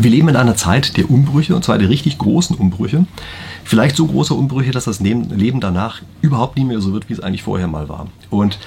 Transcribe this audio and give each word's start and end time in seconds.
Wir 0.00 0.12
leben 0.12 0.28
in 0.28 0.36
einer 0.36 0.54
Zeit 0.54 0.96
der 0.96 1.10
Umbrüche, 1.10 1.56
und 1.56 1.64
zwar 1.64 1.76
der 1.76 1.88
richtig 1.88 2.18
großen 2.18 2.56
Umbrüche. 2.56 3.04
Vielleicht 3.64 3.96
so 3.96 4.06
große 4.06 4.32
Umbrüche, 4.32 4.70
dass 4.70 4.84
das 4.84 5.00
Leben 5.00 5.60
danach 5.60 6.02
überhaupt 6.22 6.56
nie 6.56 6.64
mehr 6.64 6.80
so 6.80 6.92
wird, 6.92 7.08
wie 7.08 7.14
es 7.14 7.20
eigentlich 7.20 7.42
vorher 7.42 7.66
mal 7.66 7.88
war. 7.88 8.06
Und 8.30 8.60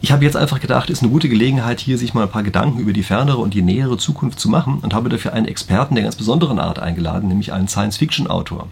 ich 0.00 0.10
habe 0.10 0.24
jetzt 0.24 0.36
einfach 0.36 0.58
gedacht, 0.58 0.90
ist 0.90 1.00
eine 1.00 1.12
gute 1.12 1.28
Gelegenheit, 1.28 1.78
hier 1.78 1.98
sich 1.98 2.14
mal 2.14 2.24
ein 2.24 2.30
paar 2.30 2.42
Gedanken 2.42 2.80
über 2.80 2.92
die 2.92 3.04
fernere 3.04 3.36
und 3.36 3.54
die 3.54 3.62
nähere 3.62 3.96
Zukunft 3.96 4.40
zu 4.40 4.48
machen 4.48 4.80
und 4.82 4.92
habe 4.92 5.08
dafür 5.08 5.32
einen 5.32 5.46
Experten 5.46 5.94
der 5.94 6.02
ganz 6.02 6.16
besonderen 6.16 6.58
Art 6.58 6.80
eingeladen, 6.80 7.28
nämlich 7.28 7.52
einen 7.52 7.68
Science-Fiction-Autor. 7.68 8.66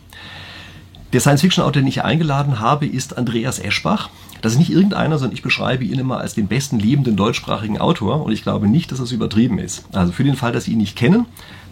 Der 1.12 1.20
Science-Fiction-Autor, 1.20 1.82
den 1.82 1.86
ich 1.86 2.02
eingeladen 2.02 2.58
habe, 2.58 2.86
ist 2.86 3.16
Andreas 3.16 3.60
Eschbach. 3.60 4.10
Das 4.42 4.52
ist 4.52 4.58
nicht 4.58 4.72
irgendeiner, 4.72 5.18
sondern 5.18 5.36
ich 5.36 5.42
beschreibe 5.42 5.84
ihn 5.84 6.00
immer 6.00 6.18
als 6.18 6.34
den 6.34 6.48
besten 6.48 6.80
lebenden 6.80 7.14
deutschsprachigen 7.14 7.78
Autor 7.78 8.24
und 8.24 8.32
ich 8.32 8.42
glaube 8.42 8.66
nicht, 8.66 8.90
dass 8.90 8.98
das 8.98 9.12
übertrieben 9.12 9.58
ist. 9.58 9.84
Also 9.92 10.10
für 10.12 10.24
den 10.24 10.34
Fall, 10.34 10.50
dass 10.50 10.64
Sie 10.64 10.72
ihn 10.72 10.78
nicht 10.78 10.96
kennen, 10.96 11.26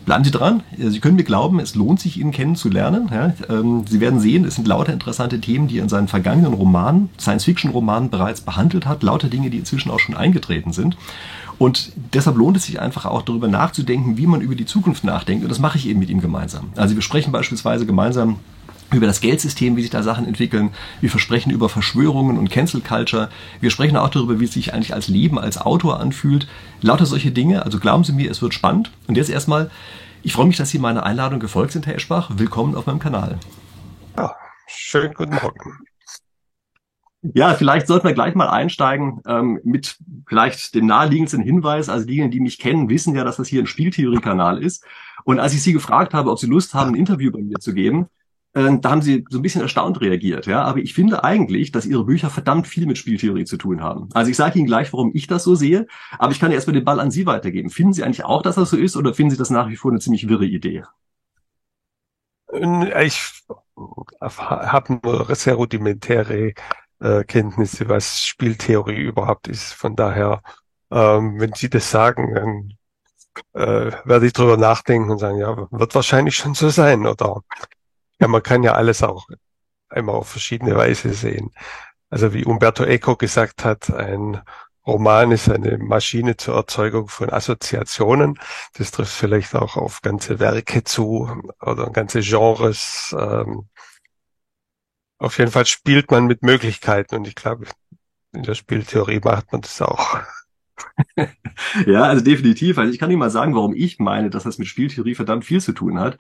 Bleiben 0.08 0.24
Sie 0.24 0.30
dran. 0.30 0.62
Sie 0.74 1.00
können 1.00 1.16
mir 1.16 1.24
glauben, 1.24 1.60
es 1.60 1.74
lohnt 1.74 2.00
sich, 2.00 2.18
ihn 2.18 2.30
kennenzulernen. 2.30 3.10
Ja, 3.12 3.34
ähm, 3.50 3.84
Sie 3.86 4.00
werden 4.00 4.20
sehen, 4.20 4.46
es 4.46 4.54
sind 4.54 4.66
lauter 4.66 4.90
interessante 4.90 5.38
Themen, 5.38 5.68
die 5.68 5.76
er 5.76 5.82
in 5.82 5.90
seinen 5.90 6.08
vergangenen 6.08 6.54
Romanen, 6.54 7.10
Science-Fiction-Romanen 7.20 8.08
bereits 8.08 8.40
behandelt 8.40 8.86
hat. 8.86 9.02
Lauter 9.02 9.28
Dinge, 9.28 9.50
die 9.50 9.58
inzwischen 9.58 9.90
auch 9.90 10.00
schon 10.00 10.16
eingetreten 10.16 10.72
sind. 10.72 10.96
Und 11.58 11.92
deshalb 12.14 12.38
lohnt 12.38 12.56
es 12.56 12.64
sich 12.64 12.80
einfach 12.80 13.04
auch 13.04 13.20
darüber 13.20 13.48
nachzudenken, 13.48 14.16
wie 14.16 14.26
man 14.26 14.40
über 14.40 14.54
die 14.54 14.64
Zukunft 14.64 15.04
nachdenkt. 15.04 15.44
Und 15.44 15.50
das 15.50 15.58
mache 15.58 15.76
ich 15.76 15.86
eben 15.86 15.98
mit 16.00 16.08
ihm 16.08 16.22
gemeinsam. 16.22 16.70
Also 16.74 16.94
wir 16.94 17.02
sprechen 17.02 17.30
beispielsweise 17.30 17.84
gemeinsam 17.84 18.36
über 18.92 19.06
das 19.06 19.20
Geldsystem, 19.20 19.76
wie 19.76 19.82
sich 19.82 19.90
da 19.90 20.02
Sachen 20.02 20.26
entwickeln. 20.26 20.70
Wir 21.00 21.10
versprechen 21.10 21.50
über 21.50 21.68
Verschwörungen 21.68 22.38
und 22.38 22.50
Cancel 22.50 22.80
Culture. 22.80 23.28
Wir 23.60 23.70
sprechen 23.70 23.96
auch 23.96 24.08
darüber, 24.08 24.40
wie 24.40 24.44
es 24.44 24.52
sich 24.52 24.72
eigentlich 24.72 24.94
als 24.94 25.08
Leben 25.08 25.38
als 25.38 25.58
Autor 25.58 26.00
anfühlt. 26.00 26.48
Lauter 26.80 27.06
solche 27.06 27.30
Dinge. 27.30 27.64
Also 27.64 27.78
glauben 27.78 28.04
Sie 28.04 28.12
mir, 28.12 28.30
es 28.30 28.40
wird 28.40 28.54
spannend. 28.54 28.90
Und 29.06 29.16
jetzt 29.16 29.30
erstmal, 29.30 29.70
ich 30.22 30.32
freue 30.32 30.46
mich, 30.46 30.56
dass 30.56 30.70
Sie 30.70 30.78
meiner 30.78 31.04
Einladung 31.04 31.40
gefolgt 31.40 31.72
sind, 31.72 31.86
Herr 31.86 31.96
Eschbach. 31.96 32.30
Willkommen 32.34 32.74
auf 32.74 32.86
meinem 32.86 32.98
Kanal. 32.98 33.38
Ja, 34.16 34.34
schönen 34.66 35.12
guten 35.14 35.34
Morgen. 35.34 35.78
Ja, 37.34 37.54
vielleicht 37.54 37.88
sollten 37.88 38.06
wir 38.06 38.14
gleich 38.14 38.36
mal 38.36 38.48
einsteigen 38.48 39.20
ähm, 39.26 39.60
mit 39.64 39.98
vielleicht 40.28 40.74
dem 40.74 40.86
naheliegendsten 40.86 41.42
Hinweis. 41.42 41.88
Also 41.88 42.06
diejenigen, 42.06 42.30
die 42.30 42.40
mich 42.40 42.58
kennen, 42.58 42.88
wissen 42.88 43.14
ja, 43.14 43.24
dass 43.24 43.36
das 43.36 43.48
hier 43.48 43.62
ein 43.62 43.66
Spieltheorie-Kanal 43.66 44.62
ist. 44.62 44.84
Und 45.24 45.40
als 45.40 45.52
ich 45.52 45.62
Sie 45.62 45.72
gefragt 45.72 46.14
habe, 46.14 46.30
ob 46.30 46.38
Sie 46.38 46.46
Lust 46.46 46.74
haben, 46.74 46.92
ein 46.92 46.94
Interview 46.94 47.32
bei 47.32 47.40
mir 47.40 47.58
zu 47.58 47.74
geben, 47.74 48.08
äh, 48.54 48.78
da 48.80 48.90
haben 48.90 49.02
sie 49.02 49.24
so 49.30 49.38
ein 49.38 49.42
bisschen 49.42 49.60
erstaunt 49.62 50.00
reagiert, 50.00 50.46
ja. 50.46 50.62
Aber 50.62 50.78
ich 50.78 50.94
finde 50.94 51.24
eigentlich, 51.24 51.72
dass 51.72 51.86
ihre 51.86 52.04
Bücher 52.04 52.30
verdammt 52.30 52.66
viel 52.66 52.86
mit 52.86 52.98
Spieltheorie 52.98 53.44
zu 53.44 53.56
tun 53.56 53.82
haben. 53.82 54.08
Also 54.14 54.30
ich 54.30 54.36
sage 54.36 54.58
Ihnen 54.58 54.66
gleich, 54.66 54.92
warum 54.92 55.10
ich 55.14 55.26
das 55.26 55.44
so 55.44 55.54
sehe, 55.54 55.86
aber 56.18 56.32
ich 56.32 56.40
kann 56.40 56.50
ja 56.50 56.56
erstmal 56.56 56.74
den 56.74 56.84
Ball 56.84 57.00
an 57.00 57.10
Sie 57.10 57.26
weitergeben. 57.26 57.70
Finden 57.70 57.92
Sie 57.92 58.04
eigentlich 58.04 58.24
auch, 58.24 58.42
dass 58.42 58.56
das 58.56 58.70
so 58.70 58.76
ist, 58.76 58.96
oder 58.96 59.14
finden 59.14 59.30
Sie 59.32 59.36
das 59.38 59.50
nach 59.50 59.68
wie 59.68 59.76
vor 59.76 59.90
eine 59.90 60.00
ziemlich 60.00 60.28
wirre 60.28 60.46
Idee? 60.46 60.84
Ich 62.50 63.44
habe 64.20 65.00
nur 65.02 65.34
sehr 65.34 65.54
rudimentäre 65.54 66.54
äh, 67.00 67.24
Kenntnisse, 67.24 67.88
was 67.88 68.24
Spieltheorie 68.24 69.02
überhaupt 69.02 69.48
ist. 69.48 69.74
Von 69.74 69.94
daher, 69.96 70.42
ähm, 70.90 71.38
wenn 71.38 71.52
Sie 71.52 71.68
das 71.68 71.90
sagen, 71.90 72.34
dann 72.34 72.72
äh, 73.52 73.92
werde 74.04 74.26
ich 74.26 74.32
drüber 74.32 74.56
nachdenken 74.56 75.10
und 75.10 75.18
sagen, 75.18 75.38
ja, 75.38 75.68
wird 75.70 75.94
wahrscheinlich 75.94 76.36
schon 76.36 76.54
so 76.54 76.70
sein, 76.70 77.06
oder 77.06 77.42
ja, 78.20 78.28
man 78.28 78.42
kann 78.42 78.62
ja 78.62 78.72
alles 78.72 79.02
auch 79.02 79.26
einmal 79.88 80.16
auf 80.16 80.28
verschiedene 80.28 80.76
Weise 80.76 81.12
sehen. 81.12 81.50
Also 82.10 82.32
wie 82.32 82.44
Umberto 82.44 82.84
Eco 82.84 83.16
gesagt 83.16 83.64
hat, 83.64 83.90
ein 83.90 84.40
Roman 84.86 85.32
ist 85.32 85.50
eine 85.50 85.76
Maschine 85.76 86.36
zur 86.38 86.56
Erzeugung 86.56 87.08
von 87.08 87.30
Assoziationen. 87.30 88.38
Das 88.74 88.90
trifft 88.90 89.12
vielleicht 89.12 89.54
auch 89.54 89.76
auf 89.76 90.00
ganze 90.00 90.40
Werke 90.40 90.82
zu 90.82 91.30
oder 91.60 91.90
ganze 91.90 92.20
Genres. 92.20 93.14
Ähm, 93.18 93.68
auf 95.18 95.38
jeden 95.38 95.50
Fall 95.50 95.66
spielt 95.66 96.10
man 96.10 96.26
mit 96.26 96.42
Möglichkeiten 96.42 97.16
und 97.16 97.28
ich 97.28 97.34
glaube, 97.34 97.66
in 98.32 98.44
der 98.44 98.54
Spieltheorie 98.54 99.20
macht 99.22 99.52
man 99.52 99.60
das 99.60 99.82
auch. 99.82 100.20
ja, 101.86 102.04
also 102.04 102.24
definitiv. 102.24 102.78
Also 102.78 102.92
ich 102.92 102.98
kann 102.98 103.10
Ihnen 103.10 103.18
mal 103.18 103.30
sagen, 103.30 103.54
warum 103.54 103.74
ich 103.74 103.98
meine, 103.98 104.30
dass 104.30 104.44
das 104.44 104.58
mit 104.58 104.68
Spieltheorie 104.68 105.14
verdammt 105.14 105.44
viel 105.44 105.60
zu 105.60 105.72
tun 105.72 105.98
hat. 105.98 106.18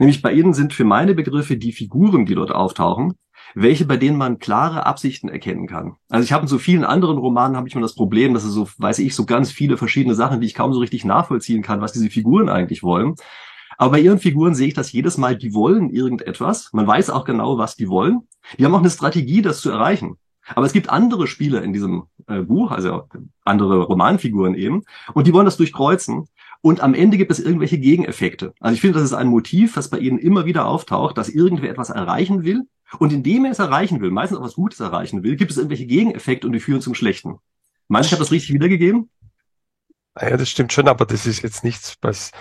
Nämlich 0.00 0.22
bei 0.22 0.32
ihnen 0.32 0.54
sind 0.54 0.72
für 0.72 0.84
meine 0.84 1.14
Begriffe 1.14 1.58
die 1.58 1.72
Figuren, 1.72 2.24
die 2.24 2.34
dort 2.34 2.52
auftauchen, 2.52 3.16
welche 3.54 3.84
bei 3.84 3.98
denen 3.98 4.16
man 4.16 4.38
klare 4.38 4.86
Absichten 4.86 5.28
erkennen 5.28 5.66
kann. 5.66 5.96
Also 6.08 6.24
ich 6.24 6.32
habe 6.32 6.44
in 6.44 6.48
so 6.48 6.56
vielen 6.56 6.84
anderen 6.84 7.18
Romanen 7.18 7.54
habe 7.54 7.68
ich 7.68 7.74
immer 7.74 7.82
das 7.82 7.94
Problem, 7.94 8.32
dass 8.32 8.44
es 8.44 8.54
so, 8.54 8.66
weiß 8.78 8.98
ich, 9.00 9.14
so 9.14 9.26
ganz 9.26 9.52
viele 9.52 9.76
verschiedene 9.76 10.14
Sachen, 10.14 10.40
die 10.40 10.46
ich 10.46 10.54
kaum 10.54 10.72
so 10.72 10.80
richtig 10.80 11.04
nachvollziehen 11.04 11.60
kann, 11.60 11.82
was 11.82 11.92
diese 11.92 12.08
Figuren 12.08 12.48
eigentlich 12.48 12.82
wollen. 12.82 13.14
Aber 13.76 13.92
bei 13.92 14.00
ihren 14.00 14.18
Figuren 14.18 14.54
sehe 14.54 14.68
ich 14.68 14.74
das 14.74 14.90
jedes 14.90 15.18
Mal, 15.18 15.36
die 15.36 15.52
wollen 15.52 15.90
irgendetwas. 15.90 16.70
Man 16.72 16.86
weiß 16.86 17.10
auch 17.10 17.26
genau, 17.26 17.58
was 17.58 17.76
die 17.76 17.90
wollen. 17.90 18.20
Die 18.58 18.64
haben 18.64 18.74
auch 18.74 18.80
eine 18.80 18.88
Strategie, 18.88 19.42
das 19.42 19.60
zu 19.60 19.70
erreichen. 19.70 20.16
Aber 20.54 20.64
es 20.64 20.72
gibt 20.72 20.88
andere 20.88 21.26
Spieler 21.26 21.62
in 21.62 21.74
diesem 21.74 22.04
äh, 22.26 22.40
Buch, 22.40 22.70
also 22.70 23.04
andere 23.44 23.82
Romanfiguren 23.82 24.54
eben, 24.54 24.82
und 25.12 25.26
die 25.26 25.34
wollen 25.34 25.44
das 25.44 25.58
durchkreuzen. 25.58 26.26
Und 26.62 26.80
am 26.80 26.94
Ende 26.94 27.16
gibt 27.16 27.30
es 27.30 27.40
irgendwelche 27.40 27.78
Gegeneffekte. 27.78 28.52
Also 28.60 28.74
ich 28.74 28.80
finde, 28.80 28.98
das 28.98 29.04
ist 29.04 29.14
ein 29.14 29.28
Motiv, 29.28 29.76
was 29.76 29.88
bei 29.88 29.98
Ihnen 29.98 30.18
immer 30.18 30.44
wieder 30.44 30.66
auftaucht, 30.66 31.16
dass 31.16 31.28
irgendwer 31.28 31.70
etwas 31.70 31.90
erreichen 31.90 32.44
will. 32.44 32.68
Und 32.98 33.12
indem 33.12 33.44
er 33.44 33.52
es 33.52 33.58
erreichen 33.60 34.00
will, 34.00 34.10
meistens 34.10 34.38
auch 34.38 34.42
was 34.42 34.54
Gutes 34.54 34.80
erreichen 34.80 35.22
will, 35.22 35.36
gibt 35.36 35.50
es 35.50 35.56
irgendwelche 35.56 35.86
Gegeneffekte 35.86 36.46
und 36.46 36.52
die 36.52 36.60
führen 36.60 36.80
zum 36.80 36.94
Schlechten. 36.94 37.38
Meinst 37.88 38.08
du, 38.08 38.08
ich 38.08 38.12
habe 38.18 38.24
das 38.24 38.32
richtig 38.32 38.52
wiedergegeben? 38.52 39.10
Ja, 40.20 40.36
das 40.36 40.50
stimmt 40.50 40.72
schon, 40.72 40.88
aber 40.88 41.06
das 41.06 41.24
ist 41.24 41.42
jetzt 41.42 41.64
nichts, 41.64 41.96
was, 42.02 42.32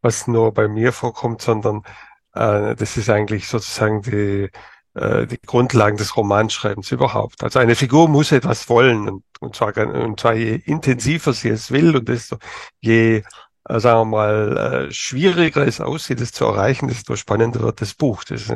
was 0.00 0.26
nur 0.26 0.52
bei 0.52 0.66
mir 0.66 0.92
vorkommt, 0.92 1.42
sondern 1.42 1.82
äh, 2.32 2.74
das 2.74 2.96
ist 2.96 3.10
eigentlich 3.10 3.48
sozusagen 3.48 4.02
die, 4.02 4.48
äh, 4.94 5.26
die 5.26 5.40
Grundlagen 5.40 5.98
des 5.98 6.16
Romanschreibens 6.16 6.90
überhaupt. 6.90 7.44
Also 7.44 7.58
eine 7.58 7.76
Figur 7.76 8.08
muss 8.08 8.32
etwas 8.32 8.68
wollen 8.68 9.08
und, 9.08 9.24
und, 9.40 9.54
zwar, 9.54 9.76
und 9.76 10.18
zwar 10.18 10.34
je 10.34 10.54
intensiver 10.64 11.32
sie 11.32 11.50
es 11.50 11.70
will 11.70 11.96
und 11.96 12.08
desto 12.08 12.38
je 12.80 13.22
äh, 13.68 13.80
sagen 13.80 14.00
wir 14.00 14.16
mal, 14.16 14.56
äh, 14.56 14.92
schwieriger 14.92 15.66
es 15.66 15.80
aussieht, 15.80 16.20
es 16.20 16.32
zu 16.32 16.44
erreichen, 16.46 16.88
desto 16.88 17.16
spannender 17.16 17.60
wird 17.60 17.80
das 17.80 17.94
Buch. 17.94 18.24
Das 18.24 18.52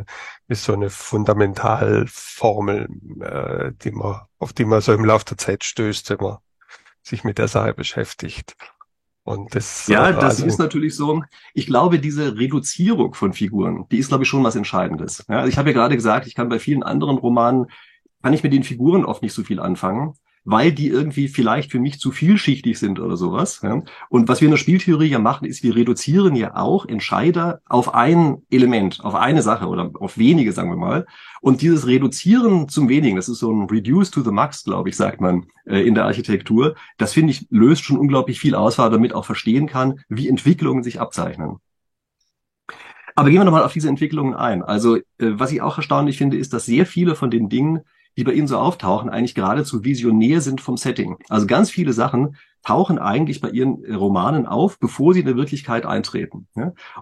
ist 0.49 0.65
so 0.65 0.73
eine 0.73 0.91
Fundamentalformel, 0.91 2.89
äh, 3.21 3.73
die 3.83 3.91
man, 3.91 4.23
auf 4.39 4.53
die 4.53 4.65
man 4.65 4.81
so 4.81 4.93
im 4.93 5.05
Laufe 5.05 5.27
der 5.27 5.39
Zeit 5.39 5.65
stößt, 5.65 6.11
wenn 6.11 6.19
man 6.21 6.39
sich 7.03 7.25
mit 7.25 7.39
der 7.39 7.49
Sache 7.49 7.75
beschäftigt. 7.75 8.57
Und 9.25 9.55
das, 9.55 9.87
ja, 9.87 10.09
äh, 10.09 10.15
das 10.15 10.25
also, 10.25 10.47
ist 10.47 10.59
natürlich 10.59 10.97
so. 10.97 11.23
Ich 11.55 11.67
glaube, 11.67 11.99
diese 11.99 12.37
Reduzierung 12.39 13.15
von 13.15 13.33
Figuren, 13.33 13.87
die 13.91 13.99
ist, 13.99 14.09
glaube 14.09 14.25
ich, 14.25 14.29
schon 14.29 14.43
was 14.43 14.57
Entscheidendes. 14.57 15.25
Ja, 15.29 15.41
also 15.41 15.49
ich 15.49 15.59
habe 15.59 15.71
ja 15.71 15.75
gerade 15.75 15.95
gesagt, 15.95 16.27
ich 16.27 16.35
kann 16.35 16.49
bei 16.49 16.59
vielen 16.59 16.83
anderen 16.83 17.19
Romanen, 17.19 17.67
kann 18.23 18.33
ich 18.33 18.43
mit 18.43 18.53
den 18.53 18.65
Figuren 18.65 19.05
oft 19.05 19.23
nicht 19.23 19.35
so 19.35 19.45
viel 19.45 19.61
anfangen 19.61 20.15
weil 20.45 20.73
die 20.73 20.89
irgendwie 20.89 21.29
vielleicht 21.29 21.71
für 21.71 21.79
mich 21.79 22.01
zu 22.01 22.11
vielschichtig 22.11 22.79
sind 22.79 22.99
oder 22.99 23.17
sowas. 23.17 23.61
Ja. 23.63 23.83
Und 24.09 24.29
was 24.29 24.41
wir 24.41 24.47
in 24.47 24.53
der 24.53 24.59
Spieltheorie 24.59 25.09
ja 25.09 25.19
machen, 25.19 25.47
ist, 25.47 25.63
wir 25.63 25.77
reduzieren 25.77 26.35
ja 26.35 26.57
auch 26.57 26.87
Entscheider 26.87 27.61
auf 27.69 27.95
ein 27.95 28.43
Element, 28.51 29.01
auf 29.05 29.15
eine 29.15 29.43
Sache 29.43 29.67
oder 29.67 29.91
auf 30.01 30.19
wenige, 30.19 30.53
sagen 30.53 30.71
wir 30.71 30.77
mal. 30.77 31.07
Und 31.41 31.63
dieses 31.63 31.87
Reduzieren 31.87 32.69
zum 32.69 32.89
Wenigen, 32.89 33.17
das 33.17 33.29
ist 33.29 33.39
so 33.39 33.53
ein 33.53 33.69
Reduce 33.69 34.11
to 34.11 34.23
the 34.23 34.31
Max, 34.31 34.65
glaube 34.65 34.89
ich, 34.89 34.97
sagt 34.97 35.21
man 35.21 35.47
äh, 35.65 35.81
in 35.87 35.95
der 35.95 36.05
Architektur. 36.05 36.75
Das 36.99 37.13
finde 37.13 37.33
ich 37.33 37.47
löst 37.51 37.85
schon 37.85 37.99
unglaublich 37.99 38.41
viel 38.41 38.55
aus, 38.55 38.79
weil 38.79 38.91
damit 38.91 39.15
auch 39.15 39.25
verstehen 39.25 39.67
kann, 39.67 40.01
wie 40.09 40.29
Entwicklungen 40.29 40.83
sich 40.83 41.01
abzeichnen. 41.01 41.59
Aber 43.15 43.29
gehen 43.29 43.41
wir 43.41 43.45
nochmal 43.45 43.65
auf 43.65 43.73
diese 43.73 43.89
Entwicklungen 43.89 44.35
ein. 44.35 44.63
Also, 44.63 44.97
äh, 44.97 45.01
was 45.19 45.53
ich 45.53 45.61
auch 45.61 45.77
erstaunlich 45.77 46.19
finde, 46.19 46.37
ist, 46.37 46.53
dass 46.53 46.67
sehr 46.67 46.87
viele 46.87 47.15
von 47.15 47.31
den 47.31 47.49
Dingen, 47.49 47.83
die 48.17 48.25
bei 48.25 48.33
Ihnen 48.33 48.47
so 48.47 48.59
auftauchen, 48.59 49.11
eigentlich 49.11 49.35
geradezu 49.35 49.85
visionär 49.85 50.41
sind 50.41 50.61
vom 50.61 50.77
Setting. 50.77 51.17
Also 51.29 51.47
ganz 51.47 51.71
viele 51.71 51.93
Sachen 51.93 52.37
tauchen 52.65 52.99
eigentlich 52.99 53.41
bei 53.41 53.51
Ihren 53.51 53.85
Romanen 53.93 54.47
auf, 54.47 54.79
bevor 54.79 55.15
sie 55.15 55.21
in 55.21 55.27
der 55.27 55.37
Wirklichkeit 55.37 55.85
eintreten. 55.85 56.47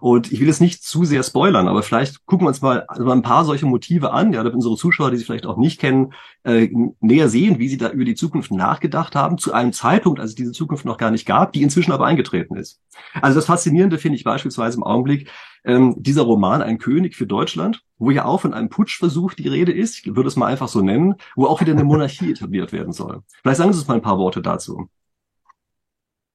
Und 0.01 0.33
ich 0.33 0.41
will 0.41 0.47
jetzt 0.47 0.61
nicht 0.61 0.83
zu 0.83 1.05
sehr 1.05 1.23
spoilern, 1.23 1.69
aber 1.69 1.83
vielleicht 1.83 2.25
gucken 2.27 2.47
wir 2.47 2.49
uns 2.49 2.63
mal 2.63 2.85
also 2.89 3.11
ein 3.11 3.23
paar 3.23 3.45
solche 3.45 3.67
Motive 3.67 4.13
an, 4.13 4.33
ja, 4.33 4.43
damit 4.43 4.55
unsere 4.55 4.77
Zuschauer, 4.77 5.11
die 5.11 5.19
Sie 5.19 5.25
vielleicht 5.25 5.47
auch 5.47 5.59
nicht 5.59 5.79
kennen, 5.79 6.15
äh, 6.45 6.69
näher 7.01 7.29
sehen, 7.29 7.59
wie 7.59 7.69
Sie 7.69 7.77
da 7.77 7.91
über 7.91 8.05
die 8.05 8.15
Zukunft 8.15 8.51
nachgedacht 8.53 9.15
haben, 9.15 9.37
zu 9.37 9.53
einem 9.53 9.73
Zeitpunkt, 9.73 10.19
als 10.19 10.31
es 10.31 10.37
diese 10.37 10.53
Zukunft 10.53 10.87
noch 10.87 10.97
gar 10.97 11.11
nicht 11.11 11.27
gab, 11.27 11.53
die 11.53 11.63
inzwischen 11.63 11.93
aber 11.93 12.07
eingetreten 12.07 12.57
ist. 12.57 12.81
Also 13.21 13.39
das 13.39 13.47
Faszinierende 13.47 13.99
finde 13.99 14.17
ich 14.17 14.25
beispielsweise 14.25 14.79
im 14.79 14.85
Augenblick, 14.85 15.31
ähm, 15.65 15.95
dieser 15.99 16.23
Roman 16.23 16.63
Ein 16.63 16.79
König 16.79 17.17
für 17.17 17.27
Deutschland, 17.27 17.83
wo 17.99 18.11
ja 18.11 18.25
auch 18.25 18.41
von 18.41 18.55
einem 18.55 18.69
Putschversuch 18.69 19.35
die 19.35 19.49
Rede 19.49 19.73
ist, 19.73 19.99
ich 19.99 20.15
würde 20.15 20.29
es 20.29 20.37
mal 20.37 20.47
einfach 20.47 20.69
so 20.69 20.81
nennen, 20.81 21.15
wo 21.37 21.47
auch 21.47 21.61
wieder 21.61 21.73
eine 21.73 21.85
Monarchie 21.85 22.31
etabliert 22.33 22.73
werden 22.73 22.93
soll. 22.93 23.23
Vielleicht 23.43 23.59
sagen 23.59 23.73
Sie 23.73 23.79
uns 23.79 23.89
mal 23.89 23.95
ein 23.95 24.03
paar 24.03 24.19
Worte 24.19 24.43
dazu. 24.43 24.89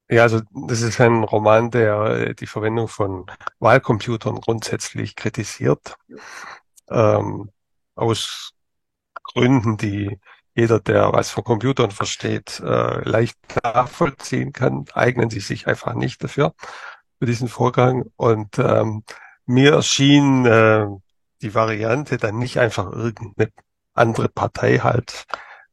Ja, 0.07 0.21
also 0.21 0.41
das 0.67 0.81
ist 0.81 1.01
ein 1.01 1.23
Roman, 1.23 1.71
der 1.71 2.03
äh, 2.05 2.35
die 2.35 2.45
Verwendung 2.45 2.87
von 2.87 3.25
Wahlcomputern 3.59 4.39
grundsätzlich 4.39 5.15
kritisiert, 5.15 5.97
ähm, 6.89 7.49
aus 7.95 8.53
Gründen, 9.23 9.77
die 9.77 10.19
jeder, 10.55 10.79
der 10.79 11.11
was 11.11 11.31
von 11.31 11.43
Computern 11.43 11.91
versteht, 11.91 12.61
äh, 12.61 13.07
leicht 13.07 13.37
nachvollziehen 13.63 14.53
kann, 14.53 14.85
eignen 14.93 15.29
sie 15.29 15.41
sich 15.41 15.67
einfach 15.67 15.95
nicht 15.95 16.23
dafür. 16.23 16.53
Für 17.19 17.25
diesen 17.25 17.47
Vorgang. 17.47 18.05
Und 18.15 18.59
ähm, 18.59 19.03
mir 19.45 19.73
erschien 19.73 20.45
äh, 20.45 20.87
die 21.41 21.53
Variante 21.53 22.17
dann 22.17 22.37
nicht 22.37 22.59
einfach 22.59 22.91
irgendeine 22.91 23.51
andere 23.93 24.29
Partei 24.29 24.79
halt 24.79 25.25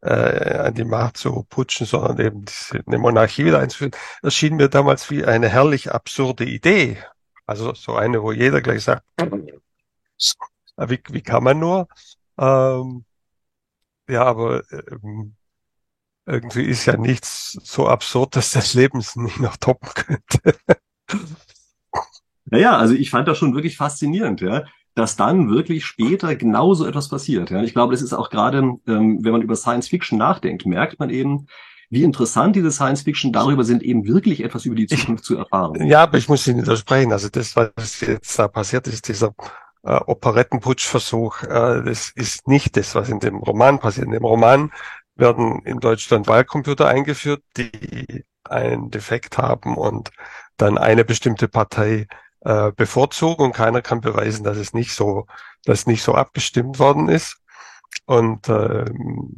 äh, 0.03 0.59
an 0.59 0.75
die 0.75 0.85
Macht 0.85 1.17
zu 1.17 1.45
putschen, 1.49 1.87
sondern 1.87 2.19
eben 2.19 2.45
diese, 2.45 2.83
eine 2.87 2.99
Monarchie 2.99 3.45
wieder 3.45 3.61
einzuführen, 3.61 3.93
erschien 4.23 4.57
mir 4.57 4.69
damals 4.69 5.11
wie 5.11 5.25
eine 5.25 5.49
herrlich 5.49 5.93
absurde 5.93 6.45
Idee. 6.45 6.99
Also 7.47 7.75
so 7.75 7.95
eine, 7.95 8.23
wo 8.23 8.33
jeder 8.33 8.61
gleich 8.61 8.85
sagt, 8.85 9.05
wie, 10.77 11.01
wie 11.09 11.23
kann 11.23 11.45
man 11.45 11.59
nur? 11.59 11.89
Ähm, 12.39 13.05
ja, 14.09 14.25
aber 14.25 14.63
ähm, 14.71 15.37
irgendwie 16.27 16.65
ist 16.65 16.87
ja 16.87 16.97
nichts 16.97 17.53
so 17.63 17.89
absurd, 17.89 18.37
dass 18.37 18.53
das 18.53 18.75
Leben 18.75 18.99
es 18.99 19.17
nicht 19.17 19.41
noch 19.41 19.57
toppen 19.57 19.89
könnte. 19.95 20.59
Naja, 22.47 22.77
also 22.77 22.95
ich 22.95 23.11
fand 23.11 23.29
das 23.29 23.39
schon 23.39 23.55
wirklich 23.55 23.77
faszinierend, 23.77 24.41
ja, 24.41 24.65
dass 24.95 25.17
dann 25.17 25.51
wirklich 25.51 25.85
später 25.85 26.35
genauso 26.37 26.87
etwas 26.87 27.09
passiert. 27.09 27.51
Ja. 27.51 27.63
Ich 27.63 27.73
glaube, 27.73 27.93
das 27.93 28.03
ist 28.03 28.13
auch 28.13 28.31
gerade, 28.31 28.59
ähm, 28.59 29.19
wenn 29.23 29.33
man 29.33 29.43
über 29.43 29.57
Science 29.57 29.89
Fiction 29.89 30.19
nachdenkt, 30.19 30.67
merkt 30.67 30.99
man 30.99 31.11
eben, 31.11 31.47
wie 31.89 32.05
interessant 32.05 32.57
diese 32.57 32.71
Science 32.71 33.03
Fiction 33.03 33.33
darüber 33.33 33.65
sind, 33.65 33.83
eben 33.83 34.07
wirklich 34.07 34.43
etwas 34.43 34.65
über 34.65 34.75
die 34.75 34.87
Zukunft 34.87 35.25
zu 35.25 35.37
erfahren. 35.37 35.87
Ja, 35.87 36.03
aber 36.05 36.17
ich 36.17 36.29
muss 36.29 36.47
Ihnen 36.47 36.63
widersprechen. 36.63 37.13
Also 37.13 37.29
das, 37.29 37.55
was 37.55 38.01
jetzt 38.01 38.39
da 38.39 38.49
passiert 38.49 38.87
ist, 38.87 39.09
dieser 39.09 39.35
äh, 39.83 40.01
Operettenputschversuch, 40.07 41.43
äh, 41.43 41.83
das 41.85 42.11
ist 42.15 42.49
nicht 42.49 42.79
das, 42.79 42.95
was 42.95 43.11
in 43.11 43.21
dem 43.21 43.37
Roman 43.37 43.79
passiert. 43.79 44.07
In 44.07 44.13
dem 44.13 44.25
Roman 44.25 44.73
werden 45.17 45.63
in 45.67 45.81
Deutschland 45.81 46.29
Wahlcomputer 46.29 46.89
eingeführt, 46.89 47.43
die 47.59 48.25
einen 48.45 48.91
Defekt 48.91 49.37
haben 49.39 49.77
und 49.77 50.11
dann 50.57 50.79
eine 50.79 51.05
bestimmte 51.05 51.49
Partei 51.49 52.07
äh, 52.41 52.73
bevorzugen 52.73 53.47
und 53.47 53.53
keiner 53.53 53.83
kann 53.83 54.01
beweisen, 54.01 54.45
dass 54.45 54.57
es 54.57 54.73
nicht 54.75 54.95
so, 54.95 55.27
dass 55.65 55.87
nicht 55.87 56.03
so 56.03 56.15
abgestimmt 56.15 56.79
worden 56.79 57.09
ist. 57.09 57.39
Und 58.07 58.49
äh, 58.49 58.85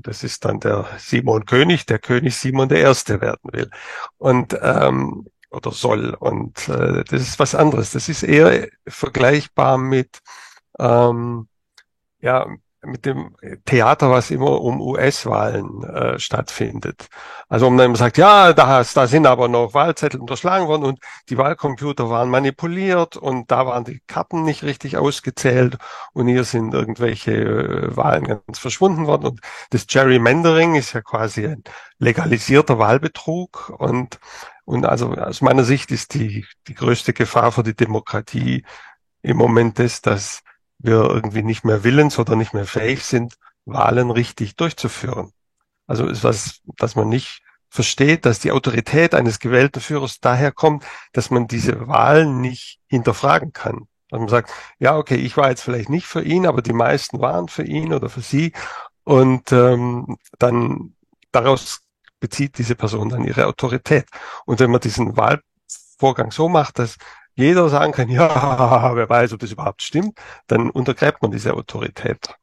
das 0.00 0.24
ist 0.24 0.44
dann 0.44 0.60
der 0.60 0.86
Simon 0.98 1.44
König, 1.44 1.86
der 1.86 1.98
König 1.98 2.36
Simon 2.36 2.68
der 2.68 2.80
Erste 2.80 3.20
werden 3.20 3.50
will. 3.52 3.70
Und 4.18 4.58
ähm, 4.62 5.26
oder 5.50 5.70
soll. 5.70 6.14
Und 6.14 6.68
äh, 6.68 7.04
das 7.04 7.22
ist 7.22 7.38
was 7.38 7.54
anderes. 7.54 7.92
Das 7.92 8.08
ist 8.08 8.22
eher 8.22 8.68
vergleichbar 8.86 9.78
mit 9.78 10.20
ähm, 10.78 11.48
ja 12.20 12.46
mit 12.86 13.06
dem 13.06 13.36
Theater, 13.64 14.10
was 14.10 14.30
immer 14.30 14.60
um 14.60 14.80
US-Wahlen 14.80 15.82
äh, 15.84 16.18
stattfindet. 16.18 17.08
Also 17.48 17.66
um 17.66 17.76
dann 17.76 17.94
sagt, 17.94 18.18
ja, 18.18 18.52
da, 18.52 18.82
da 18.82 19.06
sind 19.06 19.26
aber 19.26 19.48
noch 19.48 19.74
Wahlzettel 19.74 20.20
unterschlagen 20.20 20.66
worden 20.66 20.84
und 20.84 21.00
die 21.28 21.38
Wahlcomputer 21.38 22.10
waren 22.10 22.28
manipuliert 22.30 23.16
und 23.16 23.50
da 23.50 23.66
waren 23.66 23.84
die 23.84 24.00
Karten 24.06 24.44
nicht 24.44 24.62
richtig 24.62 24.96
ausgezählt 24.96 25.78
und 26.12 26.28
hier 26.28 26.44
sind 26.44 26.74
irgendwelche 26.74 27.32
äh, 27.32 27.96
Wahlen 27.96 28.24
ganz 28.24 28.58
verschwunden 28.58 29.06
worden. 29.06 29.26
Und 29.26 29.40
das 29.70 29.86
Gerrymandering 29.86 30.74
ist 30.74 30.92
ja 30.92 31.00
quasi 31.02 31.46
ein 31.46 31.64
legalisierter 31.98 32.78
Wahlbetrug 32.78 33.72
und 33.78 34.18
und 34.66 34.86
also 34.86 35.12
aus 35.12 35.42
meiner 35.42 35.64
Sicht 35.64 35.90
ist 35.90 36.14
die, 36.14 36.46
die 36.68 36.74
größte 36.74 37.12
Gefahr 37.12 37.52
für 37.52 37.62
die 37.62 37.74
Demokratie 37.76 38.64
im 39.22 39.36
Moment 39.36 39.78
das, 39.78 40.00
dass 40.00 40.42
wir 40.84 41.02
irgendwie 41.10 41.42
nicht 41.42 41.64
mehr 41.64 41.84
willens 41.84 42.18
oder 42.18 42.36
nicht 42.36 42.54
mehr 42.54 42.66
fähig 42.66 43.04
sind, 43.04 43.34
Wahlen 43.64 44.10
richtig 44.10 44.56
durchzuführen. 44.56 45.32
Also 45.86 46.06
ist 46.06 46.24
was, 46.24 46.60
dass 46.76 46.96
man 46.96 47.08
nicht 47.08 47.42
versteht, 47.68 48.24
dass 48.24 48.38
die 48.38 48.52
Autorität 48.52 49.14
eines 49.14 49.40
gewählten 49.40 49.80
Führers 49.80 50.20
daher 50.20 50.52
kommt, 50.52 50.84
dass 51.12 51.30
man 51.30 51.48
diese 51.48 51.88
Wahlen 51.88 52.40
nicht 52.40 52.78
hinterfragen 52.86 53.52
kann. 53.52 53.88
Dass 54.10 54.20
man 54.20 54.28
sagt, 54.28 54.50
ja, 54.78 54.96
okay, 54.96 55.16
ich 55.16 55.36
war 55.36 55.50
jetzt 55.50 55.62
vielleicht 55.62 55.88
nicht 55.88 56.06
für 56.06 56.22
ihn, 56.22 56.46
aber 56.46 56.62
die 56.62 56.72
meisten 56.72 57.20
waren 57.20 57.48
für 57.48 57.64
ihn 57.64 57.92
oder 57.92 58.08
für 58.08 58.20
sie. 58.20 58.52
Und 59.02 59.50
ähm, 59.52 60.18
dann 60.38 60.94
daraus 61.32 61.80
bezieht 62.20 62.58
diese 62.58 62.76
Person 62.76 63.08
dann 63.08 63.24
ihre 63.24 63.46
Autorität. 63.46 64.06
Und 64.46 64.60
wenn 64.60 64.70
man 64.70 64.80
diesen 64.80 65.16
Wahlvorgang 65.16 66.30
so 66.30 66.48
macht, 66.48 66.78
dass 66.78 66.96
jeder 67.34 67.68
sagen 67.68 67.92
kann, 67.92 68.08
ja, 68.10 68.94
wer 68.94 69.08
weiß, 69.08 69.32
ob 69.32 69.40
das 69.40 69.52
überhaupt 69.52 69.82
stimmt, 69.82 70.18
dann 70.46 70.70
untergräbt 70.70 71.22
man 71.22 71.30
diese 71.30 71.54
Autorität. 71.54 72.34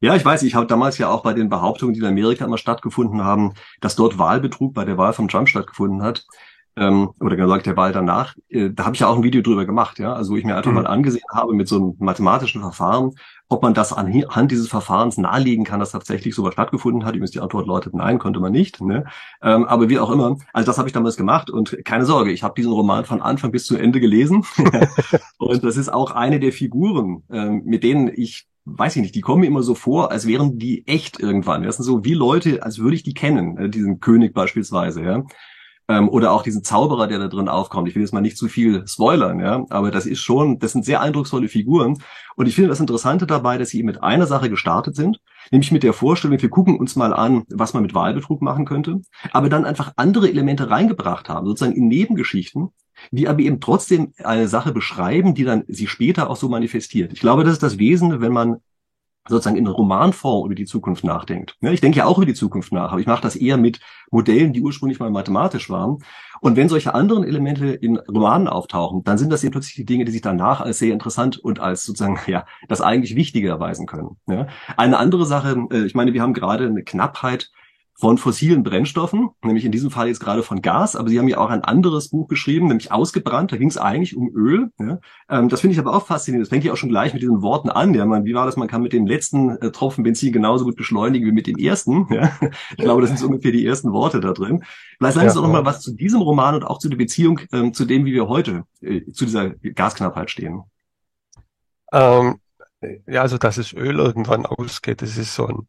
Ja, 0.00 0.14
ich 0.14 0.24
weiß, 0.24 0.42
ich 0.42 0.54
habe 0.54 0.66
damals 0.66 0.98
ja 0.98 1.08
auch 1.08 1.22
bei 1.22 1.32
den 1.32 1.48
Behauptungen, 1.48 1.94
die 1.94 2.00
in 2.00 2.06
Amerika 2.06 2.44
immer 2.44 2.58
stattgefunden 2.58 3.24
haben, 3.24 3.54
dass 3.80 3.96
dort 3.96 4.18
Wahlbetrug 4.18 4.74
bei 4.74 4.84
der 4.84 4.98
Wahl 4.98 5.14
von 5.14 5.28
Trump 5.28 5.48
stattgefunden 5.48 6.02
hat, 6.02 6.26
ähm, 6.76 7.10
oder 7.20 7.36
gesagt 7.36 7.66
der 7.66 7.76
Wahl 7.76 7.92
danach, 7.92 8.34
äh, 8.48 8.70
da 8.70 8.84
habe 8.84 8.94
ich 8.94 9.00
ja 9.00 9.08
auch 9.08 9.16
ein 9.16 9.22
Video 9.22 9.42
drüber 9.42 9.64
gemacht, 9.64 9.98
ja, 9.98 10.12
also 10.12 10.32
wo 10.32 10.36
ich 10.36 10.44
mir 10.44 10.56
einfach 10.56 10.70
mhm. 10.70 10.76
mal 10.76 10.86
angesehen 10.86 11.24
habe 11.32 11.54
mit 11.54 11.68
so 11.68 11.76
einem 11.76 11.94
mathematischen 11.98 12.60
Verfahren, 12.60 13.12
ob 13.48 13.62
man 13.62 13.74
das 13.74 13.92
anhand 13.92 14.50
dieses 14.50 14.68
Verfahrens 14.68 15.18
nahelegen 15.18 15.64
kann, 15.64 15.80
dass 15.80 15.92
tatsächlich 15.92 16.34
sowas 16.34 16.54
stattgefunden 16.54 17.04
hat. 17.04 17.14
Übrigens 17.14 17.30
die 17.30 17.40
Antwort 17.40 17.66
lautet 17.66 17.94
nein, 17.94 18.18
konnte 18.18 18.40
man 18.40 18.52
nicht. 18.52 18.80
Ne? 18.80 19.04
Ähm, 19.42 19.64
aber 19.66 19.88
wie 19.88 19.98
auch 19.98 20.10
immer, 20.10 20.38
also 20.52 20.66
das 20.66 20.78
habe 20.78 20.88
ich 20.88 20.92
damals 20.92 21.16
gemacht 21.16 21.50
und 21.50 21.78
keine 21.84 22.06
Sorge, 22.06 22.32
ich 22.32 22.42
habe 22.42 22.54
diesen 22.56 22.72
Roman 22.72 23.04
von 23.04 23.22
Anfang 23.22 23.52
bis 23.52 23.66
zu 23.66 23.76
Ende 23.76 24.00
gelesen 24.00 24.44
und 25.38 25.62
das 25.62 25.76
ist 25.76 25.92
auch 25.92 26.10
eine 26.10 26.40
der 26.40 26.52
Figuren, 26.52 27.22
ähm, 27.30 27.62
mit 27.64 27.84
denen 27.84 28.10
ich 28.14 28.46
weiß 28.66 28.96
ich 28.96 29.02
nicht, 29.02 29.14
die 29.14 29.20
kommen 29.20 29.42
mir 29.42 29.46
immer 29.46 29.62
so 29.62 29.74
vor, 29.74 30.10
als 30.10 30.26
wären 30.26 30.58
die 30.58 30.86
echt 30.86 31.20
irgendwann. 31.20 31.64
Das 31.64 31.76
sind 31.76 31.84
so 31.84 32.02
wie 32.02 32.14
Leute, 32.14 32.62
als 32.62 32.78
würde 32.78 32.96
ich 32.96 33.02
die 33.02 33.12
kennen, 33.12 33.58
äh, 33.58 33.68
diesen 33.68 34.00
König 34.00 34.32
beispielsweise, 34.32 35.02
ja. 35.02 35.22
Ähm, 35.86 36.08
oder 36.08 36.32
auch 36.32 36.42
diesen 36.42 36.64
Zauberer, 36.64 37.06
der 37.06 37.18
da 37.18 37.28
drin 37.28 37.48
aufkommt. 37.48 37.88
Ich 37.88 37.94
will 37.94 38.02
jetzt 38.02 38.14
mal 38.14 38.22
nicht 38.22 38.38
zu 38.38 38.48
viel 38.48 38.86
spoilern, 38.86 39.38
ja, 39.38 39.66
aber 39.68 39.90
das 39.90 40.06
ist 40.06 40.20
schon, 40.20 40.58
das 40.58 40.72
sind 40.72 40.84
sehr 40.84 41.02
eindrucksvolle 41.02 41.48
Figuren. 41.48 41.98
Und 42.36 42.46
ich 42.46 42.54
finde 42.54 42.70
das 42.70 42.80
Interessante 42.80 43.26
dabei, 43.26 43.58
dass 43.58 43.68
sie 43.68 43.82
mit 43.82 44.02
einer 44.02 44.26
Sache 44.26 44.48
gestartet 44.48 44.96
sind, 44.96 45.20
nämlich 45.50 45.72
mit 45.72 45.82
der 45.82 45.92
Vorstellung, 45.92 46.40
wir 46.40 46.48
gucken 46.48 46.78
uns 46.78 46.96
mal 46.96 47.12
an, 47.12 47.44
was 47.50 47.74
man 47.74 47.82
mit 47.82 47.94
Wahlbetrug 47.94 48.40
machen 48.40 48.64
könnte, 48.64 49.02
aber 49.32 49.50
dann 49.50 49.66
einfach 49.66 49.92
andere 49.96 50.28
Elemente 50.28 50.70
reingebracht 50.70 51.28
haben, 51.28 51.46
sozusagen 51.46 51.76
in 51.76 51.88
Nebengeschichten, 51.88 52.70
die 53.10 53.28
aber 53.28 53.40
eben 53.40 53.60
trotzdem 53.60 54.14
eine 54.22 54.48
Sache 54.48 54.72
beschreiben, 54.72 55.34
die 55.34 55.44
dann 55.44 55.64
sich 55.68 55.90
später 55.90 56.30
auch 56.30 56.36
so 56.36 56.48
manifestiert. 56.48 57.12
Ich 57.12 57.20
glaube, 57.20 57.44
das 57.44 57.54
ist 57.54 57.62
das 57.62 57.78
Wesen, 57.78 58.20
wenn 58.20 58.32
man 58.32 58.56
sozusagen 59.28 59.56
in 59.56 59.66
Romanform 59.66 60.46
über 60.46 60.54
die 60.54 60.66
Zukunft 60.66 61.04
nachdenkt. 61.04 61.56
Ich 61.60 61.80
denke 61.80 61.98
ja 61.98 62.04
auch 62.06 62.18
über 62.18 62.26
die 62.26 62.34
Zukunft 62.34 62.72
nach, 62.72 62.92
aber 62.92 63.00
ich 63.00 63.06
mache 63.06 63.22
das 63.22 63.36
eher 63.36 63.56
mit 63.56 63.80
Modellen, 64.10 64.52
die 64.52 64.60
ursprünglich 64.60 64.98
mal 64.98 65.10
mathematisch 65.10 65.70
waren. 65.70 65.98
Und 66.40 66.56
wenn 66.56 66.68
solche 66.68 66.94
anderen 66.94 67.24
Elemente 67.24 67.68
in 67.68 67.96
Romanen 67.96 68.48
auftauchen, 68.48 69.02
dann 69.04 69.16
sind 69.16 69.32
das 69.32 69.42
eben 69.42 69.52
plötzlich 69.52 69.76
die 69.76 69.86
Dinge, 69.86 70.04
die 70.04 70.12
sich 70.12 70.20
danach 70.20 70.60
als 70.60 70.78
sehr 70.78 70.92
interessant 70.92 71.38
und 71.38 71.58
als 71.58 71.84
sozusagen 71.84 72.18
ja 72.26 72.44
das 72.68 72.82
eigentlich 72.82 73.16
Wichtige 73.16 73.48
erweisen 73.48 73.86
können. 73.86 74.16
Eine 74.76 74.98
andere 74.98 75.24
Sache, 75.24 75.66
äh, 75.70 75.84
ich 75.84 75.94
meine, 75.94 76.12
wir 76.12 76.20
haben 76.20 76.34
gerade 76.34 76.66
eine 76.66 76.84
Knappheit 76.84 77.50
von 77.96 78.18
fossilen 78.18 78.64
Brennstoffen, 78.64 79.30
nämlich 79.42 79.64
in 79.64 79.70
diesem 79.70 79.90
Fall 79.90 80.08
jetzt 80.08 80.18
gerade 80.18 80.42
von 80.42 80.62
Gas, 80.62 80.96
aber 80.96 81.08
sie 81.08 81.18
haben 81.18 81.28
ja 81.28 81.38
auch 81.38 81.50
ein 81.50 81.62
anderes 81.62 82.08
Buch 82.08 82.26
geschrieben, 82.26 82.66
nämlich 82.66 82.90
Ausgebrannt, 82.90 83.52
da 83.52 83.56
ging 83.56 83.68
es 83.68 83.78
eigentlich 83.78 84.16
um 84.16 84.34
Öl. 84.34 84.70
Ja. 84.80 84.98
Ähm, 85.28 85.48
das 85.48 85.60
finde 85.60 85.74
ich 85.74 85.78
aber 85.78 85.94
auch 85.94 86.06
faszinierend. 86.06 86.44
Das 86.44 86.50
fängt 86.50 86.64
ja 86.64 86.72
auch 86.72 86.76
schon 86.76 86.88
gleich 86.88 87.12
mit 87.12 87.22
diesen 87.22 87.40
Worten 87.40 87.70
an. 87.70 87.94
Ja, 87.94 88.04
man, 88.04 88.24
wie 88.24 88.34
war 88.34 88.46
das? 88.46 88.56
Man 88.56 88.66
kann 88.66 88.82
mit 88.82 88.92
den 88.92 89.06
letzten 89.06 89.50
äh, 89.58 89.70
Tropfen 89.70 90.02
Benzin 90.02 90.32
genauso 90.32 90.64
gut 90.64 90.76
beschleunigen 90.76 91.26
wie 91.26 91.32
mit 91.32 91.46
den 91.46 91.58
ersten. 91.58 92.06
Ja. 92.10 92.30
Ich 92.76 92.84
glaube, 92.84 93.00
das 93.00 93.10
sind 93.10 93.18
so 93.18 93.26
ungefähr 93.26 93.52
die 93.52 93.64
ersten 93.64 93.92
Worte 93.92 94.20
da 94.20 94.32
drin. 94.32 94.64
Vielleicht 94.98 95.14
sagen 95.14 95.28
Sie 95.28 95.36
ja, 95.36 95.40
doch 95.40 95.48
noch 95.48 95.52
mal 95.52 95.64
was 95.64 95.80
zu 95.80 95.94
diesem 95.94 96.20
Roman 96.20 96.54
und 96.54 96.64
auch 96.64 96.78
zu 96.78 96.88
der 96.88 96.96
Beziehung 96.96 97.40
ähm, 97.52 97.72
zu 97.72 97.84
dem, 97.84 98.04
wie 98.04 98.12
wir 98.12 98.28
heute 98.28 98.64
äh, 98.80 99.02
zu 99.12 99.24
dieser 99.24 99.50
Gasknappheit 99.50 100.30
stehen. 100.30 100.62
Ähm, 101.92 102.40
ja, 103.06 103.22
also 103.22 103.38
dass 103.38 103.56
es 103.56 103.72
Öl 103.72 103.98
irgendwann 103.98 104.46
ausgeht, 104.46 105.02
das 105.02 105.16
ist 105.16 105.34
so 105.34 105.46
ein 105.46 105.68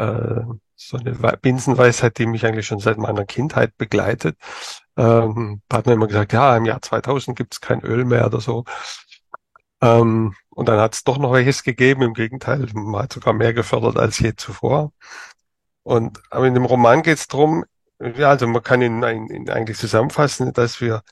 äh, 0.00 0.44
so 0.76 0.96
eine 0.96 1.12
Binsenweisheit, 1.38 2.18
die 2.18 2.26
mich 2.26 2.46
eigentlich 2.46 2.66
schon 2.66 2.80
seit 2.80 2.98
meiner 2.98 3.24
Kindheit 3.26 3.76
begleitet. 3.76 4.38
Ähm, 4.96 5.62
hat 5.72 5.86
man 5.86 5.94
immer 5.94 6.06
gesagt, 6.06 6.32
ja, 6.32 6.56
im 6.56 6.64
Jahr 6.64 6.82
2000 6.82 7.36
gibt 7.36 7.54
es 7.54 7.60
kein 7.60 7.82
Öl 7.82 8.04
mehr 8.04 8.26
oder 8.26 8.40
so. 8.40 8.64
Ähm, 9.82 10.34
und 10.50 10.68
dann 10.68 10.80
hat 10.80 10.94
es 10.94 11.04
doch 11.04 11.18
noch 11.18 11.32
welches 11.32 11.62
gegeben. 11.62 12.02
Im 12.02 12.14
Gegenteil, 12.14 12.66
man 12.72 13.02
hat 13.02 13.12
sogar 13.12 13.34
mehr 13.34 13.54
gefördert 13.54 13.98
als 13.98 14.18
je 14.18 14.34
zuvor. 14.36 14.92
Und 15.82 16.20
aber 16.30 16.46
in 16.46 16.54
dem 16.54 16.64
Roman 16.64 17.02
geht 17.02 17.18
es 17.18 17.28
darum, 17.28 17.64
ja, 18.00 18.30
also 18.30 18.46
man 18.46 18.62
kann 18.62 18.82
ihn, 18.82 19.02
ihn 19.02 19.50
eigentlich 19.50 19.78
zusammenfassen, 19.78 20.52
dass 20.52 20.80
wir 20.80 21.02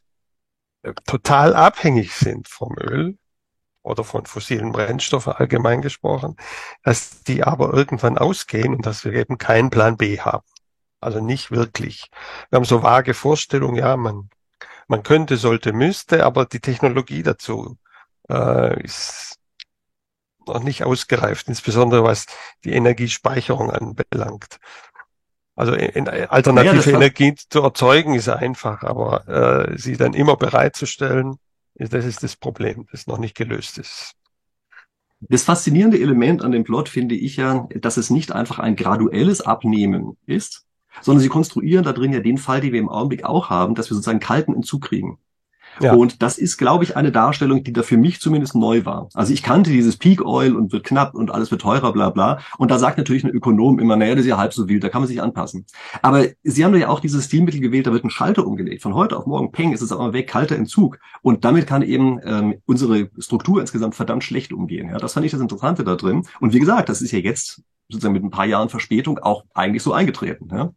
total 1.06 1.54
abhängig 1.54 2.14
sind 2.14 2.48
vom 2.48 2.76
Öl 2.78 3.18
oder 3.88 4.04
von 4.04 4.26
fossilen 4.26 4.72
Brennstoffen 4.72 5.32
allgemein 5.32 5.82
gesprochen, 5.82 6.36
dass 6.82 7.22
die 7.22 7.42
aber 7.42 7.72
irgendwann 7.74 8.18
ausgehen 8.18 8.74
und 8.74 8.86
dass 8.86 9.04
wir 9.04 9.12
eben 9.14 9.38
keinen 9.38 9.70
Plan 9.70 9.96
B 9.96 10.20
haben. 10.20 10.44
Also 11.00 11.20
nicht 11.20 11.50
wirklich. 11.50 12.10
Wir 12.50 12.56
haben 12.56 12.64
so 12.64 12.82
vage 12.82 13.14
Vorstellungen, 13.14 13.76
ja, 13.76 13.96
man, 13.96 14.30
man 14.88 15.02
könnte, 15.02 15.36
sollte, 15.36 15.72
müsste, 15.72 16.24
aber 16.24 16.44
die 16.44 16.60
Technologie 16.60 17.22
dazu 17.22 17.78
äh, 18.28 18.82
ist 18.82 19.36
noch 20.46 20.62
nicht 20.62 20.84
ausgereift, 20.84 21.48
insbesondere 21.48 22.04
was 22.04 22.26
die 22.64 22.72
Energiespeicherung 22.72 23.70
anbelangt. 23.70 24.58
Also 25.54 25.72
alternative 25.72 26.90
ja, 26.90 26.96
Energie 26.96 27.34
zu 27.34 27.62
erzeugen 27.62 28.14
ist 28.14 28.28
einfach, 28.28 28.82
aber 28.84 29.28
äh, 29.28 29.76
sie 29.76 29.96
dann 29.96 30.14
immer 30.14 30.36
bereitzustellen, 30.36 31.38
das 31.78 32.04
ist 32.04 32.22
das 32.22 32.36
Problem, 32.36 32.86
das 32.90 33.06
noch 33.06 33.18
nicht 33.18 33.36
gelöst 33.36 33.78
ist. 33.78 34.14
Das 35.20 35.42
faszinierende 35.42 36.00
Element 36.00 36.42
an 36.42 36.52
dem 36.52 36.64
Plot 36.64 36.88
finde 36.88 37.14
ich 37.14 37.36
ja, 37.36 37.66
dass 37.74 37.96
es 37.96 38.10
nicht 38.10 38.32
einfach 38.32 38.58
ein 38.58 38.76
graduelles 38.76 39.40
Abnehmen 39.40 40.16
ist, 40.26 40.64
sondern 41.02 41.22
sie 41.22 41.28
konstruieren 41.28 41.84
da 41.84 41.92
drin 41.92 42.12
ja 42.12 42.20
den 42.20 42.38
Fall, 42.38 42.60
den 42.60 42.72
wir 42.72 42.80
im 42.80 42.88
Augenblick 42.88 43.24
auch 43.24 43.50
haben, 43.50 43.74
dass 43.74 43.90
wir 43.90 43.94
sozusagen 43.94 44.20
kalten 44.20 44.54
Entzug 44.54 44.82
kriegen. 44.82 45.18
Ja. 45.80 45.94
Und 45.94 46.22
das 46.22 46.38
ist, 46.38 46.56
glaube 46.58 46.84
ich, 46.84 46.96
eine 46.96 47.12
Darstellung, 47.12 47.62
die 47.62 47.72
da 47.72 47.82
für 47.82 47.96
mich 47.96 48.20
zumindest 48.20 48.54
neu 48.54 48.84
war. 48.84 49.08
Also 49.14 49.32
ich 49.32 49.42
kannte 49.42 49.70
dieses 49.70 49.96
Peak 49.96 50.24
Oil 50.24 50.56
und 50.56 50.72
wird 50.72 50.84
knapp 50.84 51.14
und 51.14 51.30
alles 51.30 51.50
wird 51.50 51.62
teurer, 51.62 51.92
bla 51.92 52.10
bla. 52.10 52.38
Und 52.58 52.70
da 52.70 52.78
sagt 52.78 52.98
natürlich 52.98 53.24
ein 53.24 53.30
Ökonom 53.30 53.78
immer, 53.78 53.96
naja, 53.96 54.14
das 54.14 54.22
ist 54.24 54.28
ja 54.28 54.38
halb 54.38 54.52
so 54.52 54.68
wild, 54.68 54.82
da 54.84 54.88
kann 54.88 55.02
man 55.02 55.08
sich 55.08 55.22
anpassen. 55.22 55.66
Aber 56.02 56.26
sie 56.42 56.64
haben 56.64 56.74
ja 56.76 56.88
auch 56.88 57.00
dieses 57.00 57.26
Stilmittel 57.26 57.60
gewählt, 57.60 57.86
da 57.86 57.92
wird 57.92 58.04
ein 58.04 58.10
Schalter 58.10 58.46
umgelegt. 58.46 58.82
Von 58.82 58.94
heute 58.94 59.16
auf 59.16 59.26
morgen, 59.26 59.52
peng, 59.52 59.72
ist 59.72 59.82
es 59.82 59.92
aber 59.92 60.12
weg, 60.12 60.28
kalter 60.28 60.56
Entzug. 60.56 60.98
Und 61.22 61.44
damit 61.44 61.66
kann 61.66 61.82
eben 61.82 62.20
ähm, 62.24 62.60
unsere 62.66 63.10
Struktur 63.18 63.60
insgesamt 63.60 63.94
verdammt 63.94 64.24
schlecht 64.24 64.52
umgehen. 64.52 64.88
Ja, 64.88 64.98
das 64.98 65.14
fand 65.14 65.26
ich 65.26 65.32
das 65.32 65.40
Interessante 65.40 65.84
da 65.84 65.96
drin. 65.96 66.26
Und 66.40 66.52
wie 66.52 66.60
gesagt, 66.60 66.88
das 66.88 67.02
ist 67.02 67.12
ja 67.12 67.18
jetzt 67.18 67.62
sozusagen 67.88 68.14
mit 68.14 68.24
ein 68.24 68.30
paar 68.30 68.46
Jahren 68.46 68.68
Verspätung 68.68 69.18
auch 69.18 69.44
eigentlich 69.54 69.82
so 69.82 69.92
eingetreten. 69.92 70.48
Ja, 70.50 70.72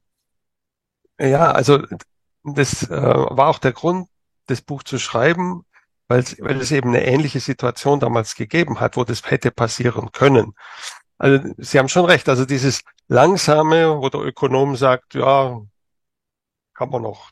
ja 1.27 1.51
also 1.51 1.79
das 2.43 2.89
äh, 2.89 2.91
war 2.91 3.47
auch 3.47 3.59
der 3.59 3.73
Grund, 3.73 4.07
das 4.47 4.61
Buch 4.61 4.83
zu 4.83 4.99
schreiben, 4.99 5.65
weil, 6.07 6.19
es 6.59 6.71
eben 6.71 6.89
eine 6.89 7.05
ähnliche 7.05 7.39
Situation 7.39 7.99
damals 7.99 8.35
gegeben 8.35 8.79
hat, 8.79 8.97
wo 8.97 9.03
das 9.03 9.23
hätte 9.29 9.51
passieren 9.51 10.11
können. 10.11 10.53
Also 11.17 11.53
Sie 11.57 11.79
haben 11.79 11.87
schon 11.87 12.05
recht, 12.05 12.27
also 12.27 12.45
dieses 12.45 12.81
langsame, 13.07 13.97
wo 14.01 14.09
der 14.09 14.21
Ökonom 14.21 14.75
sagt, 14.75 15.13
ja, 15.13 15.61
kann 16.73 16.89
man 16.89 17.03
noch 17.03 17.31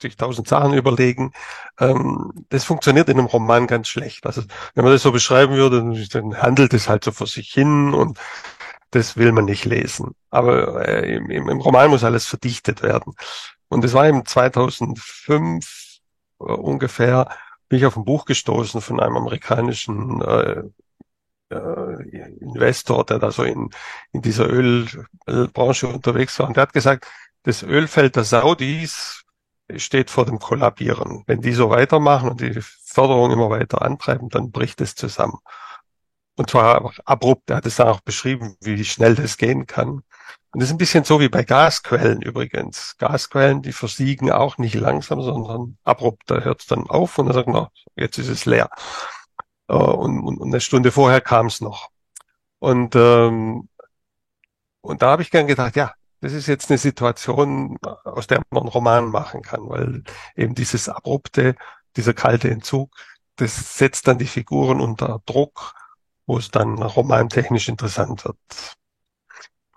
sich 0.00 0.16
tausend 0.16 0.48
Sachen 0.48 0.74
überlegen, 0.74 1.32
ähm, 1.78 2.32
das 2.50 2.64
funktioniert 2.64 3.08
in 3.08 3.18
einem 3.18 3.26
Roman 3.26 3.66
ganz 3.66 3.88
schlecht. 3.88 4.26
Also 4.26 4.42
wenn 4.74 4.84
man 4.84 4.92
das 4.92 5.02
so 5.02 5.12
beschreiben 5.12 5.54
würde, 5.54 5.82
dann 6.10 6.42
handelt 6.42 6.74
es 6.74 6.88
halt 6.88 7.04
so 7.04 7.12
vor 7.12 7.26
sich 7.26 7.50
hin 7.52 7.94
und 7.94 8.18
das 8.90 9.16
will 9.16 9.32
man 9.32 9.46
nicht 9.46 9.64
lesen. 9.64 10.14
Aber 10.30 10.86
äh, 10.86 11.16
im, 11.16 11.30
im 11.30 11.60
Roman 11.60 11.90
muss 11.90 12.04
alles 12.04 12.26
verdichtet 12.26 12.82
werden. 12.82 13.14
Und 13.68 13.84
es 13.84 13.94
war 13.94 14.06
eben 14.06 14.24
2005 14.24 15.64
äh, 15.64 15.85
ungefähr 16.38 17.28
bin 17.68 17.78
ich 17.78 17.86
auf 17.86 17.96
ein 17.96 18.04
Buch 18.04 18.24
gestoßen 18.24 18.80
von 18.80 19.00
einem 19.00 19.16
amerikanischen 19.16 20.22
äh, 20.22 20.62
äh, 21.50 22.36
Investor, 22.40 23.04
der 23.04 23.18
da 23.18 23.30
so 23.30 23.44
in, 23.44 23.70
in 24.12 24.22
dieser 24.22 24.48
Ölbranche 24.48 25.88
unterwegs 25.88 26.38
war. 26.38 26.48
Und 26.48 26.56
der 26.56 26.62
hat 26.62 26.72
gesagt, 26.72 27.06
das 27.42 27.62
Ölfeld 27.62 28.16
der 28.16 28.24
Saudis 28.24 29.24
steht 29.76 30.10
vor 30.10 30.26
dem 30.26 30.38
Kollabieren. 30.38 31.24
Wenn 31.26 31.40
die 31.40 31.52
so 31.52 31.70
weitermachen 31.70 32.30
und 32.30 32.40
die 32.40 32.60
Förderung 32.60 33.32
immer 33.32 33.50
weiter 33.50 33.82
antreiben, 33.82 34.28
dann 34.28 34.50
bricht 34.50 34.80
es 34.80 34.94
zusammen. 34.94 35.38
Und 36.36 36.50
zwar 36.50 36.92
abrupt. 37.04 37.50
Er 37.50 37.56
hat 37.56 37.66
es 37.66 37.76
dann 37.76 37.88
auch 37.88 38.00
beschrieben, 38.00 38.56
wie 38.60 38.84
schnell 38.84 39.14
das 39.14 39.36
gehen 39.38 39.66
kann. 39.66 40.02
Und 40.56 40.60
das 40.60 40.70
ist 40.70 40.74
ein 40.76 40.78
bisschen 40.78 41.04
so 41.04 41.20
wie 41.20 41.28
bei 41.28 41.44
Gasquellen 41.44 42.22
übrigens. 42.22 42.96
Gasquellen, 42.96 43.60
die 43.60 43.72
versiegen 43.72 44.32
auch 44.32 44.56
nicht 44.56 44.74
langsam, 44.74 45.20
sondern 45.20 45.76
abrupt. 45.84 46.30
Da 46.30 46.40
hört 46.40 46.62
es 46.62 46.66
dann 46.66 46.88
auf 46.88 47.18
und 47.18 47.26
dann 47.26 47.34
sagt 47.34 47.48
man, 47.48 47.66
jetzt 47.94 48.16
ist 48.16 48.28
es 48.28 48.46
leer. 48.46 48.70
Äh, 49.68 49.74
und, 49.74 50.20
und, 50.20 50.38
und 50.38 50.48
eine 50.48 50.62
Stunde 50.62 50.92
vorher 50.92 51.20
kam 51.20 51.48
es 51.48 51.60
noch. 51.60 51.90
Und, 52.58 52.96
ähm, 52.96 53.68
und 54.80 55.02
da 55.02 55.10
habe 55.10 55.20
ich 55.20 55.30
gern 55.30 55.46
gedacht, 55.46 55.76
ja, 55.76 55.92
das 56.22 56.32
ist 56.32 56.46
jetzt 56.46 56.70
eine 56.70 56.78
Situation, 56.78 57.76
aus 58.04 58.26
der 58.26 58.40
man 58.48 58.62
einen 58.62 58.70
Roman 58.70 59.10
machen 59.10 59.42
kann, 59.42 59.68
weil 59.68 60.04
eben 60.36 60.54
dieses 60.54 60.88
abrupte, 60.88 61.54
dieser 61.96 62.14
kalte 62.14 62.48
Entzug, 62.48 62.96
das 63.36 63.76
setzt 63.76 64.08
dann 64.08 64.16
die 64.16 64.24
Figuren 64.24 64.80
unter 64.80 65.20
Druck, 65.26 65.74
wo 66.24 66.38
es 66.38 66.50
dann 66.50 66.82
romantechnisch 66.82 67.68
interessant 67.68 68.24
wird. 68.24 68.38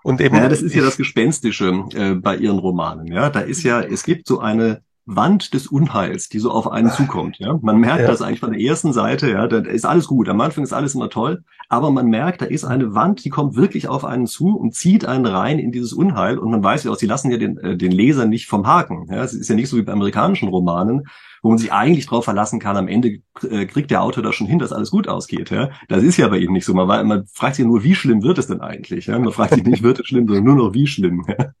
Und 0.02 0.20
eben. 0.20 0.36
Ja, 0.36 0.48
das 0.48 0.62
ist 0.62 0.74
ja 0.74 0.82
das 0.82 0.96
Gespenstische 0.96 1.84
äh, 1.94 2.14
bei 2.14 2.36
ihren 2.36 2.58
Romanen. 2.58 3.06
Ja, 3.06 3.30
da 3.30 3.40
ist 3.40 3.62
ja, 3.62 3.80
es 3.80 4.02
gibt 4.02 4.26
so 4.26 4.40
eine 4.40 4.82
Wand 5.06 5.54
des 5.54 5.66
Unheils, 5.66 6.28
die 6.28 6.38
so 6.38 6.50
auf 6.50 6.70
einen 6.70 6.90
zukommt. 6.90 7.38
Ja, 7.38 7.58
man 7.62 7.78
merkt 7.78 8.02
ja. 8.02 8.06
das 8.06 8.22
eigentlich 8.22 8.40
von 8.40 8.52
der 8.52 8.60
ersten 8.60 8.92
Seite. 8.92 9.30
Ja, 9.30 9.46
da 9.46 9.58
ist 9.58 9.84
alles 9.84 10.06
gut. 10.06 10.28
Am 10.28 10.40
Anfang 10.40 10.64
ist 10.64 10.72
alles 10.72 10.94
immer 10.94 11.10
toll, 11.10 11.42
aber 11.68 11.90
man 11.90 12.06
merkt, 12.06 12.42
da 12.42 12.46
ist 12.46 12.64
eine 12.64 12.94
Wand, 12.94 13.24
die 13.24 13.30
kommt 13.30 13.56
wirklich 13.56 13.88
auf 13.88 14.04
einen 14.04 14.26
zu 14.26 14.56
und 14.56 14.74
zieht 14.74 15.04
einen 15.04 15.26
rein 15.26 15.58
in 15.58 15.72
dieses 15.72 15.92
Unheil. 15.92 16.38
Und 16.38 16.50
man 16.50 16.62
weiß 16.62 16.84
ja 16.84 16.92
auch, 16.92 16.96
sie 16.96 17.06
lassen 17.06 17.30
ja 17.30 17.38
den, 17.38 17.58
äh, 17.58 17.76
den 17.76 17.92
Leser 17.92 18.26
nicht 18.26 18.46
vom 18.46 18.66
Haken. 18.66 19.06
Ja, 19.10 19.24
es 19.24 19.34
ist 19.34 19.48
ja 19.48 19.54
nicht 19.54 19.68
so 19.68 19.76
wie 19.76 19.82
bei 19.82 19.92
amerikanischen 19.92 20.48
Romanen, 20.48 21.08
wo 21.42 21.48
man 21.48 21.58
sich 21.58 21.72
eigentlich 21.72 22.06
darauf 22.06 22.24
verlassen 22.24 22.60
kann, 22.60 22.76
am 22.76 22.88
Ende 22.88 23.20
äh, 23.48 23.66
kriegt 23.66 23.90
der 23.90 24.02
Autor 24.02 24.22
das 24.22 24.34
schon 24.34 24.46
hin, 24.46 24.58
dass 24.58 24.72
alles 24.72 24.90
gut 24.90 25.08
ausgeht. 25.08 25.50
Ja? 25.50 25.70
Das 25.88 26.02
ist 26.02 26.16
ja 26.16 26.28
bei 26.28 26.38
ihm 26.38 26.52
nicht 26.52 26.64
so. 26.64 26.74
Man, 26.74 27.06
man 27.06 27.26
fragt 27.26 27.56
sich 27.56 27.64
nur, 27.64 27.82
wie 27.82 27.94
schlimm 27.94 28.22
wird 28.22 28.38
es 28.38 28.46
denn 28.46 28.60
eigentlich? 28.60 29.06
Ja? 29.06 29.18
Man 29.18 29.32
fragt 29.32 29.54
sich 29.54 29.64
nicht, 29.64 29.82
wird 29.82 30.00
es 30.00 30.06
schlimm, 30.06 30.26
sondern 30.26 30.44
nur 30.44 30.56
noch, 30.56 30.74
wie 30.74 30.86
schlimm. 30.86 31.24
Ja? 31.28 31.52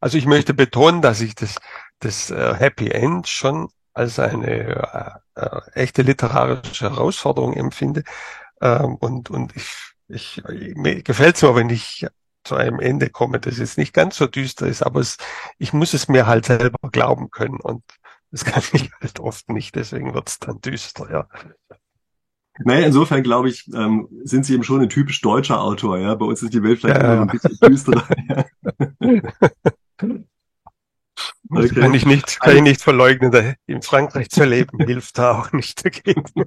Also 0.00 0.18
ich 0.18 0.26
möchte 0.26 0.52
betonen, 0.52 1.00
dass 1.00 1.20
ich 1.20 1.34
das, 1.34 1.56
das 2.00 2.30
äh, 2.30 2.54
Happy 2.54 2.90
End 2.90 3.28
schon 3.28 3.68
als 3.94 4.18
eine 4.18 4.46
äh, 4.46 5.10
äh, 5.40 5.60
echte 5.74 6.02
literarische 6.02 6.90
Herausforderung 6.90 7.54
empfinde. 7.54 8.02
Ähm, 8.60 8.96
und 8.96 9.30
und 9.30 9.54
ich, 9.54 9.70
ich 10.08 10.42
mir 10.74 11.02
gefällt 11.02 11.36
es 11.36 11.42
mir, 11.42 11.54
wenn 11.54 11.70
ich 11.70 12.06
zu 12.44 12.56
einem 12.56 12.80
Ende 12.80 13.10
komme, 13.10 13.38
das 13.38 13.58
jetzt 13.58 13.78
nicht 13.78 13.94
ganz 13.94 14.16
so 14.16 14.26
düster 14.26 14.66
ist, 14.66 14.82
aber 14.82 15.00
es, 15.00 15.16
ich 15.58 15.72
muss 15.72 15.94
es 15.94 16.08
mir 16.08 16.26
halt 16.26 16.46
selber 16.46 16.90
glauben 16.90 17.30
können. 17.30 17.60
Und 17.60 17.84
das 18.32 18.44
kann 18.44 18.62
ich 18.72 18.90
halt 19.00 19.20
oft 19.20 19.48
nicht, 19.50 19.76
deswegen 19.76 20.14
wird's 20.14 20.40
dann 20.40 20.60
düster, 20.60 21.10
ja. 21.10 21.28
Naja, 22.58 22.86
insofern 22.86 23.22
glaube 23.22 23.48
ich, 23.48 23.66
ähm, 23.72 24.08
sind 24.24 24.44
sie 24.44 24.54
eben 24.54 24.64
schon 24.64 24.82
ein 24.82 24.90
typisch 24.90 25.20
deutscher 25.20 25.60
Autor, 25.60 25.98
ja. 25.98 26.14
Bei 26.16 26.26
uns 26.26 26.42
ist 26.42 26.52
die 26.52 26.62
Welt 26.62 26.80
vielleicht 26.80 27.00
ja, 27.00 27.14
immer 27.14 27.22
ein 27.22 27.28
bisschen 27.28 27.58
düsterer. 27.62 28.06
Okay. 31.54 31.68
Das 31.68 31.74
kann 31.74 31.94
ich 31.94 32.06
nicht, 32.06 32.40
kann 32.40 32.56
ich 32.56 32.62
nicht 32.62 32.80
verleugnen. 32.80 33.56
In 33.66 33.82
Frankreich 33.82 34.30
zu 34.30 34.44
leben 34.44 34.78
hilft 34.86 35.18
da 35.18 35.38
auch 35.38 35.52
nicht 35.52 35.84
dagegen. 35.84 36.24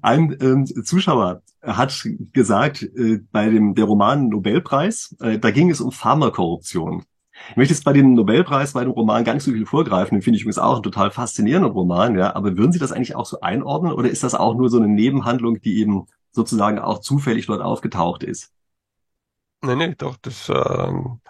Ein 0.00 0.34
ähm, 0.40 0.64
Zuschauer 0.66 1.42
hat 1.60 2.08
gesagt, 2.32 2.82
äh, 2.82 3.20
bei 3.32 3.50
dem 3.50 3.74
der 3.74 3.84
Roman 3.84 4.28
Nobelpreis, 4.28 5.14
äh, 5.20 5.38
da 5.38 5.50
ging 5.50 5.70
es 5.70 5.82
um 5.82 5.92
Pharmakorruption. 5.92 7.04
Ich 7.50 7.56
möchte 7.56 7.74
jetzt 7.74 7.84
bei 7.84 7.92
dem 7.92 8.14
Nobelpreis, 8.14 8.72
bei 8.72 8.84
dem 8.84 8.92
Roman 8.92 9.24
gar 9.24 9.34
nicht 9.34 9.42
so 9.42 9.52
viel 9.52 9.66
vorgreifen. 9.66 10.16
Den 10.16 10.22
finde 10.22 10.36
ich 10.36 10.42
übrigens 10.42 10.58
auch 10.58 10.74
einen 10.74 10.82
total 10.82 11.10
faszinierenden 11.10 11.72
Roman, 11.72 12.16
ja. 12.16 12.34
Aber 12.34 12.56
würden 12.56 12.72
Sie 12.72 12.78
das 12.78 12.92
eigentlich 12.92 13.16
auch 13.16 13.26
so 13.26 13.40
einordnen 13.40 13.92
oder 13.92 14.08
ist 14.08 14.22
das 14.22 14.34
auch 14.34 14.54
nur 14.54 14.70
so 14.70 14.78
eine 14.78 14.88
Nebenhandlung, 14.88 15.60
die 15.60 15.78
eben 15.78 16.06
sozusagen 16.30 16.78
auch 16.78 17.00
zufällig 17.00 17.46
dort 17.46 17.60
aufgetaucht 17.60 18.22
ist? 18.22 18.52
Nee, 19.62 19.76
nee, 19.76 19.94
doch, 19.96 20.16
das, 20.20 20.48
ähm, 20.48 21.20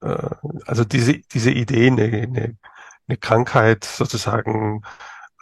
äh, 0.00 0.28
also 0.66 0.84
diese, 0.84 1.18
diese 1.18 1.50
Idee, 1.50 1.88
eine, 1.88 2.04
eine, 2.04 2.56
eine 3.08 3.16
Krankheit 3.18 3.84
sozusagen 3.84 4.82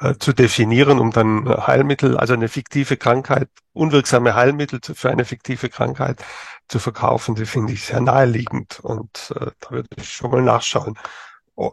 äh, 0.00 0.14
zu 0.18 0.32
definieren, 0.32 0.98
um 0.98 1.10
dann 1.10 1.48
Heilmittel, 1.48 2.16
also 2.16 2.34
eine 2.34 2.48
fiktive 2.48 2.96
Krankheit, 2.96 3.48
unwirksame 3.72 4.34
Heilmittel 4.34 4.80
für 4.82 5.10
eine 5.10 5.24
fiktive 5.24 5.68
Krankheit 5.68 6.24
zu 6.70 6.78
verkaufen, 6.78 7.34
die 7.34 7.46
finde 7.46 7.72
ich 7.72 7.84
sehr 7.84 8.00
naheliegend. 8.00 8.80
Und 8.80 9.34
äh, 9.36 9.50
da 9.60 9.70
würde 9.70 9.88
ich 9.96 10.08
schon 10.08 10.30
mal 10.30 10.42
nachschauen, 10.42 10.96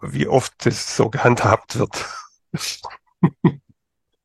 wie 0.02 0.28
oft 0.28 0.66
das 0.66 0.96
so 0.96 1.10
gehandhabt 1.10 1.80
wird. 1.80 2.06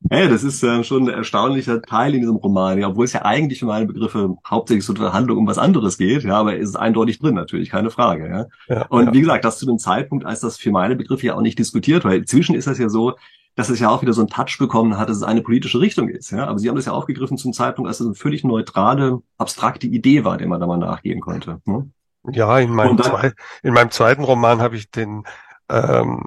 Hey, 0.09 0.27
das 0.27 0.43
ist 0.43 0.61
äh, 0.63 0.83
schon 0.83 1.03
ein 1.03 1.13
erstaunlicher 1.13 1.81
Teil 1.81 2.13
in 2.13 2.19
diesem 2.19 2.35
Roman, 2.35 2.77
ja, 2.77 2.89
obwohl 2.89 3.05
es 3.05 3.13
ja 3.13 3.23
eigentlich 3.23 3.59
für 3.59 3.67
meine 3.67 3.85
Begriffe 3.85 4.35
hauptsächlich 4.45 4.85
so 4.85 4.93
eine 4.93 5.13
Handlung 5.13 5.37
um 5.37 5.47
was 5.47 5.57
anderes 5.57 5.97
geht, 5.97 6.23
ja, 6.23 6.37
aber 6.37 6.57
es 6.57 6.69
ist 6.69 6.75
eindeutig 6.75 7.19
drin, 7.19 7.35
natürlich, 7.35 7.69
keine 7.69 7.89
Frage, 7.89 8.27
ja. 8.27 8.45
ja 8.67 8.85
und 8.87 9.05
ja. 9.05 9.13
wie 9.13 9.21
gesagt, 9.21 9.45
das 9.45 9.59
zu 9.59 9.65
dem 9.65 9.77
Zeitpunkt, 9.77 10.25
als 10.25 10.41
das 10.41 10.57
für 10.57 10.71
meine 10.71 10.97
Begriffe 10.97 11.27
ja 11.27 11.35
auch 11.35 11.41
nicht 11.41 11.57
diskutiert, 11.57 12.03
weil 12.03 12.17
inzwischen 12.17 12.53
ist 12.53 12.67
das 12.67 12.79
ja 12.79 12.89
so, 12.89 13.13
dass 13.55 13.69
es 13.69 13.79
ja 13.79 13.89
auch 13.89 14.01
wieder 14.01 14.13
so 14.13 14.21
einen 14.21 14.29
Touch 14.29 14.57
bekommen 14.57 14.97
hat, 14.97 15.09
dass 15.09 15.17
es 15.17 15.23
eine 15.23 15.41
politische 15.41 15.79
Richtung 15.79 16.09
ist. 16.09 16.31
Ja? 16.31 16.47
Aber 16.47 16.59
sie 16.59 16.69
haben 16.69 16.75
das 16.75 16.85
ja 16.85 16.91
aufgegriffen 16.91 17.37
zum 17.37 17.53
Zeitpunkt, 17.53 17.87
als 17.87 17.99
es 17.99 18.05
eine 18.05 18.15
völlig 18.15 18.43
neutrale, 18.43 19.21
abstrakte 19.37 19.87
Idee 19.87 20.23
war, 20.23 20.37
der 20.37 20.47
man 20.47 20.59
da 20.59 20.67
mal 20.67 20.77
nachgehen 20.77 21.19
konnte. 21.19 21.61
Ne? 21.65 21.89
Ja, 22.31 22.57
in 22.59 22.71
meinem, 22.71 22.97
dann, 22.97 23.05
zwei, 23.05 23.33
in 23.61 23.73
meinem 23.73 23.91
zweiten 23.91 24.23
Roman 24.23 24.61
habe 24.61 24.75
ich 24.75 24.89
den 24.89 25.23
ähm, 25.69 26.25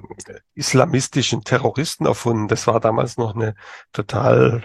islamistischen 0.53 1.43
Terroristen 1.43 2.05
erfunden. 2.05 2.47
Das 2.47 2.67
war 2.67 2.79
damals 2.79 3.17
noch 3.17 3.35
eine 3.35 3.55
total 3.91 4.63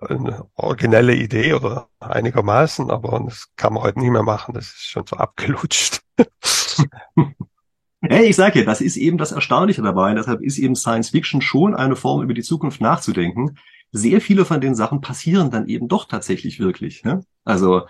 eine 0.00 0.46
originelle 0.54 1.14
Idee 1.14 1.52
oder 1.54 1.88
einigermaßen, 2.00 2.90
aber 2.90 3.20
das 3.20 3.48
kann 3.56 3.74
man 3.74 3.82
heute 3.82 4.00
nicht 4.00 4.10
mehr 4.10 4.22
machen. 4.22 4.54
Das 4.54 4.66
ist 4.66 4.88
schon 4.88 5.06
so 5.06 5.16
abgelutscht. 5.16 6.00
Hey, 8.02 8.28
ich 8.30 8.36
sage 8.36 8.60
ja, 8.60 8.64
das 8.64 8.80
ist 8.80 8.96
eben 8.96 9.18
das 9.18 9.32
Erstaunliche 9.32 9.82
dabei. 9.82 10.14
Deshalb 10.14 10.40
ist 10.40 10.58
eben 10.58 10.74
Science 10.74 11.10
Fiction 11.10 11.42
schon 11.42 11.74
eine 11.74 11.96
Form, 11.96 12.22
über 12.22 12.32
die 12.32 12.42
Zukunft 12.42 12.80
nachzudenken. 12.80 13.58
Sehr 13.92 14.20
viele 14.22 14.44
von 14.46 14.60
den 14.60 14.74
Sachen 14.74 15.00
passieren 15.02 15.50
dann 15.50 15.66
eben 15.68 15.86
doch 15.88 16.06
tatsächlich 16.06 16.58
wirklich. 16.60 17.04
Ne? 17.04 17.24
Also 17.44 17.82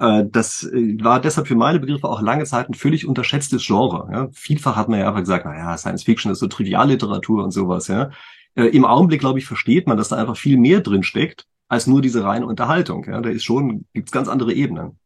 Äh, 0.00 0.24
das 0.30 0.64
äh, 0.64 0.96
war 1.02 1.20
deshalb 1.20 1.48
für 1.48 1.56
meine 1.56 1.80
Begriffe 1.80 2.08
auch 2.08 2.22
lange 2.22 2.44
Zeit 2.46 2.70
ein 2.70 2.74
völlig 2.74 3.06
unterschätztes 3.06 3.66
Genre. 3.66 4.08
Ja. 4.12 4.28
Vielfach 4.32 4.76
hat 4.76 4.88
man 4.90 5.00
ja 5.00 5.08
einfach 5.08 5.20
gesagt, 5.22 5.46
naja, 5.46 5.76
Science 5.78 6.04
Fiction 6.04 6.32
ist 6.32 6.40
so 6.40 6.48
Trivialliteratur 6.48 7.44
und 7.44 7.52
sowas. 7.52 7.88
Ja. 7.88 8.10
Äh, 8.56 8.66
Im 8.68 8.86
Augenblick, 8.86 9.20
glaube 9.20 9.40
ich, 9.40 9.46
versteht 9.46 9.88
man, 9.88 9.98
dass 9.98 10.10
da 10.10 10.16
einfach 10.16 10.38
viel 10.38 10.58
mehr 10.58 10.80
drin 10.82 11.02
steckt 11.02 11.46
als 11.68 11.86
nur 11.88 12.02
diese 12.02 12.24
reine 12.24 12.46
Unterhaltung. 12.46 13.04
Ja. 13.06 13.20
Da 13.22 13.30
ist 13.30 13.44
schon, 13.44 13.86
gibt's 13.94 14.12
ganz 14.12 14.28
andere 14.28 14.54
Ebenen. 14.54 14.98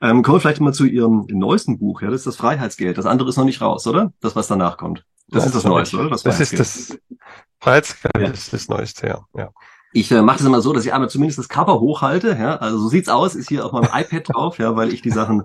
Ähm, 0.00 0.22
kommen 0.22 0.36
wir 0.36 0.40
vielleicht 0.40 0.60
mal 0.60 0.72
zu 0.72 0.86
Ihrem 0.86 1.26
neuesten 1.30 1.78
Buch. 1.78 2.00
Ja, 2.02 2.10
das 2.10 2.20
ist 2.20 2.26
das 2.26 2.36
Freiheitsgeld. 2.36 2.96
Das 2.96 3.06
andere 3.06 3.28
ist 3.28 3.36
noch 3.36 3.44
nicht 3.44 3.60
raus, 3.60 3.86
oder? 3.86 4.12
Das, 4.20 4.34
was 4.34 4.48
danach 4.48 4.78
kommt. 4.78 5.04
Das, 5.28 5.44
das 5.44 5.46
ist 5.46 5.56
das 5.56 5.64
Neueste, 5.64 5.98
oder? 5.98 6.10
Das, 6.10 6.22
das 6.22 6.40
ist 6.40 6.58
das 6.58 6.98
Freiheitsgeld, 7.60 8.16
ja. 8.18 8.28
ist 8.28 8.52
das 8.52 8.68
Neueste, 8.68 9.06
ja. 9.06 9.20
ja. 9.36 9.50
Ich 9.92 10.10
äh, 10.10 10.22
mache 10.22 10.38
das 10.38 10.46
immer 10.46 10.60
so, 10.60 10.72
dass 10.72 10.86
ich 10.86 10.92
einmal 10.92 11.10
zumindest 11.10 11.38
das 11.38 11.48
Cover 11.48 11.80
hochhalte. 11.80 12.36
Ja, 12.38 12.56
also 12.56 12.78
so 12.78 12.88
sieht's 12.88 13.08
aus, 13.08 13.34
ist 13.34 13.48
hier 13.48 13.66
auf 13.66 13.72
meinem 13.72 13.90
iPad 13.92 14.28
drauf, 14.28 14.58
ja, 14.58 14.76
weil 14.76 14.92
ich 14.92 15.02
die 15.02 15.10
Sachen 15.10 15.42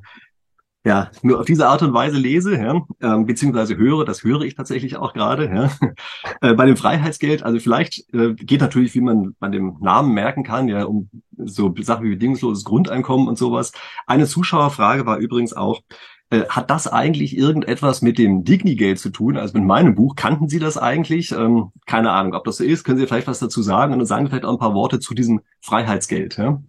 ja 0.86 1.12
nur 1.24 1.40
auf 1.40 1.46
diese 1.46 1.68
Art 1.68 1.82
und 1.82 1.94
Weise 1.94 2.18
lese, 2.18 2.56
ja, 2.56 2.82
ähm, 3.02 3.26
beziehungsweise 3.26 3.76
höre. 3.76 4.06
Das 4.06 4.24
höre 4.24 4.42
ich 4.42 4.56
tatsächlich 4.56 4.96
auch 4.98 5.14
gerade. 5.14 5.46
Ja. 5.46 5.72
Äh, 6.42 6.54
bei 6.54 6.66
dem 6.66 6.76
Freiheitsgeld, 6.76 7.44
also 7.44 7.60
vielleicht 7.60 8.14
äh, 8.14 8.34
geht 8.34 8.60
natürlich, 8.60 8.94
wie 8.94 9.02
man 9.02 9.36
bei 9.40 9.48
dem 9.48 9.78
Namen 9.80 10.14
merken 10.14 10.44
kann, 10.44 10.68
ja, 10.68 10.84
um 10.84 11.10
so 11.38 11.74
Sachen 11.80 12.06
wie 12.06 12.10
bedingungsloses 12.10 12.66
Grundeinkommen 12.66 13.28
und 13.28 13.38
sowas. 13.38 13.72
Eine 14.06 14.26
Zuschauerfrage 14.26 15.06
war 15.06 15.18
übrigens 15.18 15.54
auch, 15.54 15.82
äh, 16.30 16.46
hat 16.50 16.70
das 16.70 16.88
eigentlich 16.88 17.38
irgendetwas 17.38 18.02
mit 18.02 18.18
dem 18.18 18.44
Digni-Geld 18.44 19.00
zu 19.00 19.12
tun? 19.12 19.38
Also 19.38 19.58
mit 19.58 19.66
meinem 19.66 19.96
Buch, 19.96 20.16
kannten 20.16 20.50
Sie 20.50 20.60
das 20.60 20.78
eigentlich? 20.78 21.32
Ähm, 21.32 21.72
keine 21.86 22.12
Ahnung, 22.12 22.34
ob 22.34 22.44
das 22.44 22.58
so 22.58 22.64
ist. 22.64 22.84
Können 22.84 22.98
Sie 22.98 23.08
vielleicht 23.08 23.28
was 23.28 23.40
dazu 23.40 23.62
sagen 23.62 23.94
und 23.94 24.00
dann 24.00 24.08
sagen 24.08 24.28
vielleicht 24.28 24.46
auch 24.46 24.54
ein 24.54 24.60
paar 24.60 24.74
Worte 24.74 25.00
zu 25.00 25.14
diesem 25.14 25.42
Freiheitsgeld? 25.62 26.38
Ja? 26.38 26.62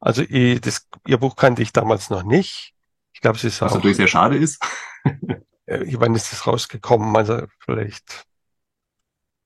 Also 0.00 0.22
ich, 0.22 0.60
das, 0.60 0.86
Ihr 1.06 1.18
Buch 1.18 1.36
kannte 1.36 1.62
ich 1.62 1.72
damals 1.72 2.10
noch 2.10 2.24
nicht. 2.24 2.74
Ich 3.20 3.22
glaube, 3.22 3.36
es 3.36 3.44
ist 3.44 3.60
was 3.60 3.72
auch, 3.72 3.76
natürlich 3.76 3.98
sehr 3.98 4.06
schade 4.06 4.38
ist. 4.38 4.64
äh, 5.66 5.84
wann 5.98 6.14
ist 6.14 6.32
das 6.32 6.46
rausgekommen? 6.46 7.14
Also 7.14 7.42
vielleicht. 7.58 8.24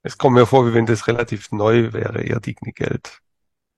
Es 0.05 0.17
kommt 0.17 0.37
mir 0.37 0.47
vor, 0.47 0.65
wie 0.65 0.75
wenn 0.75 0.87
das 0.87 1.09
relativ 1.09 1.51
neu 1.51 1.93
wäre, 1.93 2.23
Ihr 2.23 2.39
Digni-Geld. 2.39 3.19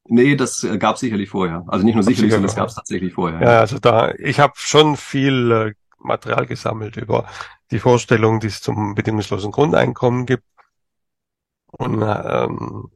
Nee, 0.04 0.36
das 0.36 0.62
äh, 0.64 0.76
gab 0.76 0.98
sicherlich 0.98 1.30
vorher. 1.30 1.64
Also 1.66 1.86
nicht 1.86 1.94
nur 1.94 2.04
sicherlich, 2.04 2.30
sondern 2.30 2.50
es 2.50 2.54
gab 2.54 2.68
es 2.68 2.74
tatsächlich 2.74 3.14
vorher. 3.14 3.40
Ja, 3.40 3.60
also 3.60 3.78
da, 3.78 4.12
ich 4.18 4.38
habe 4.38 4.52
schon 4.56 4.98
viel 4.98 5.50
äh, 5.50 5.72
Material 5.98 6.44
gesammelt 6.44 6.98
über 6.98 7.26
die 7.70 7.78
Vorstellung, 7.78 8.38
die 8.40 8.48
es 8.48 8.60
zum 8.60 8.94
bedingungslosen 8.94 9.50
Grundeinkommen 9.50 10.26
gibt. 10.26 10.44
Und, 11.68 12.02
ähm, 12.02 12.90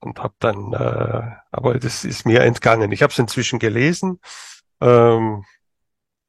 und 0.00 0.18
habe 0.18 0.34
dann, 0.38 0.74
äh, 0.74 1.30
aber 1.50 1.78
das 1.78 2.04
ist 2.04 2.26
mir 2.26 2.42
entgangen. 2.42 2.92
Ich 2.92 3.02
habe 3.02 3.10
es 3.10 3.18
inzwischen 3.18 3.58
gelesen, 3.58 4.20
ähm, 4.82 5.44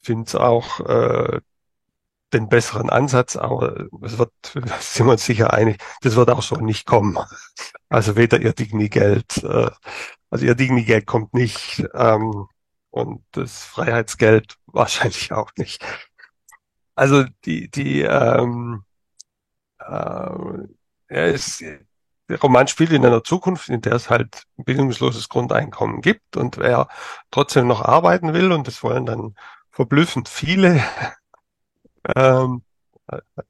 finde 0.04 0.26
es 0.28 0.36
auch 0.36 0.80
äh, 0.82 1.40
den 2.34 2.50
besseren 2.50 2.90
Ansatz, 2.90 3.36
aber 3.36 3.88
es 4.02 4.18
wird, 4.18 4.32
sind 4.80 5.06
wir 5.06 5.14
uns 5.14 5.26
sicher 5.26 5.54
einig, 5.54 5.82
das 6.02 6.16
wird 6.16 6.30
auch 6.30 6.42
so 6.42 6.56
nicht 6.56 6.86
kommen. 6.86 7.18
Also 7.90 8.16
weder 8.16 8.42
ihr 8.42 8.54
Digni-Geld 8.54 9.44
äh, 9.44 9.70
also 10.34 10.48
ihr 10.48 10.56
Digni-Geld 10.56 11.06
kommt 11.06 11.36
nicht 11.36 11.88
ähm, 11.94 12.48
und 12.90 13.24
das 13.34 13.66
Freiheitsgeld 13.66 14.58
wahrscheinlich 14.66 15.32
auch 15.32 15.52
nicht. 15.58 15.86
Also 16.96 17.26
die, 17.46 17.70
die 17.70 18.02
ähm, 18.02 18.84
äh, 19.78 20.32
er 21.08 21.28
ist, 21.28 21.62
der 21.62 22.42
Roman 22.42 22.68
spielt 22.68 22.92
in 22.94 23.06
einer 23.06 23.24
Zukunft, 23.24 23.70
in 23.70 23.82
der 23.82 23.94
es 23.94 24.10
halt 24.10 24.46
ein 24.58 24.64
bildungsloses 24.64 25.30
Grundeinkommen 25.30 26.02
gibt 26.02 26.36
und 26.36 26.58
wer 26.58 26.88
trotzdem 27.30 27.68
noch 27.68 27.82
arbeiten 27.84 28.34
will, 28.34 28.52
und 28.52 28.66
das 28.68 28.82
wollen 28.82 29.06
dann 29.06 29.36
verblüffend 29.74 30.30
viele, 30.30 30.82
ähm, 32.16 32.64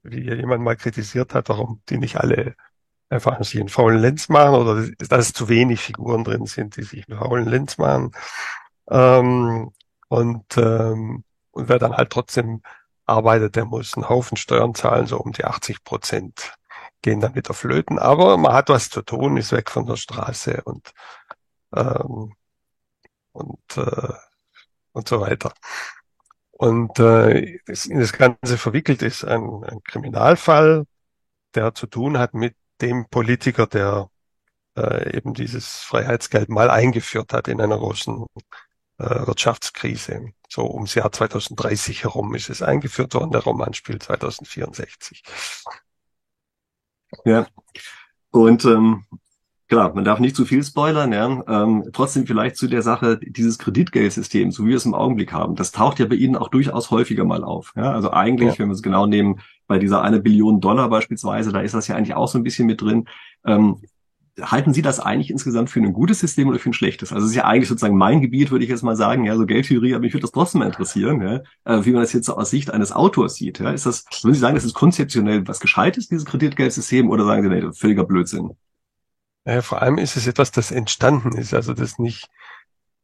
wie 0.02 0.22
jemand 0.22 0.64
mal 0.64 0.76
kritisiert 0.76 1.34
hat, 1.34 1.48
warum 1.48 1.82
die 1.88 1.98
nicht 1.98 2.16
alle 2.16 2.56
einfach 3.08 3.42
sich 3.44 3.60
einen 3.60 3.68
faulen 3.68 4.00
Lenz 4.00 4.28
machen 4.28 4.54
oder 4.56 4.88
dass 5.08 5.32
zu 5.32 5.48
wenig 5.48 5.80
Figuren 5.80 6.24
drin 6.24 6.46
sind, 6.46 6.76
die 6.76 6.82
sich 6.82 7.08
einen 7.08 7.18
faulen 7.18 7.46
Lenz 7.46 7.78
machen. 7.78 8.12
Ähm, 8.90 9.72
und, 10.08 10.56
ähm, 10.56 11.24
und 11.52 11.68
wer 11.68 11.78
dann 11.78 11.96
halt 11.96 12.10
trotzdem 12.10 12.62
arbeitet, 13.06 13.56
der 13.56 13.66
muss 13.66 13.94
einen 13.94 14.08
Haufen 14.08 14.36
Steuern 14.36 14.74
zahlen, 14.74 15.06
so 15.06 15.18
um 15.18 15.32
die 15.32 15.44
80 15.44 15.84
Prozent 15.84 16.54
gehen 17.02 17.20
dann 17.20 17.34
wieder 17.34 17.54
flöten. 17.54 17.98
Aber 17.98 18.36
man 18.38 18.54
hat 18.54 18.70
was 18.70 18.90
zu 18.90 19.02
tun, 19.02 19.36
ist 19.36 19.52
weg 19.52 19.70
von 19.70 19.86
der 19.86 19.96
Straße 19.96 20.62
und, 20.64 20.92
ähm, 21.76 22.34
und, 23.32 23.76
äh, 23.76 24.12
und 24.92 25.08
so 25.08 25.20
weiter. 25.20 25.52
Und 26.56 26.98
äh, 27.00 27.58
das, 27.66 27.88
das 27.92 28.12
Ganze 28.12 28.58
verwickelt 28.58 29.02
ist 29.02 29.24
ein, 29.24 29.64
ein 29.64 29.82
Kriminalfall, 29.82 30.84
der 31.54 31.74
zu 31.74 31.86
tun 31.86 32.18
hat 32.18 32.34
mit 32.34 32.56
dem 32.80 33.08
Politiker, 33.08 33.66
der 33.66 34.08
äh, 34.76 35.16
eben 35.16 35.34
dieses 35.34 35.78
Freiheitsgeld 35.78 36.48
mal 36.48 36.70
eingeführt 36.70 37.32
hat 37.32 37.48
in 37.48 37.60
einer 37.60 37.78
großen 37.78 38.26
äh, 38.98 39.26
Wirtschaftskrise. 39.26 40.32
So 40.48 40.70
ums 40.72 40.94
Jahr 40.94 41.10
2030 41.10 42.04
herum 42.04 42.34
ist 42.34 42.50
es 42.50 42.62
eingeführt 42.62 43.14
worden. 43.14 43.32
Der 43.32 43.42
Roman 43.42 43.74
spielt 43.74 44.04
2064. 44.04 45.22
Ja, 47.24 47.46
und 48.30 48.64
ähm, 48.64 49.04
klar, 49.68 49.94
man 49.94 50.04
darf 50.04 50.20
nicht 50.20 50.36
zu 50.36 50.44
viel 50.44 50.62
spoilern. 50.62 51.12
Ja. 51.12 51.42
Ähm, 51.46 51.84
trotzdem 51.92 52.26
vielleicht 52.26 52.56
zu 52.56 52.68
der 52.68 52.82
Sache 52.82 53.18
dieses 53.18 53.58
Kreditgeldsystem, 53.58 54.50
so 54.50 54.64
wie 54.64 54.70
wir 54.70 54.76
es 54.76 54.86
im 54.86 54.94
Augenblick 54.94 55.32
haben. 55.32 55.54
Das 55.54 55.72
taucht 55.72 55.98
ja 55.98 56.06
bei 56.06 56.16
Ihnen 56.16 56.36
auch 56.36 56.48
durchaus 56.48 56.90
häufiger 56.90 57.24
mal 57.24 57.44
auf. 57.44 57.72
Ja. 57.76 57.92
Also 57.92 58.10
eigentlich, 58.12 58.54
ja. 58.54 58.58
wenn 58.58 58.68
wir 58.68 58.74
es 58.74 58.82
genau 58.82 59.06
nehmen, 59.06 59.40
bei 59.66 59.78
dieser 59.78 60.02
eine 60.02 60.20
Billion 60.20 60.60
Dollar 60.60 60.88
beispielsweise, 60.90 61.52
da 61.52 61.60
ist 61.60 61.74
das 61.74 61.88
ja 61.88 61.96
eigentlich 61.96 62.14
auch 62.14 62.28
so 62.28 62.38
ein 62.38 62.44
bisschen 62.44 62.66
mit 62.66 62.82
drin. 62.82 63.06
Ähm, 63.46 63.78
halten 64.40 64.74
Sie 64.74 64.82
das 64.82 65.00
eigentlich 65.00 65.30
insgesamt 65.30 65.70
für 65.70 65.80
ein 65.80 65.92
gutes 65.92 66.18
System 66.18 66.48
oder 66.48 66.58
für 66.58 66.70
ein 66.70 66.74
schlechtes? 66.74 67.12
Also 67.12 67.24
es 67.24 67.30
ist 67.30 67.36
ja 67.36 67.44
eigentlich 67.44 67.68
sozusagen 67.68 67.96
mein 67.96 68.20
Gebiet, 68.20 68.50
würde 68.50 68.64
ich 68.64 68.70
jetzt 68.70 68.82
mal 68.82 68.96
sagen, 68.96 69.24
ja, 69.24 69.36
so 69.36 69.46
Geldtheorie, 69.46 69.94
aber 69.94 70.02
mich 70.02 70.12
würde 70.12 70.22
das 70.22 70.32
trotzdem 70.32 70.60
mal 70.60 70.66
interessieren, 70.66 71.22
ja, 71.22 71.40
äh, 71.64 71.84
wie 71.84 71.92
man 71.92 72.02
das 72.02 72.12
jetzt 72.12 72.26
so 72.26 72.36
aus 72.36 72.50
Sicht 72.50 72.70
eines 72.70 72.92
Autors 72.92 73.36
sieht. 73.36 73.60
Ja. 73.60 73.70
Ist 73.70 73.86
das, 73.86 74.04
würden 74.22 74.34
Sie 74.34 74.40
sagen, 74.40 74.56
das 74.56 74.64
ist 74.64 74.74
konzeptionell 74.74 75.46
was 75.46 75.60
Gescheites, 75.60 76.08
dieses 76.08 76.24
Kreditgeldsystem, 76.24 77.08
oder 77.08 77.24
sagen 77.24 77.42
Sie, 77.42 77.48
nee, 77.48 77.72
völliger 77.72 78.04
Blödsinn? 78.04 78.50
Ja, 79.46 79.62
vor 79.62 79.82
allem 79.82 79.98
ist 79.98 80.16
es 80.16 80.26
etwas, 80.26 80.50
das 80.52 80.70
entstanden 80.70 81.36
ist, 81.36 81.54
also 81.54 81.74
das 81.74 81.98
nicht, 81.98 82.28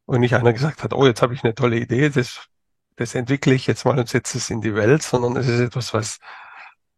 und 0.05 0.21
nicht 0.21 0.35
einer 0.35 0.53
gesagt 0.53 0.83
hat, 0.83 0.93
oh, 0.93 1.05
jetzt 1.05 1.21
habe 1.21 1.33
ich 1.33 1.43
eine 1.43 1.55
tolle 1.55 1.77
Idee, 1.77 2.09
das, 2.09 2.47
das 2.95 3.15
entwickle 3.15 3.53
ich 3.53 3.67
jetzt 3.67 3.85
mal 3.85 3.97
und 3.99 4.09
setze 4.09 4.37
es 4.37 4.49
in 4.49 4.61
die 4.61 4.75
Welt, 4.75 5.03
sondern 5.03 5.37
es 5.37 5.47
ist 5.47 5.59
etwas, 5.59 5.93
was 5.93 6.19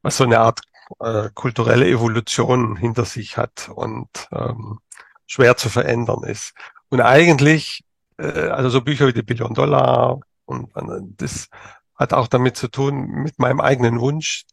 was 0.04 0.18
so 0.18 0.26
eine 0.26 0.40
Art 0.40 0.62
äh, 1.00 1.30
kulturelle 1.34 1.88
Evolution 1.88 2.76
hinter 2.76 3.06
sich 3.06 3.38
hat 3.38 3.70
und 3.74 4.10
ähm, 4.32 4.80
schwer 5.26 5.58
zu 5.58 5.70
verändern 5.70 6.24
ist. 6.24 6.54
Und 6.90 7.02
eigentlich, 7.02 7.84
äh, 8.20 8.50
also 8.50 8.70
so 8.70 8.82
Bücher 8.82 9.08
wie 9.08 9.14
die 9.14 9.24
Billion 9.24 9.56
Dollar 9.56 10.20
und 10.46 10.76
äh, 10.76 11.00
das 11.18 11.50
hat 11.96 12.14
auch 12.14 12.28
damit 12.28 12.58
zu 12.58 12.68
tun, 12.68 13.08
mit 13.08 13.40
meinem 13.40 13.62
eigenen 13.62 14.00
Wunsch 14.00 14.46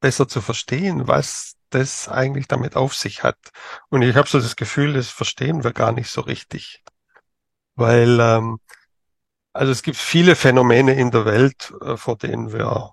besser 0.00 0.26
zu 0.28 0.40
verstehen, 0.40 1.06
was 1.06 1.55
das 1.70 2.08
eigentlich 2.08 2.48
damit 2.48 2.76
auf 2.76 2.94
sich 2.94 3.22
hat. 3.22 3.38
Und 3.88 4.02
ich 4.02 4.16
habe 4.16 4.28
so 4.28 4.40
das 4.40 4.56
Gefühl, 4.56 4.94
das 4.94 5.08
verstehen 5.08 5.64
wir 5.64 5.72
gar 5.72 5.92
nicht 5.92 6.10
so 6.10 6.20
richtig. 6.22 6.84
Weil, 7.74 8.18
ähm, 8.20 8.58
also 9.52 9.72
es 9.72 9.82
gibt 9.82 9.98
viele 9.98 10.36
Phänomene 10.36 10.94
in 10.94 11.10
der 11.10 11.24
Welt, 11.24 11.72
äh, 11.82 11.96
vor 11.96 12.16
denen 12.16 12.52
wir 12.52 12.92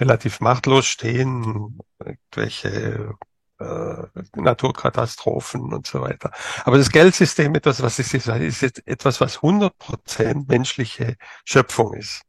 relativ 0.00 0.40
machtlos 0.40 0.86
stehen, 0.86 1.78
irgendwelche 1.98 3.14
äh, 3.60 4.06
Naturkatastrophen 4.34 5.72
und 5.72 5.86
so 5.86 6.00
weiter. 6.00 6.32
Aber 6.64 6.78
das 6.78 6.90
Geldsystem, 6.90 7.54
etwas, 7.54 7.82
was 7.82 7.98
ich 7.98 8.08
sage, 8.22 8.46
ist 8.46 8.62
jetzt 8.62 8.86
etwas, 8.86 9.20
was 9.20 9.36
100 9.36 9.76
Prozent 9.78 10.48
menschliche 10.48 11.16
Schöpfung 11.44 11.94
ist. 11.94 12.22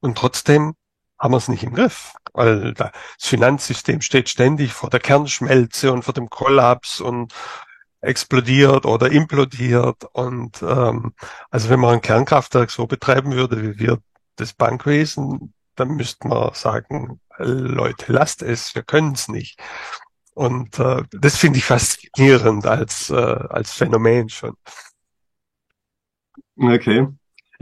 Und 0.00 0.18
trotzdem 0.18 0.74
haben 1.22 1.32
wir 1.32 1.38
es 1.38 1.46
nicht 1.46 1.62
im 1.62 1.72
Griff, 1.72 2.14
weil 2.32 2.74
das 2.74 2.90
Finanzsystem 3.20 4.00
steht 4.00 4.28
ständig 4.28 4.72
vor 4.72 4.90
der 4.90 4.98
Kernschmelze 4.98 5.92
und 5.92 6.02
vor 6.02 6.14
dem 6.14 6.28
Kollaps 6.28 7.00
und 7.00 7.32
explodiert 8.00 8.84
oder 8.86 9.12
implodiert. 9.12 10.04
Und 10.12 10.60
ähm, 10.62 11.14
also 11.48 11.68
wenn 11.68 11.78
man 11.78 11.94
ein 11.94 12.00
Kernkraftwerk 12.00 12.72
so 12.72 12.88
betreiben 12.88 13.32
würde, 13.32 13.62
wie 13.62 13.78
wir 13.78 13.98
das 14.34 14.52
Bankwesen, 14.52 15.54
dann 15.76 15.90
müsste 15.90 16.26
man 16.26 16.52
sagen, 16.54 17.20
Leute, 17.38 18.12
lasst 18.12 18.42
es, 18.42 18.74
wir 18.74 18.82
können 18.82 19.12
es 19.12 19.28
nicht. 19.28 19.60
Und 20.34 20.80
äh, 20.80 21.04
das 21.12 21.36
finde 21.36 21.58
ich 21.60 21.64
faszinierend 21.64 22.66
als, 22.66 23.10
äh, 23.10 23.14
als 23.14 23.72
Phänomen 23.72 24.28
schon. 24.28 24.56
Okay. 26.56 27.06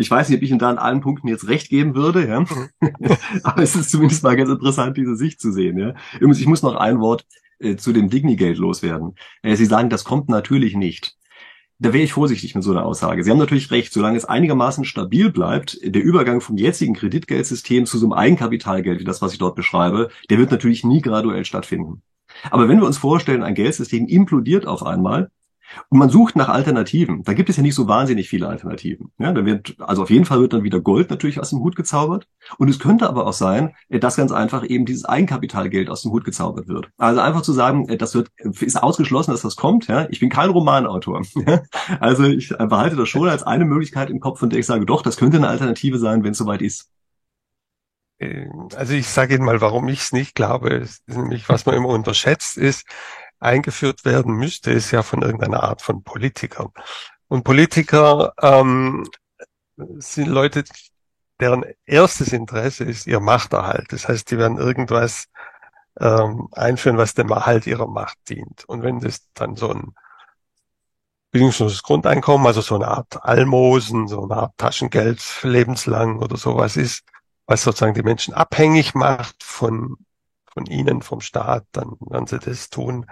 Ich 0.00 0.10
weiß 0.10 0.28
nicht, 0.28 0.38
ob 0.38 0.42
ich 0.42 0.50
Ihnen 0.50 0.58
da 0.58 0.70
an 0.70 0.78
allen 0.78 1.00
Punkten 1.00 1.28
jetzt 1.28 1.46
recht 1.48 1.68
geben 1.68 1.94
würde, 1.94 2.26
ja. 2.26 2.40
Mhm. 2.40 2.68
Aber 3.42 3.62
es 3.62 3.76
ist 3.76 3.90
zumindest 3.90 4.22
mal 4.22 4.36
ganz 4.36 4.50
interessant, 4.50 4.96
diese 4.96 5.16
Sicht 5.16 5.40
zu 5.40 5.52
sehen, 5.52 5.78
ja. 5.78 5.94
Übrigens, 6.14 6.40
ich 6.40 6.46
muss 6.46 6.62
noch 6.62 6.74
ein 6.76 7.00
Wort 7.00 7.26
äh, 7.58 7.76
zu 7.76 7.92
dem 7.92 8.08
Digni-Geld 8.10 8.58
loswerden. 8.58 9.14
Äh, 9.42 9.56
Sie 9.56 9.66
sagen, 9.66 9.90
das 9.90 10.04
kommt 10.04 10.28
natürlich 10.28 10.74
nicht. 10.74 11.16
da 11.78 11.92
wäre 11.94 12.04
ich 12.04 12.12
vorsichtig 12.12 12.54
mit 12.54 12.62
so 12.62 12.72
einer 12.72 12.84
Aussage. 12.84 13.24
Sie 13.24 13.30
haben 13.30 13.38
natürlich 13.38 13.70
recht, 13.70 13.92
solange 13.92 14.16
es 14.16 14.26
einigermaßen 14.26 14.84
stabil 14.84 15.30
bleibt, 15.30 15.78
der 15.82 16.02
Übergang 16.02 16.40
vom 16.42 16.56
jetzigen 16.58 16.94
Kreditgeldsystem 16.94 17.86
zu 17.86 17.98
so 17.98 18.06
einem 18.06 18.12
Eigenkapitalgeld, 18.12 19.00
wie 19.00 19.04
das, 19.04 19.22
was 19.22 19.32
ich 19.32 19.38
dort 19.38 19.56
beschreibe, 19.56 20.10
der 20.28 20.38
wird 20.38 20.50
natürlich 20.50 20.84
nie 20.84 21.00
graduell 21.00 21.44
stattfinden. 21.46 22.02
Aber 22.50 22.68
wenn 22.68 22.78
wir 22.78 22.86
uns 22.86 22.98
vorstellen, 22.98 23.42
ein 23.42 23.54
Geldsystem 23.54 24.06
implodiert 24.06 24.66
auf 24.66 24.84
einmal, 24.84 25.30
und 25.88 25.98
man 25.98 26.08
sucht 26.08 26.36
nach 26.36 26.48
Alternativen. 26.48 27.22
Da 27.24 27.32
gibt 27.32 27.48
es 27.48 27.56
ja 27.56 27.62
nicht 27.62 27.74
so 27.74 27.88
wahnsinnig 27.88 28.28
viele 28.28 28.48
Alternativen. 28.48 29.12
Ja, 29.18 29.32
da 29.32 29.44
wird, 29.44 29.76
also 29.80 30.02
auf 30.02 30.10
jeden 30.10 30.24
Fall 30.24 30.40
wird 30.40 30.52
dann 30.52 30.62
wieder 30.62 30.80
Gold 30.80 31.10
natürlich 31.10 31.40
aus 31.40 31.50
dem 31.50 31.60
Hut 31.60 31.76
gezaubert. 31.76 32.26
Und 32.58 32.68
es 32.68 32.78
könnte 32.78 33.08
aber 33.08 33.26
auch 33.26 33.32
sein, 33.32 33.74
äh, 33.88 33.98
dass 33.98 34.16
ganz 34.16 34.32
einfach 34.32 34.64
eben 34.68 34.86
dieses 34.86 35.04
Eigenkapitalgeld 35.04 35.90
aus 35.90 36.02
dem 36.02 36.12
Hut 36.12 36.24
gezaubert 36.24 36.68
wird. 36.68 36.90
Also 36.98 37.20
einfach 37.20 37.42
zu 37.42 37.52
sagen, 37.52 37.88
äh, 37.88 37.96
das 37.96 38.14
wird, 38.14 38.28
ist 38.60 38.82
ausgeschlossen, 38.82 39.30
dass 39.32 39.42
das 39.42 39.56
kommt. 39.56 39.86
Ja, 39.86 40.06
ich 40.10 40.20
bin 40.20 40.30
kein 40.30 40.50
Romanautor. 40.50 41.22
also 42.00 42.24
ich 42.24 42.48
behalte 42.48 42.96
das 42.96 43.08
schon 43.08 43.28
als 43.28 43.42
eine 43.42 43.64
Möglichkeit 43.64 44.10
im 44.10 44.20
Kopf, 44.20 44.38
von 44.40 44.50
der 44.50 44.58
ich 44.58 44.66
sage, 44.66 44.86
doch, 44.86 45.02
das 45.02 45.16
könnte 45.16 45.36
eine 45.36 45.48
Alternative 45.48 45.98
sein, 45.98 46.24
wenn 46.24 46.32
es 46.32 46.38
soweit 46.38 46.62
ist. 46.62 46.90
Ähm, 48.20 48.68
also 48.76 48.92
ich 48.92 49.08
sage 49.08 49.34
Ihnen 49.34 49.44
mal, 49.44 49.60
warum 49.60 49.88
ich 49.88 50.00
es 50.00 50.12
nicht 50.12 50.34
glaube. 50.34 50.86
Nämlich, 51.06 51.48
was 51.48 51.66
man 51.66 51.74
immer 51.74 51.88
unterschätzt, 51.88 52.58
ist, 52.58 52.86
eingeführt 53.40 54.04
werden 54.04 54.34
müsste, 54.34 54.70
ist 54.70 54.90
ja 54.90 55.02
von 55.02 55.22
irgendeiner 55.22 55.62
Art 55.62 55.82
von 55.82 56.02
Politikern. 56.02 56.70
Und 57.28 57.44
Politiker 57.44 58.34
ähm, 58.40 59.08
sind 59.76 60.28
Leute, 60.28 60.64
deren 61.40 61.64
erstes 61.86 62.32
Interesse 62.32 62.84
ist 62.84 63.06
ihr 63.06 63.20
Machterhalt. 63.20 63.92
Das 63.92 64.08
heißt, 64.08 64.30
die 64.30 64.38
werden 64.38 64.58
irgendwas 64.58 65.26
ähm, 65.98 66.48
einführen, 66.52 66.98
was 66.98 67.14
dem 67.14 67.30
Erhalt 67.30 67.66
ihrer 67.66 67.86
Macht 67.86 68.18
dient. 68.28 68.64
Und 68.66 68.82
wenn 68.82 69.00
das 69.00 69.26
dann 69.34 69.56
so 69.56 69.70
ein 69.70 69.94
bedingungsloses 71.30 71.82
Grundeinkommen, 71.82 72.46
also 72.46 72.60
so 72.60 72.74
eine 72.74 72.88
Art 72.88 73.24
Almosen, 73.24 74.08
so 74.08 74.22
eine 74.24 74.36
Art 74.36 74.58
Taschengeld 74.58 75.22
lebenslang 75.42 76.18
oder 76.18 76.36
sowas 76.36 76.76
ist, 76.76 77.04
was 77.46 77.62
sozusagen 77.62 77.94
die 77.94 78.02
Menschen 78.02 78.34
abhängig 78.34 78.94
macht 78.94 79.42
von 79.42 79.96
von 80.52 80.66
Ihnen, 80.66 81.02
vom 81.02 81.20
Staat, 81.20 81.64
dann 81.72 81.96
werden 82.00 82.26
Sie 82.26 82.38
das 82.38 82.70
tun. 82.70 83.06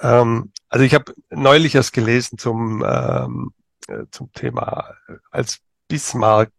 Ähm, 0.00 0.52
also 0.68 0.84
ich 0.84 0.94
habe 0.94 1.14
neulich 1.30 1.74
erst 1.74 1.92
gelesen 1.92 2.38
zum, 2.38 2.84
ähm, 2.86 3.52
äh, 3.88 4.04
zum 4.10 4.32
Thema, 4.32 4.94
als 5.30 5.58
Bismarck 5.88 6.52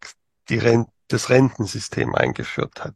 die 0.49 0.58
Rent 0.58 0.89
das 1.10 1.30
Rentensystem 1.30 2.15
eingeführt 2.15 2.84
hat. 2.84 2.95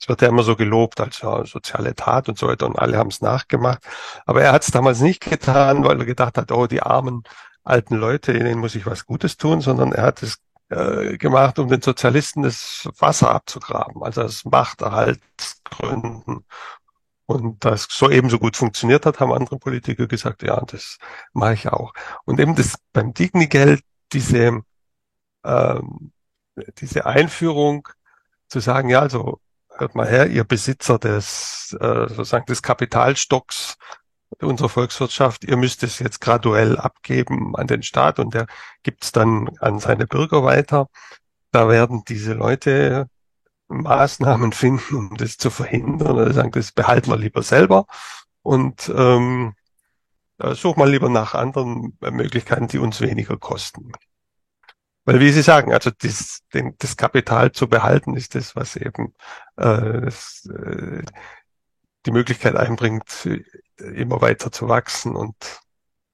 Es 0.00 0.08
wird 0.08 0.22
ja 0.22 0.28
immer 0.28 0.42
so 0.42 0.54
gelobt 0.54 1.00
als 1.00 1.20
ja, 1.22 1.44
soziale 1.46 1.94
Tat 1.94 2.28
und 2.28 2.38
so 2.38 2.46
weiter 2.46 2.66
und 2.66 2.78
alle 2.78 2.96
haben 2.96 3.08
es 3.08 3.20
nachgemacht. 3.20 3.82
Aber 4.26 4.42
er 4.42 4.52
hat 4.52 4.62
es 4.62 4.70
damals 4.70 5.00
nicht 5.00 5.22
getan, 5.22 5.84
weil 5.84 5.98
er 5.98 6.04
gedacht 6.04 6.36
hat, 6.36 6.52
oh, 6.52 6.66
die 6.66 6.82
armen 6.82 7.24
alten 7.62 7.94
Leute, 7.94 8.32
ihnen 8.32 8.58
muss 8.58 8.74
ich 8.74 8.86
was 8.86 9.06
Gutes 9.06 9.36
tun, 9.36 9.60
sondern 9.62 9.92
er 9.92 10.02
hat 10.02 10.22
es 10.22 10.38
äh, 10.74 11.18
gemacht, 11.18 11.58
um 11.58 11.68
den 11.68 11.82
Sozialisten 11.82 12.42
das 12.42 12.88
Wasser 12.98 13.30
abzugraben, 13.30 14.02
also 14.02 14.22
aus 14.22 14.44
Machterhaltsgründen. 14.44 16.44
Und 17.26 17.64
das 17.64 17.86
so 17.90 18.10
ebenso 18.10 18.38
gut 18.38 18.56
funktioniert 18.56 19.06
hat, 19.06 19.20
haben 19.20 19.32
andere 19.32 19.58
Politiker 19.58 20.06
gesagt, 20.06 20.42
ja, 20.42 20.60
das 20.60 20.98
mache 21.32 21.54
ich 21.54 21.68
auch. 21.68 21.94
Und 22.24 22.38
eben 22.38 22.54
das 22.54 22.76
beim 22.92 23.14
Digni-Geld, 23.14 23.82
diese, 24.12 24.60
ähm, 25.44 26.12
diese 26.78 27.06
Einführung 27.06 27.88
zu 28.48 28.60
sagen, 28.60 28.90
ja, 28.90 29.00
also 29.00 29.40
hört 29.76 29.94
mal 29.94 30.08
her, 30.08 30.28
ihr 30.28 30.44
Besitzer 30.44 30.98
des, 30.98 31.76
äh, 31.80 32.08
sozusagen 32.08 32.46
des 32.46 32.62
Kapitalstocks 32.62 33.76
unserer 34.40 34.68
Volkswirtschaft, 34.68 35.44
ihr 35.44 35.56
müsst 35.56 35.82
es 35.82 35.98
jetzt 35.98 36.20
graduell 36.20 36.78
abgeben 36.78 37.54
an 37.56 37.66
den 37.66 37.82
Staat 37.82 38.18
und 38.18 38.34
der 38.34 38.46
gibt 38.82 39.04
es 39.04 39.12
dann 39.12 39.50
an 39.60 39.78
seine 39.78 40.06
Bürger 40.06 40.44
weiter. 40.44 40.88
Da 41.52 41.68
werden 41.68 42.02
diese 42.06 42.34
Leute 42.34 43.08
Maßnahmen 43.68 44.52
finden, 44.52 44.94
um 44.94 45.16
das 45.16 45.36
zu 45.36 45.50
verhindern. 45.50 46.12
Oder 46.12 46.32
sagen, 46.32 46.50
das 46.52 46.72
behalten 46.72 47.10
wir 47.10 47.16
lieber 47.16 47.42
selber 47.42 47.86
und 48.42 48.92
ähm, 48.94 49.54
suchen 50.38 50.80
wir 50.80 50.86
lieber 50.86 51.08
nach 51.08 51.34
anderen 51.34 51.96
Möglichkeiten, 52.00 52.68
die 52.68 52.78
uns 52.78 53.00
weniger 53.00 53.36
kosten. 53.36 53.92
Weil 55.06 55.20
wie 55.20 55.30
Sie 55.30 55.42
sagen, 55.42 55.72
also 55.72 55.90
das, 55.90 56.40
den, 56.54 56.74
das 56.78 56.96
Kapital 56.96 57.52
zu 57.52 57.68
behalten 57.68 58.16
ist 58.16 58.34
das, 58.34 58.56
was 58.56 58.76
eben 58.76 59.14
äh, 59.56 60.00
das, 60.00 60.46
äh, 60.46 61.02
die 62.06 62.10
Möglichkeit 62.10 62.56
einbringt, 62.56 63.28
immer 63.78 64.20
weiter 64.20 64.52
zu 64.52 64.68
wachsen 64.68 65.16
und 65.16 65.34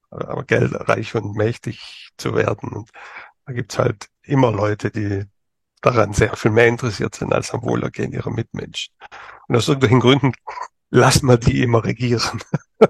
aber 0.09 0.43
geldreich 0.43 1.15
und 1.15 1.35
mächtig 1.35 2.09
zu 2.17 2.35
werden. 2.35 2.69
Und 2.69 2.89
da 3.45 3.53
gibt's 3.53 3.77
halt 3.77 4.07
immer 4.23 4.51
Leute, 4.51 4.91
die 4.91 5.25
daran 5.81 6.13
sehr 6.13 6.35
viel 6.35 6.51
mehr 6.51 6.67
interessiert 6.67 7.15
sind 7.15 7.33
als 7.33 7.51
am 7.51 7.63
Wohlergehen 7.63 8.11
ihrer 8.11 8.29
Mitmenschen. 8.29 8.93
Und 9.47 9.55
aus 9.55 9.67
irgendwelchen 9.67 9.99
Gründen 9.99 10.33
lassen 10.89 11.27
wir 11.27 11.37
die 11.37 11.63
immer 11.63 11.83
regieren. 11.83 12.41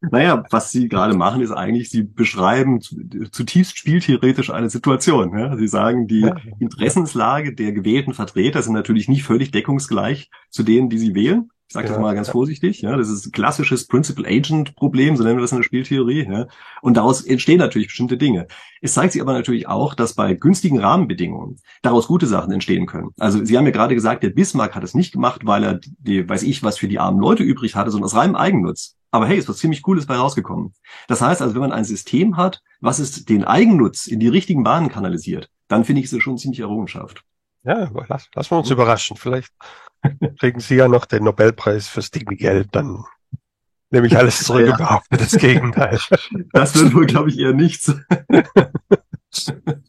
Naja, 0.00 0.44
was 0.50 0.70
Sie 0.70 0.88
gerade 0.88 1.14
machen, 1.14 1.42
ist 1.42 1.50
eigentlich, 1.50 1.90
Sie 1.90 2.02
beschreiben 2.02 2.80
zutiefst 2.80 3.76
spieltheoretisch 3.76 4.50
eine 4.50 4.70
Situation. 4.70 5.36
Ja? 5.38 5.56
Sie 5.56 5.68
sagen, 5.68 6.06
die 6.06 6.30
Interessenslage 6.58 7.54
der 7.54 7.72
gewählten 7.72 8.14
Vertreter 8.14 8.62
sind 8.62 8.72
natürlich 8.72 9.08
nicht 9.08 9.24
völlig 9.24 9.50
deckungsgleich 9.50 10.30
zu 10.48 10.62
denen, 10.62 10.88
die 10.88 10.98
Sie 10.98 11.14
wählen. 11.14 11.50
Ich 11.70 11.74
sage 11.74 11.86
ja, 11.86 11.92
das 11.92 12.02
mal 12.02 12.16
ganz 12.16 12.28
vorsichtig. 12.30 12.82
Ja, 12.82 12.96
das 12.96 13.08
ist 13.08 13.26
ein 13.26 13.30
klassisches 13.30 13.86
Principal-Agent-Problem, 13.86 15.16
so 15.16 15.22
nennen 15.22 15.36
wir 15.36 15.42
das 15.42 15.52
in 15.52 15.58
der 15.58 15.62
Spieltheorie. 15.62 16.26
Ja. 16.28 16.48
Und 16.82 16.96
daraus 16.96 17.22
entstehen 17.22 17.58
natürlich 17.58 17.86
bestimmte 17.86 18.16
Dinge. 18.16 18.48
Es 18.80 18.94
zeigt 18.94 19.12
sich 19.12 19.22
aber 19.22 19.34
natürlich 19.34 19.68
auch, 19.68 19.94
dass 19.94 20.14
bei 20.14 20.34
günstigen 20.34 20.80
Rahmenbedingungen 20.80 21.60
daraus 21.82 22.08
gute 22.08 22.26
Sachen 22.26 22.50
entstehen 22.50 22.86
können. 22.86 23.10
Also 23.20 23.44
Sie 23.44 23.56
haben 23.56 23.66
ja 23.66 23.70
gerade 23.70 23.94
gesagt, 23.94 24.24
der 24.24 24.30
Bismarck 24.30 24.74
hat 24.74 24.82
es 24.82 24.94
nicht 24.94 25.12
gemacht, 25.12 25.42
weil 25.44 25.62
er, 25.62 25.78
die, 26.00 26.28
weiß 26.28 26.42
ich, 26.42 26.64
was 26.64 26.76
für 26.76 26.88
die 26.88 26.98
armen 26.98 27.20
Leute 27.20 27.44
übrig 27.44 27.76
hatte, 27.76 27.92
sondern 27.92 28.06
aus 28.06 28.16
reinem 28.16 28.34
Eigennutz. 28.34 28.96
Aber 29.12 29.28
hey, 29.28 29.38
ist 29.38 29.48
was 29.48 29.58
ziemlich 29.58 29.82
Cooles 29.82 30.06
bei 30.06 30.16
rausgekommen. 30.16 30.74
Das 31.06 31.20
heißt 31.22 31.40
also, 31.40 31.54
wenn 31.54 31.60
man 31.62 31.72
ein 31.72 31.84
System 31.84 32.36
hat, 32.36 32.62
was 32.80 32.98
es 32.98 33.24
den 33.24 33.44
Eigennutz 33.44 34.08
in 34.08 34.18
die 34.18 34.26
richtigen 34.26 34.64
Bahnen 34.64 34.88
kanalisiert, 34.88 35.48
dann 35.68 35.84
finde 35.84 36.02
ich 36.02 36.12
es 36.12 36.20
schon 36.20 36.36
ziemlich 36.36 36.58
Errungenschaft. 36.58 37.22
Ja, 37.62 37.92
lass, 38.08 38.28
lassen 38.34 38.50
wir 38.50 38.58
uns 38.58 38.70
überraschen. 38.70 39.16
Vielleicht 39.16 39.52
kriegen 40.38 40.60
Sie 40.60 40.76
ja 40.76 40.88
noch 40.88 41.06
den 41.06 41.24
Nobelpreis 41.24 41.88
fürs 41.88 42.10
Geld, 42.36 42.68
dann 42.72 43.04
nehme 43.90 44.06
ich 44.06 44.16
alles 44.16 44.44
zurück 44.44 44.66
ja. 44.66 44.72
und 44.72 44.78
behaupte 44.78 45.16
das 45.16 45.32
Gegenteil. 45.32 45.98
Das 46.52 46.74
wird 46.76 46.94
wohl, 46.94 47.06
glaube 47.06 47.30
ich, 47.30 47.38
eher 47.38 47.52
nichts. 47.52 47.94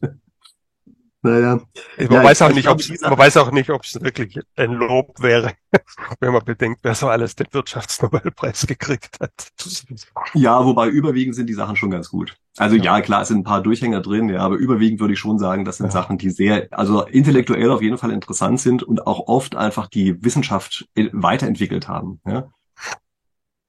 Naja. 1.24 1.60
Man, 1.98 2.10
ja, 2.10 2.24
weiß, 2.24 2.42
auch 2.42 2.52
nicht, 2.52 2.68
ob's, 2.68 2.90
man 3.00 3.16
weiß 3.16 3.36
auch 3.36 3.52
nicht, 3.52 3.70
ob 3.70 3.84
es 3.84 4.00
wirklich 4.02 4.40
ein 4.56 4.72
Lob 4.72 5.22
wäre, 5.22 5.52
wenn 6.20 6.32
man 6.32 6.44
bedenkt, 6.44 6.80
wer 6.82 6.96
so 6.96 7.08
alles 7.08 7.36
den 7.36 7.46
Wirtschaftsnobelpreis 7.52 8.66
gekriegt 8.66 9.18
hat. 9.20 9.52
Ja, 10.34 10.64
wobei 10.64 10.88
überwiegend 10.88 11.36
sind 11.36 11.46
die 11.46 11.54
Sachen 11.54 11.76
schon 11.76 11.90
ganz 11.90 12.10
gut. 12.10 12.36
Also 12.56 12.74
ja, 12.74 13.00
klar, 13.00 13.22
es 13.22 13.28
sind 13.28 13.38
ein 13.38 13.44
paar 13.44 13.62
Durchhänger 13.62 14.00
drin, 14.00 14.28
ja, 14.28 14.40
aber 14.40 14.56
überwiegend 14.56 14.98
würde 14.98 15.14
ich 15.14 15.20
schon 15.20 15.38
sagen, 15.38 15.64
das 15.64 15.76
sind 15.76 15.86
ja. 15.86 15.92
Sachen, 15.92 16.18
die 16.18 16.30
sehr, 16.30 16.66
also 16.72 17.04
intellektuell 17.06 17.70
auf 17.70 17.82
jeden 17.82 17.98
Fall 17.98 18.10
interessant 18.10 18.60
sind 18.60 18.82
und 18.82 19.06
auch 19.06 19.28
oft 19.28 19.54
einfach 19.54 19.86
die 19.86 20.22
Wissenschaft 20.24 20.88
weiterentwickelt 21.12 21.86
haben. 21.86 22.20
Ja. 22.26 22.50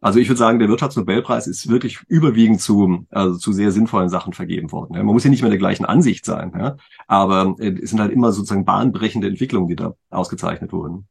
Also 0.04 0.20
ich 0.20 0.28
würde 0.28 0.38
sagen, 0.38 0.60
der 0.60 0.68
Wirtschaftsnobelpreis 0.68 1.48
ist 1.48 1.70
wirklich 1.70 2.02
überwiegend 2.10 2.60
zu, 2.60 3.08
also 3.10 3.38
zu 3.38 3.54
sehr 3.54 3.72
sinnvollen 3.72 4.10
Sachen 4.10 4.34
vergeben 4.34 4.74
worden. 4.74 4.98
Man 4.98 5.06
muss 5.06 5.24
ja 5.24 5.30
nicht 5.30 5.44
mehr 5.44 5.50
der 5.50 5.60
gleichen 5.60 5.86
Ansicht 5.86 6.26
sein, 6.26 6.52
ja, 6.58 6.76
aber 7.08 7.56
äh, 7.58 7.74
es 7.82 7.92
sind 7.92 8.02
halt 8.02 8.12
immer 8.12 8.34
sozusagen 8.34 8.66
bahnbrechende 8.66 9.30
Entwicklungen, 9.30 9.70
die 9.70 9.78
da 9.78 9.94
ausgezeichnet 10.10 10.74
wurden. 10.74 11.08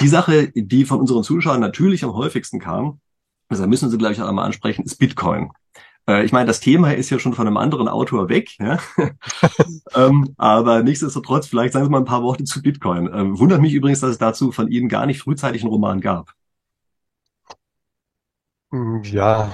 Die 0.00 0.08
Sache, 0.08 0.50
die 0.52 0.84
von 0.84 0.98
unseren 0.98 1.22
Zuschauern 1.22 1.60
natürlich 1.60 2.02
am 2.02 2.14
häufigsten 2.14 2.58
kam, 2.58 2.98
also 3.48 3.64
müssen 3.68 3.90
Sie 3.90 3.98
gleich 3.98 4.20
auch 4.20 4.28
einmal 4.28 4.44
ansprechen, 4.44 4.84
ist 4.84 4.96
Bitcoin. 4.96 5.52
Äh, 6.08 6.24
ich 6.24 6.32
meine, 6.32 6.46
das 6.46 6.58
Thema 6.58 6.92
ist 6.92 7.10
ja 7.10 7.20
schon 7.20 7.34
von 7.34 7.46
einem 7.46 7.58
anderen 7.58 7.86
Autor 7.86 8.28
weg, 8.28 8.56
ja? 8.58 8.78
ähm, 9.94 10.34
aber 10.36 10.82
nichtsdestotrotz, 10.82 11.46
vielleicht 11.46 11.74
sagen 11.74 11.84
Sie 11.84 11.92
mal 11.92 11.98
ein 11.98 12.04
paar 12.04 12.24
Worte 12.24 12.42
zu 12.42 12.60
Bitcoin. 12.60 13.08
Ähm, 13.12 13.38
wundert 13.38 13.60
mich 13.60 13.74
übrigens, 13.74 14.00
dass 14.00 14.10
es 14.10 14.18
dazu 14.18 14.50
von 14.50 14.68
Ihnen 14.68 14.88
gar 14.88 15.06
nicht 15.06 15.20
frühzeitig 15.20 15.62
einen 15.62 15.70
Roman 15.70 16.00
gab. 16.00 16.34
Hm, 18.72 19.02
ja, 19.04 19.52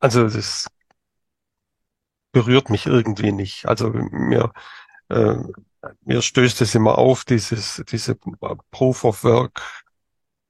also 0.00 0.28
das 0.28 0.68
berührt 2.32 2.70
mich 2.70 2.86
irgendwie 2.86 3.32
nicht. 3.32 3.66
Also 3.66 3.90
mir, 3.90 4.52
äh, 5.08 5.36
mir 6.02 6.22
stößt 6.22 6.60
es 6.62 6.74
immer 6.74 6.98
auf, 6.98 7.24
dieses, 7.24 7.82
diese 7.88 8.16
Proof 8.70 9.04
of 9.04 9.24
Work 9.24 9.62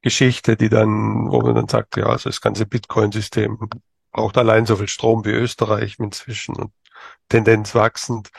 Geschichte, 0.02 0.56
die 0.56 0.68
dann, 0.68 1.30
wo 1.30 1.40
man 1.42 1.54
dann 1.56 1.68
sagt, 1.68 1.96
ja, 1.96 2.06
also 2.06 2.28
das 2.30 2.40
ganze 2.40 2.66
Bitcoin-System 2.66 3.58
braucht 4.12 4.38
allein 4.38 4.66
so 4.66 4.76
viel 4.76 4.88
Strom 4.88 5.24
wie 5.24 5.30
Österreich 5.30 5.98
inzwischen 5.98 6.56
und 6.56 6.72
Tendenz 7.28 7.74
wachsend. 7.74 8.30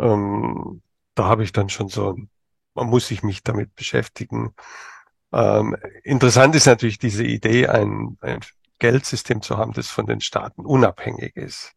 Ähm, 0.00 0.82
da 1.14 1.26
habe 1.26 1.44
ich 1.44 1.52
dann 1.52 1.68
schon 1.70 1.88
so, 1.88 2.16
man 2.74 2.88
muss 2.88 3.08
sich 3.08 3.22
mich 3.22 3.42
damit 3.42 3.74
beschäftigen. 3.76 4.54
Ähm, 5.32 5.76
interessant 6.04 6.54
ist 6.56 6.66
natürlich 6.66 6.98
diese 6.98 7.24
Idee, 7.24 7.68
ein, 7.68 8.18
ein 8.20 8.40
Geldsystem 8.82 9.40
zu 9.42 9.58
haben, 9.58 9.72
das 9.72 9.88
von 9.88 10.06
den 10.06 10.20
Staaten 10.20 10.66
unabhängig 10.66 11.36
ist. 11.36 11.72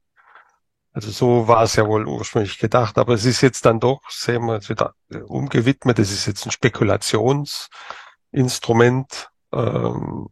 Also 0.91 1.11
so 1.11 1.47
war 1.47 1.61
es 1.61 1.75
ja 1.75 1.85
wohl 1.85 2.07
ursprünglich 2.07 2.57
gedacht, 2.57 2.97
aber 2.97 3.13
es 3.13 3.25
ist 3.25 3.41
jetzt 3.41 3.63
dann 3.65 3.79
doch, 3.79 4.01
sehen 4.09 4.47
wir 4.47 4.55
jetzt 4.55 4.69
wieder 4.69 4.95
umgewidmet, 5.27 5.99
es 5.99 6.11
ist 6.11 6.25
jetzt 6.25 6.47
ein 6.47 6.51
Spekulationsinstrument, 6.51 9.29
ähm, 9.53 10.29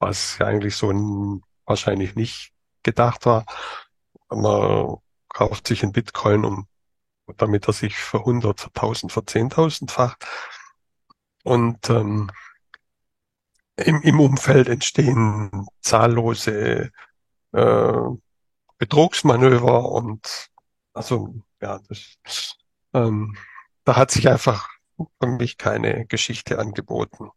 was 0.00 0.38
ja 0.38 0.46
eigentlich 0.46 0.74
so 0.74 0.90
ein, 0.90 1.42
wahrscheinlich 1.66 2.16
nicht 2.16 2.52
gedacht 2.82 3.26
war. 3.26 3.46
Man 4.28 4.96
kauft 5.28 5.68
sich 5.68 5.84
ein 5.84 5.92
Bitcoin, 5.92 6.44
um, 6.44 6.66
damit 7.36 7.68
er 7.68 7.74
sich 7.74 7.96
für 7.96 8.18
100, 8.18 8.60
für 8.60 8.70
1000, 8.74 9.12
für 9.12 9.20
10.000 9.20 9.88
facht. 9.88 10.26
Und 11.44 11.88
ähm, 11.90 12.32
im, 13.84 14.02
im 14.02 14.20
Umfeld 14.20 14.68
entstehen 14.68 15.66
zahllose 15.80 16.90
äh, 17.52 18.02
Betrugsmanöver 18.78 19.90
und 19.90 20.48
also 20.92 21.34
ja, 21.60 21.80
das, 21.88 22.56
ähm, 22.94 23.36
da 23.84 23.96
hat 23.96 24.10
sich 24.10 24.28
einfach 24.28 24.68
für 24.98 25.46
keine 25.58 26.06
Geschichte 26.06 26.58
angeboten. 26.58 27.30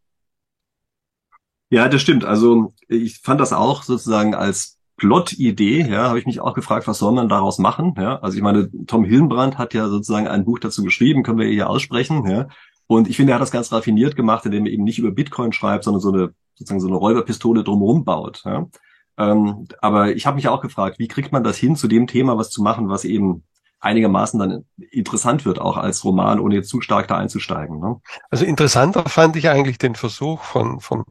Ja, 1.69 1.89
das 1.89 2.01
stimmt. 2.01 2.23
Also 2.23 2.73
ich 2.87 3.19
fand 3.19 3.41
das 3.41 3.51
auch 3.51 3.83
sozusagen 3.83 4.35
als 4.35 4.79
Plot-Idee, 4.97 5.87
ja, 5.89 6.07
habe 6.07 6.19
ich 6.19 6.25
mich 6.25 6.39
auch 6.39 6.53
gefragt, 6.53 6.87
was 6.87 6.99
soll 6.99 7.13
man 7.13 7.29
daraus 7.29 7.57
machen? 7.57 7.95
Ja, 7.97 8.19
also 8.19 8.37
ich 8.37 8.43
meine, 8.43 8.69
Tom 8.85 9.03
Hillenbrand 9.03 9.57
hat 9.57 9.73
ja 9.73 9.87
sozusagen 9.87 10.27
ein 10.27 10.45
Buch 10.45 10.59
dazu 10.59 10.83
geschrieben, 10.83 11.23
können 11.23 11.39
wir 11.39 11.47
hier 11.47 11.69
aussprechen, 11.69 12.29
ja. 12.29 12.47
Und 12.93 13.09
ich 13.09 13.17
finde, 13.17 13.33
er 13.33 13.35
hat 13.35 13.41
das 13.41 13.51
ganz 13.51 13.71
raffiniert 13.71 14.15
gemacht, 14.15 14.45
indem 14.45 14.65
er 14.65 14.71
eben 14.71 14.83
nicht 14.83 14.99
über 14.99 15.11
Bitcoin 15.11 15.51
schreibt, 15.51 15.83
sondern 15.83 16.01
so 16.01 16.11
eine 16.11 16.33
sozusagen 16.55 16.79
so 16.79 16.87
eine 16.87 16.97
Räuberpistole 16.97 17.63
drumherum 17.63 18.05
baut. 18.05 18.43
Ja? 18.45 18.67
Ähm, 19.17 19.67
aber 19.81 20.15
ich 20.15 20.25
habe 20.25 20.35
mich 20.35 20.47
auch 20.47 20.61
gefragt, 20.61 20.99
wie 20.99 21.07
kriegt 21.07 21.31
man 21.31 21.43
das 21.43 21.57
hin, 21.57 21.75
zu 21.75 21.87
dem 21.87 22.07
Thema 22.07 22.37
was 22.37 22.49
zu 22.49 22.61
machen, 22.61 22.89
was 22.89 23.05
eben 23.05 23.43
einigermaßen 23.79 24.39
dann 24.39 24.65
interessant 24.91 25.45
wird, 25.45 25.59
auch 25.59 25.75
als 25.75 26.05
Roman, 26.05 26.39
ohne 26.39 26.55
jetzt 26.55 26.69
zu 26.69 26.81
stark 26.81 27.07
da 27.07 27.17
einzusteigen. 27.17 27.79
Ne? 27.79 27.99
Also 28.29 28.45
interessanter 28.45 29.09
fand 29.09 29.35
ich 29.35 29.49
eigentlich 29.49 29.77
den 29.77 29.95
Versuch 29.95 30.41
von, 30.41 30.79
von 30.79 31.03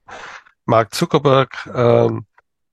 Mark 0.64 0.95
Zuckerberg, 0.95 1.68
ähm, 1.75 2.25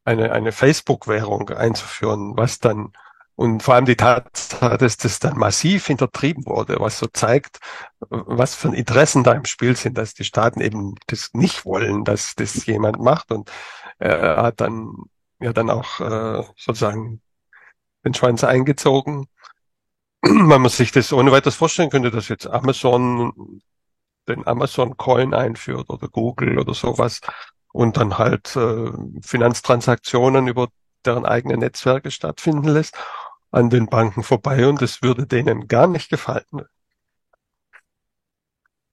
eine, 0.06 0.32
eine 0.32 0.52
Facebook-Währung 0.52 1.50
einzuführen, 1.50 2.34
was 2.38 2.60
dann 2.60 2.93
und 3.39 3.63
vor 3.63 3.75
allem 3.75 3.86
die 3.86 3.95
Tatsache, 3.95 4.78
dass 4.78 4.97
das 4.97 5.19
dann 5.19 5.38
massiv 5.38 5.88
hintertrieben 5.88 6.45
wurde, 6.45 6.75
was 6.82 6.99
so 6.99 7.08
zeigt, 7.08 7.60
was 8.10 8.54
für 8.54 8.75
Interessen 8.75 9.23
da 9.23 9.32
im 9.32 9.45
Spiel 9.45 9.78
sind, 9.78 9.97
dass 9.97 10.13
die 10.13 10.25
Staaten 10.25 10.60
eben 10.60 10.95
das 11.08 11.30
nicht 11.32 11.63
wollen, 11.63 12.04
dass 12.04 12.36
das 12.36 12.65
jemand 12.65 12.99
macht. 12.99 13.32
Und 13.32 13.49
er 13.97 14.43
hat 14.43 14.60
dann 14.60 14.91
ja 15.39 15.54
dann 15.54 15.69
auch 15.69 16.02
äh, 16.02 16.43
sozusagen 16.58 17.21
den 18.04 18.13
Schwanz 18.13 18.43
eingezogen. 18.43 19.28
Wenn 20.21 20.62
man 20.62 20.67
sich 20.67 20.91
das 20.91 21.13
ohne 21.13 21.32
weiteres 21.32 21.56
vorstellen 21.56 21.91
könnte, 21.91 22.12
dass 22.12 22.28
jetzt 22.28 22.45
Amazon 22.45 23.62
den 24.28 24.45
Amazon 24.47 24.97
Coin 24.97 25.34
einführt 25.34 25.89
oder 25.89 26.10
Google 26.10 26.60
oder 26.60 26.73
sowas 26.73 27.21
und 27.71 27.95
dann 27.95 28.17
halt 28.17 28.54
äh, 28.58 28.91
Finanztransaktionen 29.21 30.49
über 30.49 30.67
deren 31.06 31.25
eigene 31.25 31.56
Netzwerke 31.56 32.12
stattfinden 32.12 32.67
lässt 32.67 32.97
an 33.51 33.69
den 33.69 33.88
Banken 33.88 34.23
vorbei 34.23 34.67
und 34.67 34.81
es 34.81 35.01
würde 35.01 35.25
denen 35.25 35.67
gar 35.67 35.88
nicht 35.88 36.09
gefallen. 36.09 36.43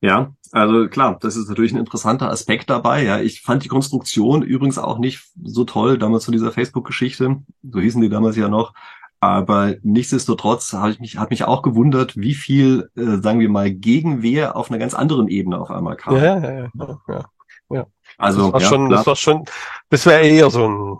Ja, 0.00 0.34
also 0.52 0.88
klar, 0.88 1.18
das 1.20 1.36
ist 1.36 1.48
natürlich 1.48 1.72
ein 1.72 1.78
interessanter 1.78 2.30
Aspekt 2.30 2.70
dabei. 2.70 3.02
Ja, 3.02 3.18
ich 3.18 3.40
fand 3.40 3.64
die 3.64 3.68
Konstruktion 3.68 4.42
übrigens 4.42 4.78
auch 4.78 4.98
nicht 4.98 5.24
so 5.42 5.64
toll 5.64 5.98
damals 5.98 6.26
von 6.26 6.32
dieser 6.32 6.52
Facebook-Geschichte. 6.52 7.42
So 7.62 7.80
hießen 7.80 8.00
die 8.00 8.08
damals 8.08 8.36
ja 8.36 8.48
noch. 8.48 8.74
Aber 9.20 9.74
nichtsdestotrotz 9.82 10.74
habe 10.74 10.90
ich 10.90 11.00
mich, 11.00 11.16
hat 11.16 11.30
mich 11.30 11.44
auch 11.44 11.62
gewundert, 11.62 12.16
wie 12.16 12.34
viel, 12.34 12.90
äh, 12.96 13.22
sagen 13.22 13.40
wir 13.40 13.48
mal, 13.48 13.72
Gegenwehr 13.72 14.56
auf 14.56 14.70
einer 14.70 14.78
ganz 14.78 14.94
anderen 14.94 15.28
Ebene 15.28 15.58
auf 15.58 15.70
einmal 15.70 15.96
kam. 15.96 16.16
Ja, 16.16 16.38
ja, 16.38 16.52
ja, 16.52 16.70
ja. 17.08 17.24
ja. 17.70 17.86
Also, 18.18 18.50
das 18.50 18.52
war 18.52 18.60
ja, 18.60 18.68
schon, 18.68 18.86
klar. 18.88 18.98
das 18.98 19.06
war 19.06 19.16
schon, 19.16 19.44
das 19.88 20.06
wäre 20.06 20.22
eher 20.22 20.50
so 20.50 20.68
ein 20.68 20.98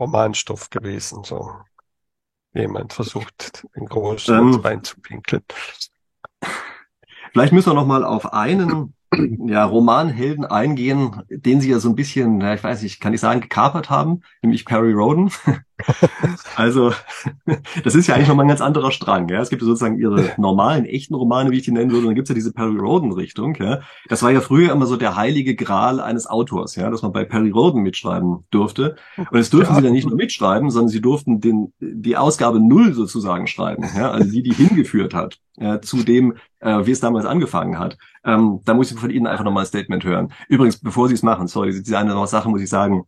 Romanstoff 0.00 0.70
gewesen, 0.70 1.22
so 1.24 1.52
jemand 2.62 2.92
versucht, 2.92 3.66
den 3.76 3.86
großen 3.86 4.36
ähm, 4.36 4.54
reinzupinkeln. 4.54 5.42
Vielleicht 7.32 7.52
müssen 7.52 7.70
wir 7.70 7.74
noch 7.74 7.86
mal 7.86 8.04
auf 8.04 8.32
einen 8.32 8.94
ja, 9.46 9.64
Romanhelden 9.64 10.44
eingehen, 10.44 11.22
den 11.28 11.60
sie 11.60 11.70
ja 11.70 11.78
so 11.78 11.88
ein 11.88 11.94
bisschen, 11.94 12.40
ja, 12.40 12.54
ich 12.54 12.62
weiß 12.62 12.82
nicht, 12.82 13.00
kann 13.00 13.14
ich 13.14 13.20
sagen, 13.20 13.40
gekapert 13.40 13.90
haben, 13.90 14.22
nämlich 14.42 14.64
Perry 14.64 14.92
Roden. 14.92 15.30
Also, 16.56 16.92
das 17.84 17.94
ist 17.94 18.06
ja 18.06 18.14
eigentlich 18.14 18.28
nochmal 18.28 18.46
ein 18.46 18.48
ganz 18.48 18.60
anderer 18.60 18.90
Strang. 18.90 19.28
Ja? 19.28 19.40
Es 19.40 19.50
gibt 19.50 19.62
ja 19.62 19.66
sozusagen 19.66 19.98
ihre 19.98 20.32
normalen, 20.36 20.84
echten 20.84 21.14
Romane, 21.14 21.50
wie 21.50 21.58
ich 21.58 21.64
die 21.64 21.72
nennen 21.72 21.90
würde, 21.90 22.02
und 22.02 22.06
dann 22.06 22.14
gibt's 22.14 22.28
ja 22.28 22.34
diese 22.34 22.52
Perry 22.52 22.76
Roden-Richtung. 22.76 23.54
Ja? 23.56 23.80
Das 24.08 24.22
war 24.22 24.30
ja 24.30 24.40
früher 24.40 24.72
immer 24.72 24.86
so 24.86 24.96
der 24.96 25.16
heilige 25.16 25.54
Gral 25.54 26.00
eines 26.00 26.26
Autors, 26.26 26.76
ja, 26.76 26.90
dass 26.90 27.02
man 27.02 27.12
bei 27.12 27.24
Perry 27.24 27.50
Roden 27.50 27.82
mitschreiben 27.82 28.44
durfte. 28.50 28.96
Und 29.16 29.38
es 29.38 29.50
durften 29.50 29.74
ja. 29.74 29.80
sie 29.80 29.84
dann 29.84 29.92
nicht 29.92 30.06
nur 30.08 30.16
mitschreiben, 30.16 30.70
sondern 30.70 30.88
sie 30.88 31.00
durften 31.00 31.40
den, 31.40 31.72
die 31.80 32.16
Ausgabe 32.16 32.60
Null 32.60 32.94
sozusagen 32.94 33.46
schreiben, 33.46 33.84
ja? 33.96 34.10
also 34.10 34.30
die, 34.30 34.42
die 34.42 34.52
hingeführt 34.52 35.14
hat 35.14 35.38
äh, 35.58 35.80
zu 35.80 36.02
dem, 36.02 36.34
äh, 36.60 36.86
wie 36.86 36.92
es 36.92 37.00
damals 37.00 37.26
angefangen 37.26 37.78
hat. 37.78 37.98
Ähm, 38.24 38.60
da 38.64 38.74
muss 38.74 38.90
ich 38.90 38.98
von 38.98 39.10
Ihnen 39.10 39.26
einfach 39.26 39.44
nochmal 39.44 39.64
ein 39.64 39.68
Statement 39.68 40.04
hören. 40.04 40.32
Übrigens, 40.48 40.78
bevor 40.78 41.08
Sie 41.08 41.14
es 41.14 41.22
machen, 41.22 41.46
sorry, 41.46 41.70
diese 41.70 41.98
eine 41.98 42.26
Sache 42.26 42.48
muss 42.48 42.62
ich 42.62 42.70
sagen. 42.70 43.04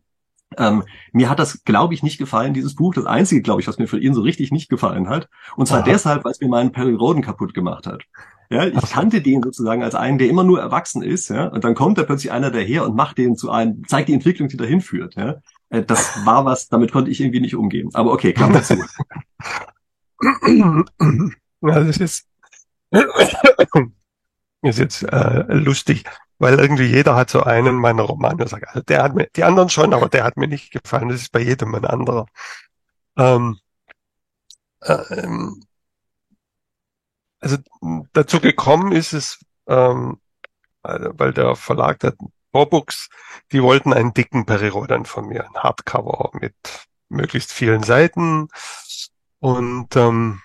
Ähm, 0.57 0.83
mir 1.13 1.29
hat 1.29 1.39
das, 1.39 1.63
glaube 1.63 1.93
ich, 1.93 2.03
nicht 2.03 2.17
gefallen, 2.17 2.53
dieses 2.53 2.75
Buch. 2.75 2.93
Das 2.93 3.05
Einzige, 3.05 3.41
glaube 3.41 3.61
ich, 3.61 3.67
was 3.67 3.77
mir 3.77 3.87
von 3.87 4.01
Ihnen 4.01 4.13
so 4.13 4.21
richtig 4.21 4.51
nicht 4.51 4.69
gefallen 4.69 5.07
hat. 5.09 5.29
Und 5.55 5.67
zwar 5.67 5.79
Aha. 5.79 5.85
deshalb, 5.85 6.25
weil 6.25 6.31
es 6.31 6.41
mir 6.41 6.49
meinen 6.49 6.71
Perry 6.71 6.93
Roden 6.93 7.21
kaputt 7.21 7.53
gemacht 7.53 7.87
hat. 7.87 8.03
Ja, 8.49 8.65
ich 8.65 8.91
kannte 8.91 9.21
den 9.21 9.41
sozusagen 9.41 9.81
als 9.81 9.95
einen, 9.95 10.17
der 10.17 10.27
immer 10.27 10.43
nur 10.43 10.59
erwachsen 10.59 11.03
ist, 11.03 11.29
ja, 11.29 11.47
und 11.47 11.63
dann 11.63 11.73
kommt 11.73 11.97
da 11.97 12.03
plötzlich 12.03 12.33
einer 12.33 12.51
daher 12.51 12.85
und 12.85 12.97
macht 12.97 13.17
den 13.17 13.37
zu 13.37 13.49
einem, 13.49 13.87
zeigt 13.87 14.09
die 14.09 14.13
Entwicklung, 14.13 14.49
die 14.49 14.57
dahin 14.57 14.81
führt, 14.81 15.15
ja. 15.15 15.35
Äh, 15.69 15.83
das 15.83 16.25
war 16.25 16.43
was, 16.43 16.67
damit 16.67 16.91
konnte 16.91 17.09
ich 17.11 17.21
irgendwie 17.21 17.39
nicht 17.39 17.55
umgehen. 17.55 17.89
Aber 17.93 18.11
okay, 18.11 18.33
Klammer 18.33 18.61
zu. 18.61 18.75
Ja, 21.63 21.79
das 21.79 21.97
ist, 21.97 22.27
ist 24.61 24.79
jetzt 24.79 25.03
äh, 25.03 25.45
lustig, 25.53 26.03
weil 26.41 26.59
irgendwie 26.59 26.85
jeder 26.85 27.15
hat 27.15 27.29
so 27.29 27.43
einen 27.43 27.75
meiner 27.75 28.01
Romane, 28.01 28.47
sagt, 28.47 28.67
also 28.67 28.81
der 28.81 29.03
hat 29.03 29.13
mir, 29.13 29.27
die 29.35 29.43
anderen 29.43 29.69
schon, 29.69 29.93
aber 29.93 30.09
der 30.09 30.23
hat 30.23 30.37
mir 30.37 30.47
nicht 30.47 30.71
gefallen. 30.71 31.09
Das 31.09 31.21
ist 31.21 31.31
bei 31.31 31.39
jedem 31.39 31.75
ein 31.75 31.85
anderer. 31.85 32.25
Ähm, 33.15 33.59
ähm, 34.83 35.63
also 37.39 37.57
dazu 38.13 38.39
gekommen 38.39 38.91
ist 38.91 39.13
es, 39.13 39.39
ähm, 39.67 40.19
also, 40.81 41.11
weil 41.13 41.31
der 41.31 41.55
Verlag 41.55 41.99
der 41.99 42.15
Borbooks, 42.51 43.09
die 43.51 43.61
wollten 43.61 43.93
einen 43.93 44.15
dicken 44.15 44.47
Perirodan 44.47 45.05
von 45.05 45.27
mir, 45.27 45.45
ein 45.45 45.61
Hardcover 45.61 46.31
mit 46.33 46.55
möglichst 47.07 47.51
vielen 47.51 47.83
Seiten 47.83 48.47
und 49.39 49.95
ähm, 49.95 50.41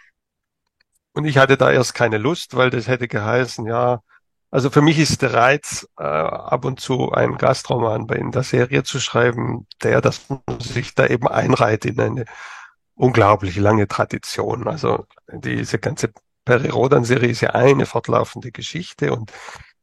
und 1.15 1.25
ich 1.25 1.39
hatte 1.39 1.57
da 1.57 1.71
erst 1.71 1.95
keine 1.95 2.19
Lust, 2.19 2.55
weil 2.55 2.69
das 2.69 2.87
hätte 2.87 3.09
geheißen, 3.09 3.65
ja, 3.65 4.03
also 4.51 4.71
für 4.71 4.83
mich 4.83 4.99
ist 4.99 5.23
der 5.23 5.35
Reiz, 5.35 5.89
äh, 5.99 6.05
ab 6.05 6.65
und 6.65 6.81
zu 6.81 7.13
einen 7.13 7.37
Gastroman 7.37 8.07
bei 8.07 8.17
in 8.17 8.31
der 8.31 8.43
Serie 8.43 8.85
zu 8.85 9.01
schreiben, 9.01 9.67
der, 9.83 10.01
dass 10.01 10.29
man 10.29 10.41
sich 10.61 10.95
da 10.95 11.07
eben 11.07 11.29
einreiht 11.29 11.85
in 11.85 12.01
eine 12.01 12.25
unglaublich 12.95 13.57
lange 13.57 13.89
Tradition. 13.89 14.69
Also 14.69 15.07
diese 15.33 15.79
ganze 15.79 16.13
Peri 16.45 16.69
Rodan-Serie 16.69 17.31
ist 17.31 17.41
ja 17.41 17.51
eine 17.51 17.87
fortlaufende 17.87 18.53
Geschichte 18.53 19.13
und 19.13 19.33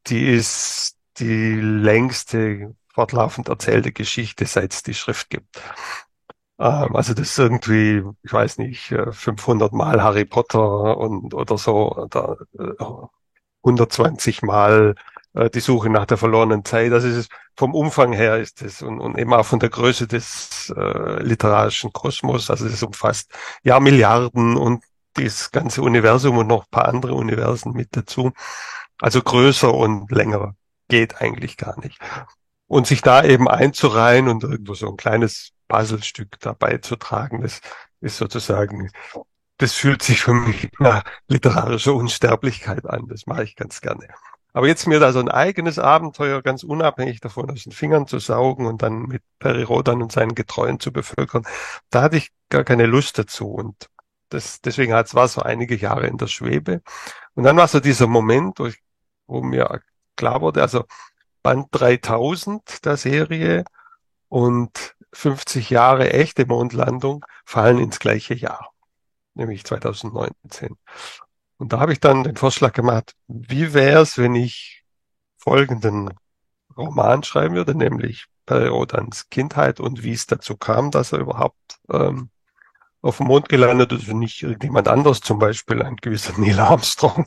die 0.07 0.27
ist 0.27 0.97
die 1.17 1.55
längste 1.55 2.75
fortlaufend 2.93 3.49
erzählte 3.49 3.91
Geschichte, 3.91 4.45
seit 4.45 4.73
es 4.73 4.83
die 4.83 4.93
Schrift 4.93 5.29
gibt. 5.29 5.61
Ähm, 6.59 6.95
also 6.95 7.13
das 7.13 7.31
ist 7.31 7.39
irgendwie, 7.39 8.03
ich 8.23 8.33
weiß 8.33 8.59
nicht, 8.59 8.93
500 9.11 9.71
äh, 9.71 9.75
Mal 9.75 10.01
Harry 10.03 10.25
Potter 10.25 10.97
und 10.97 11.33
oder 11.33 11.57
so, 11.57 11.91
oder 11.91 12.37
120 13.63 14.43
äh, 14.43 14.45
Mal 14.45 14.95
äh, 15.33 15.49
die 15.49 15.59
Suche 15.59 15.89
nach 15.89 16.05
der 16.05 16.17
verlorenen 16.17 16.65
Zeit. 16.65 16.91
Das 16.91 17.03
ist 17.03 17.31
vom 17.55 17.73
Umfang 17.75 18.13
her 18.13 18.37
ist 18.37 18.61
es 18.61 18.81
und, 18.81 18.99
und 18.99 19.17
eben 19.17 19.33
auch 19.33 19.45
von 19.45 19.59
der 19.59 19.69
Größe 19.69 20.07
des 20.07 20.73
äh, 20.75 21.21
literarischen 21.23 21.93
Kosmos. 21.93 22.49
Also 22.49 22.65
es 22.65 22.81
umfasst 22.83 23.31
ja 23.63 23.79
Milliarden 23.79 24.57
und 24.57 24.83
das 25.13 25.51
ganze 25.51 25.81
Universum 25.81 26.37
und 26.37 26.47
noch 26.47 26.69
paar 26.69 26.87
andere 26.87 27.13
Universen 27.13 27.73
mit 27.73 27.89
dazu. 27.91 28.31
Also 28.99 29.21
größer 29.21 29.73
und 29.73 30.11
länger 30.11 30.55
geht 30.87 31.21
eigentlich 31.21 31.57
gar 31.57 31.79
nicht. 31.79 31.99
Und 32.67 32.87
sich 32.87 33.01
da 33.01 33.23
eben 33.23 33.47
einzureihen 33.47 34.27
und 34.27 34.43
irgendwo 34.43 34.73
so 34.73 34.89
ein 34.89 34.97
kleines 34.97 35.51
Puzzlestück 35.67 36.39
dabei 36.39 36.77
zu 36.77 36.95
tragen. 36.95 37.41
Das 37.41 37.61
ist 38.01 38.17
sozusagen, 38.17 38.89
das 39.63 39.73
fühlt 39.75 40.03
sich 40.03 40.21
für 40.21 40.33
mich 40.33 40.67
nach 40.77 41.05
literarischer 41.29 41.93
Unsterblichkeit 41.93 42.85
an. 42.85 43.07
Das 43.07 43.27
mache 43.27 43.45
ich 43.45 43.55
ganz 43.55 43.79
gerne. 43.79 44.09
Aber 44.51 44.67
jetzt 44.67 44.87
mir 44.87 44.99
da 44.99 45.13
so 45.13 45.19
ein 45.19 45.29
eigenes 45.29 45.79
Abenteuer 45.79 46.41
ganz 46.41 46.63
unabhängig 46.63 47.21
davon 47.21 47.49
aus 47.49 47.63
den 47.63 47.71
Fingern 47.71 48.05
zu 48.05 48.19
saugen 48.19 48.65
und 48.65 48.81
dann 48.81 49.03
mit 49.03 49.23
Perry 49.39 49.63
Rodan 49.63 50.01
und 50.01 50.11
seinen 50.11 50.35
Getreuen 50.35 50.81
zu 50.81 50.91
bevölkern, 50.91 51.43
da 51.89 52.01
hatte 52.01 52.17
ich 52.17 52.31
gar 52.49 52.65
keine 52.65 52.85
Lust 52.87 53.17
dazu 53.17 53.53
und 53.53 53.87
das, 54.27 54.59
deswegen 54.59 54.93
hat 54.93 55.07
es 55.07 55.15
war 55.15 55.29
so 55.29 55.41
einige 55.41 55.77
Jahre 55.77 56.07
in 56.07 56.17
der 56.17 56.27
Schwebe. 56.27 56.81
Und 57.33 57.45
dann 57.45 57.55
war 57.55 57.69
so 57.69 57.79
dieser 57.79 58.07
Moment, 58.07 58.59
wo, 58.59 58.65
ich, 58.65 58.79
wo 59.27 59.41
mir 59.41 59.79
klar 60.17 60.41
wurde, 60.41 60.61
also 60.61 60.83
Band 61.41 61.67
3000 61.71 62.83
der 62.83 62.97
Serie 62.97 63.63
und 64.27 64.93
50 65.13 65.69
Jahre 65.69 66.11
echte 66.11 66.45
Mondlandung 66.45 67.23
fallen 67.45 67.79
ins 67.79 67.99
gleiche 67.99 68.33
Jahr, 68.33 68.72
nämlich 69.35 69.63
2019. 69.63 70.75
Und 71.57 71.73
da 71.73 71.79
habe 71.79 71.93
ich 71.93 71.99
dann 71.99 72.23
den 72.23 72.35
Vorschlag 72.35 72.73
gemacht, 72.73 73.15
wie 73.27 73.73
wäre 73.73 74.01
es, 74.01 74.17
wenn 74.17 74.35
ich 74.35 74.83
folgenden 75.37 76.11
Roman 76.75 77.23
schreiben 77.23 77.55
würde, 77.55 77.75
nämlich 77.75 78.25
Periodans 78.45 79.29
Kindheit 79.29 79.79
und 79.79 80.03
wie 80.03 80.13
es 80.13 80.25
dazu 80.25 80.57
kam, 80.57 80.91
dass 80.91 81.13
er 81.13 81.19
überhaupt 81.19 81.79
ähm, 81.89 82.29
auf 83.01 83.17
dem 83.17 83.27
Mond 83.27 83.49
gelandet 83.49 83.91
ist 83.91 84.07
und 84.07 84.19
nicht 84.19 84.41
irgendjemand 84.41 84.87
anders, 84.87 85.21
zum 85.21 85.39
Beispiel 85.39 85.81
ein 85.81 85.97
gewisser 85.97 86.33
Neil 86.37 86.59
Armstrong. 86.59 87.25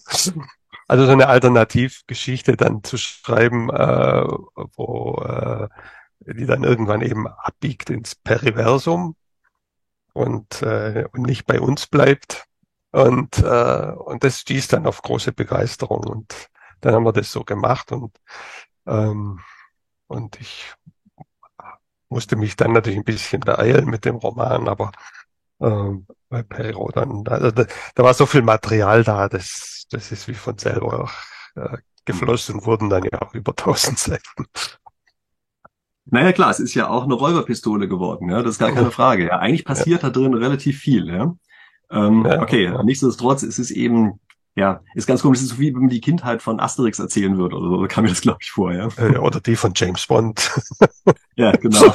Also 0.89 1.07
so 1.07 1.13
eine 1.13 1.29
Alternativgeschichte 1.29 2.57
dann 2.57 2.83
zu 2.83 2.97
schreiben, 2.97 3.71
äh, 3.71 4.25
wo 4.77 5.23
äh, 5.23 5.69
die 6.21 6.47
dann 6.47 6.65
irgendwann 6.65 7.03
eben 7.03 7.27
abbiegt 7.27 7.91
ins 7.91 8.15
Periversum 8.15 9.17
und, 10.17 10.63
äh, 10.63 11.07
und 11.13 11.23
nicht 11.23 11.47
bei 11.47 11.61
uns 11.61 11.87
bleibt. 11.87 12.47
Und, 12.93 13.39
äh, 13.39 13.93
und 13.93 14.25
das 14.25 14.41
stieß 14.41 14.69
dann 14.69 14.87
auf 14.87 15.03
große 15.03 15.33
Begeisterung. 15.33 16.07
Und 16.07 16.49
dann 16.81 16.95
haben 16.95 17.05
wir 17.05 17.13
das 17.13 17.31
so 17.31 17.45
gemacht 17.45 17.93
und, 17.93 18.17
ähm, 18.87 19.41
und 20.09 20.41
ich 20.41 20.75
musste 22.09 22.37
mich 22.37 22.57
dann 22.57 22.73
natürlich 22.73 22.99
ein 22.99 23.05
bisschen 23.05 23.41
beeilen 23.41 23.87
mit 23.87 24.05
dem 24.05 24.17
Roman, 24.17 24.69
aber 24.69 24.93
ähm, 25.61 26.07
bei 26.29 26.43
Perro 26.43 26.91
dann, 26.93 27.27
also 27.29 27.51
da, 27.51 27.67
da 27.95 28.05
war 28.05 28.15
so 28.15 28.27
viel 28.27 28.43
Material 28.43 29.03
da, 29.05 29.29
das, 29.29 29.87
das 29.91 30.13
ist 30.13 30.29
wie 30.29 30.35
von 30.35 30.57
selber 30.59 31.05
auch, 31.05 31.13
äh, 31.57 31.79
geflossen, 32.05 32.65
wurden 32.65 32.89
dann 32.89 33.05
ja 33.05 33.21
auch 33.23 33.35
über 33.35 33.55
tausend 33.55 33.99
Seiten. 33.99 34.47
Naja, 36.09 36.33
klar, 36.33 36.51
es 36.51 36.61
ist 36.61 36.75
ja 36.75 36.89
auch 36.89 37.05
eine 37.05 37.15
Räuberpistole 37.15 37.89
geworden, 37.89 38.31
ja, 38.31 38.43
das 38.43 38.53
ist 38.53 38.59
gar 38.59 38.73
keine 38.73 38.93
Frage. 38.93 39.27
Ja, 39.27 39.39
eigentlich 39.39 39.65
passiert 39.65 40.03
ja. 40.03 40.11
da 40.11 40.21
drin 40.21 40.35
relativ 40.35 40.79
viel, 40.79 41.09
ja. 41.09 41.35
Ähm, 41.91 42.25
ja, 42.25 42.43
okay, 42.43 42.65
ja. 42.65 42.83
nichtsdestotrotz 42.83 43.43
ist 43.43 43.59
es 43.59 43.71
eben, 43.71 44.21
ja, 44.55 44.83
ist 44.95 45.07
ganz 45.07 45.23
komisch, 45.23 45.39
es 45.39 45.45
ist 45.45 45.51
so 45.51 45.59
wie 45.59 45.75
wenn 45.75 45.83
man 45.83 45.91
die 45.91 46.01
Kindheit 46.01 46.43
von 46.43 46.61
Asterix 46.61 46.99
erzählen 47.01 47.37
würde 47.39 47.57
oder 47.57 47.69
so, 47.69 47.87
kam 47.89 48.05
mir 48.05 48.11
das, 48.11 48.21
glaube 48.21 48.39
ich, 48.41 48.51
vor, 48.53 48.73
ja. 48.73 48.89
Äh, 48.97 49.19
oder 49.19 49.41
die 49.41 49.57
von 49.57 49.73
James 49.75 50.07
Bond. 50.07 50.51
ja, 51.37 51.51
genau. 51.53 51.93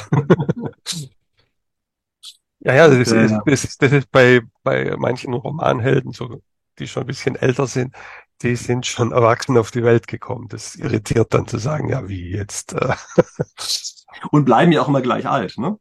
ja, 2.60 2.74
ja, 2.74 2.88
das, 2.88 2.98
ist, 2.98 3.12
das, 3.46 3.64
ist, 3.64 3.82
das 3.82 3.92
ist 3.92 4.10
bei, 4.10 4.42
bei 4.62 4.94
manchen 4.98 5.32
Romanhelden 5.32 6.12
so, 6.12 6.42
die 6.78 6.86
schon 6.86 7.04
ein 7.04 7.06
bisschen 7.06 7.36
älter 7.36 7.66
sind, 7.66 7.94
die 8.42 8.56
sind 8.56 8.86
schon 8.86 9.12
erwachsen 9.12 9.56
auf 9.56 9.70
die 9.70 9.84
Welt 9.84 10.06
gekommen. 10.06 10.48
Das 10.48 10.74
irritiert 10.74 11.32
dann 11.32 11.46
zu 11.46 11.58
sagen, 11.58 11.88
ja, 11.88 12.08
wie 12.08 12.30
jetzt. 12.30 12.74
Äh. 12.74 12.94
Und 14.30 14.44
bleiben 14.44 14.72
ja 14.72 14.82
auch 14.82 14.88
immer 14.88 15.02
gleich 15.02 15.26
alt, 15.26 15.58
ne? 15.58 15.78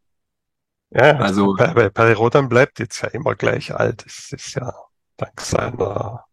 Ja, 0.93 1.17
also 1.17 1.55
bei, 1.55 1.89
bei 1.89 2.13
Rodan 2.13 2.49
bleibt 2.49 2.79
jetzt 2.79 3.01
ja 3.01 3.07
immer 3.09 3.35
gleich 3.35 3.73
alt. 3.73 4.03
Es 4.05 4.31
ist 4.33 4.55
ja 4.55 4.73
dank 5.15 5.39
seiner 5.39 6.25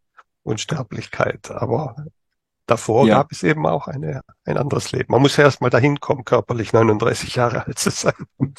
Unsterblichkeit. 0.42 1.50
Aber 1.50 1.94
davor 2.66 3.06
ja. 3.06 3.18
gab 3.18 3.30
es 3.30 3.44
eben 3.44 3.66
auch 3.66 3.86
eine, 3.86 4.22
ein 4.44 4.56
anderes 4.56 4.90
Leben. 4.90 5.12
Man 5.12 5.22
muss 5.22 5.36
ja 5.36 5.44
erst 5.44 5.60
mal 5.60 5.70
dahin 5.70 6.00
kommen, 6.00 6.24
körperlich 6.24 6.72
39 6.72 7.36
Jahre 7.36 7.66
alt 7.66 7.78
zu 7.78 7.90
sein. 7.90 8.14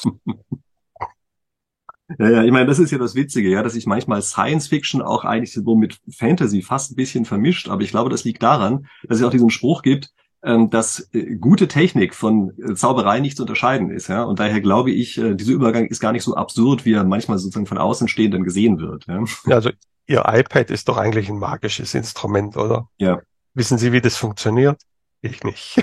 Ja, 2.18 2.28
ja, 2.28 2.42
ich 2.42 2.50
meine, 2.50 2.66
das 2.66 2.80
ist 2.80 2.90
ja 2.90 2.98
das 2.98 3.14
Witzige, 3.14 3.48
ja, 3.50 3.62
dass 3.62 3.74
sich 3.74 3.86
manchmal 3.86 4.20
Science 4.20 4.66
Fiction 4.66 5.00
auch 5.00 5.24
eigentlich 5.24 5.52
so 5.52 5.76
mit 5.76 6.00
Fantasy 6.10 6.60
fast 6.60 6.90
ein 6.90 6.96
bisschen 6.96 7.24
vermischt. 7.24 7.68
Aber 7.68 7.82
ich 7.82 7.90
glaube, 7.90 8.10
das 8.10 8.24
liegt 8.24 8.42
daran, 8.42 8.88
dass 9.04 9.18
es 9.18 9.24
auch 9.24 9.30
diesen 9.30 9.50
Spruch 9.50 9.82
gibt, 9.82 10.10
dass 10.42 11.08
äh, 11.12 11.36
gute 11.36 11.68
Technik 11.68 12.14
von 12.14 12.52
äh, 12.58 12.74
Zauberei 12.74 13.20
nicht 13.20 13.36
zu 13.36 13.42
unterscheiden 13.42 13.90
ist. 13.90 14.08
Ja? 14.08 14.24
Und 14.24 14.40
daher 14.40 14.60
glaube 14.60 14.90
ich, 14.90 15.18
äh, 15.18 15.34
dieser 15.34 15.52
Übergang 15.52 15.86
ist 15.86 16.00
gar 16.00 16.12
nicht 16.12 16.22
so 16.22 16.34
absurd, 16.34 16.84
wie 16.84 16.94
er 16.94 17.04
manchmal 17.04 17.38
sozusagen 17.38 17.66
von 17.66 17.78
Außenstehenden 17.78 18.42
gesehen 18.44 18.78
wird. 18.78 19.06
Ja? 19.06 19.22
Also 19.54 19.70
Ihr 20.10 20.24
iPad 20.26 20.70
ist 20.70 20.88
doch 20.88 20.96
eigentlich 20.96 21.28
ein 21.28 21.38
magisches 21.38 21.94
Instrument, 21.94 22.56
oder? 22.56 22.88
Ja. 22.98 23.20
Wissen 23.54 23.78
Sie, 23.78 23.92
wie 23.92 24.00
das 24.00 24.16
funktioniert? 24.16 24.82
Ich 25.22 25.44
nicht. 25.44 25.80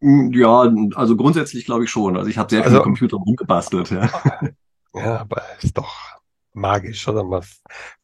Hm, 0.00 0.32
ja, 0.32 0.72
also 0.94 1.16
grundsätzlich 1.16 1.64
glaube 1.64 1.84
ich 1.84 1.90
schon. 1.90 2.16
Also 2.16 2.28
ich 2.28 2.38
habe 2.38 2.50
sehr 2.50 2.62
also, 2.62 2.76
viel 2.76 2.82
Computer 2.82 3.16
rumgebastelt. 3.16 3.90
Ja. 3.90 4.08
ja, 4.94 5.20
aber 5.20 5.42
ist 5.60 5.76
doch 5.76 6.17
magisch, 6.58 7.06
oder? 7.08 7.24
Man 7.24 7.42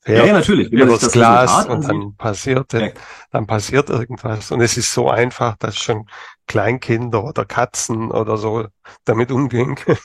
fährt 0.01 0.19
ja, 0.19 0.27
ja, 0.27 0.33
natürlich. 0.33 0.71
über 0.71 0.87
das, 0.87 1.01
das 1.01 1.13
Glas 1.13 1.67
und 1.67 1.89
dann 1.89 2.15
passiert, 2.17 2.73
ja. 2.73 2.89
dann 3.31 3.47
passiert 3.47 3.91
irgendwas. 3.91 4.51
Und 4.51 4.61
es 4.61 4.77
ist 4.77 4.93
so 4.93 5.11
einfach, 5.11 5.57
dass 5.57 5.77
schon 5.77 6.07
Kleinkinder 6.47 7.25
oder 7.25 7.45
Katzen 7.45 8.11
oder 8.11 8.37
so 8.37 8.67
damit 9.05 9.31
umgehen 9.31 9.75
können. 9.77 9.99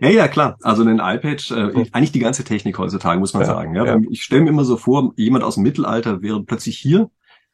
Ja, 0.00 0.08
ja, 0.08 0.28
klar. 0.28 0.56
Also 0.62 0.82
ein 0.82 1.00
iPad, 1.00 1.50
äh, 1.50 1.86
eigentlich 1.92 2.12
die 2.12 2.18
ganze 2.18 2.44
Technik 2.44 2.78
heutzutage, 2.78 3.18
muss 3.20 3.34
man 3.34 3.42
ja, 3.42 3.46
sagen. 3.46 3.74
Ja? 3.74 3.84
ja. 3.84 3.98
Ich 4.10 4.22
stelle 4.22 4.42
mir 4.42 4.50
immer 4.50 4.64
so 4.64 4.76
vor, 4.76 5.12
jemand 5.16 5.44
aus 5.44 5.54
dem 5.54 5.64
Mittelalter 5.64 6.22
wäre 6.22 6.42
plötzlich 6.42 6.78
hier 6.78 7.10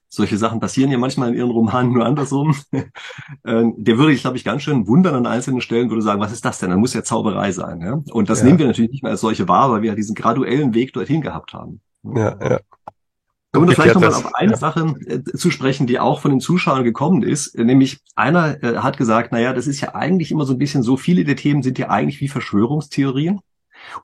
solche 0.09 0.39
Sachen 0.39 0.61
passieren 0.61 0.91
ja 0.91 0.99
manchmal 0.99 1.31
in 1.31 1.35
ihren 1.35 1.51
Romanen 1.51 1.93
nur 1.93 2.05
andersrum. 2.05 2.55
Ähm, 3.45 3.75
der 3.77 3.99
würde 3.99 4.13
ich, 4.13 4.23
glaube 4.23 4.37
ich, 4.37 4.45
ganz 4.45 4.63
schön 4.63 4.87
wundern 4.87 5.15
an 5.15 5.27
einzelnen 5.27 5.61
Stellen, 5.61 5.91
würde 5.91 6.03
sagen, 6.03 6.21
was 6.21 6.33
ist 6.33 6.45
das 6.45 6.59
denn? 6.59 6.71
Dann 6.71 6.81
muss 6.81 6.95
ja 6.95 7.03
Zauberei 7.03 7.53
sein. 7.53 7.81
Ja? 7.81 8.03
Und 8.11 8.29
das 8.29 8.41
ja. 8.41 8.47
nehmen 8.47 8.59
wir 8.59 8.67
natürlich 8.67 8.91
nicht 8.91 9.03
mehr 9.03 9.13
als 9.13 9.21
solche 9.21 9.49
wahr, 9.49 9.71
weil 9.71 9.83
wir 9.83 9.91
ja 9.91 9.95
diesen 9.95 10.15
graduellen 10.15 10.75
Weg 10.75 10.93
dorthin 10.93 11.21
gehabt 11.21 11.53
haben. 11.53 11.81
Ja, 12.03 12.37
ja. 12.43 12.61
Kommen 13.53 13.69
wir 13.69 13.75
vielleicht 13.75 13.95
nochmal 13.95 14.13
auf 14.13 14.35
eine 14.35 14.53
ja. 14.53 14.57
Sache 14.57 14.95
äh, 15.07 15.23
zu 15.23 15.51
sprechen, 15.51 15.87
die 15.87 15.99
auch 15.99 16.21
von 16.21 16.31
den 16.31 16.41
Zuschauern 16.41 16.85
gekommen 16.85 17.23
ist. 17.23 17.57
Nämlich 17.57 18.01
einer 18.15 18.63
äh, 18.63 18.79
hat 18.79 18.99
gesagt, 18.99 19.33
naja, 19.33 19.53
das 19.53 19.67
ist 19.67 19.81
ja 19.81 19.95
eigentlich 19.95 20.31
immer 20.31 20.45
so 20.45 20.53
ein 20.53 20.59
bisschen 20.59 20.83
so, 20.83 20.97
viele 20.97 21.25
der 21.25 21.37
Themen 21.37 21.63
sind 21.63 21.79
ja 21.79 21.89
eigentlich 21.89 22.21
wie 22.21 22.29
Verschwörungstheorien. 22.29 23.41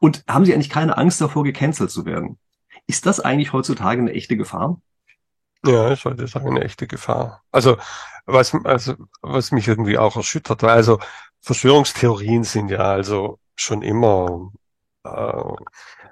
Und 0.01 0.25
haben 0.29 0.45
Sie 0.45 0.55
eigentlich 0.55 0.71
keine 0.71 0.97
Angst 0.97 1.21
davor, 1.21 1.45
gecancelt 1.45 1.91
zu 1.91 2.07
werden? 2.07 2.39
Ist 2.87 3.07
das 3.07 3.21
eigentlich 3.21 3.53
heutzutage 3.53 4.01
eine 4.01 4.13
echte 4.13 4.37
Gefahr? 4.37 4.81
Ja, 5.67 5.93
ich 5.93 6.05
wollte 6.05 6.27
sagen, 6.27 6.49
eine 6.49 6.63
echte 6.65 6.87
Gefahr. 6.87 7.43
Also, 7.51 7.77
was, 8.27 8.55
also, 8.65 8.95
was 9.23 9.51
mich 9.51 9.67
irgendwie 9.69 9.99
auch 9.99 10.17
erschüttert 10.17 10.63
war, 10.63 10.73
also 10.73 10.99
Verschwörungstheorien 11.41 12.45
sind 12.45 12.71
ja 12.71 12.81
also 12.81 13.39
schon 13.57 13.83
immer 13.83 14.51
äh, 15.05 15.43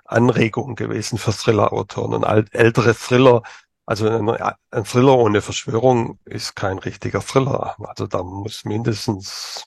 Anregungen 0.06 0.76
gewesen 0.76 1.18
für 1.18 1.32
Thriller-Autoren. 1.32 2.14
Und 2.14 2.24
ältere 2.54 2.94
Thriller, 2.94 3.42
also 3.86 4.08
ein, 4.08 4.28
ein 4.70 4.84
Thriller 4.84 5.18
ohne 5.18 5.42
Verschwörung 5.42 6.18
ist 6.24 6.56
kein 6.56 6.78
richtiger 6.78 7.20
Thriller. 7.20 7.76
Also 7.88 8.06
da 8.06 8.22
muss 8.22 8.64
mindestens, 8.64 9.64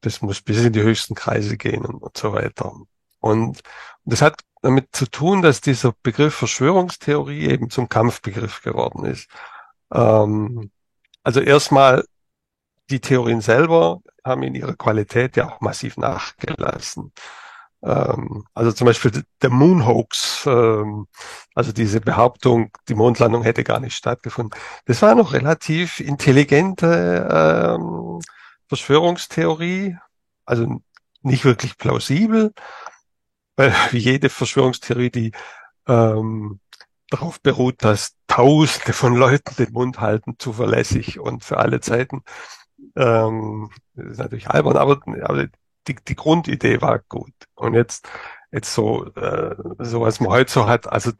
das 0.00 0.22
muss 0.22 0.40
bis 0.42 0.58
in 0.64 0.72
die 0.72 0.82
höchsten 0.82 1.14
Kreise 1.14 1.56
gehen 1.56 1.84
und 1.84 2.16
so 2.16 2.32
weiter. 2.32 2.72
Und 3.20 3.60
das 4.04 4.22
hat 4.22 4.40
damit 4.62 4.88
zu 4.94 5.06
tun, 5.06 5.42
dass 5.42 5.60
dieser 5.60 5.94
Begriff 6.02 6.34
Verschwörungstheorie 6.34 7.48
eben 7.48 7.70
zum 7.70 7.88
Kampfbegriff 7.88 8.62
geworden 8.62 9.04
ist. 9.04 9.28
Ähm, 9.92 10.70
also 11.22 11.40
erstmal, 11.40 12.04
die 12.90 13.00
Theorien 13.00 13.40
selber 13.40 14.00
haben 14.24 14.42
in 14.42 14.54
ihrer 14.54 14.74
Qualität 14.74 15.36
ja 15.36 15.48
auch 15.48 15.60
massiv 15.60 15.96
nachgelassen. 15.96 17.12
Ähm, 17.82 18.44
also 18.54 18.72
zum 18.72 18.86
Beispiel 18.86 19.24
der 19.40 19.50
Moon 19.50 19.86
Hoax, 19.86 20.44
ähm, 20.46 21.06
also 21.54 21.72
diese 21.72 22.00
Behauptung, 22.00 22.70
die 22.88 22.94
Mondlandung 22.94 23.42
hätte 23.42 23.64
gar 23.64 23.80
nicht 23.80 23.96
stattgefunden. 23.96 24.58
Das 24.86 25.00
war 25.02 25.14
noch 25.14 25.32
relativ 25.32 26.00
intelligente 26.00 27.28
ähm, 27.78 28.20
Verschwörungstheorie, 28.68 29.96
also 30.44 30.80
nicht 31.22 31.44
wirklich 31.44 31.78
plausibel, 31.78 32.52
weil 33.60 33.74
jede 33.92 34.30
Verschwörungstheorie, 34.30 35.10
die 35.10 35.32
ähm, 35.86 36.60
darauf 37.10 37.40
beruht, 37.42 37.84
dass 37.84 38.16
Tausende 38.26 38.92
von 38.92 39.14
Leuten 39.14 39.54
den 39.56 39.72
Mund 39.72 40.00
halten, 40.00 40.36
zuverlässig 40.38 41.18
und 41.18 41.44
für 41.44 41.58
alle 41.58 41.80
Zeiten. 41.80 42.22
Ähm, 42.96 43.70
ist 43.96 44.18
natürlich 44.18 44.48
albern, 44.48 44.76
aber, 44.76 45.00
aber 45.22 45.48
die, 45.88 45.96
die 45.96 46.14
Grundidee 46.14 46.80
war 46.80 47.00
gut. 47.00 47.32
Und 47.54 47.74
jetzt, 47.74 48.08
jetzt 48.50 48.72
so, 48.72 49.06
äh, 49.14 49.54
so 49.78 50.00
was 50.00 50.20
man 50.20 50.30
heute 50.30 50.50
so 50.50 50.66
hat, 50.66 50.90
also 50.90 51.12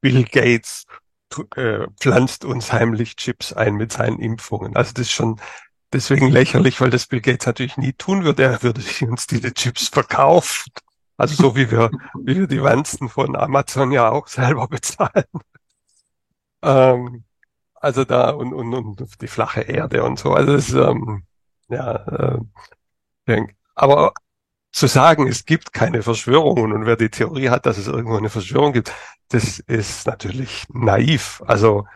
Bill 0.00 0.24
Gates 0.24 0.86
äh, 1.54 1.86
pflanzt 2.00 2.44
uns 2.44 2.72
heimlich 2.72 3.14
Chips 3.14 3.52
ein 3.52 3.74
mit 3.74 3.92
seinen 3.92 4.18
Impfungen. 4.18 4.74
Also 4.74 4.94
das 4.94 5.02
ist 5.02 5.12
schon 5.12 5.40
deswegen 5.92 6.28
lächerlich, 6.28 6.80
weil 6.80 6.90
das 6.90 7.06
Bill 7.06 7.20
Gates 7.20 7.46
natürlich 7.46 7.76
nie 7.76 7.92
tun 7.92 8.24
würde. 8.24 8.42
Er 8.42 8.62
würde 8.64 8.80
uns 9.06 9.28
diese 9.28 9.54
Chips 9.54 9.88
verkaufen. 9.88 10.72
Also 11.20 11.34
so 11.34 11.54
wie 11.56 11.70
wir, 11.70 11.90
wie 12.24 12.38
wir 12.40 12.46
die 12.46 12.62
Wanzen 12.62 13.10
von 13.10 13.36
Amazon 13.36 13.92
ja 13.92 14.08
auch 14.10 14.26
selber 14.26 14.68
bezahlen. 14.68 15.24
Ähm, 16.62 17.24
also 17.74 18.04
da 18.04 18.30
und, 18.30 18.54
und, 18.54 18.74
und 18.74 19.22
die 19.22 19.28
flache 19.28 19.62
Erde 19.62 20.02
und 20.04 20.18
so. 20.18 20.32
Also 20.32 20.54
es, 20.54 20.72
ähm, 20.72 21.24
ja, 21.68 22.38
äh, 23.26 23.46
aber 23.74 24.12
zu 24.72 24.86
sagen, 24.86 25.26
es 25.26 25.44
gibt 25.44 25.72
keine 25.72 26.02
Verschwörungen 26.02 26.72
und 26.72 26.86
wer 26.86 26.96
die 26.96 27.10
Theorie 27.10 27.50
hat, 27.50 27.66
dass 27.66 27.78
es 27.78 27.86
irgendwo 27.86 28.16
eine 28.16 28.30
Verschwörung 28.30 28.72
gibt, 28.72 28.92
das 29.28 29.58
ist 29.58 30.06
natürlich 30.06 30.64
naiv. 30.70 31.42
Also 31.46 31.86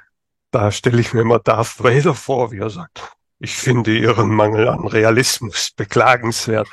da 0.50 0.70
stelle 0.70 1.00
ich 1.00 1.14
mir 1.14 1.22
immer 1.22 1.38
Darth 1.38 1.82
Vader 1.82 2.14
vor, 2.14 2.52
wie 2.52 2.58
er 2.58 2.70
sagt, 2.70 3.16
ich 3.44 3.56
finde 3.56 3.96
Ihren 3.96 4.30
Mangel 4.30 4.68
an 4.68 4.86
Realismus 4.86 5.70
beklagenswert. 5.76 6.66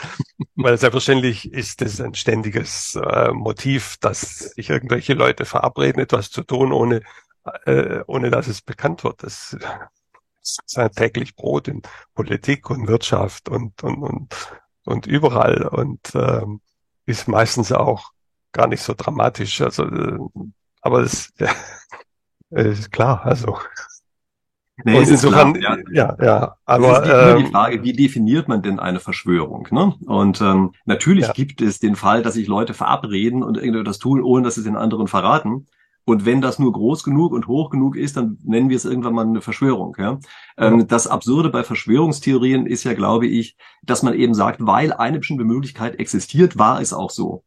Weil 0.55 0.77
selbstverständlich 0.77 1.51
ist 1.51 1.81
es 1.81 1.99
ein 1.99 2.13
ständiges 2.13 2.95
äh, 2.95 3.31
Motiv, 3.31 3.97
dass 3.99 4.21
sich 4.55 4.69
irgendwelche 4.69 5.13
Leute 5.13 5.43
verabreden, 5.43 6.01
etwas 6.01 6.31
zu 6.31 6.43
tun, 6.43 6.71
ohne, 6.71 7.01
äh, 7.65 7.99
ohne 8.07 8.31
dass 8.31 8.47
es 8.47 8.61
bekannt 8.61 9.03
wird. 9.03 9.21
Das, 9.21 9.57
ist 10.43 10.77
ein 10.77 10.91
täglich 10.91 11.35
Brot 11.35 11.67
in 11.67 11.81
Politik 12.15 12.69
und 12.69 12.87
Wirtschaft 12.87 13.49
und, 13.49 13.83
und, 13.83 14.01
und, 14.01 14.33
und 14.85 15.05
überall 15.07 15.67
und 15.67 16.15
ähm, 16.15 16.61
ist 17.05 17.27
meistens 17.27 17.71
auch 17.71 18.11
gar 18.53 18.67
nicht 18.67 18.81
so 18.81 18.93
dramatisch. 18.95 19.61
Also, 19.61 19.85
äh, 19.85 20.19
aber 20.81 21.01
es 21.01 21.33
ja, 21.37 21.53
ist 22.49 22.91
klar, 22.91 23.25
also 23.25 23.59
Nee, 24.83 24.97
und 24.97 25.07
insofern, 25.07 25.53
klar, 25.53 25.77
ja. 25.91 26.15
ja, 26.19 26.25
ja, 26.25 26.55
aber 26.65 27.03
es 27.03 27.07
ist 27.07 27.13
ähm, 27.13 27.45
die 27.45 27.51
Frage, 27.51 27.83
wie 27.83 27.93
definiert 27.93 28.47
man 28.47 28.61
denn 28.61 28.79
eine 28.79 28.99
Verschwörung? 28.99 29.67
Ne? 29.71 29.93
Und 30.05 30.41
ähm, 30.41 30.71
natürlich 30.85 31.27
ja. 31.27 31.33
gibt 31.33 31.61
es 31.61 31.79
den 31.79 31.95
Fall, 31.95 32.23
dass 32.23 32.33
sich 32.33 32.47
Leute 32.47 32.73
verabreden 32.73 33.43
und 33.43 33.57
irgendetwas 33.57 33.99
tun, 33.99 34.23
ohne 34.23 34.43
dass 34.43 34.55
sie 34.55 34.61
es 34.61 34.65
den 34.65 34.77
anderen 34.77 35.07
verraten. 35.07 35.67
Und 36.03 36.25
wenn 36.25 36.41
das 36.41 36.57
nur 36.57 36.73
groß 36.73 37.03
genug 37.03 37.31
und 37.31 37.47
hoch 37.47 37.69
genug 37.69 37.95
ist, 37.95 38.17
dann 38.17 38.39
nennen 38.43 38.69
wir 38.69 38.77
es 38.77 38.85
irgendwann 38.85 39.13
mal 39.13 39.25
eine 39.25 39.41
Verschwörung. 39.41 39.95
Ja? 39.99 40.19
Ähm, 40.57 40.87
das 40.87 41.05
Absurde 41.05 41.49
bei 41.49 41.63
Verschwörungstheorien 41.63 42.65
ist 42.65 42.83
ja, 42.83 42.93
glaube 42.93 43.27
ich, 43.27 43.55
dass 43.83 44.01
man 44.01 44.15
eben 44.15 44.33
sagt, 44.33 44.65
weil 44.65 44.93
eine 44.93 45.19
bestimmte 45.19 45.43
Möglichkeit 45.43 45.99
existiert, 45.99 46.57
war 46.57 46.81
es 46.81 46.91
auch 46.91 47.11
so. 47.11 47.43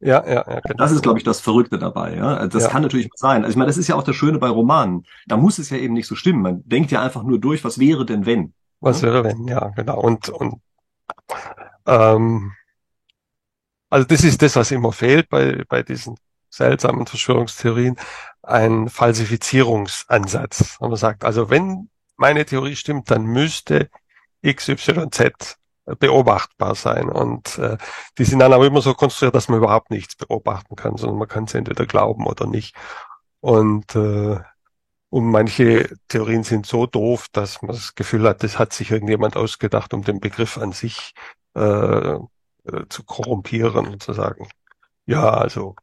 Ja, 0.00 0.24
ja, 0.26 0.44
ja. 0.46 0.60
Genau. 0.60 0.76
Das 0.76 0.92
ist, 0.92 1.02
glaube 1.02 1.18
ich, 1.18 1.24
das 1.24 1.40
Verrückte 1.40 1.78
dabei. 1.78 2.16
Ja? 2.16 2.46
Das 2.46 2.64
ja. 2.64 2.68
kann 2.68 2.82
natürlich 2.82 3.08
sein. 3.14 3.42
Also 3.42 3.50
ich 3.50 3.56
meine, 3.56 3.68
das 3.68 3.78
ist 3.78 3.88
ja 3.88 3.94
auch 3.94 4.02
das 4.02 4.16
Schöne 4.16 4.38
bei 4.38 4.48
Romanen. 4.48 5.06
Da 5.26 5.36
muss 5.36 5.58
es 5.58 5.70
ja 5.70 5.78
eben 5.78 5.94
nicht 5.94 6.06
so 6.06 6.14
stimmen. 6.14 6.42
Man 6.42 6.62
denkt 6.66 6.90
ja 6.90 7.00
einfach 7.02 7.22
nur 7.22 7.38
durch, 7.38 7.64
was 7.64 7.78
wäre 7.78 8.04
denn 8.04 8.26
wenn? 8.26 8.52
Was 8.80 9.00
ja? 9.00 9.08
wäre 9.08 9.24
wenn? 9.24 9.46
Ja, 9.48 9.68
genau. 9.68 10.00
Und 10.00 10.28
und 10.28 10.60
ähm, 11.86 12.52
also 13.88 14.06
das 14.06 14.24
ist 14.24 14.42
das, 14.42 14.56
was 14.56 14.70
immer 14.70 14.92
fehlt 14.92 15.28
bei 15.30 15.64
bei 15.68 15.82
diesen 15.82 16.16
seltsamen 16.50 17.06
Verschwörungstheorien, 17.06 17.96
ein 18.42 18.88
Falsifizierungsansatz. 18.88 20.76
Und 20.78 20.90
man 20.90 20.98
sagt, 20.98 21.24
also 21.24 21.50
wenn 21.50 21.88
meine 22.16 22.44
Theorie 22.44 22.76
stimmt, 22.76 23.10
dann 23.10 23.24
müsste 23.24 23.90
XYZ 24.46 25.56
beobachtbar 25.84 26.74
sein. 26.74 27.08
Und 27.08 27.58
äh, 27.58 27.76
die 28.18 28.24
sind 28.24 28.38
dann 28.38 28.52
aber 28.52 28.66
immer 28.66 28.80
so 28.80 28.94
konstruiert, 28.94 29.34
dass 29.34 29.48
man 29.48 29.58
überhaupt 29.58 29.90
nichts 29.90 30.16
beobachten 30.16 30.76
kann, 30.76 30.96
sondern 30.96 31.18
man 31.18 31.28
kann 31.28 31.44
es 31.44 31.54
entweder 31.54 31.86
glauben 31.86 32.26
oder 32.26 32.46
nicht. 32.46 32.74
Und, 33.40 33.94
äh, 33.94 34.38
und 35.10 35.30
manche 35.30 35.94
Theorien 36.08 36.44
sind 36.44 36.66
so 36.66 36.86
doof, 36.86 37.28
dass 37.32 37.62
man 37.62 37.72
das 37.72 37.94
Gefühl 37.94 38.26
hat, 38.28 38.42
das 38.42 38.58
hat 38.58 38.72
sich 38.72 38.90
irgendjemand 38.90 39.36
ausgedacht, 39.36 39.94
um 39.94 40.02
den 40.02 40.20
Begriff 40.20 40.58
an 40.58 40.72
sich 40.72 41.14
äh, 41.54 42.14
äh, 42.14 42.18
zu 42.88 43.04
korrumpieren 43.04 43.86
und 43.86 44.02
zu 44.02 44.12
sagen, 44.12 44.48
ja, 45.06 45.30
also 45.30 45.76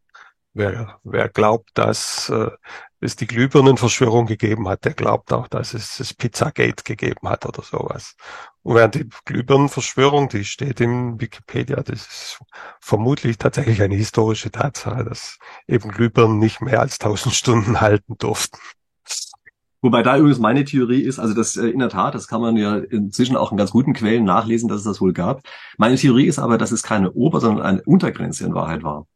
wer, 0.54 1.00
wer 1.04 1.30
glaubt, 1.30 1.70
dass 1.74 2.30
äh, 2.30 2.52
es 3.00 3.16
die 3.16 3.28
Glühbirnenverschwörung 3.28 4.28
gegeben 4.28 4.68
hat, 4.68 4.86
der 4.86 4.94
glaubt 4.94 5.34
auch, 5.34 5.48
dass 5.48 5.74
es 5.74 5.98
das 5.98 6.14
Pizzagate 6.14 6.84
gegeben 6.84 7.28
hat 7.28 7.46
oder 7.46 7.64
sowas. 7.64 8.16
Und 8.64 8.76
während 8.76 8.96
die 8.96 9.10
Glühbirnenverschwörung, 9.26 10.30
die 10.30 10.46
steht 10.46 10.80
im 10.82 11.20
Wikipedia, 11.20 11.78
das 11.78 12.02
ist 12.02 12.40
vermutlich 12.80 13.38
tatsächlich 13.38 13.82
eine 13.82 13.96
historische 13.96 14.52
Tatsache, 14.52 15.04
dass 15.04 15.40
eben 15.68 15.90
Glühbirnen 15.90 16.38
nicht 16.38 16.62
mehr 16.62 16.80
als 16.80 17.00
tausend 17.00 17.34
Stunden 17.34 17.82
halten 17.82 18.18
durften. 18.20 18.60
Wobei 19.84 20.04
da 20.04 20.16
übrigens 20.16 20.38
meine 20.38 20.64
Theorie 20.64 21.02
ist, 21.02 21.18
also 21.18 21.34
das 21.34 21.58
äh, 21.58 21.68
in 21.68 21.80
der 21.80 21.90
Tat, 21.90 22.14
das 22.14 22.28
kann 22.28 22.40
man 22.40 22.56
ja 22.56 22.78
inzwischen 22.78 23.36
auch 23.36 23.52
in 23.52 23.58
ganz 23.58 23.72
guten 23.72 23.94
Quellen 23.94 24.26
nachlesen, 24.26 24.70
dass 24.70 24.80
es 24.80 24.84
das 24.84 25.02
wohl 25.02 25.12
gab. 25.12 25.42
Meine 25.80 25.96
Theorie 25.96 26.28
ist 26.28 26.38
aber, 26.38 26.60
dass 26.60 26.72
es 26.72 26.84
keine 26.84 27.12
Ober-, 27.14 27.42
sondern 27.42 27.66
eine 27.66 27.82
Untergrenze 27.84 28.46
in 28.46 28.54
Wahrheit 28.54 28.84
war. 28.84 29.08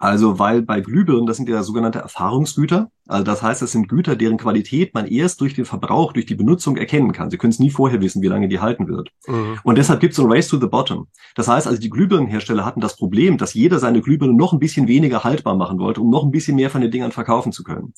Also 0.00 0.38
weil 0.38 0.62
bei 0.62 0.80
Glühbirnen, 0.80 1.26
das 1.26 1.36
sind 1.36 1.46
ja 1.50 1.62
sogenannte 1.62 1.98
Erfahrungsgüter. 1.98 2.90
Also 3.06 3.22
das 3.22 3.42
heißt, 3.42 3.60
das 3.60 3.72
sind 3.72 3.86
Güter, 3.86 4.16
deren 4.16 4.38
Qualität 4.38 4.94
man 4.94 5.06
erst 5.06 5.42
durch 5.42 5.52
den 5.52 5.66
Verbrauch, 5.66 6.14
durch 6.14 6.24
die 6.24 6.34
Benutzung 6.34 6.78
erkennen 6.78 7.12
kann. 7.12 7.30
Sie 7.30 7.36
können 7.36 7.50
es 7.50 7.58
nie 7.58 7.70
vorher 7.70 8.00
wissen, 8.00 8.22
wie 8.22 8.28
lange 8.28 8.48
die 8.48 8.60
halten 8.60 8.88
wird. 8.88 9.10
Mhm. 9.26 9.58
Und 9.62 9.76
deshalb 9.76 10.00
gibt 10.00 10.12
es 10.12 10.16
so 10.16 10.24
ein 10.24 10.32
Race 10.32 10.48
to 10.48 10.58
the 10.58 10.68
Bottom. 10.68 11.08
Das 11.34 11.48
heißt 11.48 11.66
also, 11.66 11.78
die 11.78 11.90
Glühbirnenhersteller 11.90 12.64
hatten 12.64 12.80
das 12.80 12.96
Problem, 12.96 13.36
dass 13.36 13.52
jeder 13.52 13.78
seine 13.78 14.00
Glühbirne 14.00 14.32
noch 14.32 14.54
ein 14.54 14.58
bisschen 14.58 14.88
weniger 14.88 15.22
haltbar 15.22 15.54
machen 15.54 15.78
wollte, 15.78 16.00
um 16.00 16.08
noch 16.08 16.24
ein 16.24 16.30
bisschen 16.30 16.56
mehr 16.56 16.70
von 16.70 16.80
den 16.80 16.90
Dingern 16.90 17.12
verkaufen 17.12 17.52
zu 17.52 17.62
können. 17.62 17.92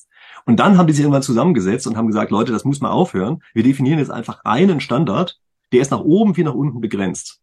Und 0.45 0.59
dann 0.59 0.77
haben 0.77 0.87
die 0.87 0.93
sich 0.93 1.03
irgendwann 1.03 1.23
zusammengesetzt 1.23 1.87
und 1.87 1.95
haben 1.95 2.07
gesagt, 2.07 2.31
Leute, 2.31 2.51
das 2.51 2.65
muss 2.65 2.81
mal 2.81 2.91
aufhören. 2.91 3.41
Wir 3.53 3.63
definieren 3.63 3.99
jetzt 3.99 4.11
einfach 4.11 4.41
einen 4.43 4.81
Standard, 4.81 5.39
der 5.71 5.81
ist 5.81 5.91
nach 5.91 6.01
oben 6.01 6.35
wie 6.35 6.43
nach 6.43 6.53
unten 6.53 6.81
begrenzt. 6.81 7.42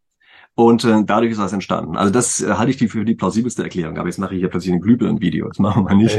Und 0.61 0.85
äh, 0.85 1.03
dadurch 1.07 1.33
ist 1.33 1.41
das 1.41 1.55
entstanden. 1.55 1.97
Also 1.97 2.13
das 2.13 2.43
äh, 2.43 2.53
halte 2.53 2.71
ich 2.71 2.77
die 2.77 2.89
für 2.89 3.07
die 3.07 3.15
plausibelste 3.15 3.63
Erklärung. 3.63 3.97
Aber 3.97 4.09
jetzt 4.09 4.19
mache 4.19 4.35
ich 4.35 4.41
hier 4.41 4.51
plötzlich 4.51 4.75
ein 4.75 4.83
Glühbirnen-Video. 4.83 5.49
Das 5.49 5.59
machen 5.59 5.89
wir 5.89 5.95
nicht. 5.95 6.19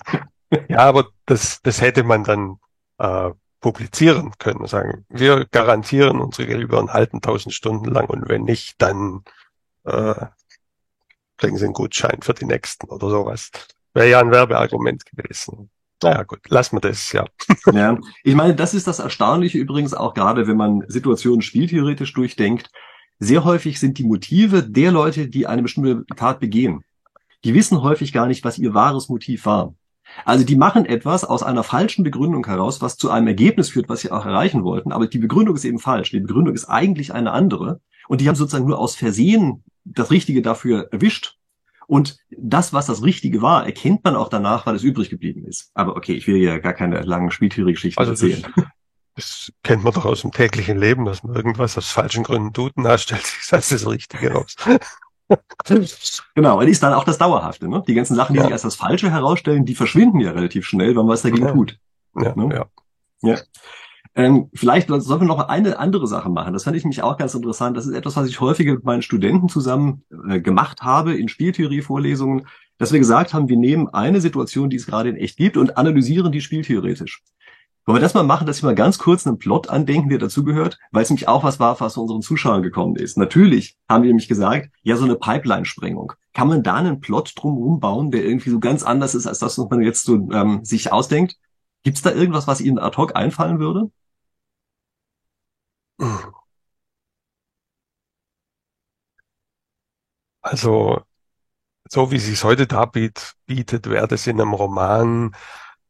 ja, 0.68 0.78
aber 0.80 1.06
das, 1.26 1.62
das 1.62 1.80
hätte 1.80 2.02
man 2.02 2.24
dann 2.24 2.56
äh, 2.98 3.30
publizieren 3.60 4.32
können. 4.40 4.66
Sagen, 4.66 5.06
wir 5.08 5.44
garantieren, 5.44 6.20
unsere 6.20 6.48
Glühbirnen 6.48 6.92
halten 6.92 7.20
tausend 7.20 7.54
Stunden 7.54 7.84
lang 7.84 8.06
und 8.10 8.28
wenn 8.28 8.42
nicht, 8.42 8.82
dann 8.82 9.22
äh, 9.84 10.26
kriegen 11.36 11.56
sie 11.56 11.66
einen 11.66 11.74
Gutschein 11.74 12.18
für 12.20 12.34
die 12.34 12.46
nächsten 12.46 12.88
oder 12.88 13.08
sowas. 13.08 13.52
Wäre 13.94 14.10
ja 14.10 14.18
ein 14.18 14.32
Werbeargument 14.32 15.04
gewesen. 15.06 15.70
Naja, 16.02 16.24
gut, 16.24 16.40
lassen 16.48 16.78
wir 16.78 16.80
das, 16.80 17.12
ja. 17.12 17.26
ja. 17.72 17.96
Ich 18.24 18.34
meine, 18.34 18.56
das 18.56 18.74
ist 18.74 18.88
das 18.88 18.98
Erstaunliche 18.98 19.58
übrigens 19.58 19.94
auch 19.94 20.14
gerade, 20.14 20.48
wenn 20.48 20.56
man 20.56 20.84
Situationen 20.88 21.42
spieltheoretisch 21.42 22.12
durchdenkt 22.12 22.72
sehr 23.18 23.44
häufig 23.44 23.80
sind 23.80 23.98
die 23.98 24.04
Motive 24.04 24.62
der 24.62 24.92
Leute, 24.92 25.28
die 25.28 25.46
eine 25.46 25.62
bestimmte 25.62 26.04
Tat 26.14 26.40
begehen. 26.40 26.84
Die 27.44 27.54
wissen 27.54 27.82
häufig 27.82 28.12
gar 28.12 28.26
nicht, 28.26 28.44
was 28.44 28.58
ihr 28.58 28.74
wahres 28.74 29.08
Motiv 29.08 29.46
war. 29.46 29.74
Also 30.24 30.44
die 30.44 30.56
machen 30.56 30.86
etwas 30.86 31.24
aus 31.24 31.42
einer 31.42 31.62
falschen 31.62 32.02
Begründung 32.02 32.46
heraus, 32.46 32.80
was 32.80 32.96
zu 32.96 33.10
einem 33.10 33.26
Ergebnis 33.26 33.70
führt, 33.70 33.88
was 33.88 34.00
sie 34.00 34.10
auch 34.10 34.24
erreichen 34.24 34.64
wollten, 34.64 34.92
aber 34.92 35.06
die 35.06 35.18
Begründung 35.18 35.54
ist 35.54 35.64
eben 35.64 35.78
falsch. 35.78 36.10
Die 36.10 36.20
Begründung 36.20 36.54
ist 36.54 36.64
eigentlich 36.64 37.12
eine 37.12 37.32
andere 37.32 37.80
und 38.08 38.20
die 38.20 38.28
haben 38.28 38.36
sozusagen 38.36 38.66
nur 38.66 38.78
aus 38.78 38.96
Versehen 38.96 39.64
das 39.84 40.10
Richtige 40.10 40.42
dafür 40.42 40.88
erwischt. 40.92 41.36
Und 41.86 42.18
das, 42.30 42.74
was 42.74 42.86
das 42.86 43.02
Richtige 43.02 43.40
war, 43.40 43.64
erkennt 43.64 44.04
man 44.04 44.14
auch 44.14 44.28
danach, 44.28 44.66
weil 44.66 44.74
es 44.74 44.82
übrig 44.82 45.08
geblieben 45.08 45.46
ist. 45.46 45.70
Aber 45.74 45.96
okay, 45.96 46.12
ich 46.12 46.26
will 46.26 46.36
ja 46.36 46.58
gar 46.58 46.74
keine 46.74 47.00
langen 47.00 47.30
Spieltheorie-Geschichten 47.30 47.98
also 47.98 48.12
erzählen. 48.12 48.44
Das 49.18 49.50
kennt 49.64 49.82
man 49.82 49.92
doch 49.92 50.04
aus 50.04 50.20
dem 50.20 50.30
täglichen 50.30 50.78
Leben, 50.78 51.04
dass 51.04 51.24
man 51.24 51.34
irgendwas 51.34 51.76
aus 51.76 51.90
falschen 51.90 52.22
Gründen 52.22 52.52
tut 52.52 52.76
und 52.76 52.84
da 52.84 52.96
stellt 52.96 53.26
sich 53.26 53.40
als 53.52 53.70
das 53.70 53.84
Richtige 53.84 54.30
raus. 54.30 54.54
genau, 56.36 56.60
und 56.60 56.68
ist 56.68 56.84
dann 56.84 56.94
auch 56.94 57.02
das 57.02 57.18
Dauerhafte. 57.18 57.68
Ne? 57.68 57.82
Die 57.88 57.94
ganzen 57.94 58.14
Sachen, 58.14 58.34
die 58.34 58.38
ja. 58.38 58.44
sich 58.44 58.52
als 58.52 58.62
das 58.62 58.76
Falsche 58.76 59.10
herausstellen, 59.10 59.64
die 59.64 59.74
verschwinden 59.74 60.20
ja 60.20 60.30
relativ 60.30 60.66
schnell, 60.66 60.90
wenn 60.90 60.98
man 60.98 61.08
was 61.08 61.22
dagegen 61.22 61.46
ja. 61.46 61.52
tut. 61.52 61.80
Ja, 62.14 62.32
ne? 62.36 62.54
ja. 62.54 63.28
ja. 63.28 63.38
Ähm, 64.14 64.50
vielleicht 64.54 64.86
sollten 64.86 65.26
wir 65.26 65.26
noch 65.26 65.48
eine 65.48 65.80
andere 65.80 66.06
Sache 66.06 66.30
machen. 66.30 66.52
Das 66.52 66.62
fand 66.62 66.76
ich 66.76 66.84
mich 66.84 67.02
auch 67.02 67.16
ganz 67.16 67.34
interessant. 67.34 67.76
Das 67.76 67.86
ist 67.86 67.94
etwas, 67.94 68.14
was 68.14 68.28
ich 68.28 68.40
häufig 68.40 68.68
mit 68.68 68.84
meinen 68.84 69.02
Studenten 69.02 69.48
zusammen 69.48 70.04
äh, 70.28 70.40
gemacht 70.40 70.82
habe 70.82 71.16
in 71.16 71.28
Spieltheorie-Vorlesungen, 71.28 72.46
dass 72.78 72.92
wir 72.92 73.00
gesagt 73.00 73.34
haben, 73.34 73.48
wir 73.48 73.56
nehmen 73.56 73.88
eine 73.88 74.20
Situation, 74.20 74.70
die 74.70 74.76
es 74.76 74.86
gerade 74.86 75.08
in 75.08 75.16
echt 75.16 75.38
gibt 75.38 75.56
und 75.56 75.76
analysieren 75.76 76.30
die 76.30 76.40
spieltheoretisch. 76.40 77.24
Wollen 77.88 77.96
wir 77.96 78.02
das 78.02 78.12
mal 78.12 78.22
machen, 78.22 78.46
dass 78.46 78.62
wir 78.62 78.66
mal 78.66 78.74
ganz 78.74 78.98
kurz 78.98 79.26
einen 79.26 79.38
Plot 79.38 79.70
andenken, 79.70 80.10
der 80.10 80.18
dazugehört, 80.18 80.78
weil 80.90 81.04
es 81.04 81.08
nämlich 81.08 81.26
auch 81.26 81.42
was 81.42 81.58
war, 81.58 81.80
was 81.80 81.94
von 81.94 82.02
unseren 82.02 82.20
Zuschauern 82.20 82.62
gekommen 82.62 82.96
ist. 82.96 83.16
Natürlich 83.16 83.78
haben 83.88 84.02
wir 84.02 84.08
nämlich 84.08 84.28
gesagt, 84.28 84.68
ja, 84.82 84.94
so 84.96 85.04
eine 85.06 85.16
Pipeline-Sprengung. 85.16 86.12
Kann 86.34 86.48
man 86.48 86.62
da 86.62 86.74
einen 86.74 87.00
Plot 87.00 87.32
drumherum 87.34 87.80
bauen, 87.80 88.10
der 88.10 88.24
irgendwie 88.24 88.50
so 88.50 88.60
ganz 88.60 88.82
anders 88.82 89.14
ist, 89.14 89.26
als 89.26 89.38
das, 89.38 89.58
was 89.58 89.70
man 89.70 89.80
jetzt 89.80 90.04
so 90.04 90.16
ähm, 90.32 90.62
sich 90.66 90.92
ausdenkt? 90.92 91.36
Gibt 91.82 91.96
es 91.96 92.02
da 92.02 92.12
irgendwas, 92.12 92.46
was 92.46 92.60
Ihnen 92.60 92.78
ad 92.78 92.98
hoc 92.98 93.16
einfallen 93.16 93.58
würde? 93.58 93.90
Also, 100.42 101.02
so 101.88 102.10
wie 102.10 102.16
es 102.16 102.26
sich 102.26 102.44
heute 102.44 102.66
darbietet, 102.66 103.34
bietet, 103.46 103.88
wäre 103.88 104.08
das 104.08 104.26
in 104.26 104.40
einem 104.40 104.54
Roman 104.54 105.34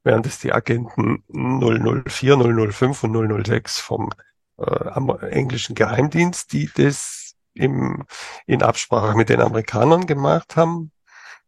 während 0.09 0.27
es 0.27 0.39
die 0.39 0.55
Agenten 0.55 1.23
004, 1.29 2.39
005 2.73 3.05
und 3.05 3.45
006 3.45 3.79
vom 3.79 4.09
äh, 4.57 5.29
englischen 5.29 5.75
Geheimdienst, 5.75 6.51
die 6.55 6.71
das 6.75 7.35
im, 7.53 8.07
in 8.47 8.63
Absprache 8.63 9.15
mit 9.15 9.29
den 9.29 9.43
Amerikanern 9.43 10.07
gemacht 10.07 10.57
haben. 10.57 10.93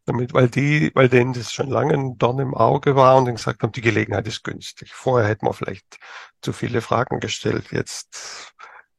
damit, 0.04 0.34
weil 0.34 0.50
die, 0.50 0.90
weil 0.94 1.08
denen 1.08 1.32
das 1.32 1.52
schon 1.52 1.70
lange 1.70 1.94
ein 1.94 2.18
Dorn 2.18 2.38
im 2.38 2.54
Auge 2.54 2.96
war 2.96 3.16
und 3.16 3.24
gesagt 3.26 3.62
haben, 3.62 3.72
die 3.72 3.80
Gelegenheit 3.80 4.26
ist 4.28 4.44
günstig. 4.44 4.92
Vorher 4.92 5.28
hätten 5.28 5.46
wir 5.46 5.54
vielleicht 5.54 5.98
zu 6.42 6.52
viele 6.52 6.82
Fragen 6.82 7.18
gestellt, 7.18 7.72
jetzt, 7.72 8.52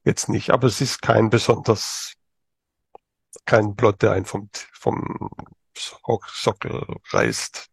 jetzt 0.03 0.28
nicht. 0.28 0.49
Aber 0.49 0.68
es 0.68 0.82
ist 0.82 1.03
kein 1.03 1.30
besonders, 1.30 2.14
kein 3.45 3.76
Plot, 3.76 4.01
der 4.01 4.14
einen 4.14 4.26
vom, 4.26 4.49
vom 4.74 5.30
Sockel 5.78 6.84
reißt. 7.12 7.70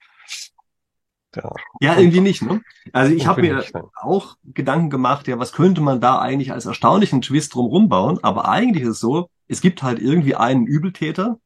Ja, 1.42 1.52
ja 1.80 1.98
irgendwie 1.98 2.20
nicht. 2.20 2.42
Ne? 2.42 2.62
Also 2.92 3.14
ich 3.14 3.26
habe 3.26 3.42
mir 3.42 3.56
nicht, 3.56 3.74
ne? 3.74 3.84
auch 3.94 4.36
Gedanken 4.44 4.90
gemacht, 4.90 5.28
ja, 5.28 5.38
was 5.38 5.52
könnte 5.52 5.80
man 5.80 6.00
da 6.00 6.18
eigentlich 6.18 6.52
als 6.52 6.66
erstaunlichen 6.66 7.20
Twist 7.22 7.54
drumherum 7.54 7.88
bauen? 7.88 8.18
Aber 8.22 8.48
eigentlich 8.48 8.82
ist 8.82 8.90
es 8.90 9.00
so, 9.00 9.28
es 9.46 9.60
gibt 9.60 9.82
halt 9.82 9.98
irgendwie 9.98 10.34
einen 10.34 10.66
Übeltäter 10.66 11.38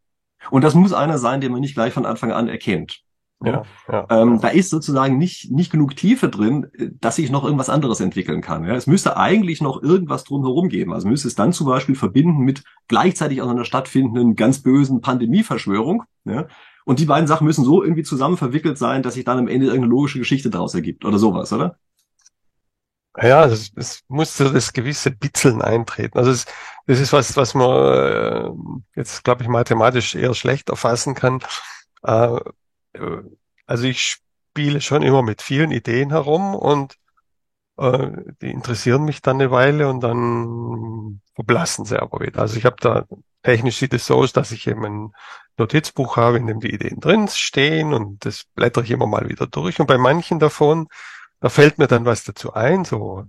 und 0.51 0.65
das 0.65 0.75
muss 0.75 0.93
einer 0.93 1.19
sein, 1.19 1.41
den 1.41 1.53
man 1.53 1.61
nicht 1.61 1.75
gleich 1.75 1.93
von 1.93 2.07
Anfang 2.07 2.33
an 2.33 2.49
erkennt. 2.49 3.03
Ja, 3.45 3.65
ja, 3.91 4.07
ähm, 4.11 4.41
Da 4.41 4.49
ist 4.49 4.71
sozusagen 4.71 5.19
nicht, 5.19 5.51
nicht 5.51 5.73
genug 5.73 5.97
Tiefe 5.97 6.29
drin, 6.29 6.69
dass 7.01 7.17
sich 7.17 7.31
noch 7.31 7.45
irgendwas 7.45 7.71
anderes 7.71 8.01
entwickeln 8.01 8.41
kann. 8.41 8.65
Ja? 8.65 8.75
Es 8.75 8.87
müsste 8.87 9.17
eigentlich 9.17 9.61
noch 9.61 9.83
irgendwas 9.83 10.25
drumherum 10.25 10.69
geben. 10.69 10.93
Also 10.93 11.09
müsste 11.09 11.29
es 11.29 11.35
dann 11.35 11.53
zum 11.53 11.67
Beispiel 11.67 11.95
verbinden 11.95 12.43
mit 12.43 12.63
gleichzeitig 12.89 13.43
aus 13.43 13.51
einer 13.51 13.65
stattfindenden 13.65 14.37
ganz 14.37 14.61
bösen 14.63 15.01
Pandemieverschwörung. 15.01 16.05
Ja? 16.25 16.47
Und 16.85 16.99
die 16.99 17.07
beiden 17.07 17.27
Sachen 17.27 17.47
müssen 17.47 17.65
so 17.65 17.83
irgendwie 17.83 18.03
zusammen 18.03 18.37
verwickelt 18.37 18.79
sein, 18.79 19.03
dass 19.03 19.15
sich 19.15 19.25
dann 19.25 19.39
am 19.39 19.49
Ende 19.49 19.67
irgendeine 19.67 19.91
logische 19.91 20.19
Geschichte 20.19 20.51
daraus 20.51 20.75
ergibt 20.75 21.05
oder 21.05 21.19
sowas, 21.19 21.53
oder? 21.53 21.79
Ja, 23.21 23.45
es, 23.45 23.73
es 23.77 24.03
muss 24.09 24.37
so 24.37 24.49
das 24.49 24.73
gewisse 24.73 25.11
Bitzeln 25.11 25.61
eintreten. 25.61 26.17
Also 26.19 26.31
es, 26.31 26.47
das 26.87 26.99
ist 26.99 27.13
was, 27.13 27.37
was 27.37 27.55
man 27.55 27.69
äh, 27.69 28.51
jetzt, 28.97 29.23
glaube 29.23 29.43
ich, 29.43 29.49
mathematisch 29.49 30.15
eher 30.15 30.35
schlecht 30.35 30.71
erfassen 30.71 31.15
kann. 31.15 31.41
Äh, 32.03 32.41
also 33.67 33.85
ich 33.85 34.19
spiele 34.55 34.81
schon 34.81 35.03
immer 35.03 35.23
mit 35.23 35.43
vielen 35.43 35.71
Ideen 35.73 36.11
herum 36.11 36.55
und 36.55 36.97
äh, 37.79 38.09
die 38.41 38.51
interessieren 38.51 39.05
mich 39.05 39.23
dann 39.23 39.41
eine 39.41 39.51
Weile 39.51 39.89
und 39.89 40.01
dann 40.01 41.21
verblassen 41.35 41.85
sie 41.85 42.01
aber 42.01 42.21
wieder. 42.21 42.41
Also 42.41 42.57
ich 42.57 42.65
habe 42.65 42.77
da 42.81 43.07
technisch 43.43 43.79
sieht 43.79 43.95
es 43.95 44.07
so 44.07 44.17
aus, 44.17 44.33
dass 44.33 44.53
ich 44.53 44.67
eben 44.67 44.85
ein 44.85 45.13
Notizbuch 45.59 46.17
habe, 46.17 46.39
in 46.39 46.47
dem 46.47 46.61
die 46.61 46.73
Ideen 46.73 47.01
drin 47.01 47.29
stehen 47.29 47.93
und 47.95 48.25
das 48.25 48.45
blättere 48.55 48.85
ich 48.85 48.91
immer 48.91 49.07
mal 49.07 49.29
wieder 49.29 49.47
durch. 49.47 49.81
Und 49.81 49.87
bei 49.87 49.99
manchen 49.99 50.39
davon, 50.39 50.89
da 51.41 51.49
fällt 51.49 51.79
mir 51.79 51.89
dann 51.89 52.05
was 52.05 52.25
dazu 52.25 52.55
ein, 52.55 52.85
so 52.85 53.25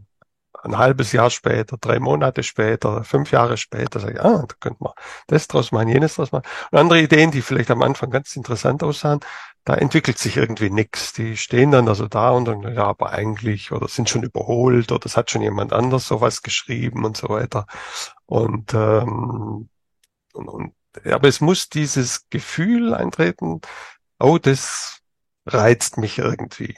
ein 0.63 0.78
halbes 0.78 1.11
Jahr 1.11 1.30
später, 1.30 1.78
drei 1.78 1.99
Monate 1.99 2.43
später, 2.43 3.03
fünf 3.03 3.32
Jahre 3.32 3.57
später, 3.57 3.99
sage 3.99 4.13
ich, 4.13 4.21
ah, 4.21 4.45
da 4.47 4.55
könnte 4.59 4.84
man 4.84 4.93
das 5.28 5.47
draus 5.47 5.71
machen, 5.71 5.89
jenes 5.89 6.15
draus 6.15 6.32
machen. 6.32 6.45
Und 6.71 6.80
andere 6.80 7.01
Ideen, 7.01 7.32
die 7.32 7.41
vielleicht 7.41 7.71
am 7.71 7.82
Anfang 7.82 8.11
ganz 8.11 8.36
interessant 8.36 8.84
aussahen, 8.84 9.19
da 9.65 9.76
entwickelt 9.76 10.17
sich 10.17 10.38
irgendwie 10.38 10.69
nichts. 10.69 11.13
Die 11.13 11.38
stehen 11.38 11.71
dann 11.71 11.88
also 11.88 12.07
da 12.07 12.32
und 12.32 12.45
dann, 12.45 12.61
ja, 12.74 12.86
aber 12.86 13.11
eigentlich, 13.11 13.71
oder 13.71 13.88
sind 13.88 14.09
schon 14.09 14.24
überholt, 14.24 14.91
oder 14.91 15.05
es 15.05 15.17
hat 15.17 15.32
schon 15.32 15.41
jemand 15.41 15.74
anders 15.74 16.07
sowas 16.07 16.41
geschrieben 16.41 17.05
und 17.05 17.17
so 17.17 17.30
weiter. 17.30 17.65
Und, 18.26 18.74
ähm, 18.74 19.69
und, 20.34 20.47
und 20.47 20.74
aber 21.06 21.28
es 21.28 21.41
muss 21.41 21.70
dieses 21.70 22.30
Gefühl 22.30 22.94
eintreten, 22.94 23.62
oh, 24.20 24.38
das 24.38 25.00
reizt 25.46 25.98
mich 25.98 26.20
irgendwie. 26.20 26.78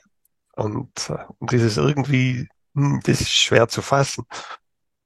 Und, 0.55 1.09
äh, 1.09 1.25
und 1.39 1.51
dieses 1.51 1.77
irgendwie 1.77 2.49
hm, 2.75 2.99
das 3.03 3.21
ist 3.21 3.31
schwer 3.31 3.67
zu 3.67 3.81
fassen. 3.81 4.25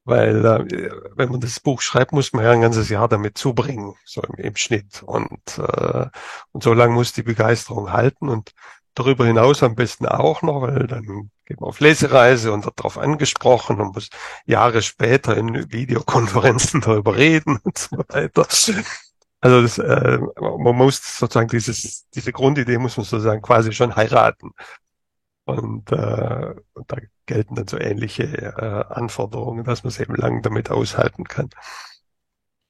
Weil 0.06 0.46
äh, 0.46 0.92
wenn 1.16 1.30
man 1.30 1.40
das 1.40 1.60
Buch 1.60 1.82
schreibt, 1.82 2.14
muss 2.14 2.34
man 2.34 2.44
ja 2.44 2.52
ein 2.52 2.62
ganzes 2.62 2.90
Jahr 2.90 3.08
damit 3.08 3.38
zubringen, 3.38 3.96
so 4.06 4.22
im, 4.24 4.36
im 4.36 4.56
Schnitt. 4.56 5.04
Und, 5.04 5.60
äh, 5.60 6.08
und 6.52 6.64
so 6.64 6.74
lange 6.74 6.94
muss 6.94 7.14
die 7.14 7.24
Begeisterung 7.24 7.92
halten 7.92 8.28
und 8.30 8.54
darüber 8.96 9.26
hinaus 9.26 9.64
am 9.64 9.76
besten 9.76 10.06
auch 10.06 10.42
noch, 10.42 10.62
weil 10.62 10.88
dann 10.88 11.32
geht 11.46 11.60
man 11.60 11.70
auf 11.70 11.80
Lesereise 11.80 12.52
und 12.52 12.66
wird 12.66 12.80
darauf 12.80 12.98
angesprochen 12.98 13.82
und 13.82 13.96
muss 13.96 14.10
Jahre 14.46 14.82
später 14.82 15.36
in 15.38 15.72
Videokonferenzen 15.72 16.82
darüber 16.86 17.16
reden 17.16 17.60
und 17.64 17.78
so 17.78 17.98
weiter. 18.10 18.48
Also 19.42 19.62
das, 19.62 19.78
äh, 19.78 20.20
man 20.40 20.76
muss 20.76 21.18
sozusagen 21.18 21.48
dieses, 21.48 22.10
diese 22.10 22.32
Grundidee 22.34 22.78
muss 22.78 22.98
man 22.98 23.06
sozusagen 23.06 23.42
quasi 23.42 23.72
schon 23.72 23.96
heiraten. 23.96 24.52
Und, 25.46 25.92
äh, 25.92 26.54
und 26.74 26.92
da 26.92 26.98
gelten 27.26 27.56
dann 27.56 27.68
so 27.68 27.80
ähnliche 27.80 28.24
äh, 28.24 28.94
Anforderungen, 28.94 29.64
dass 29.64 29.84
man 29.84 29.90
es 29.90 30.00
eben 30.00 30.16
lang 30.16 30.42
damit 30.42 30.70
aushalten 30.70 31.24
kann. 31.24 31.50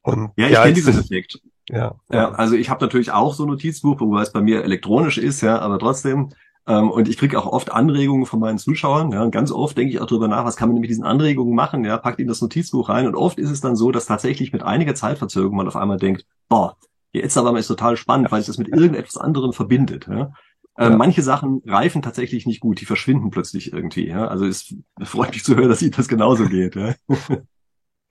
Und 0.01 0.31
ja, 0.37 0.45
ich 0.45 0.53
ja, 0.53 0.61
kenne 0.63 0.73
diesen 0.73 0.99
Effekt. 0.99 1.41
Ja, 1.69 1.95
ja, 2.11 2.31
also 2.31 2.55
ich 2.55 2.69
habe 2.69 2.83
natürlich 2.83 3.11
auch 3.11 3.33
so 3.33 3.43
ein 3.43 3.49
Notizbuch, 3.49 3.99
wobei 3.99 4.21
es 4.21 4.31
bei 4.31 4.41
mir 4.41 4.63
elektronisch 4.63 5.17
ist, 5.17 5.41
ja, 5.41 5.59
aber 5.59 5.77
trotzdem. 5.77 6.29
Ähm, 6.67 6.91
und 6.91 7.07
ich 7.07 7.17
kriege 7.17 7.37
auch 7.39 7.45
oft 7.45 7.71
Anregungen 7.71 8.25
von 8.25 8.39
meinen 8.39 8.57
Zuschauern. 8.57 9.11
Ja, 9.11 9.23
und 9.23 9.31
ganz 9.31 9.51
oft 9.51 9.77
denke 9.77 9.93
ich 9.93 10.01
auch 10.01 10.05
darüber 10.05 10.27
nach, 10.27 10.45
was 10.45 10.55
kann 10.55 10.69
man 10.69 10.75
denn 10.75 10.81
mit 10.81 10.89
diesen 10.89 11.03
Anregungen 11.03 11.55
machen? 11.55 11.83
Ja, 11.83 11.97
packt 11.97 12.19
in 12.19 12.27
das 12.27 12.41
Notizbuch 12.41 12.89
rein. 12.89 13.07
Und 13.07 13.15
oft 13.15 13.39
ist 13.39 13.49
es 13.49 13.61
dann 13.61 13.75
so, 13.75 13.91
dass 13.91 14.05
tatsächlich 14.05 14.51
mit 14.51 14.63
einiger 14.63 14.95
Zeitverzögerung 14.95 15.55
man 15.55 15.67
auf 15.67 15.75
einmal 15.75 15.97
denkt, 15.97 16.25
boah, 16.47 16.75
jetzt 17.11 17.37
aber 17.37 17.51
mal 17.51 17.59
ist 17.59 17.67
total 17.67 17.97
spannend, 17.97 18.31
weil 18.31 18.41
sich 18.41 18.47
das 18.47 18.57
mit 18.57 18.69
irgendetwas 18.69 19.17
anderem 19.17 19.53
verbindet. 19.53 20.07
Ja? 20.07 20.31
Äh, 20.77 20.91
manche 20.91 21.23
Sachen 21.23 21.61
reifen 21.65 22.01
tatsächlich 22.01 22.45
nicht 22.45 22.59
gut, 22.59 22.81
die 22.81 22.85
verschwinden 22.85 23.31
plötzlich 23.31 23.73
irgendwie. 23.73 24.07
Ja? 24.07 24.27
Also 24.27 24.45
es 24.45 24.75
freut 25.01 25.31
mich 25.31 25.43
zu 25.43 25.55
hören, 25.55 25.69
dass 25.69 25.81
Ihnen 25.81 25.91
das 25.91 26.07
genauso 26.07 26.45
geht. 26.45 26.75
Ja? 26.75 26.93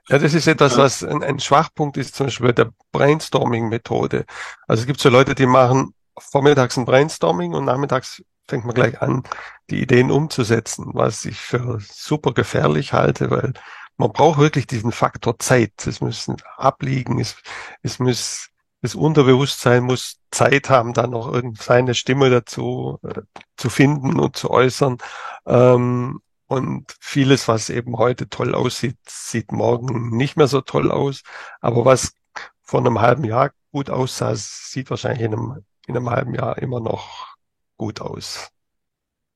Ja, 0.08 0.18
das 0.18 0.34
ist 0.34 0.46
etwas, 0.46 0.76
was 0.76 1.04
ein, 1.04 1.22
ein 1.22 1.38
Schwachpunkt 1.38 1.96
ist, 1.96 2.14
zum 2.14 2.26
Beispiel 2.26 2.52
der 2.52 2.70
Brainstorming-Methode. 2.92 4.24
Also 4.66 4.80
es 4.82 4.86
gibt 4.86 5.00
so 5.00 5.10
Leute, 5.10 5.34
die 5.34 5.46
machen 5.46 5.94
vormittags 6.18 6.76
ein 6.76 6.84
Brainstorming 6.86 7.54
und 7.54 7.64
nachmittags 7.66 8.22
fängt 8.48 8.64
man 8.64 8.74
gleich 8.74 9.00
an, 9.02 9.22
die 9.70 9.82
Ideen 9.82 10.10
umzusetzen, 10.10 10.86
was 10.94 11.24
ich 11.26 11.38
für 11.38 11.78
super 11.80 12.32
gefährlich 12.32 12.94
halte, 12.94 13.30
weil 13.30 13.52
man 13.98 14.12
braucht 14.12 14.38
wirklich 14.38 14.66
diesen 14.66 14.92
Faktor 14.92 15.38
Zeit. 15.38 15.86
Es 15.86 16.00
müssen 16.00 16.36
abliegen, 16.56 17.20
es, 17.20 17.36
es 17.82 17.98
muss 17.98 18.50
das 18.80 18.94
Unterbewusstsein 18.94 19.82
muss 19.82 20.20
Zeit 20.30 20.70
haben, 20.70 20.94
dann 20.94 21.10
noch 21.10 21.34
seine 21.58 21.94
Stimme 21.94 22.30
dazu 22.30 22.98
äh, 23.02 23.22
zu 23.56 23.70
finden 23.70 24.20
und 24.20 24.36
zu 24.36 24.50
äußern. 24.50 24.98
Ähm, 25.46 26.20
und 26.48 26.96
vieles, 26.98 27.46
was 27.46 27.70
eben 27.70 27.98
heute 27.98 28.28
toll 28.28 28.54
aussieht, 28.54 28.96
sieht 29.06 29.52
morgen 29.52 30.16
nicht 30.16 30.36
mehr 30.36 30.48
so 30.48 30.62
toll 30.62 30.90
aus. 30.90 31.22
Aber 31.60 31.84
was 31.84 32.14
vor 32.62 32.80
einem 32.80 33.00
halben 33.00 33.24
Jahr 33.24 33.50
gut 33.70 33.90
aussah, 33.90 34.32
sieht 34.34 34.90
wahrscheinlich 34.90 35.24
in 35.24 35.34
einem, 35.34 35.64
in 35.86 35.96
einem 35.96 36.10
halben 36.10 36.34
Jahr 36.34 36.58
immer 36.58 36.80
noch 36.80 37.36
gut 37.76 38.00
aus. 38.00 38.50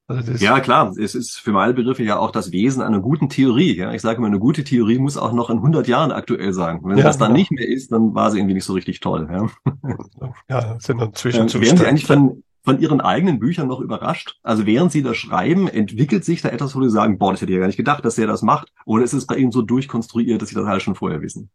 Also 0.08 0.32
ja, 0.32 0.60
klar. 0.60 0.92
Es 0.98 1.14
ist 1.14 1.38
für 1.38 1.52
meine 1.52 1.74
Begriffe 1.74 2.02
ja 2.02 2.18
auch 2.18 2.30
das 2.30 2.50
Wesen 2.50 2.82
einer 2.82 3.00
guten 3.00 3.28
Theorie. 3.28 3.76
Ja? 3.76 3.92
Ich 3.92 4.02
sage 4.02 4.18
immer, 4.18 4.26
eine 4.26 4.38
gute 4.38 4.64
Theorie 4.64 4.98
muss 4.98 5.16
auch 5.16 5.32
noch 5.32 5.50
in 5.50 5.58
100 5.58 5.86
Jahren 5.88 6.12
aktuell 6.12 6.52
sein. 6.52 6.80
Wenn 6.82 6.98
ja, 6.98 7.04
das 7.04 7.18
dann 7.18 7.32
ja. 7.32 7.38
nicht 7.38 7.50
mehr 7.50 7.68
ist, 7.68 7.92
dann 7.92 8.14
war 8.14 8.30
sie 8.30 8.38
irgendwie 8.38 8.54
nicht 8.54 8.64
so 8.64 8.72
richtig 8.72 9.00
toll. 9.00 9.28
Ja, 9.30 10.32
ja 10.48 10.80
sind 10.80 10.98
dann 10.98 11.14
Zwischenzustände. 11.14 11.66
Wären 11.66 11.76
Sie 11.76 11.86
eigentlich 11.86 12.06
von, 12.06 12.42
von 12.62 12.80
Ihren 12.80 13.00
eigenen 13.00 13.38
Büchern 13.38 13.68
noch 13.68 13.80
überrascht? 13.80 14.38
Also 14.42 14.66
während 14.66 14.92
Sie 14.92 15.02
das 15.02 15.16
schreiben, 15.16 15.68
entwickelt 15.68 16.24
sich 16.24 16.42
da 16.42 16.48
etwas, 16.48 16.74
wo 16.74 16.82
Sie 16.82 16.90
sagen, 16.90 17.18
boah, 17.18 17.32
das 17.32 17.40
hätte 17.40 17.52
ich 17.52 17.56
ja 17.56 17.60
gar 17.60 17.66
nicht 17.66 17.76
gedacht, 17.76 18.04
dass 18.04 18.18
er 18.18 18.26
das 18.26 18.42
macht? 18.42 18.72
Oder 18.84 19.04
ist 19.04 19.12
es 19.12 19.26
bei 19.26 19.36
Ihnen 19.36 19.52
so 19.52 19.62
durchkonstruiert, 19.62 20.40
dass 20.40 20.50
Sie 20.50 20.54
das 20.54 20.66
halt 20.66 20.82
schon 20.82 20.94
vorher 20.94 21.20
wissen? 21.22 21.50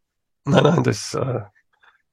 Nein, 0.46 0.64
nein, 0.64 0.84
das, 0.84 1.14
äh, 1.14 1.42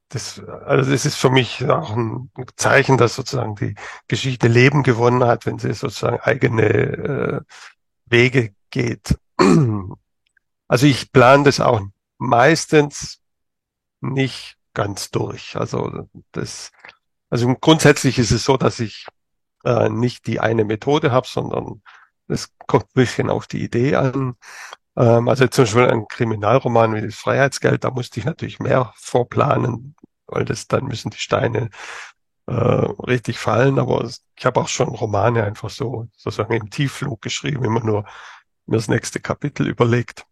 das, 0.08 0.40
also 0.40 0.90
das 0.90 1.06
ist 1.06 1.16
für 1.16 1.30
mich 1.30 1.64
auch 1.64 1.96
ein 1.96 2.30
Zeichen, 2.56 2.98
dass 2.98 3.16
sozusagen 3.16 3.56
die 3.56 3.74
Geschichte 4.08 4.48
Leben 4.48 4.82
gewonnen 4.82 5.24
hat, 5.24 5.46
wenn 5.46 5.58
sie 5.58 5.72
sozusagen 5.72 6.20
eigene 6.20 6.62
äh, 6.62 7.40
Wege 8.06 8.54
geht. 8.70 9.18
Also 10.66 10.86
ich 10.86 11.12
plane 11.12 11.44
das 11.44 11.60
auch 11.60 11.82
meistens 12.16 13.20
nicht 14.00 14.56
ganz 14.72 15.10
durch. 15.10 15.56
Also 15.56 16.08
das, 16.32 16.72
also 17.34 17.52
grundsätzlich 17.56 18.20
ist 18.20 18.30
es 18.30 18.44
so, 18.44 18.56
dass 18.56 18.78
ich 18.78 19.06
äh, 19.64 19.88
nicht 19.88 20.28
die 20.28 20.38
eine 20.38 20.64
Methode 20.64 21.10
habe, 21.10 21.26
sondern 21.26 21.82
es 22.28 22.54
kommt 22.68 22.84
ein 22.84 22.94
bisschen 22.94 23.28
auf 23.28 23.48
die 23.48 23.60
Idee 23.64 23.96
an. 23.96 24.36
Ähm, 24.96 25.28
also 25.28 25.48
zum 25.48 25.64
Beispiel 25.64 25.88
ein 25.88 26.06
Kriminalroman 26.06 26.94
wie 26.94 27.00
das 27.00 27.16
Freiheitsgeld, 27.16 27.82
da 27.82 27.90
musste 27.90 28.20
ich 28.20 28.24
natürlich 28.24 28.60
mehr 28.60 28.92
vorplanen, 28.94 29.96
weil 30.28 30.44
das 30.44 30.68
dann 30.68 30.84
müssen 30.84 31.10
die 31.10 31.18
Steine 31.18 31.70
äh, 32.46 32.52
richtig 32.52 33.36
fallen. 33.40 33.80
Aber 33.80 34.08
ich 34.38 34.46
habe 34.46 34.60
auch 34.60 34.68
schon 34.68 34.90
Romane 34.90 35.42
einfach 35.42 35.70
so 35.70 36.06
sozusagen 36.16 36.54
im 36.54 36.70
Tiefflug 36.70 37.20
geschrieben, 37.20 37.64
immer 37.64 37.82
nur 37.82 38.04
mir 38.66 38.76
das 38.76 38.86
nächste 38.86 39.18
Kapitel 39.18 39.66
überlegt. 39.66 40.24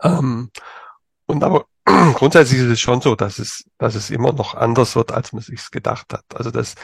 Ähm, 0.00 0.52
und 1.26 1.42
aber 1.42 1.66
grundsätzlich 2.16 2.60
ist 2.60 2.70
es 2.70 2.80
schon 2.80 3.02
so, 3.02 3.14
dass 3.14 3.38
es, 3.38 3.70
dass 3.76 3.94
es 3.94 4.08
immer 4.10 4.32
noch 4.32 4.54
anders 4.54 4.96
wird, 4.96 5.12
als 5.12 5.34
man 5.34 5.42
sich 5.42 5.70
gedacht 5.70 6.14
hat. 6.14 6.24
Also 6.34 6.50
dass 6.50 6.74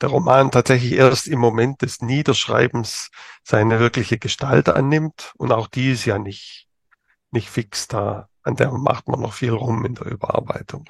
der 0.00 0.08
Roman 0.08 0.50
tatsächlich 0.50 0.92
erst 0.92 1.28
im 1.28 1.38
Moment 1.38 1.82
des 1.82 2.00
Niederschreibens 2.00 3.10
seine 3.44 3.80
wirkliche 3.80 4.18
Gestalt 4.18 4.70
annimmt 4.70 5.34
und 5.36 5.52
auch 5.52 5.66
die 5.68 5.92
ist 5.92 6.06
ja 6.06 6.18
nicht, 6.18 6.68
nicht 7.30 7.50
fix 7.50 7.86
da. 7.86 8.28
An 8.42 8.56
der 8.56 8.72
macht 8.72 9.08
man 9.08 9.20
noch 9.20 9.34
viel 9.34 9.52
rum 9.52 9.84
in 9.84 9.94
der 9.94 10.06
Überarbeitung. 10.06 10.88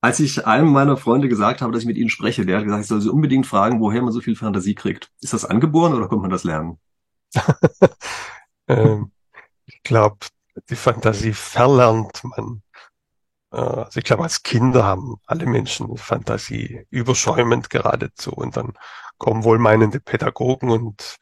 Als 0.00 0.20
ich 0.20 0.46
einem 0.46 0.70
meiner 0.70 0.96
Freunde 0.96 1.28
gesagt 1.28 1.60
habe, 1.60 1.72
dass 1.72 1.82
ich 1.82 1.88
mit 1.88 1.96
ihnen 1.96 2.08
spreche, 2.10 2.46
der 2.46 2.58
hat 2.58 2.64
gesagt, 2.64 2.82
ich 2.82 2.88
soll 2.88 3.00
sie 3.00 3.10
unbedingt 3.10 3.48
fragen, 3.48 3.80
woher 3.80 4.02
man 4.02 4.12
so 4.12 4.20
viel 4.20 4.36
Fantasie 4.36 4.76
kriegt. 4.76 5.10
Ist 5.20 5.32
das 5.32 5.44
angeboren 5.44 5.94
oder 5.94 6.06
kommt 6.06 6.22
man 6.22 6.30
das 6.30 6.44
lernen? 6.44 6.78
ähm, 8.68 9.10
ich 9.66 9.82
glaube, 9.82 10.18
die 10.70 10.76
Fantasie 10.76 11.32
verlernt 11.32 12.22
man. 12.24 12.62
Äh, 13.52 13.56
also 13.56 13.98
ich 13.98 14.04
glaube, 14.04 14.24
als 14.24 14.42
Kinder 14.42 14.84
haben 14.84 15.16
alle 15.26 15.46
Menschen 15.46 15.96
Fantasie 15.96 16.86
überschäumend 16.90 17.70
geradezu 17.70 18.32
und 18.32 18.56
dann 18.56 18.72
kommen 19.18 19.44
wohlmeinende 19.44 20.00
Pädagogen 20.00 20.70
und 20.70 21.18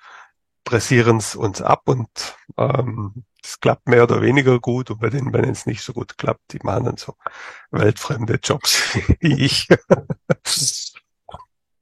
pressieren 0.65 1.19
es 1.19 1.35
uns 1.35 1.63
ab 1.63 1.83
und 1.87 2.09
ähm, 2.57 3.25
es 3.43 3.59
klappt 3.61 3.89
mehr 3.89 4.05
oder 4.05 4.21
weniger 4.21 4.61
gut 4.61 4.91
und 4.91 5.01
bei 5.01 5.11
denen, 5.11 5.33
wenn 5.33 5.45
es 5.49 5.67
nicht 5.67 5.83
so 5.83 5.93
gut 5.93 6.19
klappt, 6.19 6.53
die 6.53 6.61
machen 6.63 6.85
dann 6.85 6.97
so 6.97 7.15
weltfremde 7.71 8.39
Jobs 8.43 8.95
wie 9.21 9.45
ich. 9.45 9.69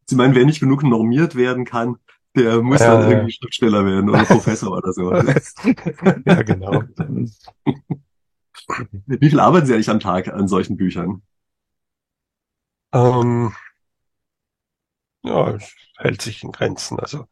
Sie 0.07 0.17
meinen, 0.17 0.35
wer 0.35 0.47
nicht 0.47 0.61
genug 0.61 0.83
normiert 0.85 1.35
werden 1.35 1.65
kann, 1.65 1.99
der 2.37 2.63
muss 2.63 2.81
ja, 2.81 2.99
dann 2.99 3.11
irgendwie 3.11 3.33
Schriftsteller 3.33 3.85
werden 3.85 4.11
oder 4.11 4.25
Professor 4.25 4.77
oder 4.77 4.93
so. 4.93 5.13
ja, 6.25 6.43
genau. 6.43 6.83
Wie 9.07 9.31
viel 9.31 9.41
arbeiten 9.41 9.67
Sie 9.67 9.75
eigentlich 9.75 9.91
am 9.91 10.01
Tag 10.01 10.29
an 10.29 10.49
solchen 10.49 10.77
Büchern? 10.77 11.23
Ähm, 12.93 13.53
ja, 15.23 15.55
es 15.55 15.75
hält 15.97 16.23
sich 16.23 16.43
in 16.43 16.53
Grenzen. 16.53 16.99
Also 16.99 17.27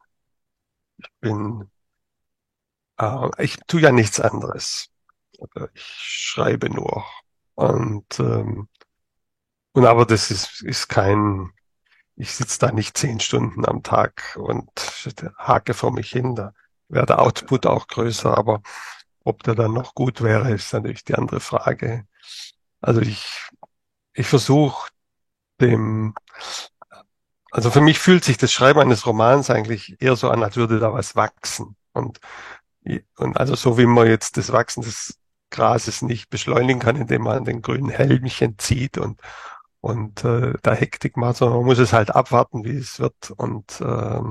ich 0.97 1.09
bin, 1.19 1.69
äh, 2.97 3.29
ich 3.43 3.57
tue 3.67 3.81
ja 3.81 3.91
nichts 3.91 4.19
anderes. 4.19 4.89
Ich 5.73 5.83
schreibe 5.83 6.69
nur. 6.69 7.05
Und, 7.55 8.19
ähm, 8.19 8.69
und 9.73 9.85
aber 9.85 10.05
das 10.05 10.31
ist, 10.31 10.61
ist 10.63 10.87
kein, 10.87 11.51
ich 12.17 12.33
sitze 12.33 12.59
da 12.59 12.71
nicht 12.71 12.97
zehn 12.97 13.19
Stunden 13.19 13.65
am 13.65 13.83
Tag 13.83 14.35
und 14.37 14.69
hake 15.37 15.73
vor 15.75 15.91
mich 15.91 16.09
hin. 16.09 16.35
Da 16.35 16.53
wäre 16.89 17.05
der 17.05 17.21
Output 17.21 17.67
auch 17.67 17.87
größer, 17.87 18.35
aber 18.35 18.61
ob 19.23 19.43
der 19.43 19.53
dann 19.55 19.73
noch 19.73 19.93
gut 19.93 20.21
wäre, 20.21 20.51
ist 20.51 20.73
natürlich 20.73 21.03
die 21.03 21.15
andere 21.15 21.39
Frage. 21.39 22.07
Also 22.81 23.01
ich, 23.01 23.49
ich 24.13 24.27
versuche 24.27 24.89
dem, 25.61 26.15
also 27.51 27.69
für 27.69 27.81
mich 27.81 27.99
fühlt 27.99 28.23
sich 28.23 28.37
das 28.37 28.51
Schreiben 28.51 28.79
eines 28.79 29.05
Romans 29.05 29.51
eigentlich 29.51 30.01
eher 30.01 30.15
so 30.15 30.31
an, 30.31 30.43
als 30.43 30.55
würde 30.55 30.79
da 30.79 30.93
was 30.93 31.15
wachsen. 31.15 31.75
Und, 31.93 32.19
und 33.17 33.37
also 33.37 33.55
so 33.55 33.77
wie 33.77 33.85
man 33.85 34.07
jetzt 34.07 34.37
das 34.37 34.51
Wachsen 34.51 34.81
des 34.81 35.19
Grases 35.51 36.01
nicht 36.01 36.29
beschleunigen 36.29 36.79
kann, 36.79 36.95
indem 36.95 37.23
man 37.23 37.45
den 37.45 37.61
grünen 37.61 37.89
Helmchen 37.89 38.57
zieht 38.57 38.97
und, 38.97 39.21
und 39.81 40.23
äh, 40.23 40.53
da 40.63 40.73
Hektik 40.73 41.17
macht, 41.17 41.37
sondern 41.37 41.59
man 41.59 41.67
muss 41.67 41.79
es 41.79 41.93
halt 41.93 42.15
abwarten, 42.15 42.63
wie 42.65 42.77
es 42.77 42.99
wird 42.99 43.31
und, 43.31 43.79
äh, 43.81 44.21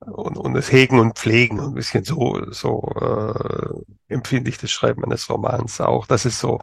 und, 0.00 0.36
und 0.36 0.56
es 0.56 0.72
hegen 0.72 0.98
und 0.98 1.18
pflegen. 1.18 1.60
Ein 1.60 1.74
bisschen 1.74 2.04
so, 2.04 2.50
so 2.50 2.82
äh, 3.00 4.12
empfinde 4.12 4.50
ich 4.50 4.58
das 4.58 4.70
Schreiben 4.70 5.04
eines 5.04 5.30
Romans 5.30 5.80
auch. 5.80 6.06
Das 6.06 6.24
ist 6.24 6.38
so, 6.38 6.60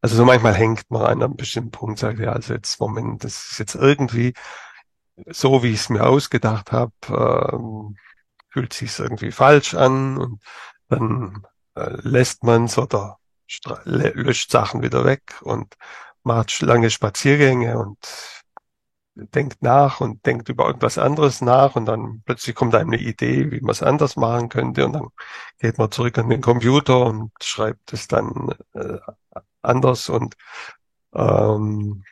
also 0.00 0.16
so 0.16 0.24
manchmal 0.24 0.54
hängt 0.54 0.90
man 0.90 1.02
an 1.02 1.22
einem 1.22 1.36
bestimmten 1.36 1.70
Punkt, 1.70 1.98
sagt 1.98 2.18
ja, 2.18 2.32
also 2.32 2.54
jetzt 2.54 2.80
Moment, 2.80 3.24
das 3.24 3.52
ist 3.52 3.58
jetzt 3.58 3.74
irgendwie 3.74 4.34
so, 5.26 5.62
wie 5.62 5.70
ich 5.70 5.80
es 5.80 5.88
mir 5.90 6.06
ausgedacht 6.06 6.72
habe, 6.72 6.92
äh, 7.08 8.02
fühlt 8.52 8.72
sich 8.72 8.98
irgendwie 8.98 9.32
falsch 9.32 9.74
an 9.74 10.18
und 10.18 10.42
dann 10.88 11.46
äh, 11.74 11.96
lässt 12.02 12.44
man 12.44 12.64
es 12.64 12.78
oder 12.78 13.18
löscht 13.84 14.50
Sachen 14.50 14.82
wieder 14.82 15.04
weg 15.04 15.22
und 15.42 15.74
macht 16.24 16.60
lange 16.62 16.90
Spaziergänge 16.90 17.78
und 17.78 17.98
denkt 19.14 19.62
nach 19.62 20.00
und 20.00 20.24
denkt 20.24 20.48
über 20.48 20.66
irgendwas 20.66 20.96
anderes 20.98 21.42
nach 21.42 21.76
und 21.76 21.86
dann 21.86 22.22
plötzlich 22.24 22.54
kommt 22.54 22.74
einem 22.74 22.92
eine 22.92 23.02
Idee, 23.02 23.50
wie 23.50 23.60
man 23.60 23.70
es 23.70 23.82
anders 23.82 24.16
machen 24.16 24.48
könnte 24.48 24.86
und 24.86 24.94
dann 24.94 25.08
geht 25.58 25.78
man 25.78 25.90
zurück 25.90 26.16
an 26.18 26.30
den 26.30 26.40
Computer 26.40 27.06
und 27.06 27.32
schreibt 27.42 27.92
es 27.92 28.08
dann 28.08 28.54
äh, 28.72 28.98
anders 29.60 30.08
und 30.08 30.34
ähm, 31.14 32.04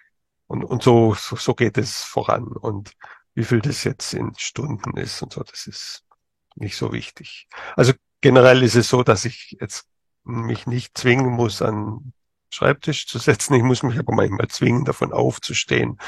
und, 0.47 0.65
und 0.65 0.83
so, 0.83 1.15
so, 1.15 1.37
so 1.37 1.55
geht 1.55 1.79
es 1.79 2.03
voran 2.03 2.45
und 2.49 2.97
wie 3.35 3.45
viel 3.45 3.61
das 3.61 3.85
jetzt 3.85 4.13
in 4.15 4.35
Stunden 4.37 4.97
ist 4.97 5.23
und 5.23 5.33
so, 5.33 5.43
das 5.45 5.69
ist 5.69 6.03
nicht 6.57 6.77
so 6.77 6.93
wichtig. 6.93 7.49
Also 7.77 7.93
generell 8.21 8.63
ist 8.65 8.75
es 8.75 8.89
so, 8.89 9.05
dass 9.05 9.25
ich 9.25 9.57
jetzt 9.61 9.87
mich 10.25 10.67
nicht 10.67 10.99
zwingen 10.99 11.31
muss, 11.31 11.63
an 11.63 12.13
Schreibtisch 12.51 13.07
zu 13.07 13.19
setzen. 13.19 13.55
Ich 13.55 13.63
muss 13.63 13.83
mich 13.83 13.99
aber 13.99 14.15
manchmal 14.15 14.49
zwingen, 14.49 14.85
davon 14.85 15.13
aufzustehen 15.13 15.99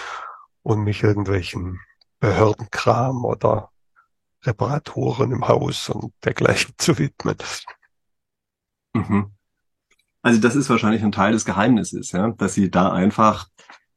und 0.62 0.82
mich 0.82 1.02
irgendwelchen 1.02 1.80
Behördenkram 2.20 3.24
oder 3.24 3.70
Reparaturen 4.44 5.32
im 5.32 5.46
Haus 5.48 5.88
und 5.88 6.12
dergleichen 6.24 6.74
zu 6.78 6.98
widmen. 6.98 7.36
Mhm. 8.94 9.32
Also 10.22 10.40
das 10.40 10.54
ist 10.54 10.70
wahrscheinlich 10.70 11.02
ein 11.02 11.12
Teil 11.12 11.32
des 11.32 11.44
Geheimnisses, 11.44 12.12
ja, 12.12 12.30
dass 12.30 12.54
sie 12.54 12.70
da 12.70 12.92
einfach 12.92 13.48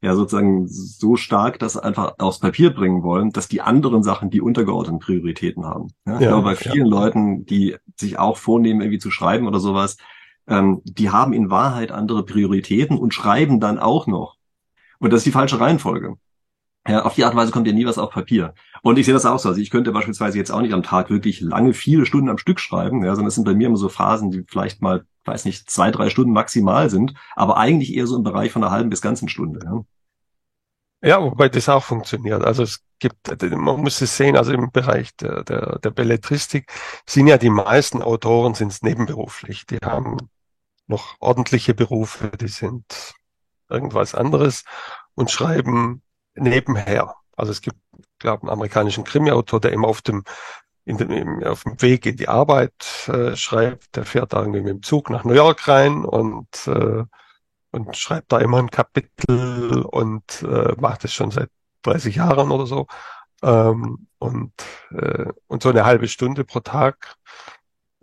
ja 0.01 0.15
sozusagen 0.15 0.67
so 0.67 1.15
stark 1.15 1.59
das 1.59 1.77
einfach 1.77 2.15
aufs 2.19 2.39
Papier 2.39 2.73
bringen 2.73 3.03
wollen, 3.03 3.31
dass 3.31 3.47
die 3.47 3.61
anderen 3.61 4.03
Sachen 4.03 4.29
die 4.29 4.41
untergeordneten 4.41 4.99
Prioritäten 4.99 5.65
haben. 5.65 5.89
Ja, 6.05 6.15
ich 6.15 6.21
ja, 6.21 6.27
glaube, 6.29 6.43
bei 6.43 6.55
vielen 6.55 6.87
ja. 6.87 6.91
Leuten, 6.91 7.45
die 7.45 7.75
sich 7.95 8.17
auch 8.17 8.37
vornehmen, 8.37 8.81
irgendwie 8.81 8.99
zu 8.99 9.11
schreiben 9.11 9.47
oder 9.47 9.59
sowas, 9.59 9.97
ähm, 10.47 10.81
die 10.83 11.09
haben 11.09 11.33
in 11.33 11.49
Wahrheit 11.49 11.91
andere 11.91 12.23
Prioritäten 12.23 12.97
und 12.97 13.13
schreiben 13.13 13.59
dann 13.59 13.79
auch 13.79 14.07
noch. 14.07 14.37
Und 14.99 15.11
das 15.11 15.19
ist 15.19 15.25
die 15.25 15.31
falsche 15.31 15.59
Reihenfolge. 15.59 16.17
Ja, 16.87 17.03
auf 17.03 17.15
die 17.15 17.23
Art 17.23 17.33
und 17.33 17.39
Weise 17.39 17.51
kommt 17.51 17.65
ja 17.65 17.73
nie 17.73 17.85
was 17.85 17.97
auf 17.97 18.11
Papier. 18.11 18.53
Und 18.83 18.99
ich 18.99 19.05
sehe 19.05 19.13
das 19.13 19.25
auch 19.25 19.39
so. 19.39 19.49
Also 19.49 19.59
ich 19.59 19.71
könnte 19.71 19.91
beispielsweise 19.91 20.37
jetzt 20.37 20.51
auch 20.51 20.61
nicht 20.61 20.73
am 20.73 20.83
Tag 20.83 21.09
wirklich 21.09 21.41
lange, 21.41 21.73
viele 21.73 22.05
Stunden 22.05 22.29
am 22.29 22.37
Stück 22.37 22.59
schreiben, 22.59 23.03
ja, 23.03 23.15
sondern 23.15 23.29
es 23.29 23.35
sind 23.35 23.45
bei 23.45 23.55
mir 23.55 23.67
immer 23.67 23.77
so 23.77 23.89
Phasen, 23.89 24.29
die 24.29 24.43
vielleicht 24.47 24.83
mal, 24.83 25.05
weiß 25.25 25.45
nicht, 25.45 25.69
zwei, 25.69 25.89
drei 25.89 26.11
Stunden 26.11 26.31
maximal 26.31 26.91
sind, 26.91 27.15
aber 27.35 27.57
eigentlich 27.57 27.95
eher 27.95 28.05
so 28.05 28.15
im 28.15 28.23
Bereich 28.23 28.51
von 28.51 28.63
einer 28.63 28.71
halben 28.71 28.91
bis 28.91 29.01
ganzen 29.01 29.29
Stunde. 29.29 29.61
Ja. 29.63 29.83
Ja, 31.01 31.21
wobei 31.21 31.49
das 31.49 31.69
auch 31.69 31.83
funktioniert. 31.83 32.43
Also 32.43 32.63
es 32.63 32.83
gibt, 32.99 33.41
man 33.51 33.81
muss 33.81 34.01
es 34.01 34.17
sehen, 34.17 34.35
also 34.35 34.53
im 34.53 34.71
Bereich 34.71 35.15
der, 35.17 35.43
der, 35.43 35.77
der 35.79 35.91
Belletristik 35.91 36.71
sind 37.05 37.27
ja 37.27 37.37
die 37.37 37.51
meisten 37.51 38.01
Autoren 38.01 38.55
sind 38.55 38.81
nebenberuflich. 38.81 39.67
Die 39.67 39.77
haben 39.77 40.17
noch 40.87 41.15
ordentliche 41.19 41.73
Berufe, 41.73 42.31
die 42.39 42.47
sind 42.47 43.13
irgendwas 43.69 44.15
anderes 44.15 44.63
und 45.15 45.31
schreiben 45.31 46.01
nebenher. 46.35 47.15
Also 47.35 47.51
es 47.51 47.61
gibt, 47.61 47.77
glaube 48.19 48.43
einen 48.43 48.51
amerikanischen 48.51 49.03
Krimi-Autor, 49.03 49.59
der 49.59 49.73
immer 49.73 49.87
auf 49.87 50.01
dem, 50.01 50.23
in 50.85 50.97
dem, 50.97 51.43
auf 51.43 51.63
dem 51.63 51.81
Weg 51.81 52.05
in 52.05 52.17
die 52.17 52.27
Arbeit 52.27 53.07
äh, 53.07 53.35
schreibt. 53.35 53.95
Der 53.95 54.05
fährt 54.05 54.33
da 54.33 54.39
irgendwie 54.39 54.61
mit 54.61 54.69
dem 54.69 54.83
Zug 54.83 55.09
nach 55.09 55.23
New 55.23 55.33
York 55.33 55.67
rein 55.67 56.05
und, 56.05 56.67
äh, 56.67 57.03
und 57.71 57.97
schreibt 57.97 58.31
da 58.31 58.39
immer 58.39 58.59
ein 58.59 58.69
Kapitel 58.69 59.81
und 59.81 60.43
äh, 60.43 60.73
macht 60.79 61.03
es 61.05 61.13
schon 61.13 61.31
seit 61.31 61.49
30 61.83 62.15
Jahren 62.15 62.51
oder 62.51 62.65
so. 62.65 62.87
Ähm, 63.41 64.07
und, 64.17 64.53
äh, 64.91 65.25
und 65.47 65.63
so 65.63 65.69
eine 65.69 65.85
halbe 65.85 66.07
Stunde 66.07 66.45
pro 66.45 66.61
Tag. 66.61 67.15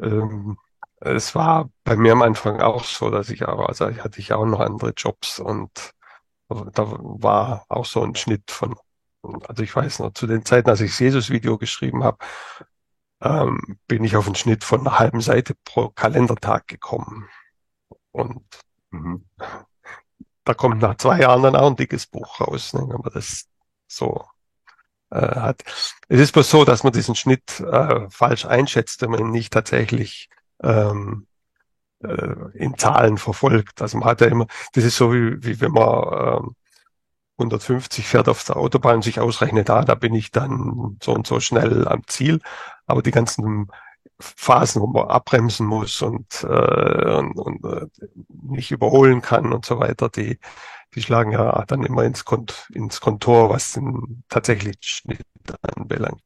Ähm, 0.01 0.59
es 1.05 1.35
war 1.35 1.71
bei 1.85 1.97
mir 1.97 2.13
am 2.13 2.23
Anfang 2.23 2.61
auch 2.61 2.85
so, 2.85 3.11
dass 3.11 3.29
ich 3.29 3.47
auch, 3.47 3.67
also 3.69 3.89
ich 3.89 4.03
hatte 4.03 4.21
ich 4.21 4.33
auch 4.33 4.47
noch 4.47 4.61
andere 4.61 4.93
Jobs 4.97 5.41
und 5.41 5.93
da 6.49 6.87
war 6.99 7.65
auch 7.69 7.87
so 7.87 8.03
ein 8.03 8.15
Schnitt 8.15 8.51
von, 8.51 8.77
also 9.23 9.63
ich 9.63 9.75
weiß 9.75 10.01
noch, 10.01 10.13
zu 10.13 10.27
den 10.27 10.45
Zeiten, 10.45 10.71
als 10.71 10.81
ich 10.81 10.91
das 10.91 10.99
Jesus-Video 10.99 11.59
geschrieben 11.59 12.05
habe, 12.05 12.19
ähm, 13.21 13.79
bin 13.89 14.05
ich 14.05 14.17
auf 14.17 14.27
einen 14.27 14.35
Schnitt 14.35 14.65
von 14.65 14.81
einer 14.81 14.99
halben 14.99 15.21
Seite 15.21 15.55
pro 15.65 15.89
Kalendertag 15.91 16.69
gekommen. 16.69 17.29
Und 18.13 18.45
mhm. 18.91 19.25
da 20.45 20.55
kommt 20.55 20.83
nach 20.83 20.97
zwei 20.97 21.21
Jahren 21.21 21.43
dann 21.43 21.57
auch 21.57 21.69
ein 21.69 21.77
dickes 21.77 22.07
Buch 22.07 22.41
raus, 22.41 22.75
ne, 22.75 22.81
wenn 22.81 23.01
man 23.01 23.13
das 23.15 23.47
so 23.87 24.25
äh, 25.11 25.41
hat. 25.41 25.63
Es 26.09 26.21
ist 26.21 26.33
bloß 26.33 26.51
so, 26.51 26.65
dass 26.65 26.85
man 26.85 26.93
diesen 26.93 27.15
Schnitt 27.15 27.61
äh, 27.61 28.09
falsch 28.11 28.45
einschätzt, 28.45 29.03
wenn 29.03 29.11
man 29.11 29.21
ihn 29.21 29.31
nicht 29.31 29.53
tatsächlich 29.53 30.29
ähm, 30.63 31.27
äh, 32.03 32.35
in 32.55 32.77
Zahlen 32.79 33.19
verfolgt. 33.19 33.83
Also 33.83 33.99
man 33.99 34.09
hat 34.09 34.21
ja 34.21 34.29
immer, 34.29 34.47
das 34.75 34.85
ist 34.85 34.97
so 34.97 35.13
wie, 35.13 35.43
wie 35.45 35.61
wenn 35.61 35.73
man 35.73 36.45
ähm, 36.45 36.57
150 37.39 38.07
fährt 38.07 38.29
auf 38.29 38.45
der 38.45 38.57
Autobahn 38.57 38.97
und 38.97 39.03
sich 39.03 39.21
ausrechnet, 39.21 39.69
da, 39.69 39.83
da 39.85 39.95
bin 39.95 40.15
ich 40.15 40.31
dann 40.31 40.99
so 41.03 41.13
und 41.13 41.27
so 41.27 41.41
schnell 41.41 41.89
am 41.89 42.07
Ziel. 42.07 42.41
Aber 42.87 43.03
die 43.03 43.11
ganzen 43.11 43.69
Phasen, 44.21 44.83
wo 44.83 44.87
man 44.87 45.09
abbremsen 45.09 45.67
muss 45.67 46.03
und, 46.03 46.45
äh, 46.45 47.17
und, 47.17 47.39
und 47.39 47.65
äh, 47.65 47.87
nicht 48.29 48.71
überholen 48.71 49.23
kann 49.23 49.53
und 49.53 49.65
so 49.65 49.81
weiter, 49.81 50.09
die, 50.09 50.39
die 50.95 51.03
schlagen 51.03 51.33
ja 51.33 51.65
dann 51.67 51.85
immer 51.85 52.05
ins, 52.05 52.25
Kont 52.25 52.69
ins 52.73 53.01
Kontor, 53.01 53.51
was 53.51 53.73
den 53.73 54.25
tatsächlichen 54.29 54.83
Schnitt 54.83 55.27
anbelangt. 55.63 56.23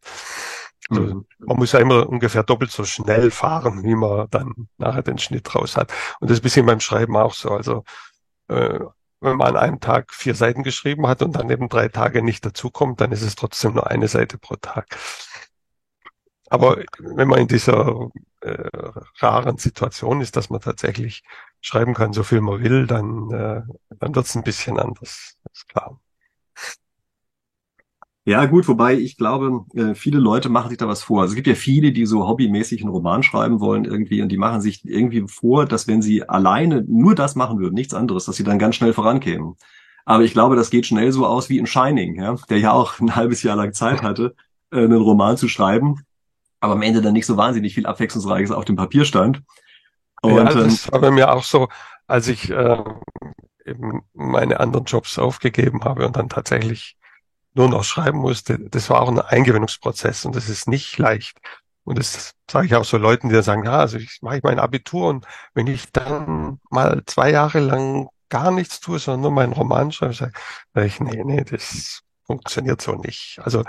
Also 0.89 1.03
mhm. 1.03 1.27
man 1.39 1.57
muss 1.57 1.73
ja 1.73 1.81
immer 1.81 2.09
ungefähr 2.09 2.43
doppelt 2.43 2.71
so 2.71 2.85
schnell 2.85 3.31
fahren, 3.31 3.83
wie 3.83 3.95
man 3.95 4.29
dann 4.31 4.69
nachher 4.79 5.03
den 5.03 5.19
Schnitt 5.19 5.55
raus 5.55 5.77
hat. 5.77 5.93
Und 6.21 6.31
das 6.31 6.37
ist 6.37 6.43
ein 6.43 6.45
bisschen 6.45 6.67
beim 6.67 6.81
Schreiben 6.81 7.17
auch 7.17 7.35
so. 7.35 7.51
Also 7.51 7.85
äh, 8.49 8.81
wenn 9.21 9.37
man 9.37 9.49
an 9.49 9.57
einem 9.57 9.81
Tag 9.81 10.13
vier 10.13 10.35
Seiten 10.35 10.63
geschrieben 10.63 11.07
hat 11.07 11.23
und 11.23 11.33
dann 11.37 11.51
eben 11.51 11.69
drei 11.69 11.89
Tage 11.89 12.23
nicht 12.23 12.45
dazukommt, 12.45 13.01
dann 13.01 13.13
ist 13.13 13.23
es 13.23 13.35
trotzdem 13.35 13.75
nur 13.75 13.91
eine 13.91 14.09
Seite 14.09 14.39
pro 14.39 14.57
Tag. 14.57 14.97
Aber 16.49 16.79
wenn 16.99 17.29
man 17.29 17.41
in 17.41 17.49
dieser 17.49 18.11
äh, 18.41 18.69
raren 19.19 19.59
Situation 19.59 20.21
ist, 20.21 20.37
dass 20.37 20.51
man 20.51 20.61
tatsächlich 20.61 21.25
schreiben 21.61 21.95
kann, 21.95 22.13
so 22.13 22.23
viel 22.23 22.41
man 22.41 22.63
will, 22.63 22.87
dann, 22.87 23.31
äh, 23.33 23.63
dann 23.99 24.15
wird 24.15 24.27
es 24.27 24.37
ein 24.37 24.45
bisschen 24.45 24.79
anders, 24.79 25.37
ist 25.53 25.69
klar. 25.69 26.01
Ja, 28.29 28.45
gut, 28.47 28.67
wobei 28.67 28.95
ich 28.95 29.17
glaube, 29.17 29.65
äh, 29.75 29.95
viele 29.95 30.19
Leute 30.19 30.49
machen 30.49 30.71
sich 30.71 30.79
da 30.79 30.89
was 30.89 31.05
vor. 31.05 31.21
Also 31.21 31.31
es 31.31 31.37
gibt 31.37 31.47
ja 31.47 31.55
viele, 31.55 31.93
die 31.93 32.07
so 32.07 32.27
hobbymäßig 32.27 32.81
einen 32.81 32.91
Roman 32.91 33.23
schreiben 33.23 33.61
wollen 33.61 33.85
irgendwie 33.85 34.21
und 34.21 34.31
die 34.31 34.37
machen 34.37 34.61
sich 34.61 34.85
irgendwie 34.85 35.25
vor, 35.29 35.65
dass 35.65 35.87
wenn 35.87 36.03
sie 36.03 36.29
alleine 36.29 36.85
nur 36.89 37.15
das 37.15 37.37
machen 37.37 37.61
würden, 37.61 37.75
nichts 37.75 37.95
anderes, 37.95 38.25
dass 38.25 38.35
sie 38.35 38.43
dann 38.43 38.59
ganz 38.59 38.75
schnell 38.75 38.93
vorankämen. 38.93 39.55
Aber 40.05 40.25
ich 40.25 40.33
glaube, 40.33 40.57
das 40.57 40.71
geht 40.71 40.87
schnell 40.87 41.13
so 41.13 41.25
aus 41.25 41.49
wie 41.51 41.59
in 41.59 41.67
Shining, 41.67 42.21
ja, 42.21 42.35
der 42.51 42.59
ja 42.59 42.73
auch 42.73 42.99
ein 43.01 43.15
halbes 43.15 43.45
Jahr 43.45 43.55
lang 43.55 43.73
Zeit 43.73 44.03
hatte, 44.03 44.35
äh, 44.73 44.79
einen 44.79 45.01
Roman 45.01 45.37
zu 45.37 45.47
schreiben, 45.47 46.01
aber 46.59 46.73
am 46.73 46.83
Ende 46.83 47.03
dann 47.03 47.13
nicht 47.13 47.27
so 47.27 47.37
wahnsinnig 47.37 47.75
viel 47.75 47.87
Abwechslungsreiches 47.87 48.51
auf 48.51 48.65
dem 48.65 48.75
Papier 48.75 49.05
stand. 49.05 49.43
Und, 50.21 50.35
ja, 50.35 50.45
das 50.45 50.87
ähm, 50.87 50.93
war 50.93 51.01
bei 51.01 51.11
mir 51.13 51.33
auch 51.33 51.45
so, 51.45 51.69
als 52.09 52.27
ich 52.27 52.51
äh, 52.51 52.83
eben 53.65 54.03
meine 54.15 54.59
anderen 54.59 54.85
Jobs 54.87 55.17
aufgegeben 55.17 55.85
habe 55.85 56.05
und 56.05 56.17
dann 56.17 56.29
tatsächlich 56.29 56.96
nur 57.57 57.69
noch 57.69 57.85
schreiben 57.85 58.19
musste, 58.19 58.59
das 58.59 58.91
war 58.91 59.01
auch 59.01 59.09
ein 59.09 59.19
Eingewöhnungsprozess 59.19 60.25
und 60.25 60.37
das 60.37 60.49
ist 60.49 60.69
nicht 60.69 60.99
leicht. 60.99 61.39
Und 61.85 61.99
das 61.99 62.35
sage 62.51 62.67
ich 62.67 62.75
auch 62.75 62.85
so 62.85 62.99
Leuten, 62.99 63.29
die 63.29 63.35
dann 63.35 63.45
sagen, 63.45 63.65
ja, 63.65 63.79
also 63.79 63.97
ich 63.97 64.19
mache 64.21 64.41
mein 64.43 64.59
Abitur 64.59 65.09
und 65.09 65.27
wenn 65.55 65.67
ich 65.67 65.91
dann 65.93 66.61
mal 66.71 67.03
zwei 67.07 67.31
Jahre 67.31 67.61
lang 67.61 68.09
gar 68.29 68.51
nichts 68.51 68.81
tue, 68.81 68.99
sondern 68.99 69.23
nur 69.23 69.31
meinen 69.31 69.53
Roman 69.53 69.93
schreibe, 69.93 70.13
sage 70.15 70.33
ich, 70.75 71.01
nee, 71.01 71.23
nee, 71.25 71.45
das 71.45 72.03
funktioniert 72.27 72.83
so 72.83 72.97
nicht. 72.97 73.39
Also 73.43 73.63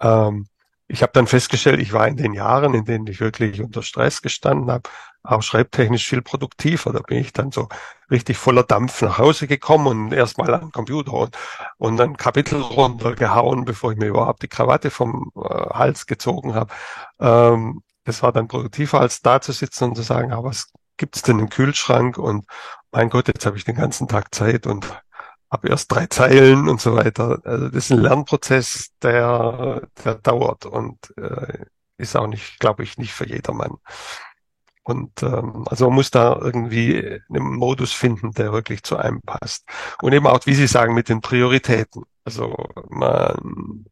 ähm, 0.00 0.48
ich 0.86 1.02
habe 1.02 1.12
dann 1.12 1.26
festgestellt, 1.26 1.80
ich 1.80 1.92
war 1.92 2.06
in 2.06 2.16
den 2.16 2.34
Jahren, 2.34 2.74
in 2.74 2.84
denen 2.84 3.06
ich 3.06 3.20
wirklich 3.20 3.62
unter 3.62 3.82
Stress 3.82 4.20
gestanden 4.22 4.70
habe, 4.70 4.88
auch 5.22 5.42
schreibtechnisch 5.42 6.06
viel 6.06 6.20
produktiver. 6.20 6.92
Da 6.92 7.00
bin 7.00 7.18
ich 7.18 7.32
dann 7.32 7.50
so 7.50 7.68
richtig 8.10 8.36
voller 8.36 8.62
Dampf 8.62 9.00
nach 9.00 9.18
Hause 9.18 9.46
gekommen 9.46 9.86
und 9.86 10.12
erstmal 10.12 10.52
am 10.54 10.70
Computer 10.72 11.14
und, 11.14 11.36
und 11.78 11.96
dann 11.96 12.16
Kapitel 12.16 12.60
runtergehauen, 12.60 13.64
bevor 13.64 13.92
ich 13.92 13.98
mir 13.98 14.08
überhaupt 14.08 14.42
die 14.42 14.48
Krawatte 14.48 14.90
vom 14.90 15.32
äh, 15.36 15.48
Hals 15.48 16.06
gezogen 16.06 16.54
habe. 16.54 16.72
Ähm, 17.18 17.82
das 18.04 18.22
war 18.22 18.32
dann 18.32 18.48
produktiver, 18.48 19.00
als 19.00 19.22
da 19.22 19.40
zu 19.40 19.52
sitzen 19.52 19.84
und 19.84 19.96
zu 19.96 20.02
sagen, 20.02 20.32
ah, 20.32 20.44
was 20.44 20.70
gibt's 20.98 21.22
denn 21.22 21.38
im 21.38 21.48
Kühlschrank? 21.48 22.18
Und 22.18 22.44
mein 22.92 23.08
Gott, 23.08 23.28
jetzt 23.28 23.46
habe 23.46 23.56
ich 23.56 23.64
den 23.64 23.76
ganzen 23.76 24.08
Tag 24.08 24.34
Zeit 24.34 24.66
und 24.66 24.86
habe 25.54 25.68
erst 25.68 25.90
drei 25.92 26.06
Zeilen 26.06 26.68
und 26.68 26.80
so 26.80 26.96
weiter. 26.96 27.40
Also 27.44 27.68
das 27.68 27.84
ist 27.84 27.92
ein 27.92 28.00
Lernprozess, 28.00 28.90
der, 29.02 29.82
der 30.04 30.16
dauert 30.16 30.66
und 30.66 30.98
äh, 31.16 31.64
ist 31.96 32.16
auch 32.16 32.26
nicht, 32.26 32.58
glaube 32.58 32.82
ich, 32.82 32.98
nicht 32.98 33.12
für 33.12 33.26
jedermann. 33.26 33.76
Und 34.82 35.22
ähm, 35.22 35.64
also 35.70 35.86
man 35.86 35.94
muss 35.94 36.10
da 36.10 36.38
irgendwie 36.38 37.20
einen 37.30 37.56
Modus 37.56 37.92
finden, 37.92 38.32
der 38.32 38.52
wirklich 38.52 38.82
zu 38.82 38.96
einem 38.96 39.22
passt. 39.22 39.66
Und 40.02 40.12
eben 40.12 40.26
auch, 40.26 40.44
wie 40.44 40.54
Sie 40.54 40.66
sagen, 40.66 40.92
mit 40.92 41.08
den 41.08 41.20
Prioritäten. 41.20 42.02
Also 42.24 42.66
man 42.90 43.86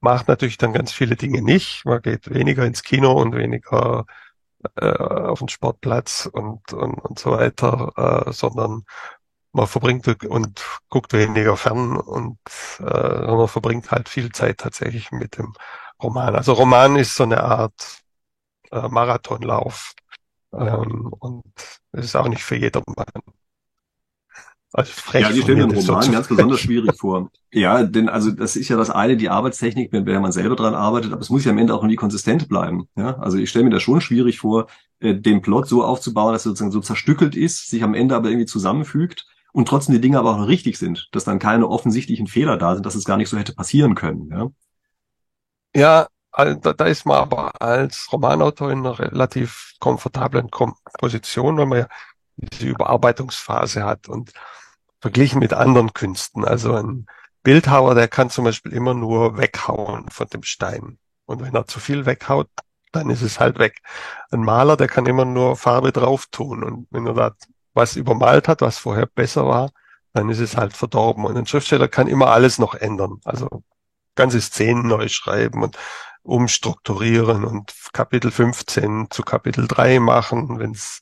macht 0.00 0.28
natürlich 0.28 0.58
dann 0.58 0.72
ganz 0.72 0.92
viele 0.92 1.16
Dinge 1.16 1.40
nicht. 1.40 1.84
Man 1.84 2.02
geht 2.02 2.34
weniger 2.34 2.64
ins 2.66 2.82
Kino 2.82 3.12
und 3.12 3.34
weniger 3.34 4.06
äh, 4.76 4.86
auf 4.86 5.38
den 5.38 5.48
Sportplatz 5.48 6.28
und, 6.30 6.72
und, 6.72 6.94
und 6.98 7.18
so 7.18 7.30
weiter, 7.30 8.26
äh, 8.26 8.32
sondern 8.32 8.84
man 9.52 9.66
verbringt 9.66 10.06
und 10.24 10.64
guckt 10.88 11.12
weniger 11.12 11.56
fern 11.56 11.96
und 11.96 12.38
äh, 12.78 13.26
man 13.26 13.48
verbringt 13.48 13.90
halt 13.90 14.08
viel 14.08 14.30
Zeit 14.32 14.58
tatsächlich 14.58 15.10
mit 15.10 15.38
dem 15.38 15.52
Roman. 16.02 16.36
Also 16.36 16.52
Roman 16.52 16.96
ist 16.96 17.16
so 17.16 17.24
eine 17.24 17.42
Art 17.42 18.00
äh, 18.70 18.88
Marathonlauf 18.88 19.94
ähm, 20.52 21.12
und 21.18 21.44
es 21.92 22.06
ist 22.06 22.16
auch 22.16 22.28
nicht 22.28 22.42
für 22.42 22.56
jedermann. 22.56 23.06
Also 24.72 24.92
frech 24.92 25.22
ja, 25.22 25.32
die 25.32 25.42
stellen 25.42 25.68
den 25.68 25.78
Roman 25.78 26.02
so 26.02 26.12
ganz 26.12 26.28
besonders 26.28 26.60
schwierig 26.60 26.96
vor. 26.96 27.28
Ja, 27.52 27.82
denn 27.82 28.08
also 28.08 28.30
das 28.30 28.54
ist 28.54 28.68
ja 28.68 28.76
das 28.76 28.88
eine, 28.88 29.16
die 29.16 29.28
Arbeitstechnik, 29.28 29.92
wenn, 29.92 30.06
wenn 30.06 30.22
man 30.22 30.30
selber 30.30 30.54
dran 30.54 30.76
arbeitet, 30.76 31.12
aber 31.12 31.22
es 31.22 31.30
muss 31.30 31.44
ja 31.44 31.50
am 31.50 31.58
Ende 31.58 31.74
auch 31.74 31.82
irgendwie 31.82 31.96
konsistent 31.96 32.48
bleiben. 32.48 32.86
Ja, 32.94 33.18
also 33.18 33.36
ich 33.36 33.50
stelle 33.50 33.64
mir 33.64 33.72
das 33.72 33.82
schon 33.82 34.00
schwierig 34.00 34.38
vor, 34.38 34.68
äh, 35.00 35.16
den 35.16 35.42
Plot 35.42 35.66
so 35.66 35.82
aufzubauen, 35.82 36.32
dass 36.32 36.46
er 36.46 36.50
sozusagen 36.50 36.70
so 36.70 36.80
zerstückelt 36.80 37.34
ist, 37.34 37.68
sich 37.68 37.82
am 37.82 37.94
Ende 37.94 38.14
aber 38.14 38.28
irgendwie 38.28 38.46
zusammenfügt 38.46 39.26
und 39.52 39.68
trotzdem 39.68 39.94
die 39.94 40.00
Dinge 40.00 40.18
aber 40.18 40.36
auch 40.36 40.48
richtig 40.48 40.78
sind, 40.78 41.08
dass 41.12 41.24
dann 41.24 41.38
keine 41.38 41.68
offensichtlichen 41.68 42.26
Fehler 42.26 42.56
da 42.56 42.74
sind, 42.74 42.86
dass 42.86 42.94
es 42.94 43.04
gar 43.04 43.16
nicht 43.16 43.28
so 43.28 43.38
hätte 43.38 43.54
passieren 43.54 43.94
können. 43.94 44.28
Ja, 44.30 44.50
ja 45.74 46.08
da, 46.32 46.72
da 46.72 46.84
ist 46.84 47.06
man 47.06 47.16
aber 47.18 47.60
als 47.60 48.12
Romanautor 48.12 48.70
in 48.70 48.80
einer 48.80 48.98
relativ 48.98 49.74
komfortablen 49.80 50.48
Position, 50.98 51.56
weil 51.56 51.66
man 51.66 51.78
ja 51.80 51.88
diese 52.36 52.66
Überarbeitungsphase 52.66 53.84
hat 53.84 54.08
und 54.08 54.32
verglichen 55.00 55.40
mit 55.40 55.52
anderen 55.52 55.92
Künsten. 55.92 56.44
Also 56.44 56.74
ein 56.74 57.06
Bildhauer, 57.42 57.94
der 57.94 58.08
kann 58.08 58.30
zum 58.30 58.44
Beispiel 58.44 58.72
immer 58.72 58.94
nur 58.94 59.38
weghauen 59.38 60.08
von 60.10 60.26
dem 60.28 60.42
Stein. 60.42 60.98
Und 61.26 61.42
wenn 61.42 61.54
er 61.54 61.66
zu 61.66 61.80
viel 61.80 62.06
weghaut, 62.06 62.48
dann 62.92 63.10
ist 63.10 63.22
es 63.22 63.40
halt 63.40 63.58
weg. 63.58 63.80
Ein 64.30 64.42
Maler, 64.42 64.76
der 64.76 64.88
kann 64.88 65.06
immer 65.06 65.24
nur 65.24 65.56
Farbe 65.56 65.92
drauf 65.92 66.26
tun. 66.30 66.62
Und 66.64 66.86
wenn 66.90 67.06
er 67.06 67.14
da 67.14 67.32
was 67.74 67.96
übermalt 67.96 68.48
hat, 68.48 68.60
was 68.60 68.78
vorher 68.78 69.06
besser 69.06 69.46
war, 69.46 69.70
dann 70.12 70.28
ist 70.28 70.40
es 70.40 70.56
halt 70.56 70.76
verdorben. 70.76 71.24
Und 71.24 71.36
ein 71.36 71.46
Schriftsteller 71.46 71.88
kann 71.88 72.06
immer 72.08 72.28
alles 72.28 72.58
noch 72.58 72.74
ändern. 72.74 73.20
Also 73.24 73.62
ganze 74.14 74.40
Szenen 74.40 74.86
neu 74.86 75.08
schreiben 75.08 75.62
und 75.62 75.76
umstrukturieren 76.22 77.44
und 77.44 77.72
Kapitel 77.92 78.30
15 78.30 79.08
zu 79.10 79.22
Kapitel 79.22 79.66
3 79.66 80.00
machen, 80.00 80.58
wenn 80.58 80.72
es 80.72 81.00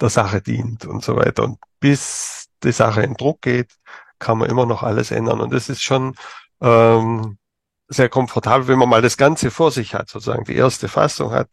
der 0.00 0.08
Sache 0.08 0.40
dient 0.40 0.86
und 0.86 1.04
so 1.04 1.16
weiter. 1.16 1.44
Und 1.44 1.58
bis 1.78 2.48
die 2.62 2.72
Sache 2.72 3.02
in 3.02 3.14
Druck 3.14 3.42
geht, 3.42 3.76
kann 4.18 4.38
man 4.38 4.50
immer 4.50 4.66
noch 4.66 4.82
alles 4.82 5.10
ändern. 5.10 5.40
Und 5.40 5.52
das 5.52 5.68
ist 5.68 5.82
schon 5.82 6.14
ähm, 6.60 7.38
sehr 7.88 8.08
komfortabel, 8.08 8.68
wenn 8.68 8.78
man 8.78 8.88
mal 8.88 9.02
das 9.02 9.16
Ganze 9.16 9.50
vor 9.50 9.70
sich 9.70 9.94
hat, 9.94 10.08
sozusagen 10.08 10.44
die 10.44 10.56
erste 10.56 10.88
Fassung 10.88 11.32
hat 11.32 11.48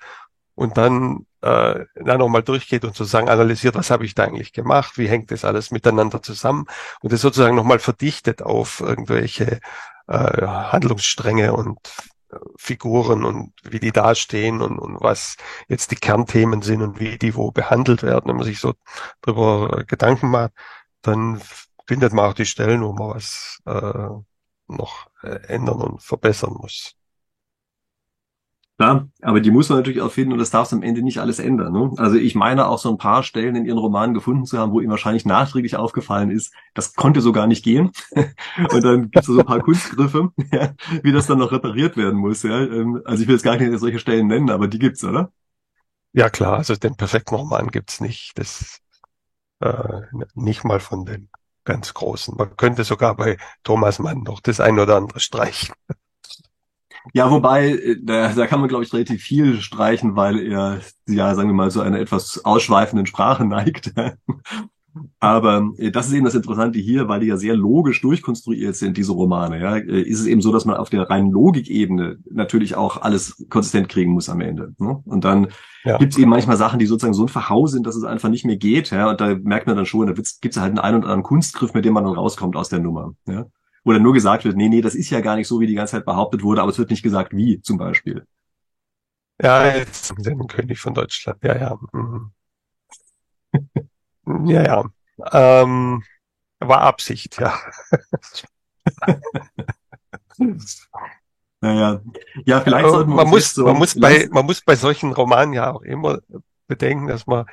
und 0.57 0.75
dann, 0.75 1.27
äh, 1.41 1.85
dann 1.95 2.17
nochmal 2.17 2.41
durchgeht 2.41 2.83
und 2.83 2.95
sozusagen 2.95 3.29
analysiert, 3.29 3.75
was 3.75 3.91
habe 3.91 4.05
ich 4.05 4.15
da 4.15 4.23
eigentlich 4.23 4.53
gemacht, 4.53 4.97
wie 4.97 5.07
hängt 5.07 5.29
das 5.29 5.45
alles 5.45 5.69
miteinander 5.69 6.23
zusammen 6.23 6.65
und 7.01 7.13
das 7.13 7.21
sozusagen 7.21 7.55
nochmal 7.55 7.77
verdichtet 7.77 8.41
auf 8.41 8.81
irgendwelche 8.81 9.59
äh, 10.07 10.47
Handlungsstränge 10.47 11.53
und 11.53 11.77
äh, 12.31 12.37
Figuren 12.57 13.23
und 13.23 13.53
wie 13.63 13.79
die 13.79 13.91
dastehen 13.91 14.61
und, 14.63 14.79
und 14.79 14.99
was 14.99 15.37
jetzt 15.67 15.91
die 15.91 15.95
Kernthemen 15.95 16.63
sind 16.63 16.81
und 16.81 16.99
wie 16.99 17.19
die 17.19 17.35
wo 17.35 17.51
behandelt 17.51 18.01
werden. 18.01 18.27
Wenn 18.27 18.37
man 18.37 18.45
sich 18.45 18.59
so 18.59 18.73
darüber 19.21 19.83
Gedanken 19.85 20.29
macht, 20.31 20.53
dann 21.03 21.39
findet 21.87 22.13
man 22.13 22.25
auch 22.25 22.33
die 22.33 22.47
Stellen, 22.47 22.81
wo 22.81 22.93
man 22.93 23.09
was 23.15 23.61
äh, 23.67 24.09
noch 24.67 25.07
äh, 25.21 25.39
ändern 25.47 25.81
und 25.81 26.01
verbessern 26.01 26.53
muss. 26.53 26.95
Klar, 28.77 29.07
aber 29.23 29.41
die 29.41 29.49
muss 29.49 29.69
man 29.69 29.79
natürlich 29.79 30.01
auch 30.01 30.11
finden 30.11 30.33
und 30.33 30.37
das 30.37 30.51
darf 30.51 30.71
am 30.71 30.83
Ende 30.83 31.01
nicht 31.01 31.17
alles 31.17 31.39
ändern. 31.39 31.73
Ne? 31.73 31.91
Also 31.97 32.15
ich 32.15 32.35
meine 32.35 32.67
auch 32.67 32.77
so 32.77 32.89
ein 32.91 32.99
paar 32.99 33.23
Stellen 33.23 33.55
in 33.55 33.65
ihren 33.65 33.79
Romanen 33.79 34.13
gefunden 34.13 34.45
zu 34.45 34.59
haben, 34.59 34.71
wo 34.71 34.81
ihm 34.81 34.91
wahrscheinlich 34.91 35.25
nachträglich 35.25 35.77
aufgefallen 35.77 36.29
ist, 36.29 36.53
das 36.75 36.93
konnte 36.93 37.21
so 37.21 37.31
gar 37.31 37.47
nicht 37.47 37.63
gehen. 37.63 37.91
und 38.71 38.83
dann 38.83 39.09
gibt 39.09 39.17
es 39.17 39.25
so 39.25 39.39
ein 39.39 39.45
paar 39.47 39.61
Kunstgriffe, 39.61 40.29
ja, 40.51 40.73
wie 41.01 41.11
das 41.11 41.25
dann 41.25 41.39
noch 41.39 41.51
repariert 41.51 41.97
werden 41.97 42.19
muss. 42.19 42.43
Ja? 42.43 42.59
Ähm, 42.59 43.01
also 43.03 43.23
ich 43.23 43.27
will 43.27 43.35
jetzt 43.35 43.43
gar 43.43 43.57
nicht 43.57 43.79
solche 43.79 43.97
Stellen 43.97 44.27
nennen, 44.27 44.51
aber 44.51 44.67
die 44.67 44.77
gibt's, 44.77 45.03
oder? 45.03 45.31
Ja 46.13 46.29
klar, 46.29 46.57
also 46.57 46.75
den 46.75 46.95
perfekten 46.95 47.33
Roman 47.33 47.69
gibt's 47.69 47.99
nicht. 47.99 48.37
Das 48.37 48.79
äh, 49.59 50.01
nicht 50.35 50.63
mal 50.63 50.79
von 50.79 51.03
den 51.03 51.29
ganz 51.63 51.95
großen. 51.95 52.35
Man 52.37 52.55
könnte 52.55 52.83
sogar 52.83 53.15
bei 53.15 53.37
Thomas 53.63 53.97
Mann 53.97 54.21
noch 54.21 54.39
das 54.39 54.59
ein 54.59 54.77
oder 54.77 54.97
andere 54.97 55.19
streichen. 55.19 55.73
Ja, 57.13 57.31
wobei, 57.31 57.69
äh, 57.69 57.97
da, 58.01 58.33
da 58.33 58.47
kann 58.47 58.59
man, 58.59 58.69
glaube 58.69 58.83
ich, 58.83 58.93
relativ 58.93 59.21
viel 59.21 59.61
streichen, 59.61 60.15
weil 60.15 60.39
er, 60.39 60.79
ja, 61.07 61.33
sagen 61.35 61.49
wir 61.49 61.53
mal, 61.53 61.71
so 61.71 61.81
einer 61.81 61.99
etwas 61.99 62.43
ausschweifenden 62.45 63.05
Sprache 63.05 63.45
neigt. 63.45 63.93
Aber 65.19 65.71
äh, 65.77 65.91
das 65.91 66.07
ist 66.07 66.13
eben 66.13 66.25
das 66.25 66.35
Interessante 66.35 66.79
hier, 66.79 67.07
weil 67.07 67.19
die 67.19 67.27
ja 67.27 67.37
sehr 67.37 67.55
logisch 67.55 68.01
durchkonstruiert 68.01 68.75
sind, 68.75 68.97
diese 68.97 69.11
Romane. 69.11 69.59
Ja, 69.59 69.77
äh, 69.77 70.01
ist 70.01 70.19
es 70.19 70.25
eben 70.25 70.41
so, 70.41 70.51
dass 70.51 70.65
man 70.65 70.77
auf 70.77 70.89
der 70.89 71.09
reinen 71.09 71.31
Logikebene 71.31 72.17
natürlich 72.29 72.75
auch 72.75 73.01
alles 73.01 73.45
konsistent 73.49 73.89
kriegen 73.89 74.13
muss 74.13 74.29
am 74.29 74.41
Ende. 74.41 74.73
Ne? 74.79 75.01
Und 75.05 75.23
dann 75.23 75.47
ja. 75.83 75.97
gibt 75.97 76.13
es 76.13 76.19
eben 76.19 76.29
manchmal 76.29 76.57
Sachen, 76.57 76.79
die 76.79 76.85
sozusagen 76.85 77.13
so 77.13 77.23
ein 77.23 77.29
Verhau 77.29 77.67
sind, 77.67 77.87
dass 77.87 77.95
es 77.95 78.03
einfach 78.03 78.29
nicht 78.29 78.45
mehr 78.45 78.57
geht. 78.57 78.91
Ja, 78.91 79.09
und 79.09 79.21
da 79.21 79.35
merkt 79.35 79.67
man 79.67 79.75
dann 79.75 79.85
schon, 79.85 80.07
da 80.07 80.13
gibt 80.13 80.55
es 80.55 80.57
halt 80.57 80.69
einen 80.69 80.79
ein 80.79 80.95
oder 80.95 81.05
anderen 81.05 81.23
Kunstgriff, 81.23 81.73
mit 81.73 81.85
dem 81.85 81.93
man 81.93 82.03
dann 82.03 82.13
rauskommt 82.13 82.55
aus 82.55 82.69
der 82.69 82.79
Nummer. 82.79 83.13
Ja 83.27 83.45
wo 83.87 83.93
dann 83.93 84.03
nur 84.03 84.13
gesagt 84.13 84.43
wird, 84.43 84.57
nee, 84.57 84.67
nee, 84.67 84.81
das 84.81 84.95
ist 84.95 85.09
ja 85.11 85.21
gar 85.21 85.37
nicht 85.37 85.47
so, 85.47 85.61
wie 85.61 85.67
die 85.67 85.73
ganze 85.73 85.91
Zeit 85.91 86.05
behauptet 86.05 86.43
wurde, 86.43 86.61
aber 86.61 86.71
es 86.71 86.77
wird 86.77 86.89
nicht 86.89 87.03
gesagt, 87.03 87.31
wie 87.33 87.61
zum 87.61 87.77
Beispiel. 87.77 88.27
Ja, 89.41 89.77
jetzt 89.77 90.13
den 90.17 90.45
König 90.47 90.77
von 90.77 90.93
Deutschland, 90.93 91.41
ja, 91.41 91.55
ja. 91.57 91.79
Mhm. 91.93 92.31
ja, 94.49 94.63
ja. 94.63 94.83
Ähm, 95.31 96.03
War 96.59 96.81
Absicht, 96.81 97.39
ja. 97.39 97.57
naja. 101.61 102.01
Ja, 102.45 102.59
vielleicht 102.59 102.89
sollten 102.89 103.11
wir 103.11 103.15
man 103.15 103.29
muss, 103.29 103.53
so 103.53 103.63
man 103.67 103.77
muss 103.77 103.97
bei, 103.97 104.27
man 104.31 104.45
muss 104.45 104.61
bei 104.61 104.75
solchen 104.75 105.13
Romanen 105.13 105.53
ja 105.53 105.71
auch 105.71 105.81
immer 105.81 106.19
bedenken, 106.67 107.07
dass 107.07 107.25
man 107.25 107.45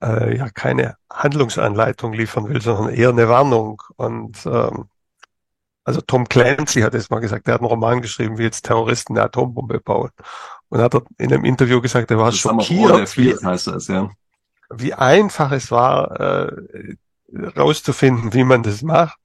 äh, 0.00 0.36
ja 0.36 0.50
keine 0.50 0.96
Handlungsanleitung 1.10 2.12
liefern 2.12 2.48
will, 2.48 2.60
sondern 2.60 2.94
eher 2.94 3.08
eine 3.08 3.28
Warnung. 3.28 3.82
Und 3.96 4.46
ähm, 4.46 4.88
also 5.84 6.00
Tom 6.00 6.28
Clancy 6.28 6.80
hat 6.80 6.94
es 6.94 7.10
mal 7.10 7.20
gesagt, 7.20 7.48
er 7.48 7.54
hat 7.54 7.60
einen 7.60 7.68
Roman 7.68 8.02
geschrieben, 8.02 8.38
wie 8.38 8.44
jetzt 8.44 8.64
Terroristen 8.64 9.16
eine 9.16 9.26
Atombombe 9.26 9.80
bauen. 9.80 10.10
Und 10.68 10.80
hat 10.80 10.94
er 10.94 11.02
in 11.18 11.32
einem 11.32 11.44
Interview 11.44 11.80
gesagt, 11.80 12.10
er 12.10 12.18
war 12.18 12.30
das 12.30 12.38
schockiert, 12.38 13.16
wie, 13.16 13.34
heißt 13.34 13.66
das, 13.66 13.88
ja. 13.88 14.10
wie 14.70 14.94
einfach 14.94 15.52
es 15.52 15.70
war, 15.70 16.20
äh, 16.20 16.96
rauszufinden, 17.56 18.32
wie 18.32 18.44
man 18.44 18.62
das 18.62 18.82
macht. 18.82 19.18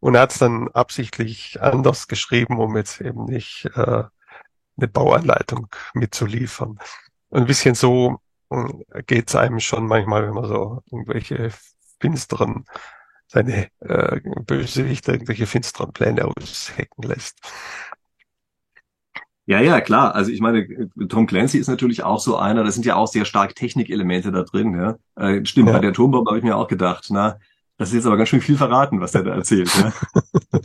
Und 0.00 0.14
er 0.14 0.22
hat 0.22 0.32
es 0.32 0.38
dann 0.38 0.68
absichtlich 0.68 1.60
anders 1.60 2.08
geschrieben, 2.08 2.58
um 2.58 2.76
jetzt 2.76 3.00
eben 3.00 3.24
nicht 3.24 3.66
äh, 3.74 4.04
eine 4.76 4.88
Bauanleitung 4.88 5.68
mitzuliefern. 5.92 6.78
Und 7.30 7.40
ein 7.40 7.46
bisschen 7.46 7.74
so 7.74 8.20
äh, 8.50 9.02
geht 9.02 9.28
es 9.28 9.34
einem 9.34 9.60
schon 9.60 9.86
manchmal, 9.86 10.26
wenn 10.26 10.34
man 10.34 10.46
so 10.46 10.82
irgendwelche 10.90 11.50
finsteren, 12.00 12.64
seine 13.28 13.68
äh, 13.80 14.20
Bösewichte 14.46 15.12
irgendwelche 15.12 15.46
finsteren 15.46 15.92
Pläne 15.92 16.24
aushecken 16.24 17.02
lässt. 17.02 17.38
Ja, 19.46 19.60
ja, 19.60 19.80
klar. 19.80 20.14
Also 20.14 20.30
ich 20.30 20.40
meine, 20.40 20.90
Tom 21.08 21.26
Clancy 21.26 21.58
ist 21.58 21.68
natürlich 21.68 22.02
auch 22.02 22.20
so 22.20 22.36
einer, 22.36 22.64
da 22.64 22.70
sind 22.70 22.84
ja 22.84 22.96
auch 22.96 23.06
sehr 23.06 23.24
stark 23.24 23.54
Technikelemente 23.54 24.32
da 24.32 24.42
drin. 24.42 24.74
Ja? 24.74 24.98
Äh, 25.16 25.44
stimmt, 25.44 25.68
ja. 25.68 25.74
bei 25.74 25.80
der 25.80 25.92
Turmbombe 25.92 26.30
habe 26.30 26.38
ich 26.38 26.44
mir 26.44 26.56
auch 26.56 26.68
gedacht, 26.68 27.06
na, 27.10 27.38
das 27.76 27.90
ist 27.90 27.94
jetzt 27.94 28.06
aber 28.06 28.16
ganz 28.16 28.28
schön 28.28 28.40
viel 28.40 28.56
verraten, 28.56 29.00
was 29.00 29.12
der 29.12 29.22
da 29.22 29.34
erzählt. 29.34 29.70
Ja? 29.76 29.92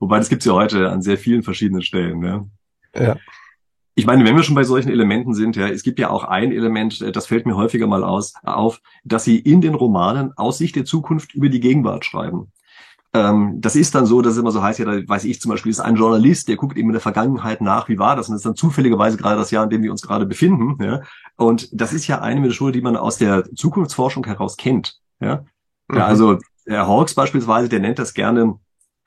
Wobei, 0.00 0.18
das 0.18 0.28
gibt's 0.28 0.46
ja 0.46 0.52
heute 0.52 0.90
an 0.90 1.02
sehr 1.02 1.18
vielen 1.18 1.42
verschiedenen 1.42 1.82
Stellen. 1.82 2.22
Ja. 2.24 2.44
ja 2.96 3.16
ich 3.94 4.06
meine, 4.06 4.24
wenn 4.24 4.36
wir 4.36 4.42
schon 4.42 4.54
bei 4.54 4.64
solchen 4.64 4.90
Elementen 4.90 5.34
sind, 5.34 5.56
ja, 5.56 5.68
es 5.68 5.82
gibt 5.82 5.98
ja 5.98 6.10
auch 6.10 6.24
ein 6.24 6.52
Element, 6.52 7.00
äh, 7.00 7.12
das 7.12 7.26
fällt 7.26 7.46
mir 7.46 7.56
häufiger 7.56 7.86
mal 7.86 8.04
aus, 8.04 8.34
auf, 8.42 8.80
dass 9.04 9.24
sie 9.24 9.38
in 9.38 9.60
den 9.60 9.74
Romanen 9.74 10.32
aus 10.36 10.58
Sicht 10.58 10.76
der 10.76 10.84
Zukunft 10.84 11.34
über 11.34 11.48
die 11.48 11.60
Gegenwart 11.60 12.04
schreiben. 12.04 12.52
Ähm, 13.14 13.60
das 13.60 13.76
ist 13.76 13.94
dann 13.94 14.06
so, 14.06 14.22
dass 14.22 14.34
es 14.34 14.38
immer 14.38 14.52
so 14.52 14.62
heißt, 14.62 14.78
ja, 14.78 14.86
da 14.86 15.06
weiß 15.06 15.24
ich 15.24 15.40
zum 15.40 15.50
Beispiel, 15.50 15.70
ist 15.70 15.80
ein 15.80 15.96
Journalist, 15.96 16.48
der 16.48 16.56
guckt 16.56 16.78
eben 16.78 16.88
in 16.88 16.94
der 16.94 17.02
Vergangenheit 17.02 17.60
nach, 17.60 17.88
wie 17.90 17.98
war 17.98 18.16
das? 18.16 18.28
Und 18.28 18.32
das 18.32 18.40
ist 18.40 18.46
dann 18.46 18.56
zufälligerweise 18.56 19.18
gerade 19.18 19.36
das 19.36 19.50
Jahr, 19.50 19.64
in 19.64 19.70
dem 19.70 19.82
wir 19.82 19.90
uns 19.90 20.00
gerade 20.00 20.24
befinden. 20.24 20.82
Ja? 20.82 21.02
Und 21.36 21.68
das 21.78 21.92
ist 21.92 22.06
ja 22.06 22.22
eine 22.22 22.40
Methode, 22.40 22.72
die 22.72 22.80
man 22.80 22.96
aus 22.96 23.18
der 23.18 23.44
Zukunftsforschung 23.54 24.24
heraus 24.24 24.56
kennt. 24.56 24.98
Ja, 25.20 25.44
mhm. 25.88 25.98
ja 25.98 26.06
also 26.06 26.38
Herr 26.64 26.86
Hawks 26.86 27.14
beispielsweise, 27.14 27.68
der 27.68 27.80
nennt 27.80 27.98
das 27.98 28.14
gerne 28.14 28.58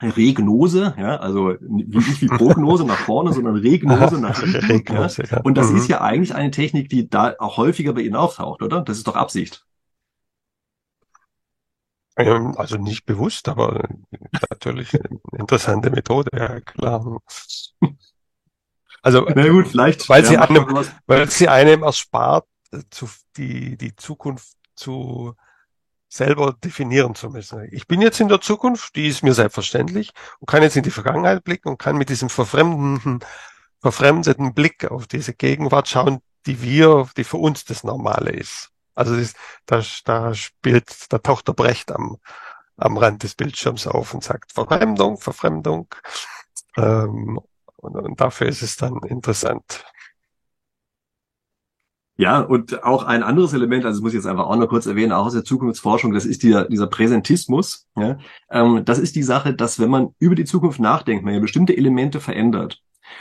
Regnose, 0.02 0.94
ja, 0.98 1.16
also 1.16 1.54
nicht 1.60 2.20
wie 2.20 2.26
Prognose 2.26 2.84
nach 2.84 2.98
vorne, 2.98 3.32
sondern 3.32 3.56
Regnose 3.56 4.20
nach 4.20 4.38
hinten. 4.40 4.64
Regnose, 4.66 5.24
ja. 5.30 5.40
Und 5.40 5.56
das 5.56 5.70
mhm. 5.70 5.78
ist 5.78 5.88
ja 5.88 6.02
eigentlich 6.02 6.34
eine 6.34 6.50
Technik, 6.50 6.90
die 6.90 7.08
da 7.08 7.34
auch 7.38 7.56
häufiger 7.56 7.94
bei 7.94 8.02
Ihnen 8.02 8.16
auftaucht, 8.16 8.62
oder? 8.62 8.82
Das 8.82 8.98
ist 8.98 9.06
doch 9.06 9.16
Absicht. 9.16 9.64
Ähm, 12.16 12.54
also 12.56 12.76
nicht 12.76 13.06
bewusst, 13.06 13.48
aber 13.48 13.88
natürlich 14.50 14.94
eine 14.94 15.18
interessante 15.38 15.90
Methode, 15.90 16.30
ja 16.36 16.60
klar. 16.60 17.20
Also 19.02 19.26
Na 19.34 19.48
gut, 19.48 19.68
vielleicht, 19.68 20.08
weil 20.08 20.24
sie 20.24 20.36
einem, 20.36 20.66
weil 21.06 21.30
sie 21.30 21.48
einem 21.48 21.82
erspart, 21.82 22.46
zu, 22.90 23.08
die 23.36 23.76
die 23.76 23.94
Zukunft 23.96 24.56
zu 24.74 25.34
selber 26.08 26.52
definieren 26.52 27.14
zu 27.14 27.30
müssen. 27.30 27.68
Ich 27.72 27.86
bin 27.86 28.00
jetzt 28.00 28.20
in 28.20 28.28
der 28.28 28.40
Zukunft, 28.40 28.94
die 28.96 29.08
ist 29.08 29.22
mir 29.22 29.34
selbstverständlich 29.34 30.12
und 30.38 30.46
kann 30.46 30.62
jetzt 30.62 30.76
in 30.76 30.82
die 30.82 30.90
Vergangenheit 30.90 31.44
blicken 31.44 31.68
und 31.68 31.78
kann 31.78 31.96
mit 31.96 32.08
diesem 32.08 32.28
verfremdeten, 32.28 33.20
verfremdeten 33.80 34.54
Blick 34.54 34.90
auf 34.90 35.06
diese 35.06 35.34
Gegenwart 35.34 35.88
schauen, 35.88 36.20
die 36.46 36.62
wir, 36.62 37.08
die 37.16 37.24
für 37.24 37.38
uns 37.38 37.64
das 37.64 37.84
Normale 37.84 38.30
ist. 38.30 38.70
Also 38.94 39.16
das, 39.16 39.34
da, 39.66 39.82
da 40.04 40.34
spielt, 40.34 41.12
da 41.12 41.18
taucht 41.18 41.48
der 41.48 41.52
Brecht 41.52 41.92
am, 41.92 42.16
am 42.76 42.96
Rand 42.96 43.22
des 43.22 43.34
Bildschirms 43.34 43.86
auf 43.86 44.14
und 44.14 44.24
sagt 44.24 44.52
Verfremdung, 44.52 45.18
Verfremdung. 45.18 45.88
Ähm, 46.76 47.40
und, 47.76 47.96
und 47.96 48.20
dafür 48.20 48.46
ist 48.46 48.62
es 48.62 48.76
dann 48.76 48.98
interessant. 49.02 49.84
Ja, 52.18 52.40
und 52.40 52.82
auch 52.82 53.04
ein 53.04 53.22
anderes 53.22 53.52
Element, 53.52 53.84
also 53.84 53.98
das 53.98 54.02
muss 54.02 54.12
ich 54.12 54.16
jetzt 54.16 54.26
einfach 54.26 54.46
auch 54.46 54.56
noch 54.56 54.68
kurz 54.68 54.86
erwähnen, 54.86 55.12
auch 55.12 55.26
aus 55.26 55.34
der 55.34 55.44
Zukunftsforschung, 55.44 56.14
das 56.14 56.24
ist 56.24 56.42
dieser, 56.42 56.64
dieser 56.64 56.86
Präsentismus. 56.86 57.86
Ja? 57.94 58.18
Ähm, 58.50 58.82
das 58.84 58.98
ist 58.98 59.16
die 59.16 59.22
Sache, 59.22 59.54
dass 59.54 59.78
wenn 59.78 59.90
man 59.90 60.14
über 60.18 60.34
die 60.34 60.46
Zukunft 60.46 60.80
nachdenkt, 60.80 61.24
man 61.24 61.34
ja 61.34 61.40
bestimmte 61.40 61.76
Elemente 61.76 62.20
verändert. 62.20 62.80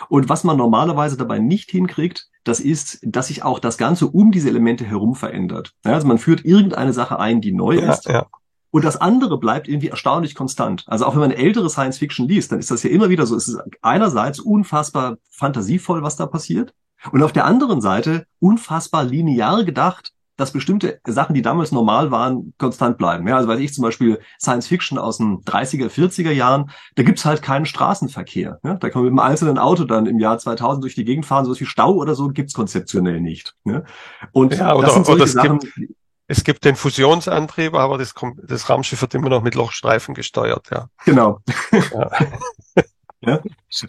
Und 0.10 0.30
was 0.30 0.44
man 0.44 0.58
normalerweise 0.58 1.18
dabei 1.18 1.40
nicht 1.40 1.72
hinkriegt, 1.72 2.30
das 2.44 2.60
ist, 2.60 3.00
dass 3.04 3.28
sich 3.28 3.44
auch 3.44 3.60
das 3.60 3.78
Ganze 3.78 4.08
um 4.08 4.32
diese 4.32 4.50
Elemente 4.50 4.86
herum 4.86 5.16
verändert. 5.16 5.74
Ja, 5.84 5.94
also 5.94 6.08
man 6.08 6.18
führt 6.18 6.46
irgendeine 6.46 6.94
Sache 6.94 7.20
ein, 7.20 7.42
die 7.42 7.52
neu 7.52 7.76
ja, 7.76 7.92
ist. 7.92 8.06
Ja. 8.06 8.28
Und 8.72 8.84
das 8.84 8.98
andere 8.98 9.40
bleibt 9.40 9.68
irgendwie 9.68 9.88
erstaunlich 9.88 10.36
konstant. 10.36 10.84
Also 10.88 11.06
auch 11.06 11.14
wenn 11.14 11.22
man 11.22 11.32
ältere 11.32 11.70
Science 11.70 11.98
Fiction 11.98 12.28
liest, 12.28 12.52
dann 12.52 12.60
ist 12.60 12.72
das 12.72 12.84
ja 12.84 12.90
immer 12.90 13.10
wieder 13.10 13.26
so. 13.26 13.36
Es 13.36 13.48
ist 13.48 13.60
einerseits 13.82 14.40
unfassbar 14.40 15.18
fantasievoll, 15.32 16.04
was 16.04 16.18
da 16.18 16.26
passiert. 16.26 16.74
Und 17.12 17.24
auf 17.24 17.34
der 17.34 17.46
anderen 17.46 17.82
Seite 17.82 18.26
unfassbar 18.40 19.04
linear 19.04 19.64
gedacht, 19.64 20.12
dass 20.38 20.52
bestimmte 20.52 21.00
Sachen, 21.06 21.34
die 21.34 21.42
damals 21.42 21.72
normal 21.72 22.12
waren, 22.12 22.54
konstant 22.58 22.98
bleiben. 22.98 23.28
Ja, 23.28 23.38
also 23.38 23.48
weiß 23.48 23.60
ich 23.60 23.74
zum 23.74 23.84
Beispiel 23.84 24.20
Science 24.40 24.68
Fiction 24.68 24.98
aus 24.98 25.18
den 25.18 25.42
30er, 25.44 25.88
40er 25.88 26.32
Jahren, 26.32 26.72
da 26.96 27.04
gibt's 27.04 27.26
halt 27.26 27.42
keinen 27.42 27.66
Straßenverkehr. 27.66 28.60
Ja, 28.64 28.74
da 28.76 28.90
kann 28.90 29.04
man 29.04 29.14
mit 29.14 29.20
einem 29.20 29.32
einzelnen 29.32 29.58
Auto 29.58 29.86
dann 29.86 30.06
im 30.06 30.20
Jahr 30.20 30.38
2000 30.38 30.84
durch 30.84 30.96
die 30.96 31.06
Gegend 31.06 31.26
fahren, 31.26 31.46
so 31.46 31.56
viel 31.56 31.68
Stau 31.68 31.94
oder 31.94 32.16
so 32.16 32.28
gibt's 32.30 32.54
konzeptionell 32.54 33.22
nicht. 33.22 33.56
Ja, 33.64 33.84
und 34.34 34.58
ja, 34.58 34.76
oder, 34.76 34.88
das 34.88 34.96
sind 34.96 35.06
solche 35.06 35.24
oder 35.24 35.32
Sachen, 35.32 35.60
gibt, 35.60 35.96
es 36.28 36.44
gibt 36.44 36.66
den 36.66 36.76
Fusionsantrieb, 36.76 37.74
aber 37.74 37.98
das, 37.98 38.14
das 38.44 38.70
Raumschiff 38.70 39.02
wird 39.02 39.16
immer 39.16 39.30
noch 39.30 39.42
mit 39.42 39.56
Lochstreifen 39.56 40.16
gesteuert. 40.16 40.68
Ja, 40.72 40.90
genau. 41.06 41.40
Ja. 41.72 42.12
ja. 43.22 43.40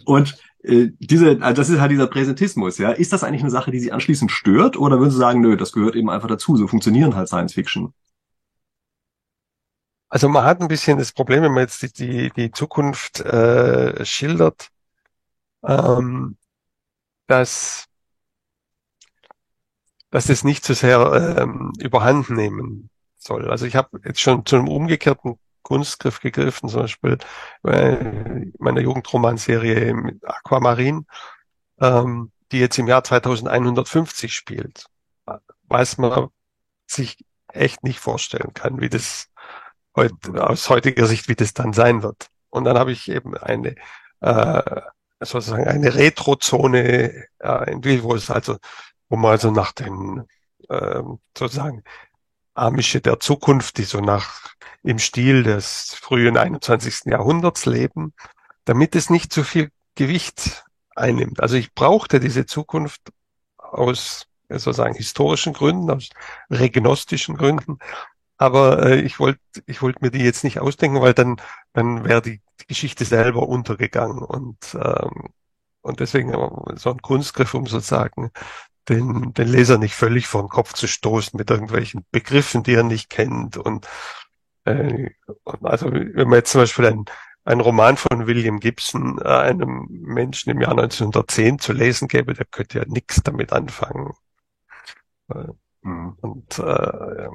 Und 0.05 0.37
äh, 0.67 0.91
diese, 0.99 1.41
also 1.41 1.61
das 1.61 1.69
ist 1.69 1.79
halt 1.79 1.91
dieser 1.91 2.07
Präsentismus, 2.07 2.77
ja. 2.77 2.91
Ist 2.91 3.13
das 3.13 3.23
eigentlich 3.23 3.41
eine 3.41 3.51
Sache, 3.51 3.71
die 3.71 3.79
Sie 3.79 3.91
anschließend 3.91 4.31
stört, 4.31 4.77
oder 4.77 4.99
würden 4.99 5.11
Sie 5.11 5.17
sagen, 5.17 5.41
nö, 5.41 5.57
das 5.57 5.71
gehört 5.71 5.95
eben 5.95 6.09
einfach 6.09 6.27
dazu, 6.27 6.57
so 6.57 6.67
funktionieren 6.67 7.15
halt 7.15 7.27
Science 7.27 7.53
Fiction? 7.53 7.93
Also 10.09 10.29
man 10.29 10.45
hat 10.45 10.61
ein 10.61 10.67
bisschen 10.67 10.97
das 10.97 11.11
Problem, 11.11 11.43
wenn 11.43 11.51
man 11.51 11.63
jetzt 11.63 11.81
die, 11.81 11.91
die, 11.91 12.31
die 12.31 12.51
Zukunft 12.51 13.19
äh, 13.21 14.05
schildert, 14.05 14.69
ähm, 15.63 16.37
dass, 17.27 17.87
dass 20.09 20.29
es 20.29 20.43
nicht 20.43 20.63
zu 20.63 20.73
so 20.73 20.81
sehr 20.81 21.37
ähm, 21.39 21.73
überhand 21.79 22.29
nehmen 22.29 22.89
soll. 23.17 23.49
Also 23.49 23.65
ich 23.65 23.75
habe 23.75 23.99
jetzt 24.05 24.21
schon 24.21 24.45
zu 24.45 24.55
einem 24.55 24.69
umgekehrten 24.69 25.37
Kunstgriff 25.67 26.21
gegriffen, 26.21 26.69
zum 26.69 26.83
Beispiel 26.83 27.17
äh, 27.65 28.45
meiner 28.57 28.79
Jugendromanserie 28.79 29.93
Aquamarin, 30.23 31.05
ähm, 31.81 32.31
die 32.53 32.59
jetzt 32.59 32.77
im 32.77 32.87
Jahr 32.87 33.03
2150 33.03 34.33
spielt, 34.33 34.85
weiß 35.63 35.97
man 35.97 36.29
sich 36.85 37.17
echt 37.49 37.83
nicht 37.83 37.99
vorstellen 37.99 38.53
kann, 38.53 38.79
wie 38.79 38.87
das 38.87 39.27
heut, 39.93 40.13
aus 40.37 40.69
heutiger 40.69 41.05
Sicht, 41.05 41.27
wie 41.27 41.35
das 41.35 41.53
dann 41.53 41.73
sein 41.73 42.01
wird. 42.01 42.29
Und 42.49 42.63
dann 42.63 42.79
habe 42.79 42.93
ich 42.93 43.11
eben 43.11 43.35
eine 43.35 43.75
äh, 44.21 44.81
sozusagen 45.19 45.67
eine 45.67 45.95
Retrozone 45.95 47.25
äh, 47.39 47.71
entwickelt, 47.71 48.03
wo 48.03 48.15
es 48.15 48.31
also, 48.31 48.55
wo 49.09 49.17
man 49.17 49.31
also 49.31 49.51
nach 49.51 49.73
den 49.73 50.25
äh, 50.69 51.03
sozusagen 51.37 51.83
Amische 52.57 53.01
der 53.01 53.19
Zukunft, 53.19 53.77
die 53.77 53.83
so 53.83 53.99
nach 53.99 54.55
im 54.83 54.99
Stil 54.99 55.43
des 55.43 55.93
frühen 55.93 56.37
21. 56.37 57.05
Jahrhunderts 57.05 57.65
leben, 57.65 58.13
damit 58.65 58.95
es 58.95 59.09
nicht 59.09 59.33
zu 59.33 59.43
viel 59.43 59.69
Gewicht 59.95 60.65
einnimmt. 60.95 61.41
Also 61.41 61.55
ich 61.55 61.73
brauchte 61.73 62.19
diese 62.19 62.45
Zukunft 62.45 63.01
aus 63.57 64.27
sozusagen 64.49 64.95
historischen 64.95 65.53
Gründen, 65.53 65.91
aus 65.91 66.09
regnostischen 66.49 67.35
Gründen, 67.35 67.79
aber 68.37 68.85
äh, 68.85 69.01
ich 69.01 69.19
wollte 69.19 69.39
ich 69.65 69.81
wollte 69.81 69.99
mir 70.01 70.11
die 70.11 70.23
jetzt 70.23 70.43
nicht 70.43 70.59
ausdenken, 70.59 71.01
weil 71.01 71.13
dann 71.13 71.37
dann 71.73 72.05
wäre 72.05 72.21
die, 72.21 72.41
die 72.61 72.67
Geschichte 72.67 73.03
selber 73.05 73.47
untergegangen 73.47 74.19
und 74.19 74.57
ähm, 74.75 75.29
und 75.81 76.01
deswegen 76.01 76.33
so 76.75 76.91
ein 76.91 77.01
Kunstgriff, 77.01 77.53
um 77.53 77.65
sozusagen 77.65 78.31
den, 78.89 79.33
den 79.33 79.47
Leser 79.47 79.77
nicht 79.77 79.95
völlig 79.95 80.27
vor 80.27 80.43
den 80.43 80.49
Kopf 80.49 80.73
zu 80.73 80.87
stoßen 80.87 81.37
mit 81.37 81.49
irgendwelchen 81.49 82.05
Begriffen, 82.11 82.63
die 82.63 82.73
er 82.73 82.83
nicht 82.83 83.09
kennt 83.09 83.57
und 83.57 83.87
äh, 84.65 85.09
also 85.61 85.91
wenn 85.91 86.27
man 86.27 86.39
jetzt 86.39 86.51
zum 86.51 86.61
Beispiel 86.61 86.85
ein, 86.85 87.05
ein 87.45 87.61
Roman 87.61 87.97
von 87.97 88.27
William 88.27 88.59
Gibson 88.59 89.19
äh, 89.23 89.27
einem 89.27 89.87
Menschen 89.89 90.49
im 90.51 90.61
Jahr 90.61 90.71
1910 90.71 91.59
zu 91.59 91.73
lesen 91.73 92.07
gäbe, 92.07 92.33
der 92.33 92.45
könnte 92.45 92.79
ja 92.79 92.85
nichts 92.87 93.21
damit 93.23 93.53
anfangen. 93.53 94.13
Äh, 95.29 95.47
mhm. 95.81 96.17
Und 96.21 96.59
äh, 96.59 97.29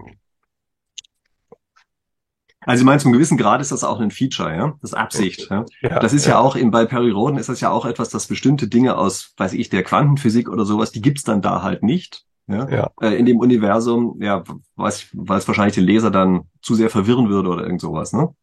Also 2.64 2.82
ich 2.82 2.86
meine, 2.86 3.00
zum 3.00 3.12
gewissen 3.12 3.36
Grad 3.36 3.60
ist 3.60 3.72
das 3.72 3.82
auch 3.82 4.00
ein 4.00 4.10
Feature, 4.10 4.54
ja, 4.54 4.74
das 4.80 4.92
ist 4.92 4.94
Absicht. 4.94 5.48
Ja? 5.50 5.64
ja 5.80 5.98
das 5.98 6.12
ist 6.12 6.26
ja. 6.26 6.32
ja, 6.32 6.38
auch 6.38 6.54
in, 6.54 6.70
bei 6.70 6.84
Perry 6.84 7.10
Roden 7.10 7.38
ist 7.38 7.48
das 7.48 7.60
ja 7.60 7.70
auch 7.70 7.84
etwas, 7.84 8.08
dass 8.10 8.26
bestimmte 8.28 8.68
Dinge 8.68 8.96
aus, 8.96 9.34
weiß 9.36 9.54
ich, 9.54 9.68
der 9.68 9.82
Quantenphysik 9.82 10.48
oder 10.48 10.64
sowas, 10.64 10.92
die 10.92 11.02
gibt's 11.02 11.24
dann 11.24 11.42
da 11.42 11.62
halt 11.62 11.82
nicht. 11.82 12.24
Ja? 12.46 12.68
ja. 12.68 12.90
Äh, 13.00 13.16
in 13.16 13.26
dem 13.26 13.38
Universum, 13.38 14.16
ja, 14.20 14.44
weiß, 14.76 15.08
weil 15.12 15.38
es 15.38 15.48
wahrscheinlich 15.48 15.74
den 15.74 15.84
Leser 15.84 16.10
dann 16.10 16.48
zu 16.60 16.74
sehr 16.74 16.90
verwirren 16.90 17.28
würde 17.28 17.48
oder 17.48 17.64
irgend 17.64 17.80
sowas, 17.80 18.12
ne? 18.12 18.34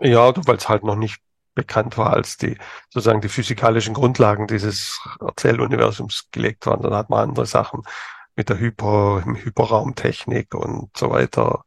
Ja, 0.00 0.32
weil 0.46 0.56
es 0.56 0.68
halt 0.68 0.82
noch 0.82 0.96
nicht 0.96 1.20
bekannt 1.54 1.98
war, 1.98 2.12
als 2.12 2.38
die 2.38 2.56
sozusagen 2.90 3.20
die 3.20 3.28
physikalischen 3.28 3.94
Grundlagen 3.94 4.46
dieses 4.46 5.00
Erzähluniversums 5.20 6.28
gelegt 6.32 6.66
waren. 6.66 6.82
Dann 6.82 6.94
hat 6.94 7.10
man 7.10 7.28
andere 7.28 7.46
Sachen 7.46 7.82
mit 8.34 8.48
der 8.48 8.58
Hyper, 8.58 9.22
Hyperraumtechnik 9.24 10.54
und 10.54 10.90
so 10.96 11.10
weiter 11.10 11.64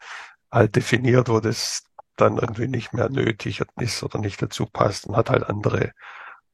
halt 0.56 0.76
definiert, 0.76 1.30
wo 1.30 1.40
das 1.40 1.84
dann 2.16 2.38
irgendwie 2.38 2.68
nicht 2.68 2.94
mehr 2.94 3.10
nötig 3.10 3.62
ist 3.80 4.04
oder 4.04 4.20
nicht 4.20 4.42
dazu 4.42 4.66
passt 4.66 5.06
und 5.06 5.16
hat 5.16 5.30
halt 5.30 5.44
andere, 5.50 5.92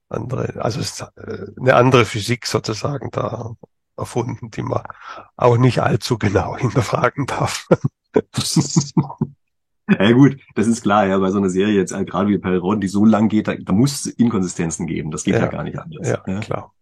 andere, 0.10 0.62
also 0.62 0.82
äh, 1.16 1.47
eine 1.60 1.76
andere 1.76 2.06
Physik 2.06 2.47
sozusagen 2.47 3.12
da 3.12 3.54
erfunden, 3.95 4.49
die 4.52 4.64
man 4.64 4.84
auch 5.38 5.58
nicht 5.58 5.82
allzu 5.82 6.18
genau 6.18 6.58
hinterfragen 6.58 7.28
darf. 7.28 7.68
Ja 9.99 10.12
gut, 10.14 10.38
das 10.56 10.68
ist 10.68 10.84
klar, 10.84 11.06
ja, 11.06 11.18
bei 11.18 11.32
so 11.32 11.38
einer 11.38 11.49
Serie 11.49 11.76
jetzt, 11.76 11.91
äh, 11.91 12.06
gerade 12.06 12.30
wie 12.30 12.38
Perron, 12.38 12.82
die 12.82 12.88
so 12.88 13.06
lang 13.06 13.30
geht, 13.30 13.47
da, 13.47 13.56
da 13.56 13.74
muss 13.74 14.06
es 14.06 14.14
Inkonsistenzen 14.14 14.88
geben. 14.88 15.12
Das 15.12 15.24
geht 15.24 15.36
ja, 15.36 15.41
ja 15.41 15.47
gar 15.47 15.64
nicht 15.64 15.78
anders. 15.78 16.08
Ja, 16.08 16.24
ja, 16.26 16.39
klar. 16.39 16.74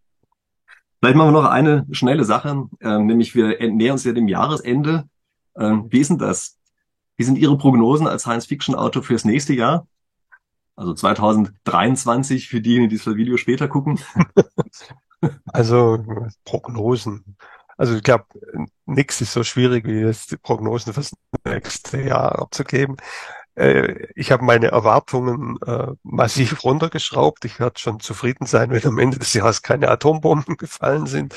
Vielleicht 1.00 1.16
machen 1.16 1.32
wir 1.32 1.40
noch 1.40 1.50
eine 1.50 1.86
schnelle 1.90 2.24
Sache, 2.24 2.68
äh, 2.80 2.98
nämlich 2.98 3.34
wir 3.34 3.58
nähern 3.70 3.92
uns 3.92 4.04
ja 4.04 4.12
dem 4.12 4.28
Jahresende. 4.28 5.08
Äh, 5.54 5.76
wie 5.88 6.00
ist 6.00 6.10
denn 6.10 6.18
das? 6.18 6.59
Wie 7.20 7.24
sind 7.24 7.36
Ihre 7.36 7.58
Prognosen 7.58 8.06
als 8.06 8.22
Science-Fiction-Autor 8.22 9.02
fürs 9.02 9.26
nächste 9.26 9.52
Jahr? 9.52 9.86
Also 10.74 10.94
2023 10.94 12.48
für 12.48 12.62
diejenigen, 12.62 12.88
die 12.88 12.96
das 12.96 13.14
Video 13.14 13.36
später 13.36 13.68
gucken. 13.68 14.00
also 15.44 16.02
Prognosen. 16.46 17.36
Also 17.76 17.96
ich 17.96 18.02
glaube, 18.02 18.24
nichts 18.86 19.20
ist 19.20 19.34
so 19.34 19.44
schwierig, 19.44 19.86
wie 19.86 20.00
jetzt 20.00 20.30
die 20.30 20.38
Prognosen 20.38 20.94
fürs 20.94 21.14
nächste 21.44 22.00
Jahr 22.00 22.38
abzugeben. 22.38 22.96
Äh, 23.54 24.06
ich 24.14 24.32
habe 24.32 24.42
meine 24.42 24.68
Erwartungen 24.68 25.58
äh, 25.66 25.88
massiv 26.02 26.64
runtergeschraubt. 26.64 27.44
Ich 27.44 27.60
werde 27.60 27.78
schon 27.78 28.00
zufrieden 28.00 28.46
sein, 28.46 28.70
wenn 28.70 28.86
am 28.86 28.98
Ende 28.98 29.18
des 29.18 29.34
Jahres 29.34 29.60
keine 29.60 29.90
Atombomben 29.90 30.56
gefallen 30.56 31.04
sind. 31.04 31.34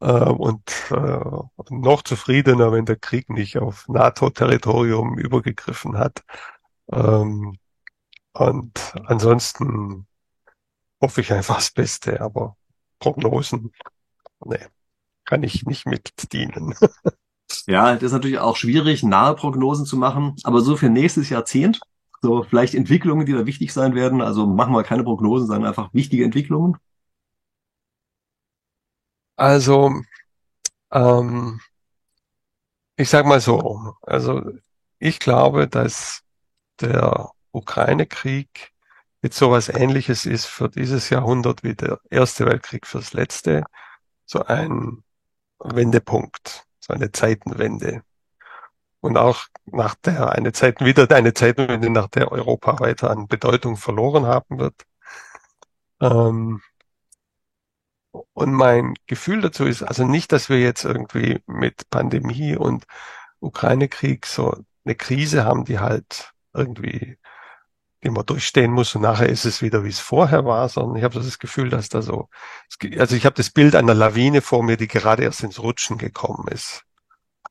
Äh, 0.00 0.30
und 0.30 0.62
äh, 0.90 1.70
noch 1.70 2.02
zufriedener, 2.02 2.72
wenn 2.72 2.86
der 2.86 2.96
Krieg 2.96 3.30
nicht 3.30 3.58
auf 3.58 3.88
NATO-Territorium 3.88 5.18
übergegriffen 5.18 5.98
hat. 5.98 6.22
Ähm, 6.92 7.58
und 8.32 8.94
ansonsten 9.06 10.06
hoffe 11.00 11.20
ich 11.20 11.32
einfach 11.32 11.56
das 11.56 11.70
Beste, 11.70 12.20
aber 12.20 12.56
Prognosen, 12.98 13.72
nee 14.44 14.66
kann 15.28 15.42
ich 15.42 15.64
nicht 15.66 15.86
mit 15.86 16.32
dienen. 16.32 16.74
Ja, 17.66 17.94
das 17.94 18.02
ist 18.02 18.12
natürlich 18.12 18.38
auch 18.38 18.56
schwierig, 18.56 19.02
nahe 19.02 19.34
Prognosen 19.34 19.86
zu 19.86 19.96
machen, 19.96 20.34
aber 20.44 20.60
so 20.60 20.76
für 20.76 20.90
nächstes 20.90 21.30
Jahrzehnt, 21.30 21.80
so 22.20 22.42
vielleicht 22.42 22.74
Entwicklungen, 22.74 23.24
die 23.24 23.32
da 23.32 23.46
wichtig 23.46 23.72
sein 23.72 23.94
werden. 23.94 24.20
Also 24.20 24.46
machen 24.46 24.74
wir 24.74 24.82
keine 24.82 25.02
Prognosen, 25.02 25.46
sondern 25.46 25.66
einfach 25.66 25.92
wichtige 25.94 26.24
Entwicklungen. 26.24 26.76
Also, 29.38 30.02
ähm, 30.90 31.60
ich 32.96 33.08
sag 33.08 33.24
mal 33.24 33.40
so, 33.40 33.94
also 34.02 34.42
ich 34.98 35.20
glaube, 35.20 35.68
dass 35.68 36.22
der 36.80 37.30
Ukraine-Krieg 37.52 38.72
jetzt 39.22 39.38
sowas 39.38 39.68
ähnliches 39.68 40.26
ist 40.26 40.46
für 40.46 40.68
dieses 40.68 41.10
Jahrhundert 41.10 41.62
wie 41.62 41.76
der 41.76 42.00
Erste 42.10 42.46
Weltkrieg 42.46 42.84
fürs 42.86 43.12
letzte. 43.12 43.64
So 44.26 44.44
ein 44.44 45.04
Wendepunkt, 45.60 46.64
so 46.80 46.92
eine 46.94 47.12
Zeitenwende. 47.12 48.02
Und 49.00 49.16
auch 49.18 49.46
nach 49.66 49.94
der, 49.94 50.32
eine 50.32 50.52
Zeit, 50.52 50.80
wieder 50.80 51.08
eine 51.14 51.32
Zeitenwende, 51.32 51.90
nach 51.90 52.08
der 52.08 52.32
Europa 52.32 52.80
weiter 52.80 53.10
an 53.10 53.28
Bedeutung 53.28 53.76
verloren 53.76 54.26
haben 54.26 54.58
wird. 54.58 54.82
Ähm, 56.00 56.60
und 58.10 58.52
mein 58.52 58.94
Gefühl 59.06 59.40
dazu 59.40 59.64
ist 59.64 59.82
also 59.82 60.04
nicht, 60.04 60.32
dass 60.32 60.48
wir 60.48 60.60
jetzt 60.60 60.84
irgendwie 60.84 61.40
mit 61.46 61.90
Pandemie 61.90 62.56
und 62.56 62.86
Ukraine-Krieg 63.40 64.26
so 64.26 64.56
eine 64.84 64.94
Krise 64.94 65.44
haben, 65.44 65.64
die 65.64 65.78
halt 65.78 66.32
irgendwie 66.54 67.18
man 68.02 68.24
durchstehen 68.24 68.72
muss 68.72 68.94
und 68.94 69.02
nachher 69.02 69.28
ist 69.28 69.44
es 69.44 69.60
wieder, 69.60 69.84
wie 69.84 69.88
es 69.88 69.98
vorher 69.98 70.44
war, 70.44 70.68
sondern 70.68 70.96
ich 70.96 71.04
habe 71.04 71.20
das 71.20 71.38
Gefühl, 71.38 71.68
dass 71.68 71.88
da 71.88 72.00
so, 72.02 72.28
also 72.96 73.16
ich 73.16 73.26
habe 73.26 73.34
das 73.36 73.50
Bild 73.50 73.74
einer 73.74 73.94
Lawine 73.94 74.40
vor 74.40 74.62
mir, 74.62 74.76
die 74.76 74.88
gerade 74.88 75.24
erst 75.24 75.42
ins 75.42 75.60
Rutschen 75.60 75.98
gekommen 75.98 76.48
ist. 76.48 76.84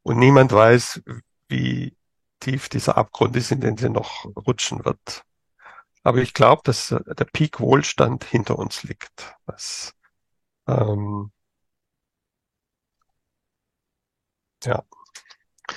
Und 0.04 0.18
niemand 0.18 0.52
weiß, 0.52 1.02
wie 1.50 1.96
tief 2.40 2.70
dieser 2.70 2.98
Abgrund 2.98 3.36
ist, 3.36 3.52
in 3.52 3.62
den 3.62 3.78
sie 3.78 3.90
noch 3.90 4.26
rutschen 4.48 4.86
wird. 4.86 5.24
Aber 6.04 6.20
ich 6.20 6.34
glaube, 6.34 6.62
dass 6.64 6.88
der 6.90 7.26
Peak 7.26 7.60
Wohlstand 7.60 8.24
hinter 8.24 8.58
uns 8.58 8.84
liegt. 8.84 9.36
Was, 9.46 9.94
ähm, 10.68 11.32
ja. 14.64 14.84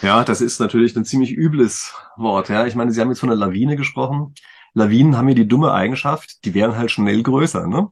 Ja, 0.02 0.24
das 0.24 0.40
ist 0.40 0.60
natürlich 0.60 0.96
ein 0.96 1.04
ziemlich 1.04 1.32
übles 1.32 1.94
Wort. 2.16 2.48
Ja, 2.48 2.66
ich 2.66 2.74
meine, 2.74 2.92
Sie 2.92 3.00
haben 3.00 3.08
jetzt 3.08 3.20
von 3.20 3.30
einer 3.30 3.38
Lawine 3.38 3.76
gesprochen. 3.76 4.34
Lawinen 4.72 5.16
haben 5.16 5.28
ja 5.28 5.34
die 5.34 5.48
dumme 5.48 5.72
Eigenschaft, 5.72 6.44
die 6.44 6.54
werden 6.54 6.76
halt 6.76 6.90
schnell 6.90 7.22
größer, 7.22 7.66
ne? 7.66 7.88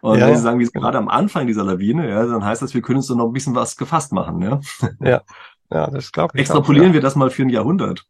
Und 0.00 0.18
ja, 0.18 0.26
wenn 0.26 0.36
Sie 0.36 0.42
sagen, 0.42 0.58
wir 0.58 0.66
sind 0.66 0.80
gerade 0.80 0.98
am 0.98 1.08
Anfang 1.08 1.46
dieser 1.46 1.62
Lawine, 1.62 2.08
ja, 2.08 2.26
dann 2.26 2.44
heißt 2.44 2.62
das, 2.62 2.74
wir 2.74 2.82
können 2.82 2.96
uns 2.98 3.06
doch 3.06 3.14
noch 3.14 3.26
ein 3.26 3.32
bisschen 3.32 3.54
was 3.54 3.76
gefasst 3.76 4.12
machen, 4.12 4.42
ja? 4.42 4.60
Ja, 5.00 5.22
ja 5.70 5.90
das 5.90 6.10
glaube 6.10 6.32
ich. 6.34 6.40
Extrapolieren 6.40 6.86
auch, 6.86 6.90
ja. 6.90 6.94
wir 6.94 7.00
das 7.02 7.14
mal 7.14 7.30
für 7.30 7.42
ein 7.42 7.50
Jahrhundert. 7.50 8.04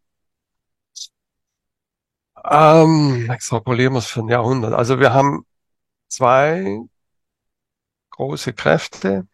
Ähm, 2.44 3.28
extrapolieren 3.30 3.92
wir 3.92 3.98
es 3.98 4.06
für 4.06 4.20
ein 4.20 4.28
Jahrhundert. 4.28 4.72
Also 4.72 4.98
wir 5.00 5.12
haben 5.12 5.44
zwei 6.08 6.80
große 8.22 8.52
Kräfte. 8.52 9.26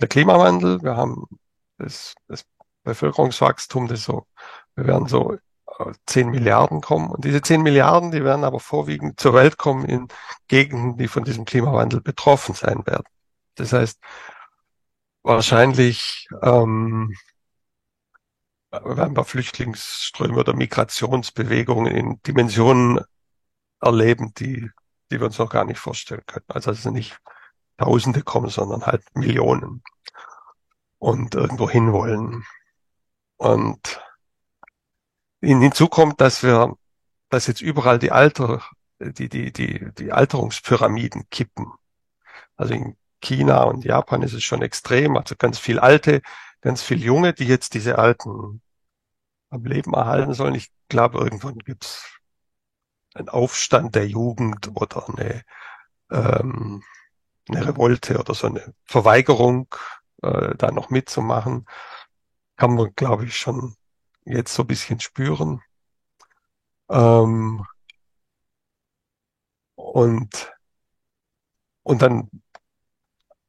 Der 0.00 0.08
Klimawandel, 0.08 0.82
wir 0.82 0.96
haben 0.96 1.26
das, 1.78 2.14
das 2.28 2.44
Bevölkerungswachstum, 2.82 3.86
das 3.88 4.04
so, 4.04 4.26
wir 4.74 4.86
werden 4.86 5.06
so 5.06 5.38
10 6.06 6.30
Milliarden 6.30 6.80
kommen. 6.80 7.10
Und 7.10 7.24
diese 7.24 7.42
10 7.42 7.62
Milliarden, 7.62 8.10
die 8.10 8.24
werden 8.24 8.44
aber 8.44 8.60
vorwiegend 8.60 9.20
zur 9.20 9.34
Welt 9.34 9.56
kommen 9.56 9.84
in 9.84 10.08
Gegenden, 10.48 10.96
die 10.96 11.08
von 11.08 11.24
diesem 11.24 11.44
Klimawandel 11.44 12.00
betroffen 12.00 12.54
sein 12.54 12.86
werden. 12.86 13.06
Das 13.54 13.72
heißt, 13.72 14.00
wahrscheinlich 15.22 16.28
ähm, 16.42 17.14
werden 18.70 19.16
wir 19.16 19.24
Flüchtlingsströme 19.24 20.38
oder 20.38 20.54
Migrationsbewegungen 20.54 21.92
in 21.92 22.20
Dimensionen 22.26 23.00
erleben, 23.80 24.32
die, 24.34 24.70
die 25.10 25.20
wir 25.20 25.26
uns 25.26 25.38
noch 25.38 25.50
gar 25.50 25.64
nicht 25.64 25.78
vorstellen 25.78 26.22
können. 26.26 26.44
Also 26.48 26.70
es 26.70 26.82
sind 26.82 26.94
nicht 26.94 27.18
Tausende 27.78 28.22
kommen, 28.22 28.48
sondern 28.48 28.86
halt 28.86 29.04
Millionen 29.14 29.82
und 30.98 31.34
irgendwo 31.34 31.68
hinwollen. 31.68 32.46
Und 33.36 34.00
Hinzu 35.42 35.88
kommt, 35.88 36.20
dass 36.20 36.42
wir, 36.42 36.76
dass 37.28 37.46
jetzt 37.46 37.60
überall 37.60 37.98
die 37.98 38.12
Alter, 38.12 38.62
die, 38.98 39.28
die, 39.28 39.52
die, 39.52 39.92
die 39.92 40.12
Alterungspyramiden 40.12 41.28
kippen. 41.30 41.70
Also 42.56 42.74
in 42.74 42.96
China 43.20 43.64
und 43.64 43.84
Japan 43.84 44.22
ist 44.22 44.32
es 44.32 44.42
schon 44.42 44.62
extrem, 44.62 45.16
also 45.16 45.34
ganz 45.36 45.58
viel 45.58 45.78
Alte, 45.78 46.22
ganz 46.62 46.82
viel 46.82 47.02
Junge, 47.02 47.34
die 47.34 47.46
jetzt 47.46 47.74
diese 47.74 47.98
Alten 47.98 48.62
am 49.50 49.64
Leben 49.64 49.92
erhalten 49.94 50.34
sollen. 50.34 50.54
Ich 50.54 50.70
glaube, 50.88 51.18
irgendwann 51.18 51.58
gibt's 51.58 52.15
einen 53.16 53.28
Aufstand 53.28 53.94
der 53.94 54.06
Jugend 54.08 54.70
oder 54.74 55.08
eine, 55.08 55.42
ähm, 56.10 56.82
eine 57.48 57.66
Revolte 57.68 58.18
oder 58.18 58.34
so 58.34 58.48
eine 58.48 58.74
Verweigerung, 58.84 59.68
äh, 60.22 60.54
da 60.56 60.70
noch 60.70 60.90
mitzumachen. 60.90 61.66
Kann 62.56 62.74
man, 62.74 62.94
glaube 62.94 63.26
ich, 63.26 63.36
schon 63.36 63.76
jetzt 64.24 64.54
so 64.54 64.62
ein 64.62 64.66
bisschen 64.68 65.00
spüren. 65.00 65.62
Ähm, 66.90 67.64
und, 69.74 70.52
und 71.82 72.02
dann, 72.02 72.30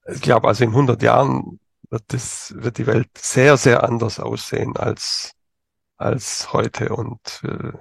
ich 0.08 0.22
glaube, 0.22 0.48
also 0.48 0.64
in 0.64 0.70
100 0.72 1.02
Jahren 1.02 1.60
wird 1.90 2.04
das, 2.14 2.54
wird 2.58 2.78
die 2.78 2.88
Welt 2.88 3.10
sehr, 3.18 3.58
sehr 3.58 3.84
anders 3.84 4.20
aussehen 4.20 4.78
als, 4.78 5.34
als 5.98 6.54
heute. 6.54 6.90
Und, 6.96 7.44
äh, 7.44 7.74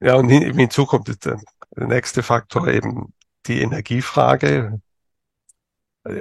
ja, 0.00 0.14
und 0.16 0.28
hin, 0.28 0.54
hinzu 0.56 0.86
kommt 0.86 1.08
der, 1.24 1.40
der 1.76 1.86
nächste 1.86 2.22
Faktor 2.22 2.68
eben 2.68 3.14
die 3.46 3.60
Energiefrage. 3.60 4.80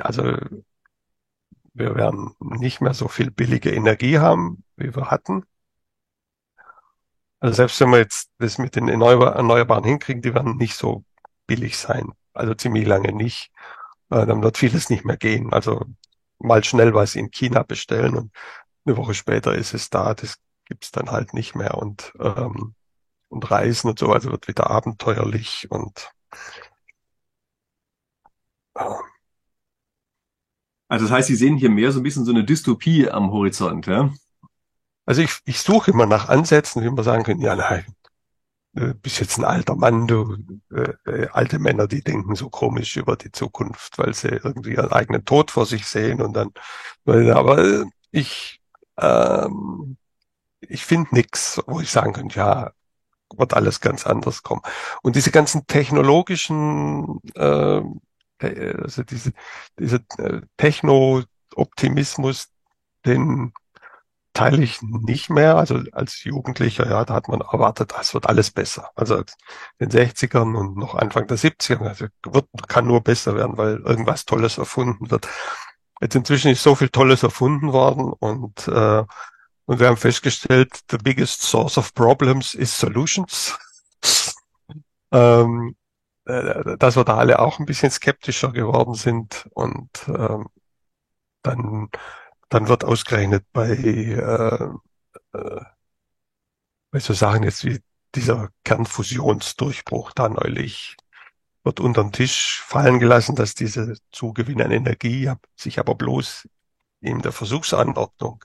Also 0.02 0.38
wir 1.74 1.96
werden 1.96 2.36
nicht 2.40 2.82
mehr 2.82 2.94
so 2.94 3.08
viel 3.08 3.32
billige 3.32 3.72
Energie 3.74 4.20
haben, 4.20 4.64
wie 4.76 4.96
wir 4.96 5.10
hatten. 5.10 5.46
Also 7.40 7.56
selbst 7.56 7.80
wenn 7.80 7.92
wir 7.92 8.00
jetzt 8.00 8.30
das 8.38 8.58
mit 8.58 8.76
den 8.76 8.90
Erneuerbaren 8.90 9.84
hinkriegen, 9.86 10.22
die 10.22 10.34
werden 10.34 10.58
nicht 10.58 10.76
so 10.76 11.06
billig 11.48 11.78
sein. 11.78 12.12
Also 12.34 12.54
ziemlich 12.54 12.86
lange 12.86 13.14
nicht. 13.14 13.52
Äh, 14.10 14.26
dann 14.26 14.44
wird 14.44 14.58
vieles 14.58 14.90
nicht 14.90 15.06
mehr 15.06 15.18
gehen. 15.18 15.54
Also 15.54 15.86
mal 16.40 16.64
schnell 16.64 16.94
was 16.94 17.16
in 17.16 17.32
China 17.32 17.64
bestellen 17.64 18.16
und 18.18 18.34
eine 18.86 18.98
Woche 18.98 19.14
später 19.14 19.56
ist 19.56 19.74
es 19.74 19.90
da. 19.90 20.14
Das 20.14 20.38
gibt's 20.66 20.92
dann 20.92 21.12
halt 21.12 21.34
nicht 21.34 21.56
mehr 21.56 21.78
und 21.78 22.14
ähm, 22.20 22.76
und 23.30 23.50
Reisen 23.50 23.90
und 23.90 24.00
so. 24.00 24.12
Also 24.12 24.32
wird 24.32 24.48
wieder 24.48 24.70
abenteuerlich 24.70 25.68
und 25.70 26.12
äh, 28.76 28.84
also 30.88 31.06
das 31.06 31.12
heißt, 31.12 31.28
Sie 31.28 31.36
sehen 31.36 31.58
hier 31.58 31.70
mehr 31.70 31.92
so 31.92 32.00
ein 32.00 32.04
bisschen 32.04 32.26
so 32.26 32.32
eine 32.32 32.44
Dystopie 32.44 33.10
am 33.10 33.32
Horizont, 33.32 33.86
ja? 33.88 34.12
Also 35.06 35.22
ich, 35.22 35.40
ich 35.46 35.60
suche 35.62 35.92
immer 35.92 36.06
nach 36.06 36.30
Ansätzen, 36.30 36.84
wie 36.84 36.90
man 36.90 37.04
sagen 37.04 37.24
kann, 37.24 37.42
ja 37.42 37.56
nein, 37.56 37.86
du 38.74 38.94
bist 38.96 39.20
jetzt 39.20 39.38
ein 39.40 39.46
alter 39.46 39.76
Mann, 39.76 40.08
du 40.08 40.38
äh, 40.74 40.94
äh, 41.12 41.28
alte 41.32 41.60
Männer, 41.60 41.88
die 41.88 42.04
denken 42.04 42.36
so 42.36 42.50
komisch 42.50 42.98
über 42.98 43.16
die 43.18 43.32
Zukunft, 43.32 43.98
weil 43.98 44.14
sie 44.14 44.30
irgendwie 44.30 44.74
ihren 44.74 44.92
eigenen 44.92 45.26
Tod 45.26 45.52
vor 45.52 45.66
sich 45.66 45.86
sehen 45.88 46.22
und 46.22 46.34
dann, 46.34 46.52
aber 47.06 47.86
ich 48.12 48.62
ähm, 48.98 49.98
ich 50.62 50.86
finde 50.86 51.16
nichts, 51.16 51.62
wo 51.68 51.80
ich 51.82 51.92
sagen 51.92 52.14
könnte, 52.14 52.38
ja, 52.38 52.72
wird 53.36 53.54
alles 53.54 53.82
ganz 53.82 54.06
anders 54.06 54.44
kommen. 54.44 54.62
Und 55.02 55.16
diese 55.16 55.32
ganzen 55.32 55.68
technologischen, 55.68 57.20
äh, 57.36 57.82
also 58.40 59.04
diese, 59.04 59.34
diese 59.78 59.98
äh, 60.18 60.42
Techno-Optimismus, 60.58 62.50
den 63.06 63.54
teile 64.34 64.64
ich 64.64 64.82
nicht 64.82 65.30
mehr. 65.30 65.58
Also 65.58 65.82
als 65.92 66.24
Jugendlicher, 66.24 66.90
ja, 66.90 67.04
da 67.06 67.14
hat 67.16 67.28
man 67.28 67.42
erwartet, 67.42 67.94
es 68.00 68.14
wird 68.14 68.28
alles 68.28 68.52
besser. 68.52 68.90
Also 68.96 69.18
in 69.80 69.90
den 69.90 69.92
60ern 69.92 70.56
und 70.56 70.78
noch 70.78 70.96
Anfang 70.96 71.28
der 71.28 71.38
70er, 71.38 71.86
also 71.88 72.06
wird, 72.26 72.48
kann 72.68 72.88
nur 72.88 73.02
besser 73.02 73.36
werden, 73.36 73.58
weil 73.58 73.78
irgendwas 73.80 74.26
Tolles 74.26 74.58
erfunden 74.58 75.12
wird. 75.12 75.28
Jetzt 76.02 76.16
inzwischen 76.16 76.52
ist 76.52 76.64
so 76.64 76.76
viel 76.76 76.90
Tolles 76.90 77.24
erfunden 77.24 77.74
worden 77.74 78.14
und 78.14 78.68
äh, 78.70 79.04
und 79.70 79.80
wir 79.80 79.86
haben 79.86 79.98
festgestellt, 79.98 80.80
the 80.90 80.98
biggest 80.98 81.44
source 81.44 81.78
of 81.78 81.94
problems 81.94 82.56
is 82.56 82.76
solutions. 82.76 83.56
ähm, 85.12 85.76
äh, 86.26 86.76
dass 86.80 86.96
wir 86.96 87.04
da 87.04 87.18
alle 87.18 87.38
auch 87.38 87.60
ein 87.60 87.68
bisschen 87.68 87.92
skeptischer 87.92 88.52
geworden 88.52 88.96
sind 88.96 89.48
und 89.54 89.92
ähm, 90.08 90.48
dann, 91.44 91.90
dann 92.50 92.68
wird 92.68 92.84
ausgerechnet 92.84 93.46
bei, 93.54 93.70
äh, 93.70 95.38
äh, 95.38 95.62
bei 96.90 97.00
so 97.00 97.14
Sachen 97.14 97.44
jetzt 97.44 97.64
wie 97.64 97.80
dieser 98.16 98.50
Kernfusionsdurchbruch 98.64 100.14
da 100.14 100.30
neulich 100.30 100.98
wird 101.64 101.80
unter 101.80 102.02
den 102.02 102.12
Tisch 102.12 102.64
fallen 102.66 102.98
gelassen, 103.00 103.36
dass 103.36 103.54
diese 103.54 103.98
Zugewinn 104.12 104.64
an 104.64 104.72
Energie 104.72 105.32
sich 105.56 105.78
aber 105.78 105.94
bloß 105.94 106.50
in 107.02 107.22
der 107.22 107.34
Versuchsanordnung 107.34 108.44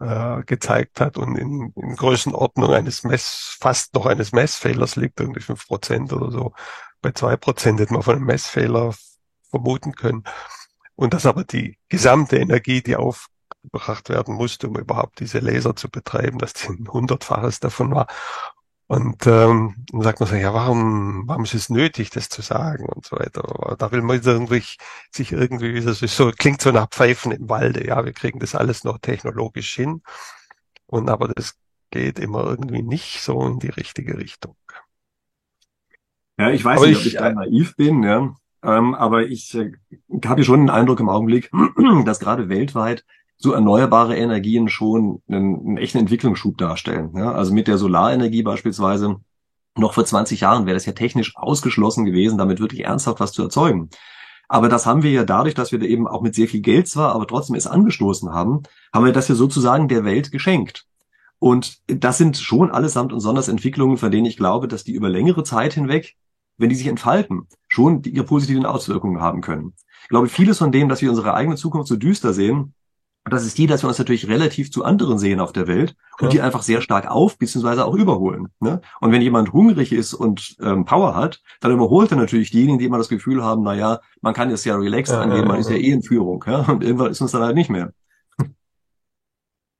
äh, 0.00 0.42
gezeigt 0.44 1.00
hat 1.00 1.18
und 1.18 1.36
in, 1.36 1.72
in 1.76 1.96
Größenordnung 1.96 2.72
eines 2.72 3.04
Mess, 3.04 3.56
fast 3.60 3.94
noch 3.94 4.06
eines 4.06 4.32
Messfehlers 4.32 4.96
liegt, 4.96 5.20
irgendwie 5.20 5.40
fünf 5.40 5.66
Prozent 5.66 6.12
oder 6.12 6.30
so. 6.30 6.52
Bei 7.02 7.12
zwei 7.12 7.36
Prozent 7.36 7.80
hätte 7.80 7.92
man 7.92 8.02
von 8.02 8.16
einem 8.16 8.26
Messfehler 8.26 8.94
vermuten 9.50 9.92
können. 9.92 10.24
Und 10.96 11.14
dass 11.14 11.26
aber 11.26 11.44
die 11.44 11.78
gesamte 11.88 12.36
Energie, 12.38 12.82
die 12.82 12.96
aufgebracht 12.96 14.08
werden 14.08 14.34
musste, 14.34 14.68
um 14.68 14.76
überhaupt 14.76 15.20
diese 15.20 15.38
Laser 15.38 15.76
zu 15.76 15.88
betreiben, 15.88 16.38
dass 16.38 16.52
die 16.52 16.68
ein 16.68 16.88
Hundertfaches 16.88 17.60
davon 17.60 17.94
war. 17.94 18.06
Und 18.90 19.24
ähm, 19.28 19.76
dann 19.92 20.02
sagt 20.02 20.18
man 20.18 20.28
so, 20.28 20.34
ja, 20.34 20.52
warum, 20.52 21.22
warum 21.28 21.44
ist 21.44 21.54
es 21.54 21.70
nötig, 21.70 22.10
das 22.10 22.28
zu 22.28 22.42
sagen 22.42 22.86
und 22.86 23.06
so 23.06 23.16
weiter. 23.16 23.44
Aber 23.44 23.76
da 23.76 23.92
will 23.92 24.02
man 24.02 24.20
irgendwie 24.20 24.64
sich 25.12 25.30
irgendwie, 25.30 25.80
das 25.80 26.02
ist 26.02 26.16
so, 26.16 26.32
klingt 26.32 26.60
so 26.60 26.72
nach 26.72 26.88
Pfeifen 26.88 27.30
im 27.30 27.48
Walde, 27.48 27.86
ja, 27.86 28.04
wir 28.04 28.12
kriegen 28.12 28.40
das 28.40 28.56
alles 28.56 28.82
noch 28.82 28.98
technologisch 28.98 29.72
hin. 29.76 30.02
Und 30.86 31.08
aber 31.08 31.28
das 31.28 31.54
geht 31.92 32.18
immer 32.18 32.44
irgendwie 32.44 32.82
nicht 32.82 33.22
so 33.22 33.46
in 33.46 33.60
die 33.60 33.68
richtige 33.68 34.18
Richtung. 34.18 34.56
Ja, 36.36 36.50
ich 36.50 36.64
weiß 36.64 36.78
aber 36.78 36.88
nicht, 36.88 37.06
ich, 37.06 37.06
ob 37.06 37.06
ich 37.12 37.18
da 37.18 37.28
äh, 37.28 37.34
naiv 37.34 37.76
bin, 37.76 38.02
ja. 38.02 38.34
Ähm, 38.64 38.96
aber 38.96 39.22
ich 39.24 39.54
äh, 39.54 39.70
habe 40.24 40.42
schon 40.42 40.62
den 40.62 40.70
Eindruck 40.70 40.98
im 40.98 41.10
Augenblick, 41.10 41.48
dass 42.04 42.18
gerade 42.18 42.48
weltweit 42.48 43.04
so 43.40 43.52
erneuerbare 43.52 44.16
Energien 44.16 44.68
schon 44.68 45.22
einen, 45.26 45.60
einen 45.60 45.76
echten 45.78 45.98
Entwicklungsschub 45.98 46.58
darstellen. 46.58 47.12
Ja? 47.16 47.32
Also 47.32 47.54
mit 47.54 47.68
der 47.68 47.78
Solarenergie 47.78 48.42
beispielsweise, 48.42 49.16
noch 49.76 49.94
vor 49.94 50.04
20 50.04 50.40
Jahren 50.40 50.66
wäre 50.66 50.74
das 50.74 50.84
ja 50.84 50.92
technisch 50.92 51.34
ausgeschlossen 51.36 52.04
gewesen, 52.04 52.36
damit 52.36 52.60
wirklich 52.60 52.84
ernsthaft 52.84 53.18
was 53.18 53.32
zu 53.32 53.42
erzeugen. 53.42 53.88
Aber 54.46 54.68
das 54.68 54.84
haben 54.84 55.02
wir 55.02 55.10
ja 55.10 55.24
dadurch, 55.24 55.54
dass 55.54 55.72
wir 55.72 55.78
da 55.78 55.86
eben 55.86 56.06
auch 56.06 56.20
mit 56.20 56.34
sehr 56.34 56.48
viel 56.48 56.60
Geld 56.60 56.86
zwar, 56.86 57.14
aber 57.14 57.26
trotzdem 57.26 57.56
es 57.56 57.66
angestoßen 57.66 58.30
haben, 58.30 58.64
haben 58.92 59.06
wir 59.06 59.12
das 59.12 59.28
ja 59.28 59.34
sozusagen 59.34 59.88
der 59.88 60.04
Welt 60.04 60.32
geschenkt. 60.32 60.86
Und 61.38 61.78
das 61.86 62.18
sind 62.18 62.36
schon 62.36 62.70
allesamt 62.70 63.14
und 63.14 63.20
sonders 63.20 63.48
Entwicklungen, 63.48 63.96
von 63.96 64.10
denen 64.10 64.26
ich 64.26 64.36
glaube, 64.36 64.68
dass 64.68 64.84
die 64.84 64.92
über 64.92 65.08
längere 65.08 65.44
Zeit 65.44 65.72
hinweg, 65.72 66.16
wenn 66.58 66.68
die 66.68 66.74
sich 66.74 66.88
entfalten, 66.88 67.46
schon 67.68 68.02
ihre 68.02 68.24
positiven 68.24 68.66
Auswirkungen 68.66 69.22
haben 69.22 69.40
können. 69.40 69.72
Ich 70.02 70.08
glaube, 70.08 70.28
vieles 70.28 70.58
von 70.58 70.72
dem, 70.72 70.90
dass 70.90 71.00
wir 71.00 71.08
unsere 71.08 71.32
eigene 71.32 71.56
Zukunft 71.56 71.88
so 71.88 71.96
düster 71.96 72.34
sehen, 72.34 72.74
das 73.32 73.44
ist 73.44 73.58
die, 73.58 73.66
dass 73.66 73.82
wir 73.82 73.88
uns 73.88 73.98
natürlich 73.98 74.28
relativ 74.28 74.70
zu 74.70 74.84
anderen 74.84 75.18
sehen 75.18 75.40
auf 75.40 75.52
der 75.52 75.66
Welt 75.66 75.96
und 76.18 76.26
ja. 76.26 76.30
die 76.30 76.40
einfach 76.40 76.62
sehr 76.62 76.80
stark 76.80 77.06
auf 77.06 77.38
bzw. 77.38 77.82
auch 77.82 77.94
überholen. 77.94 78.48
Ne? 78.60 78.80
Und 79.00 79.12
wenn 79.12 79.22
jemand 79.22 79.52
hungrig 79.52 79.92
ist 79.92 80.14
und 80.14 80.56
ähm, 80.60 80.84
Power 80.84 81.14
hat, 81.14 81.42
dann 81.60 81.72
überholt 81.72 82.10
er 82.10 82.16
natürlich 82.16 82.50
diejenigen, 82.50 82.78
die 82.78 82.84
immer 82.84 82.98
das 82.98 83.08
Gefühl 83.08 83.42
haben, 83.42 83.62
na 83.62 83.74
ja, 83.74 84.00
man 84.20 84.34
kann 84.34 84.50
es 84.50 84.64
ja 84.64 84.76
relaxed 84.76 85.14
ja, 85.14 85.20
angehen, 85.20 85.46
man 85.46 85.58
ist 85.58 85.70
ja 85.70 85.76
eh 85.76 85.90
in 85.90 86.02
Führung. 86.02 86.44
Ja? 86.46 86.60
Und 86.60 86.82
irgendwann 86.82 87.10
ist 87.10 87.20
uns 87.20 87.32
dann 87.32 87.42
halt 87.42 87.54
nicht 87.54 87.70
mehr. 87.70 87.92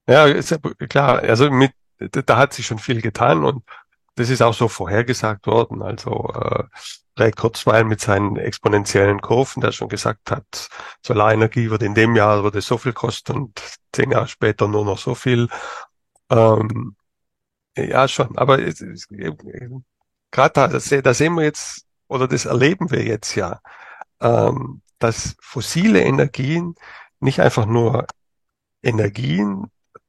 Ja, 0.09 0.24
ist 0.26 0.51
ja 0.51 0.59
klar. 0.59 1.20
Also 1.20 1.51
mit, 1.51 1.72
da 1.98 2.36
hat 2.36 2.53
sich 2.53 2.66
schon 2.66 2.78
viel 2.78 3.01
getan 3.01 3.44
und 3.44 3.62
das 4.21 4.31
ist 4.31 4.43
auch 4.43 4.55
so 4.55 4.68
vorhergesagt 4.68 5.47
worden. 5.47 5.83
Also 5.83 6.31
äh, 6.35 6.64
Ray 7.18 7.33
Kurzweil 7.33 7.85
mit 7.85 8.01
seinen 8.01 8.37
exponentiellen 8.37 9.21
Kurven, 9.21 9.61
der 9.62 9.73
schon 9.73 9.89
gesagt 9.89 10.31
hat, 10.31 10.68
Solarenergie 11.05 11.71
wird 11.71 11.83
in 11.83 11.95
dem 11.95 12.14
Jahr 12.16 12.43
würde 12.45 12.61
so 12.61 12.79
viel 12.79 12.93
kosten 12.93 13.33
und 13.33 13.62
zehn 13.93 14.11
Jahre 14.11 14.29
später 14.29 14.68
nur 14.68 14.85
noch 14.85 14.99
so 14.99 15.14
viel. 15.14 15.49
Ähm, 16.31 16.97
ja, 17.77 18.09
schon, 18.09 18.37
aber 18.37 18.59
gerade 18.59 20.53
da, 20.55 20.68
da 20.68 21.14
sehen 21.14 21.35
wir 21.35 21.45
jetzt, 21.45 21.87
oder 22.09 22.29
das 22.29 22.45
erleben 22.45 22.91
wir 22.91 23.03
jetzt 23.05 23.35
ja, 23.37 23.61
ähm, 24.21 24.83
dass 24.99 25.37
fossile 25.41 26.03
Energien 26.03 26.75
nicht 27.21 27.41
einfach 27.41 27.64
nur 27.64 28.07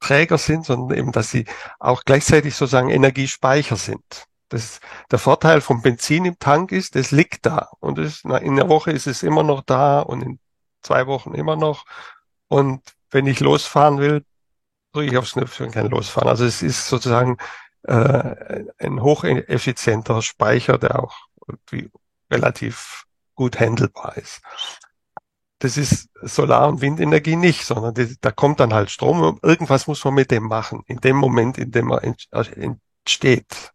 Energienträger 0.01 0.37
sind, 0.37 0.65
sondern 0.65 0.97
eben, 0.97 1.11
dass 1.11 1.31
sie 1.31 1.45
auch 1.79 2.03
gleichzeitig 2.03 2.55
sozusagen 2.55 2.89
Energiespeicher 2.89 3.75
sind. 3.75 4.25
Das, 4.49 4.79
der 5.09 5.19
Vorteil 5.19 5.61
vom 5.61 5.81
Benzin 5.81 6.25
im 6.25 6.37
Tank 6.37 6.71
ist, 6.71 6.95
es 6.95 7.11
liegt 7.11 7.45
da. 7.45 7.69
Und 7.79 7.99
es, 7.99 8.21
na, 8.23 8.37
in 8.37 8.55
der 8.55 8.67
Woche 8.67 8.91
ist 8.91 9.07
es 9.07 9.23
immer 9.23 9.43
noch 9.43 9.61
da 9.61 10.01
und 10.01 10.21
in 10.21 10.39
zwei 10.81 11.07
Wochen 11.07 11.33
immer 11.33 11.55
noch. 11.55 11.85
Und 12.49 12.81
wenn 13.11 13.27
ich 13.27 13.39
losfahren 13.39 13.99
will, 13.99 14.25
drücke 14.91 15.07
ich 15.07 15.17
aufs 15.17 15.33
Knöpfchen 15.33 15.67
und 15.67 15.71
kann 15.71 15.87
losfahren. 15.87 16.27
Also 16.27 16.43
es 16.43 16.61
ist 16.61 16.87
sozusagen 16.87 17.37
äh, 17.83 18.65
ein 18.79 19.01
hocheffizienter 19.01 20.21
Speicher, 20.21 20.77
der 20.77 20.99
auch 20.99 21.15
relativ 22.29 23.05
gut 23.35 23.59
handelbar 23.59 24.17
ist. 24.17 24.41
Das 25.61 25.77
ist 25.77 26.09
Solar- 26.23 26.67
und 26.69 26.81
Windenergie 26.81 27.35
nicht, 27.35 27.65
sondern 27.65 27.93
die, 27.93 28.17
da 28.19 28.31
kommt 28.31 28.59
dann 28.59 28.73
halt 28.73 28.89
Strom 28.89 29.21
und 29.21 29.43
irgendwas 29.43 29.85
muss 29.85 30.03
man 30.03 30.15
mit 30.15 30.31
dem 30.31 30.47
machen, 30.47 30.81
in 30.87 30.97
dem 30.97 31.17
Moment, 31.17 31.59
in 31.59 31.69
dem 31.69 31.91
er 31.91 32.01
entsteht. 32.03 33.71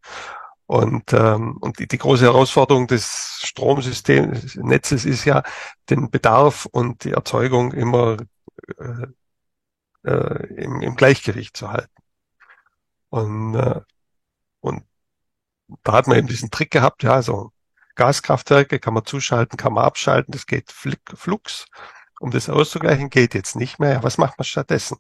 Und, 0.67 1.13
ähm, 1.13 1.59
und 1.61 1.79
die, 1.79 1.87
die 1.87 1.99
große 1.99 2.25
Herausforderung 2.25 2.89
des 2.89 3.39
Stromsystems, 3.45 4.57
Netzes 4.57 5.05
ist 5.05 5.25
ja, 5.27 5.45
den 5.89 6.11
Bedarf 6.11 6.67
und 6.67 7.05
die 7.05 7.13
Erzeugung 7.13 7.73
immer 7.73 8.17
äh, 8.79 9.07
äh, 10.11 10.47
im, 10.57 10.83
im 10.83 10.97
Gleichgewicht 10.97 11.57
zu 11.57 11.71
halten. 11.71 12.03
Und, 13.11 13.55
äh, 13.55 13.81
und 14.59 14.85
da 15.85 15.93
hat 15.93 16.09
man 16.09 16.19
eben 16.19 16.27
diesen 16.27 16.51
Trick 16.51 16.73
gehabt, 16.73 17.05
ja, 17.05 17.23
so 17.23 17.53
Gaskraftwerke 17.97 18.79
kann 18.79 18.95
man 18.95 19.05
zuschalten, 19.05 19.57
kann 19.57 19.73
man 19.73 19.85
abschalten, 19.85 20.33
das 20.33 20.47
geht 20.47 20.71
flux 20.71 21.67
um 22.21 22.31
das 22.31 22.49
auszugleichen, 22.49 23.11
geht 23.11 23.35
jetzt 23.35 23.57
nicht 23.57 23.79
mehr. 23.79 23.93
Ja, 23.95 24.03
was 24.03 24.19
macht 24.19 24.39
man 24.39 24.45
stattdessen? 24.45 24.99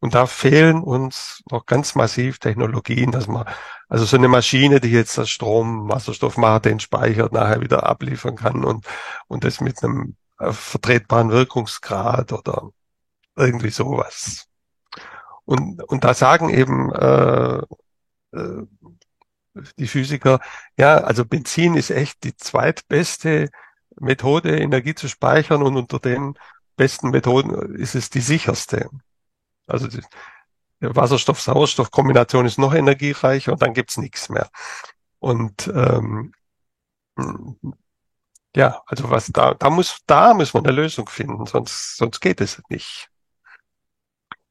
Und 0.00 0.14
da 0.14 0.26
fehlen 0.26 0.82
uns 0.82 1.42
noch 1.50 1.66
ganz 1.66 1.94
massiv 1.94 2.38
Technologien, 2.38 3.12
dass 3.12 3.28
man, 3.28 3.46
also 3.88 4.04
so 4.04 4.16
eine 4.16 4.28
Maschine, 4.28 4.80
die 4.80 4.90
jetzt 4.90 5.16
das 5.18 5.30
Strom, 5.30 5.88
Wasserstoff 5.88 6.36
macht, 6.36 6.64
den 6.64 6.80
speichert, 6.80 7.32
nachher 7.32 7.60
wieder 7.60 7.86
abliefern 7.86 8.36
kann 8.36 8.64
und, 8.64 8.86
und 9.28 9.44
das 9.44 9.60
mit 9.60 9.82
einem 9.82 10.16
äh, 10.38 10.52
vertretbaren 10.52 11.30
Wirkungsgrad 11.30 12.32
oder 12.32 12.70
irgendwie 13.36 13.70
sowas. 13.70 14.46
Und, 15.44 15.82
und 15.84 16.04
da 16.04 16.12
sagen 16.12 16.50
eben 16.50 16.92
äh, 16.92 17.62
äh, 18.32 18.66
die 19.78 19.88
Physiker, 19.88 20.40
ja, 20.76 20.98
also 20.98 21.24
Benzin 21.24 21.74
ist 21.74 21.90
echt 21.90 22.24
die 22.24 22.36
zweitbeste 22.36 23.50
Methode, 23.96 24.58
Energie 24.58 24.94
zu 24.94 25.08
speichern 25.08 25.62
und 25.62 25.76
unter 25.76 25.98
den 25.98 26.34
besten 26.76 27.10
Methoden 27.10 27.74
ist 27.74 27.94
es 27.94 28.10
die 28.10 28.20
sicherste. 28.20 28.88
Also 29.66 29.88
Wasserstoff-Sauerstoff-Kombination 30.80 32.46
ist 32.46 32.58
noch 32.58 32.74
energiereicher 32.74 33.52
und 33.52 33.62
dann 33.62 33.74
gibt's 33.74 33.96
nichts 33.96 34.28
mehr. 34.28 34.48
Und 35.18 35.68
ähm, 35.74 36.32
ja, 38.54 38.80
also 38.86 39.10
was 39.10 39.26
da, 39.26 39.54
da 39.54 39.70
muss, 39.70 39.98
da 40.06 40.34
muss 40.34 40.54
man 40.54 40.64
eine 40.64 40.74
Lösung 40.74 41.08
finden, 41.08 41.46
sonst, 41.46 41.96
sonst 41.96 42.20
geht 42.20 42.40
es 42.40 42.62
nicht. 42.68 43.08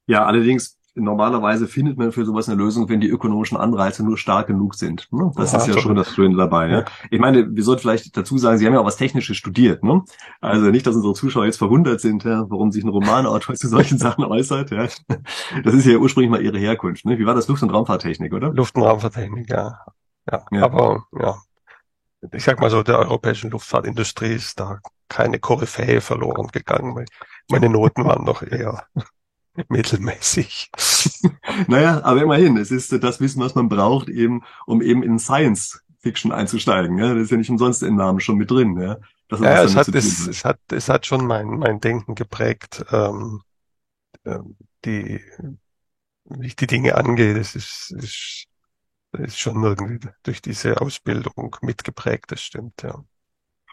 Ja, 0.06 0.26
allerdings 0.26 0.78
normalerweise 1.00 1.68
findet 1.68 1.98
man 1.98 2.12
für 2.12 2.26
sowas 2.26 2.50
eine 2.50 2.58
Lösung, 2.58 2.90
wenn 2.90 3.00
die 3.00 3.08
ökonomischen 3.08 3.58
Anreize 3.58 4.04
nur 4.04 4.18
stark 4.18 4.48
genug 4.48 4.76
sind. 4.76 5.08
Ne? 5.12 5.32
Das 5.36 5.52
ja, 5.54 5.60
ist 5.60 5.68
ja 5.68 5.78
schon 5.78 5.96
das 5.96 6.14
Schöne 6.14 6.36
dabei. 6.36 6.70
Ja. 6.70 6.86
Ich 7.10 7.20
meine, 7.20 7.56
wir 7.56 7.64
sollten 7.64 7.82
vielleicht 7.82 8.16
dazu 8.18 8.38
sagen, 8.38 8.58
Sie 8.58 8.66
haben 8.66 8.74
ja 8.74 8.80
auch 8.80 8.86
was 8.86 8.98
Technisches 8.98 9.38
studiert. 9.38 9.84
Ne? 9.84 10.04
Also 10.42 10.68
nicht, 10.68 10.86
dass 10.88 10.96
unsere 10.96 11.14
Zuschauer 11.14 11.46
jetzt 11.46 11.58
verwundert 11.58 12.02
sind, 12.02 12.24
ja, 12.24 12.46
warum 12.50 12.72
sich 12.72 12.84
ein 12.84 12.90
Romanautor 12.90 13.56
zu 13.56 13.68
solchen 13.68 13.98
Sachen 14.00 14.24
äußert. 14.24 14.72
Ja. 14.72 14.88
Das 15.64 15.74
ist 15.74 15.86
ja 15.86 15.98
ursprünglich 15.98 16.32
mal 16.32 16.42
Ihre 16.42 16.58
Herkunft. 16.58 17.06
Ne? 17.06 17.18
Wie 17.18 17.26
war 17.26 17.36
das 17.36 17.48
Luft- 17.48 17.64
und 17.64 17.70
Raumfahrttechnik, 17.70 18.34
oder? 18.34 18.52
Luft- 18.52 18.76
und 18.76 18.84
Raumfahrttechnik, 18.84 19.50
ja. 19.50 19.80
ja. 20.32 20.46
ja. 20.52 20.64
Aber 20.64 21.06
ja, 21.20 21.38
ich 22.34 22.44
sag 22.44 22.60
mal 22.60 22.70
so, 22.70 22.84
der 22.84 23.00
europäischen 23.00 23.52
Luftfahrtindustrie 23.52 24.34
ist 24.34 24.60
da 24.60 24.80
keine 25.10 25.40
Koryphäe 25.40 26.02
verloren 26.02 26.48
gegangen. 26.48 27.06
Meine 27.50 27.70
Noten 27.70 28.04
waren 28.04 28.26
noch 28.26 28.42
eher 28.42 28.86
mittelmäßig. 29.70 30.72
naja, 31.68 32.04
aber 32.04 32.22
immerhin, 32.22 32.58
es 32.58 32.72
ist 32.72 32.92
das 32.92 33.20
Wissen, 33.20 33.42
was 33.42 33.56
man 33.56 33.70
braucht, 33.70 34.10
eben, 34.10 34.44
um 34.66 34.82
eben 34.82 35.04
in 35.04 35.20
Science 35.20 35.82
Fiction 36.00 36.32
einzusteigen. 36.32 36.98
Ja? 36.98 37.14
Das 37.14 37.24
ist 37.24 37.32
ja 37.32 37.38
nicht 37.38 37.50
umsonst 37.50 37.84
im 37.84 37.96
Namen 37.96 38.20
schon 38.20 38.38
mit 38.38 38.52
drin. 38.52 38.80
Ja, 38.80 38.98
das 39.28 39.40
ja 39.40 39.64
es, 39.64 39.76
hat, 39.76 39.88
es, 39.90 40.28
es, 40.28 40.46
hat, 40.46 40.60
es 40.72 40.90
hat 40.90 41.06
schon 41.06 41.26
mein, 41.26 41.48
mein 41.48 41.80
Denken 41.80 42.16
geprägt, 42.16 42.86
ähm, 42.92 43.42
ähm, 44.26 44.56
die, 44.86 45.22
wie 46.26 46.48
ich 46.48 46.56
die 46.56 46.68
Dinge 46.68 46.96
angehe. 46.96 47.34
Das 47.34 47.56
ist, 47.56 47.94
ist, 47.98 48.46
ist 49.14 49.40
schon 49.40 49.64
irgendwie 49.64 50.08
durch 50.24 50.42
diese 50.42 50.80
Ausbildung 50.80 51.56
mitgeprägt, 51.62 52.32
das 52.32 52.42
stimmt, 52.42 52.84
ja. 52.84 53.04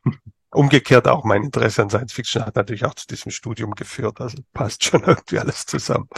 Umgekehrt 0.55 1.09
auch 1.09 1.24
mein 1.24 1.43
Interesse 1.43 1.82
an 1.82 1.90
Science 1.90 2.12
Fiction 2.12 2.44
hat 2.44 2.56
natürlich 2.56 2.85
auch 2.85 2.94
zu 2.94 3.06
diesem 3.06 3.31
Studium 3.31 3.74
geführt. 3.74 4.20
Also 4.20 4.39
passt 4.52 4.85
schon 4.85 5.02
irgendwie 5.02 5.39
alles 5.39 5.66
zusammen. 5.66 6.09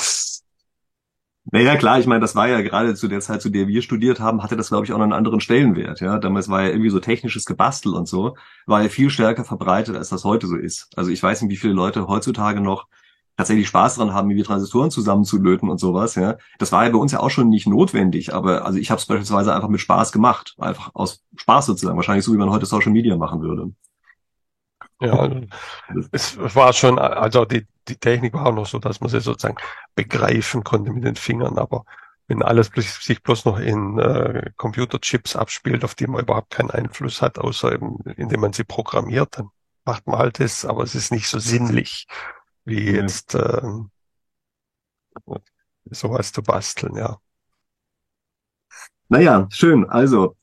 Naja, 1.52 1.76
klar, 1.76 2.00
ich 2.00 2.06
meine, 2.06 2.20
das 2.20 2.34
war 2.34 2.48
ja 2.48 2.60
gerade 2.60 2.96
zu 2.96 3.06
der 3.06 3.20
Zeit, 3.20 3.40
zu 3.40 3.50
der 3.50 3.68
wir 3.68 3.80
studiert 3.80 4.18
haben, 4.18 4.42
hatte 4.42 4.56
das, 4.56 4.68
glaube 4.68 4.84
ich, 4.84 4.92
auch 4.92 4.98
noch 4.98 5.04
einen 5.04 5.12
anderen 5.12 5.40
Stellenwert. 5.40 6.00
Ja, 6.00 6.18
damals 6.18 6.48
war 6.48 6.62
ja 6.62 6.70
irgendwie 6.70 6.90
so 6.90 6.98
technisches 6.98 7.44
Gebastel 7.44 7.94
und 7.94 8.08
so, 8.08 8.36
war 8.66 8.82
ja 8.82 8.88
viel 8.88 9.10
stärker 9.10 9.44
verbreitet, 9.44 9.94
als 9.94 10.08
das 10.08 10.24
heute 10.24 10.48
so 10.48 10.56
ist. 10.56 10.88
Also 10.96 11.10
ich 11.12 11.22
weiß 11.22 11.42
nicht, 11.42 11.52
wie 11.52 11.56
viele 11.56 11.72
Leute 11.72 12.08
heutzutage 12.08 12.60
noch 12.60 12.88
tatsächlich 13.36 13.68
Spaß 13.68 13.96
dran 13.96 14.12
haben, 14.12 14.28
wie 14.28 14.42
Transistoren 14.42 14.90
zusammenzulöten 14.90 15.68
und 15.68 15.78
sowas. 15.78 16.16
Ja, 16.16 16.36
das 16.58 16.72
war 16.72 16.84
ja 16.84 16.90
bei 16.90 16.98
uns 16.98 17.12
ja 17.12 17.20
auch 17.20 17.30
schon 17.30 17.48
nicht 17.48 17.68
notwendig, 17.68 18.34
aber 18.34 18.64
also 18.64 18.78
ich 18.78 18.90
habe 18.90 18.98
es 18.98 19.06
beispielsweise 19.06 19.54
einfach 19.54 19.68
mit 19.68 19.80
Spaß 19.80 20.10
gemacht, 20.10 20.56
einfach 20.58 20.90
aus 20.94 21.22
Spaß 21.36 21.66
sozusagen, 21.66 21.96
wahrscheinlich 21.96 22.24
so, 22.24 22.32
wie 22.32 22.38
man 22.38 22.50
heute 22.50 22.66
Social 22.66 22.92
Media 22.92 23.16
machen 23.16 23.40
würde. 23.40 23.72
Ja, 25.00 25.30
es 26.12 26.38
war 26.38 26.72
schon, 26.72 26.98
also 26.98 27.44
die, 27.44 27.66
die 27.86 27.96
Technik 27.96 28.32
war 28.32 28.46
auch 28.46 28.54
noch 28.54 28.66
so, 28.66 28.78
dass 28.78 29.00
man 29.00 29.10
sie 29.10 29.20
sozusagen 29.20 29.58
begreifen 29.94 30.64
konnte 30.64 30.90
mit 30.90 31.04
den 31.04 31.16
Fingern, 31.16 31.58
aber 31.58 31.84
wenn 32.28 32.42
alles 32.42 32.70
sich 32.74 33.22
bloß 33.22 33.44
noch 33.44 33.58
in 33.58 33.98
äh, 33.98 34.50
Computerchips 34.56 35.36
abspielt, 35.36 35.84
auf 35.84 35.94
die 35.94 36.06
man 36.06 36.22
überhaupt 36.22 36.50
keinen 36.50 36.70
Einfluss 36.70 37.20
hat, 37.22 37.38
außer 37.38 37.72
eben, 37.72 37.98
indem 38.16 38.40
man 38.40 38.52
sie 38.52 38.64
programmiert, 38.64 39.38
dann 39.38 39.50
macht 39.84 40.06
man 40.06 40.18
halt 40.18 40.40
das, 40.40 40.64
aber 40.64 40.82
es 40.82 40.94
ist 40.94 41.12
nicht 41.12 41.28
so 41.28 41.38
sinnlich, 41.38 42.06
wie 42.64 42.90
ja. 42.90 43.02
jetzt 43.02 43.34
äh, 43.34 43.62
sowas 45.90 46.32
zu 46.32 46.42
basteln, 46.42 46.96
ja. 46.96 47.18
Naja, 49.08 49.46
schön. 49.50 49.88
Also 49.88 50.36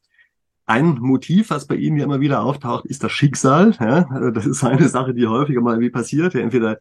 ein 0.65 0.97
Motiv, 1.01 1.49
was 1.49 1.67
bei 1.67 1.75
Ihnen 1.75 1.97
ja 1.97 2.05
immer 2.05 2.21
wieder 2.21 2.41
auftaucht, 2.41 2.85
ist 2.85 3.03
das 3.03 3.11
Schicksal. 3.11 3.75
Ja? 3.79 4.07
Also 4.09 4.31
das 4.31 4.45
ist 4.45 4.63
eine 4.63 4.87
Sache, 4.87 5.13
die 5.13 5.27
häufiger 5.27 5.61
mal 5.61 5.79
wie 5.79 5.89
passiert. 5.89 6.33
Ja, 6.33 6.39
entweder 6.39 6.77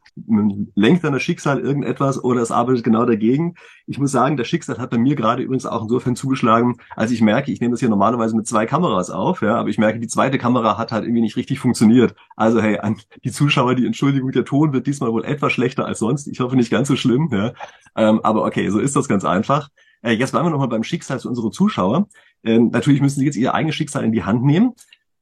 lenkt 0.75 1.05
an 1.05 1.13
das 1.13 1.23
Schicksal 1.23 1.59
irgendetwas 1.59 2.23
oder 2.23 2.43
es 2.43 2.53
arbeitet 2.53 2.85
genau 2.85 3.05
dagegen. 3.05 3.55
Ich 3.87 3.99
muss 3.99 4.13
sagen, 4.13 4.37
das 4.37 4.47
Schicksal 4.47 4.79
hat 4.79 4.91
bei 4.91 4.99
mir 4.99 5.17
gerade 5.17 5.43
übrigens 5.43 5.67
auch 5.67 5.83
insofern 5.83 6.15
zugeschlagen, 6.15 6.77
als 6.95 7.11
ich 7.11 7.23
merke, 7.23 7.51
ich 7.51 7.61
nehme 7.61 7.73
das 7.73 7.81
hier 7.81 7.89
normalerweise 7.89 8.37
mit 8.37 8.47
zwei 8.47 8.67
Kameras 8.67 9.11
auf, 9.11 9.43
ja, 9.43 9.57
aber 9.57 9.69
ich 9.69 9.79
merke, 9.79 9.99
die 9.99 10.07
zweite 10.07 10.39
Kamera 10.39 10.79
hat 10.79 10.93
halt 10.93 11.05
irgendwie 11.05 11.23
nicht 11.23 11.37
richtig 11.37 11.59
funktioniert. 11.59 12.15
Also 12.37 12.63
hey, 12.63 12.79
an 12.79 13.01
die 13.25 13.33
Zuschauer, 13.33 13.75
die 13.75 13.87
Entschuldigung, 13.87 14.31
der 14.31 14.45
Ton 14.45 14.73
wird 14.73 14.87
diesmal 14.87 15.11
wohl 15.13 15.25
etwas 15.25 15.53
schlechter 15.53 15.87
als 15.87 15.99
sonst. 15.99 16.29
Ich 16.29 16.39
hoffe 16.39 16.55
nicht 16.55 16.71
ganz 16.71 16.87
so 16.87 16.95
schlimm. 16.95 17.29
Ja? 17.33 17.53
Ähm, 17.97 18.21
aber 18.23 18.45
okay, 18.45 18.69
so 18.69 18.79
ist 18.79 18.95
das 18.95 19.09
ganz 19.09 19.25
einfach. 19.25 19.71
Äh, 20.03 20.13
jetzt 20.13 20.33
waren 20.33 20.45
wir 20.45 20.51
nochmal 20.51 20.69
beim 20.69 20.85
Schicksal 20.85 21.19
für 21.19 21.29
unsere 21.29 21.51
Zuschauer. 21.51 22.09
Äh, 22.43 22.59
natürlich 22.59 23.01
müssen 23.01 23.21
Sie 23.21 23.27
jetzt 23.27 23.37
Ihr 23.37 23.55
eigenes 23.55 23.75
Schicksal 23.75 24.05
in 24.05 24.13
die 24.13 24.25
Hand 24.25 24.45
nehmen. 24.45 24.73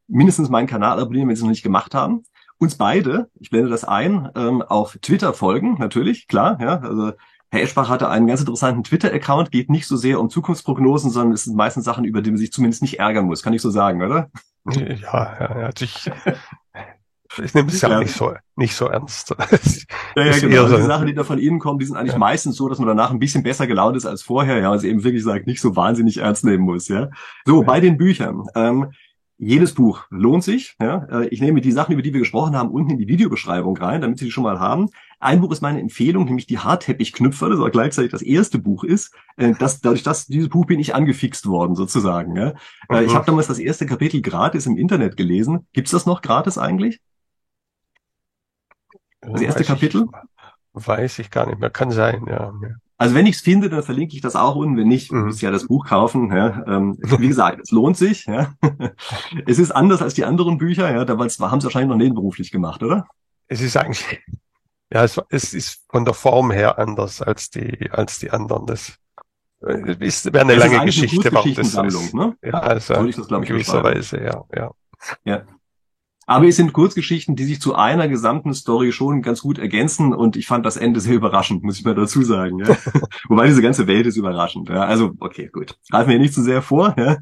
Mindestens 0.09 0.49
meinen 0.49 0.67
Kanal 0.67 0.99
abonnieren, 0.99 1.29
wenn 1.29 1.37
Sie 1.37 1.41
es 1.41 1.45
noch 1.45 1.51
nicht 1.51 1.63
gemacht 1.63 1.95
haben. 1.95 2.25
Uns 2.59 2.75
beide, 2.75 3.31
ich 3.39 3.51
blende 3.51 3.71
das 3.71 3.85
ein, 3.85 4.29
ähm, 4.35 4.61
auf 4.61 4.99
Twitter 5.01 5.33
folgen, 5.33 5.77
natürlich, 5.79 6.29
klar. 6.29 6.59
Ja, 6.61 6.81
also 6.81 7.13
Herr 7.51 7.63
Eschbach 7.63 7.89
hatte 7.89 8.09
einen 8.09 8.27
ganz 8.27 8.41
interessanten 8.41 8.85
Twitter-Account, 8.85 9.51
geht 9.51 9.71
nicht 9.71 9.87
so 9.87 9.97
sehr 9.97 10.21
um 10.21 10.31
Zukunftsprognosen, 10.31 11.11
sondern 11.11 11.33
es 11.33 11.45
sind 11.45 11.57
meistens 11.57 11.85
Sachen, 11.85 12.05
über 12.05 12.23
die 12.23 12.31
man 12.31 12.39
sich 12.39 12.53
zumindest 12.53 12.83
nicht 12.83 12.99
ärgern 12.99 13.27
muss. 13.27 13.43
Kann 13.43 13.55
ich 13.55 13.63
so 13.63 13.71
sagen, 13.71 14.03
oder? 14.03 14.31
Ja, 14.67 15.61
ja, 15.61 15.71
ich, 15.81 16.11
ich 17.43 17.55
nehme 17.55 17.69
es 17.69 17.81
ja, 17.81 17.91
ja, 17.91 17.99
nicht 18.01 18.15
so 18.15 18.35
nicht 18.57 18.75
so 18.75 18.87
ernst. 18.87 19.35
ja, 20.17 20.25
ja, 20.25 20.39
genau. 20.39 20.65
Also 20.65 20.77
die 20.77 20.83
Sachen, 20.83 21.07
die 21.07 21.15
da 21.15 21.25
von 21.25 21.39
Ihnen 21.39 21.59
kommen, 21.59 21.79
die 21.79 21.87
sind 21.87 21.97
eigentlich 21.97 22.13
ja. 22.13 22.19
meistens 22.19 22.57
so, 22.57 22.69
dass 22.69 22.79
man 22.79 22.89
danach 22.89 23.11
ein 23.11 23.19
bisschen 23.19 23.43
besser 23.43 23.67
gelaunt 23.67 23.97
ist 23.97 24.07
als 24.07 24.23
vorher, 24.23 24.59
ja, 24.59 24.71
also 24.71 24.87
eben 24.87 25.05
wirklich 25.05 25.23
sagt, 25.23 25.47
nicht 25.47 25.61
so 25.61 25.77
wahnsinnig 25.77 26.19
ernst 26.19 26.45
nehmen 26.45 26.65
muss, 26.65 26.89
ja. 26.89 27.11
So, 27.45 27.63
bei 27.63 27.81
den 27.81 27.97
Büchern. 27.97 28.45
Ähm, 28.55 28.91
jedes 29.43 29.73
Buch 29.73 30.05
lohnt 30.11 30.45
sich. 30.45 30.77
Ja? 30.81 31.07
Äh, 31.11 31.29
ich 31.29 31.41
nehme 31.41 31.63
die 31.63 31.73
Sachen, 31.73 31.93
über 31.93 32.03
die 32.03 32.13
wir 32.13 32.21
gesprochen 32.21 32.55
haben, 32.55 32.71
unten 32.71 32.91
in 32.91 32.99
die 32.99 33.09
Videobeschreibung 33.09 33.75
rein, 33.79 34.03
damit 34.03 34.19
Sie 34.19 34.27
die 34.27 34.31
schon 34.31 34.45
mal 34.45 34.61
haben. 34.61 34.91
Ein 35.19 35.41
Buch 35.41 35.51
ist 35.51 35.63
meine 35.63 35.81
Empfehlung, 35.81 36.27
nämlich 36.27 36.47
die 36.47 36.59
Hartteppichknüpfer, 36.59 37.49
das 37.49 37.59
auch 37.59 37.71
gleichzeitig 37.71 38.11
das 38.11 38.21
erste 38.21 38.59
Buch 38.59 38.85
ist. 38.85 39.15
Äh, 39.39 39.55
das, 39.59 39.81
dadurch, 39.81 40.03
dass 40.03 40.27
dieses 40.27 40.51
Buch 40.51 40.67
bin 40.67 40.79
ich 40.79 40.95
angefixt 40.95 41.47
worden, 41.47 41.75
sozusagen. 41.75 42.37
Ja? 42.37 42.53
Mhm. 42.91 43.07
Ich 43.07 43.15
habe 43.15 43.25
damals 43.25 43.47
das 43.47 43.59
erste 43.59 43.87
Kapitel 43.87 44.21
gratis 44.21 44.67
im 44.67 44.77
Internet 44.77 45.17
gelesen. 45.17 45.67
Gibt's 45.73 45.91
das 45.91 46.05
noch 46.05 46.21
gratis 46.21 46.59
eigentlich? 46.59 47.01
Das 49.21 49.41
erste 49.41 49.61
weiß 49.61 49.67
Kapitel? 49.67 50.07
Ich, 50.75 50.87
weiß 50.87 51.19
ich 51.19 51.31
gar 51.31 51.47
nicht 51.47 51.59
mehr. 51.59 51.71
Kann 51.71 51.91
sein, 51.91 52.25
ja. 52.29 52.53
Also 52.97 53.15
wenn 53.15 53.27
ich 53.27 53.37
es 53.37 53.41
finde, 53.41 53.71
dann 53.71 53.83
verlinke 53.83 54.15
ich 54.15 54.21
das 54.21 54.37
auch 54.37 54.57
unten. 54.57 54.77
Wenn 54.77 54.89
nicht, 54.89 55.11
mhm. 55.11 55.27
muss 55.27 55.41
ja 55.41 55.51
das 55.51 55.67
Buch 55.67 55.87
kaufen. 55.87 56.31
Ja. 56.31 56.65
Ähm, 56.67 56.99
wie 57.01 57.29
gesagt, 57.29 57.61
es 57.63 57.71
lohnt 57.71 57.97
sich. 57.97 58.27
Ja. 58.27 58.55
es 59.47 59.59
ist 59.59 59.71
anders 59.71 60.03
als 60.03 60.15
die 60.15 60.25
anderen 60.25 60.59
Bücher. 60.59 60.93
Ja. 60.93 61.05
Da 61.05 61.17
haben 61.17 61.29
sie 61.29 61.41
wahrscheinlich 61.41 61.89
noch 61.89 61.97
nebenberuflich 61.97 62.51
gemacht, 62.51 62.83
oder? 62.83 63.07
Es 63.49 63.61
ist 63.61 63.77
eigentlich, 63.77 64.21
ja, 64.93 65.03
es, 65.03 65.21
es 65.31 65.55
ist 65.55 65.85
von 65.89 66.05
der 66.05 66.15
Form 66.15 66.51
her 66.51 66.79
anders 66.79 67.23
als 67.23 67.51
die 67.51 67.91
als 67.91 68.19
die 68.19 68.31
anderen. 68.31 68.67
Das 68.67 68.97
äh, 69.67 69.97
ist 69.99 70.33
wäre 70.33 70.45
eine 70.45 70.57
das 70.57 70.65
lange 70.71 70.85
Geschichte. 70.85 71.31
Eine 71.31 71.55
das 71.55 71.75
ist, 71.75 72.15
ne? 72.15 72.37
Ja, 72.43 72.61
also 72.61 72.95
in 72.95 73.11
gewisser 73.43 73.83
Weise, 73.83 74.23
ja, 74.23 74.45
ja. 74.55 74.71
Ja. 75.25 75.43
Aber 76.31 76.47
es 76.47 76.55
sind 76.55 76.73
Kurzgeschichten, 76.73 77.35
die 77.35 77.43
sich 77.43 77.61
zu 77.61 77.75
einer 77.75 78.07
gesamten 78.07 78.55
Story 78.55 78.93
schon 78.93 79.21
ganz 79.21 79.41
gut 79.41 79.59
ergänzen 79.59 80.15
und 80.15 80.37
ich 80.37 80.47
fand 80.47 80.65
das 80.65 80.77
Ende 80.77 81.01
sehr 81.01 81.17
überraschend, 81.17 81.65
muss 81.65 81.77
ich 81.77 81.85
mal 81.85 81.97
dazu 81.97 82.23
sagen. 82.23 82.61
Ja? 82.61 82.77
Wobei 83.29 83.49
diese 83.49 83.63
ganze 83.63 83.89
Welt 83.89 84.07
ist 84.07 84.17
überraschend. 84.17 84.69
Ja? 84.69 84.85
Also, 84.85 85.11
okay, 85.19 85.51
gut. 85.53 85.77
Greifen 85.91 86.09
wir 86.09 86.21
nicht 86.21 86.33
zu 86.33 86.45
sehr 86.45 86.63
vor. 86.63 86.95
Ja? 86.97 87.17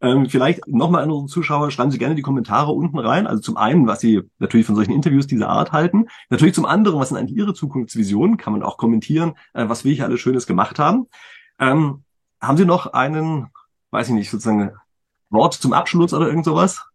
Ähm, 0.00 0.30
vielleicht 0.30 0.66
nochmal 0.68 1.02
an 1.02 1.10
unsere 1.10 1.26
Zuschauer, 1.26 1.70
schreiben 1.70 1.90
Sie 1.90 1.98
gerne 1.98 2.14
die 2.14 2.22
Kommentare 2.22 2.72
unten 2.72 2.98
rein. 2.98 3.26
Also 3.26 3.42
zum 3.42 3.58
einen, 3.58 3.86
was 3.86 4.00
Sie 4.00 4.22
natürlich 4.38 4.64
von 4.64 4.74
solchen 4.74 4.92
Interviews 4.92 5.26
dieser 5.26 5.50
Art 5.50 5.72
halten. 5.72 6.06
Natürlich 6.30 6.54
zum 6.54 6.64
anderen, 6.64 6.98
was 6.98 7.10
sind 7.10 7.18
eigentlich 7.18 7.36
Ihre 7.36 7.52
Zukunftsvisionen? 7.52 8.38
Kann 8.38 8.54
man 8.54 8.62
auch 8.62 8.78
kommentieren, 8.78 9.34
äh, 9.52 9.68
was 9.68 9.84
wir 9.84 9.92
hier 9.92 10.06
alles 10.06 10.20
Schönes 10.20 10.46
gemacht 10.46 10.78
haben. 10.78 11.08
Ähm, 11.58 12.04
haben 12.40 12.56
Sie 12.56 12.64
noch 12.64 12.86
einen, 12.94 13.48
weiß 13.90 14.08
ich 14.08 14.14
nicht, 14.14 14.30
sozusagen 14.30 14.70
Wort 15.28 15.52
zum 15.52 15.74
Abschluss 15.74 16.14
oder 16.14 16.26
irgend 16.26 16.46
sowas? 16.46 16.86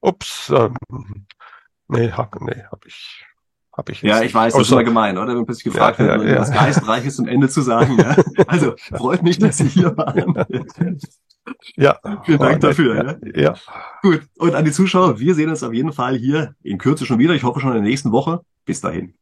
Ups, 0.00 0.52
ähm, 0.54 0.74
nee, 1.88 2.10
hab, 2.10 2.40
nee, 2.40 2.62
hab 2.70 2.86
ich, 2.86 3.24
hab 3.72 3.88
ich. 3.88 4.02
Ja, 4.02 4.22
ich 4.22 4.34
weiß, 4.34 4.52
das 4.52 4.62
ist 4.62 4.72
immer 4.72 4.84
gemein, 4.84 5.18
oder? 5.18 5.36
Wenn 5.36 5.44
plötzlich 5.44 5.72
gefragt 5.72 5.98
ja, 5.98 6.06
wird, 6.06 6.22
ja, 6.22 6.34
ja. 6.34 6.40
was 6.40 6.52
Geistreiches 6.52 7.16
zum 7.16 7.26
Ende 7.26 7.48
zu 7.48 7.62
sagen. 7.62 7.98
Ja? 7.98 8.16
Also, 8.46 8.74
freut 8.76 9.22
mich, 9.22 9.38
dass 9.38 9.58
Sie 9.58 9.68
hier 9.68 9.96
waren. 9.96 10.34
Ja. 11.76 11.98
Vielen 12.24 12.38
Dank 12.38 12.60
dafür. 12.60 12.94
Ja, 12.94 13.16
ja. 13.34 13.42
ja. 13.42 13.54
Gut. 14.02 14.22
Und 14.38 14.54
an 14.54 14.64
die 14.64 14.72
Zuschauer, 14.72 15.18
wir 15.18 15.34
sehen 15.34 15.48
uns 15.50 15.62
auf 15.62 15.72
jeden 15.72 15.92
Fall 15.92 16.16
hier 16.16 16.54
in 16.62 16.78
Kürze 16.78 17.06
schon 17.06 17.18
wieder. 17.18 17.34
Ich 17.34 17.42
hoffe 17.42 17.60
schon 17.60 17.70
in 17.70 17.82
der 17.82 17.90
nächsten 17.90 18.12
Woche. 18.12 18.42
Bis 18.64 18.80
dahin. 18.80 19.14